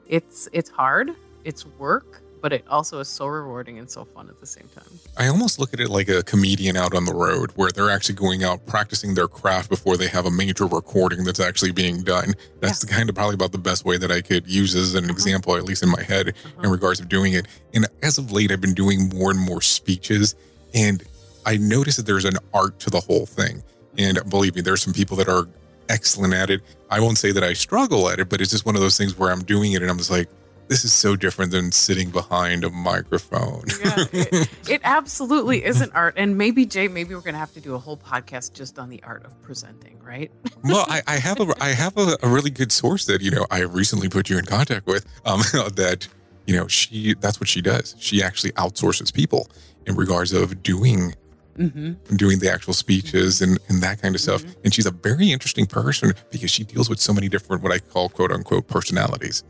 it's, 0.07 0.49
it's 0.53 0.71
hard, 0.71 1.15
it's 1.45 1.67
work, 1.67 2.23
but 2.41 2.53
it 2.53 2.65
also 2.69 3.01
is 3.01 3.09
so 3.09 3.27
rewarding 3.27 3.79
and 3.79 3.91
so 3.91 4.05
fun 4.05 4.29
at 4.29 4.39
the 4.41 4.47
same 4.47 4.69
time. 4.75 4.85
I 5.17 5.29
almost 5.29 5.59
look 5.59 5.75
at 5.75 5.81
it 5.81 5.89
like 5.91 6.09
a 6.09 6.23
comedian 6.23 6.77
out 6.77 6.95
on 6.95 7.05
the 7.05 7.15
road 7.15 7.51
where 7.57 7.71
they're 7.71 7.91
actually 7.91 8.15
going 8.15 8.45
out 8.45 8.65
practicing 8.67 9.15
their 9.15 9.29
craft 9.29 9.69
before 9.71 9.97
they 9.97 10.09
have 10.09 10.27
a 10.27 10.31
major 10.31 10.67
recording 10.67 11.25
that's 11.25 11.41
actually 11.41 11.73
being 11.73 12.03
done. 12.03 12.35
That's 12.61 12.81
the 12.81 12.87
kind 12.87 13.09
of 13.09 13.15
probably 13.15 13.35
about 13.35 13.53
the 13.53 13.59
best 13.59 13.85
way 13.85 13.97
that 13.99 14.11
I 14.11 14.21
could 14.21 14.47
use 14.49 14.75
as 14.75 14.95
an 14.95 15.11
example, 15.11 15.57
at 15.57 15.65
least 15.65 15.83
in 15.83 15.89
my 15.91 16.03
head, 16.03 16.29
in 16.29 16.35
Uh-huh. 16.59 16.69
regards 16.71 17.01
of 17.01 17.09
doing 17.09 17.33
it. 17.33 17.47
And 17.75 17.87
as 18.03 18.19
of 18.19 18.33
late, 18.33 18.51
I've 18.53 18.61
been 18.61 18.75
doing 18.75 19.09
more 19.11 19.31
and 19.31 19.41
more 19.41 19.61
speeches, 19.63 20.35
and 20.75 21.03
I 21.47 21.57
notice 21.57 21.97
that 21.97 22.07
there's 22.07 22.25
an 22.25 22.37
art 22.55 22.79
to 22.81 22.91
the 22.91 23.01
whole 23.01 23.27
thing. 23.27 23.63
And 23.97 24.19
believe 24.29 24.55
me, 24.55 24.61
there's 24.61 24.83
some 24.83 24.93
people 24.93 25.17
that 25.17 25.29
are 25.29 25.47
excellent 25.89 26.35
at 26.35 26.51
it. 26.51 26.61
I 26.91 27.01
won't 27.01 27.19
say 27.19 27.33
that 27.33 27.43
I 27.43 27.53
struggle 27.55 28.09
at 28.11 28.19
it, 28.21 28.29
but 28.29 28.41
it's 28.41 28.51
just 28.51 28.67
one 28.67 28.75
of 28.75 28.81
those 28.83 28.97
things 28.99 29.17
where 29.19 29.31
I'm 29.33 29.43
doing 29.43 29.73
it 29.73 29.83
and 29.83 29.91
I'm 29.91 29.97
just 29.99 30.11
like, 30.11 30.29
this 30.69 30.85
is 30.85 30.93
so 30.93 31.17
different 31.17 31.51
than 31.51 31.73
sitting 31.73 32.11
behind 32.11 32.63
a 32.65 32.71
microphone. 32.71 33.63
yeah, 33.83 34.05
it, 34.13 34.49
it 34.69 34.81
absolutely 34.85 35.65
is 35.65 35.81
an 35.81 35.91
art. 35.95 36.15
And 36.17 36.37
maybe, 36.37 36.67
Jay, 36.67 36.89
maybe 36.89 37.15
we're 37.15 37.21
going 37.23 37.35
to 37.35 37.39
have 37.41 37.53
to 37.55 37.61
do 37.61 37.75
a 37.75 37.79
whole 37.79 37.97
podcast 37.97 38.53
just 38.53 38.79
on 38.79 38.89
the 38.89 39.03
art 39.03 39.25
of 39.25 39.41
presenting, 39.43 39.99
right? 40.03 40.31
well, 40.65 40.85
I, 40.89 41.03
I 41.07 41.17
have 41.17 41.41
a 41.41 41.53
I 41.61 41.69
have 41.71 41.97
a, 41.97 42.17
a 42.23 42.29
really 42.29 42.51
good 42.51 42.71
source 42.73 43.07
that 43.07 43.23
you 43.23 43.31
know 43.31 43.47
I 43.51 43.61
recently 43.61 44.09
put 44.09 44.29
you 44.29 44.39
in 44.39 44.45
contact 44.45 44.87
with. 44.87 45.07
Um, 45.25 45.41
that 45.75 46.07
you 46.47 46.57
know 46.57 46.69
she 46.69 47.15
that's 47.15 47.41
what 47.41 47.49
she 47.49 47.61
does. 47.63 47.95
She 47.99 48.23
actually 48.23 48.53
outsources 48.53 49.13
people 49.13 49.49
in 49.87 49.97
regards 49.97 50.33
of 50.33 50.63
doing 50.63 51.15
Mm-hmm. 51.59 52.15
doing 52.15 52.39
the 52.39 52.49
actual 52.49 52.73
speeches 52.73 53.43
and, 53.43 53.59
and 53.69 53.83
that 53.83 54.01
kind 54.01 54.15
of 54.15 54.21
stuff. 54.21 54.45
Mhm. 54.45 54.55
And 54.63 54.73
she's 54.73 54.87
a 54.87 54.93
very 54.93 55.33
interesting 55.33 55.67
person 55.67 56.13
because 56.31 56.53
she 56.53 56.63
deals 56.63 56.89
with 56.89 57.01
so 57.01 57.13
many 57.13 57.29
different 57.29 57.65
what 57.65 57.73
I 57.73 57.81
call 57.81 58.09
quote 58.09 58.31
unquote 58.31 58.69
personalities. 58.69 59.43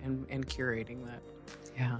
Yeah, 0.00 0.08
right. 0.08 0.10
And 0.10 0.26
and 0.30 0.46
curating 0.46 1.04
that. 1.06 1.20
Yeah. 1.76 1.98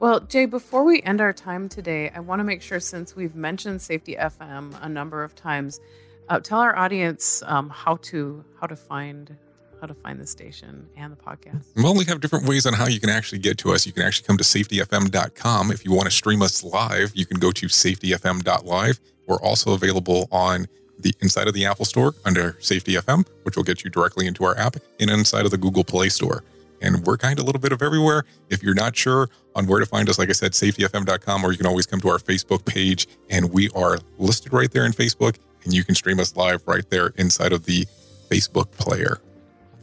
Well, 0.00 0.20
Jay, 0.20 0.46
before 0.46 0.84
we 0.84 1.00
end 1.02 1.20
our 1.20 1.32
time 1.32 1.68
today, 1.68 2.10
I 2.10 2.20
want 2.20 2.40
to 2.40 2.44
make 2.44 2.62
sure 2.62 2.80
since 2.80 3.14
we've 3.14 3.36
mentioned 3.36 3.80
Safety 3.80 4.16
FM 4.16 4.76
a 4.82 4.88
number 4.88 5.22
of 5.22 5.34
times, 5.34 5.80
uh, 6.28 6.40
tell 6.40 6.58
our 6.58 6.76
audience 6.76 7.42
um, 7.46 7.70
how 7.70 7.96
to 8.02 8.44
how 8.60 8.66
to 8.66 8.76
find 8.76 9.36
how 9.80 9.86
to 9.86 9.94
find 9.94 10.18
the 10.18 10.26
station 10.26 10.88
and 10.96 11.12
the 11.12 11.16
podcast. 11.16 11.66
Well, 11.76 11.94
we 11.94 12.04
have 12.06 12.20
different 12.20 12.46
ways 12.46 12.64
on 12.64 12.72
how 12.72 12.86
you 12.86 13.00
can 13.00 13.10
actually 13.10 13.38
get 13.38 13.58
to 13.58 13.72
us. 13.72 13.86
You 13.86 13.92
can 13.92 14.02
actually 14.02 14.26
come 14.26 14.38
to 14.38 14.44
safetyfm.com. 14.44 15.70
If 15.70 15.84
you 15.84 15.92
want 15.92 16.06
to 16.06 16.10
stream 16.10 16.42
us 16.42 16.64
live, 16.64 17.12
you 17.14 17.26
can 17.26 17.38
go 17.38 17.50
to 17.52 17.66
safetyfm.live. 17.66 19.00
We're 19.26 19.40
also 19.40 19.74
available 19.74 20.28
on 20.32 20.66
the 20.98 21.14
inside 21.20 21.48
of 21.48 21.54
the 21.54 21.66
Apple 21.66 21.84
Store 21.84 22.14
under 22.24 22.56
Safety 22.60 22.94
FM, 22.94 23.26
which 23.42 23.56
will 23.56 23.64
get 23.64 23.84
you 23.84 23.90
directly 23.90 24.26
into 24.26 24.44
our 24.44 24.56
app, 24.56 24.76
and 25.00 25.10
inside 25.10 25.44
of 25.44 25.50
the 25.50 25.58
Google 25.58 25.84
Play 25.84 26.08
Store. 26.08 26.44
And 26.84 27.04
we're 27.04 27.16
kind 27.16 27.38
of 27.38 27.44
a 27.44 27.46
little 27.46 27.60
bit 27.60 27.72
of 27.72 27.82
everywhere. 27.82 28.24
If 28.50 28.62
you're 28.62 28.74
not 28.74 28.94
sure 28.94 29.28
on 29.54 29.66
where 29.66 29.80
to 29.80 29.86
find 29.86 30.08
us, 30.08 30.18
like 30.18 30.28
I 30.28 30.32
said, 30.32 30.52
safetyfm.com, 30.52 31.44
or 31.44 31.50
you 31.50 31.56
can 31.56 31.66
always 31.66 31.86
come 31.86 32.00
to 32.00 32.08
our 32.10 32.18
Facebook 32.18 32.64
page, 32.66 33.08
and 33.30 33.50
we 33.50 33.70
are 33.70 33.98
listed 34.18 34.52
right 34.52 34.70
there 34.70 34.84
in 34.84 34.92
Facebook, 34.92 35.36
and 35.64 35.72
you 35.72 35.82
can 35.82 35.94
stream 35.94 36.20
us 36.20 36.36
live 36.36 36.62
right 36.66 36.88
there 36.90 37.08
inside 37.16 37.52
of 37.52 37.64
the 37.64 37.86
Facebook 38.30 38.70
player. 38.72 39.20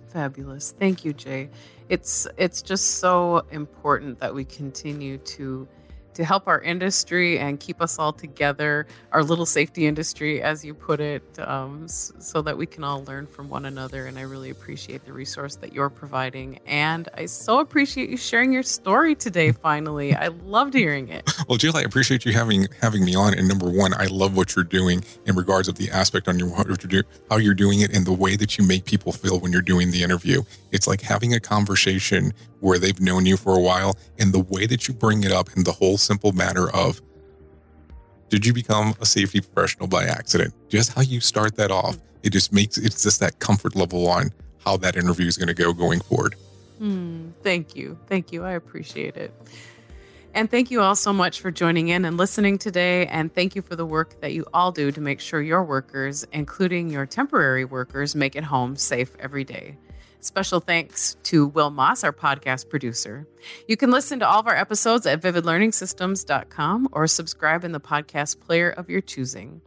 Fabulous. 0.10 0.76
Thank 0.78 1.04
you, 1.04 1.14
Jay. 1.14 1.50
It's 1.90 2.28
it's 2.38 2.62
just 2.62 3.00
so 3.00 3.46
important 3.52 4.20
that 4.20 4.34
we 4.34 4.46
continue 4.46 5.18
to 5.18 5.68
to 6.14 6.24
help 6.24 6.48
our 6.48 6.62
industry 6.62 7.40
and 7.40 7.60
keep 7.60 7.82
us 7.82 8.00
all 8.00 8.14
together, 8.14 8.88
our 9.12 9.24
little 9.24 9.46
safety 9.46 9.88
industry, 9.88 10.42
as 10.42 10.64
you 10.64 10.74
put 10.74 11.00
it, 11.00 11.24
um, 11.40 11.88
so 11.88 12.42
that 12.42 12.58
we 12.58 12.66
can 12.66 12.84
all 12.84 13.04
learn 13.06 13.28
from 13.28 13.50
one 13.50 13.66
another. 13.66 14.06
And 14.06 14.18
I 14.18 14.24
really 14.24 14.50
appreciate 14.50 15.06
the 15.06 15.14
resource 15.14 15.56
that 15.58 15.74
you're 15.74 15.90
providing. 15.90 16.60
And 16.66 17.10
I 17.14 17.26
so 17.26 17.60
appreciate 17.60 18.10
you 18.10 18.18
sharing 18.18 18.54
your 18.54 18.64
story 18.64 19.16
today, 19.16 19.52
finally. 19.52 20.14
I 20.14 20.28
loved 20.28 20.74
hearing 20.74 21.10
it. 21.10 21.30
Well, 21.48 21.58
Jill, 21.58 21.76
I 21.76 21.82
appreciate 21.82 22.24
you 22.24 22.32
having 22.32 22.68
having 22.82 23.04
me 23.04 23.14
on. 23.14 23.34
And 23.34 23.46
number 23.48 23.70
one, 23.70 23.94
I 23.96 24.06
love 24.06 24.38
what 24.38 24.56
you're 24.56 24.64
doing 24.64 25.04
in 25.26 25.36
regards 25.36 25.68
of 25.68 25.76
the 25.76 25.90
aspect 25.90 26.30
on 26.30 26.40
your 26.40 26.50
how 27.30 27.38
you're 27.38 27.54
doing 27.54 27.82
it 27.82 27.96
and 27.96 28.06
the 28.06 28.14
way 28.14 28.36
that 28.36 28.58
you 28.58 28.66
make 28.66 28.86
people 28.86 29.12
feel 29.12 29.40
when 29.40 29.52
you're 29.52 29.62
doing 29.62 29.92
the 29.92 30.04
interview. 30.04 30.44
It's 30.72 30.88
like 30.88 31.02
having 31.02 31.34
a 31.34 31.40
conversation 31.40 32.34
where 32.60 32.80
they've 32.80 33.00
known 33.02 33.26
you 33.26 33.38
for 33.38 33.56
a 33.56 33.60
while 33.60 33.98
and 34.20 34.34
the 34.34 34.40
way 34.40 34.66
that 34.68 34.88
you 34.88 34.94
bring 34.94 35.24
it 35.24 35.32
up 35.32 35.50
and 35.56 35.66
the 35.66 35.72
whole 35.72 35.98
simple 36.02 36.32
matter 36.32 36.74
of 36.76 37.02
did 38.30 38.46
you 38.46 38.54
become 38.54 38.94
a 39.02 39.06
safety 39.06 39.42
professional 39.42 39.88
by 39.88 40.06
accident? 40.06 40.54
Just 40.70 40.94
how 40.94 41.02
you 41.02 41.20
start 41.20 41.56
that 41.58 41.70
off, 41.70 41.98
it 42.24 42.32
just 42.32 42.54
makes 42.54 42.78
it's 42.78 43.04
just 43.04 43.20
that 43.20 43.40
comfort 43.40 43.76
level 43.76 44.08
on 44.08 44.32
how 44.64 44.78
that 44.78 44.96
interview 44.96 45.28
is 45.28 45.38
going 45.38 45.48
to 45.48 45.54
go 45.54 45.74
going 45.74 46.00
forward. 46.00 46.36
Hmm, 46.78 47.30
thank 47.44 47.76
you. 47.76 48.00
Thank 48.08 48.32
you. 48.32 48.44
I 48.44 48.52
appreciate 48.52 49.18
it. 49.18 49.34
And 50.34 50.50
thank 50.50 50.72
you 50.72 50.82
all 50.82 50.96
so 50.96 51.12
much 51.12 51.42
for 51.42 51.52
joining 51.52 51.90
in 51.90 52.06
and 52.06 52.18
listening 52.18 52.58
today. 52.58 53.06
And 53.08 53.34
thank 53.34 53.56
you 53.56 53.62
for 53.62 53.76
the 53.76 53.86
work 53.86 54.22
that 54.22 54.32
you 54.32 54.46
all 54.54 54.72
do 54.72 54.92
to 54.92 55.02
make 55.02 55.20
sure 55.20 55.42
your 55.42 55.64
workers, 55.64 56.26
including 56.32 56.90
your 56.90 57.06
temporary 57.06 57.66
workers, 57.66 58.16
make 58.16 58.38
it 58.38 58.46
home 58.46 58.78
safe 58.78 59.14
every 59.20 59.44
day. 59.44 59.78
Special 60.22 60.60
thanks 60.60 61.18
to 61.24 61.48
Will 61.48 61.72
Moss, 61.72 62.04
our 62.04 62.14
podcast 62.14 62.70
producer. 62.70 63.28
You 63.68 63.76
can 63.76 63.90
listen 63.90 64.20
to 64.20 64.28
all 64.28 64.40
of 64.40 64.48
our 64.48 64.56
episodes 64.56 65.06
at 65.08 65.20
vividlearningsystems.com 65.22 66.90
or 66.92 67.08
subscribe 67.08 67.64
in 67.64 67.72
the 67.72 67.80
podcast 67.80 68.40
player 68.40 68.70
of 68.70 68.90
your 68.90 69.02
choosing 69.02 69.62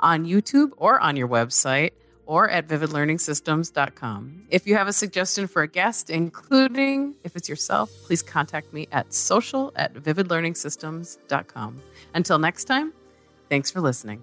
on 0.00 0.24
YouTube 0.24 0.72
or 0.78 0.98
on 1.00 1.16
your 1.16 1.28
website 1.28 1.92
or 2.24 2.48
at 2.48 2.66
vividlearningsystems.com. 2.66 4.46
If 4.50 4.66
you 4.66 4.76
have 4.76 4.88
a 4.88 4.92
suggestion 4.92 5.46
for 5.46 5.62
a 5.62 5.68
guest, 5.68 6.10
including 6.10 7.14
if 7.22 7.36
it's 7.36 7.48
yourself, 7.48 7.90
please 8.04 8.22
contact 8.22 8.72
me 8.72 8.88
at 8.92 9.12
social 9.12 9.72
at 9.76 9.94
vividlearningsystems.com. 9.94 11.82
Until 12.14 12.38
next 12.38 12.64
time, 12.64 12.92
thanks 13.48 13.70
for 13.70 13.80
listening. 13.80 14.22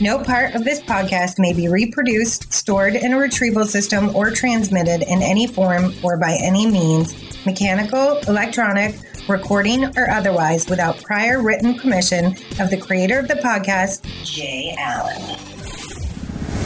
No 0.00 0.18
part 0.18 0.54
of 0.54 0.64
this 0.64 0.80
podcast 0.80 1.38
may 1.38 1.52
be 1.52 1.68
reproduced, 1.68 2.52
stored 2.52 2.94
in 2.94 3.12
a 3.12 3.18
retrieval 3.18 3.64
system, 3.64 4.14
or 4.14 4.30
transmitted 4.30 5.02
in 5.02 5.22
any 5.22 5.36
any 5.36 5.46
form 5.46 5.92
or 6.02 6.16
by 6.16 6.38
any 6.42 6.66
means, 6.66 7.14
mechanical, 7.44 8.16
electronic, 8.26 8.96
recording, 9.28 9.84
or 9.98 10.10
otherwise, 10.10 10.66
without 10.66 11.02
prior 11.02 11.42
written 11.42 11.78
permission 11.78 12.34
of 12.58 12.70
the 12.70 12.78
creator 12.80 13.18
of 13.18 13.28
the 13.28 13.34
podcast, 13.34 14.02
Jay 14.24 14.74
Allen. 14.78 15.20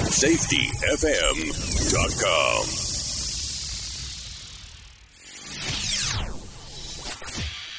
SafetyFM.com. 0.06 0.66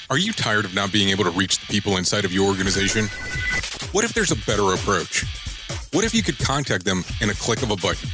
Are 0.09 0.17
you 0.17 0.33
tired 0.33 0.65
of 0.65 0.73
not 0.75 0.91
being 0.91 1.07
able 1.07 1.23
to 1.23 1.31
reach 1.31 1.57
the 1.59 1.67
people 1.67 1.95
inside 1.95 2.25
of 2.25 2.33
your 2.33 2.49
organization? 2.49 3.07
What 3.91 4.05
if 4.05 4.13
there's 4.13 4.31
a 4.31 4.37
better 4.45 4.73
approach? 4.73 5.25
What 5.91 6.05
if 6.05 6.13
you 6.13 6.23
could 6.23 6.39
contact 6.39 6.85
them 6.85 7.03
in 7.19 7.29
a 7.29 7.33
click 7.33 7.61
of 7.61 7.71
a 7.71 7.75
button? 7.75 8.09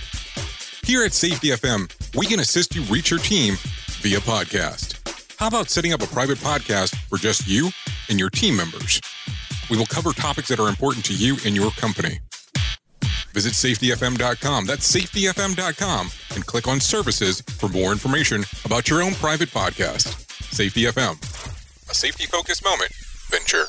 Here 0.83 1.03
at 1.03 1.13
Safety 1.13 1.49
FM, 1.49 1.91
we 2.17 2.25
can 2.25 2.39
assist 2.39 2.75
you 2.75 2.81
reach 2.83 3.11
your 3.11 3.19
team 3.19 3.55
via 4.01 4.17
podcast. 4.17 4.95
How 5.37 5.47
about 5.47 5.69
setting 5.69 5.93
up 5.93 6.01
a 6.01 6.07
private 6.07 6.39
podcast 6.39 6.95
for 7.09 7.19
just 7.19 7.47
you 7.47 7.69
and 8.09 8.19
your 8.19 8.31
team 8.31 8.55
members? 8.55 8.99
We 9.69 9.77
will 9.77 9.85
cover 9.85 10.13
topics 10.13 10.47
that 10.47 10.59
are 10.59 10.67
important 10.67 11.05
to 11.05 11.13
you 11.13 11.37
and 11.45 11.55
your 11.55 11.69
company. 11.71 12.21
Visit 13.33 13.53
safetyfm.com. 13.53 14.65
That's 14.65 14.91
safetyfm.com 14.91 16.09
and 16.33 16.45
click 16.47 16.67
on 16.67 16.79
services 16.79 17.41
for 17.41 17.69
more 17.69 17.91
information 17.91 18.45
about 18.65 18.89
your 18.89 19.03
own 19.03 19.13
private 19.13 19.49
podcast. 19.49 20.07
Safety 20.51 20.85
FM, 20.85 21.21
a 21.87 21.93
safety 21.93 22.25
focused 22.25 22.63
moment 22.63 22.91
venture. 23.29 23.65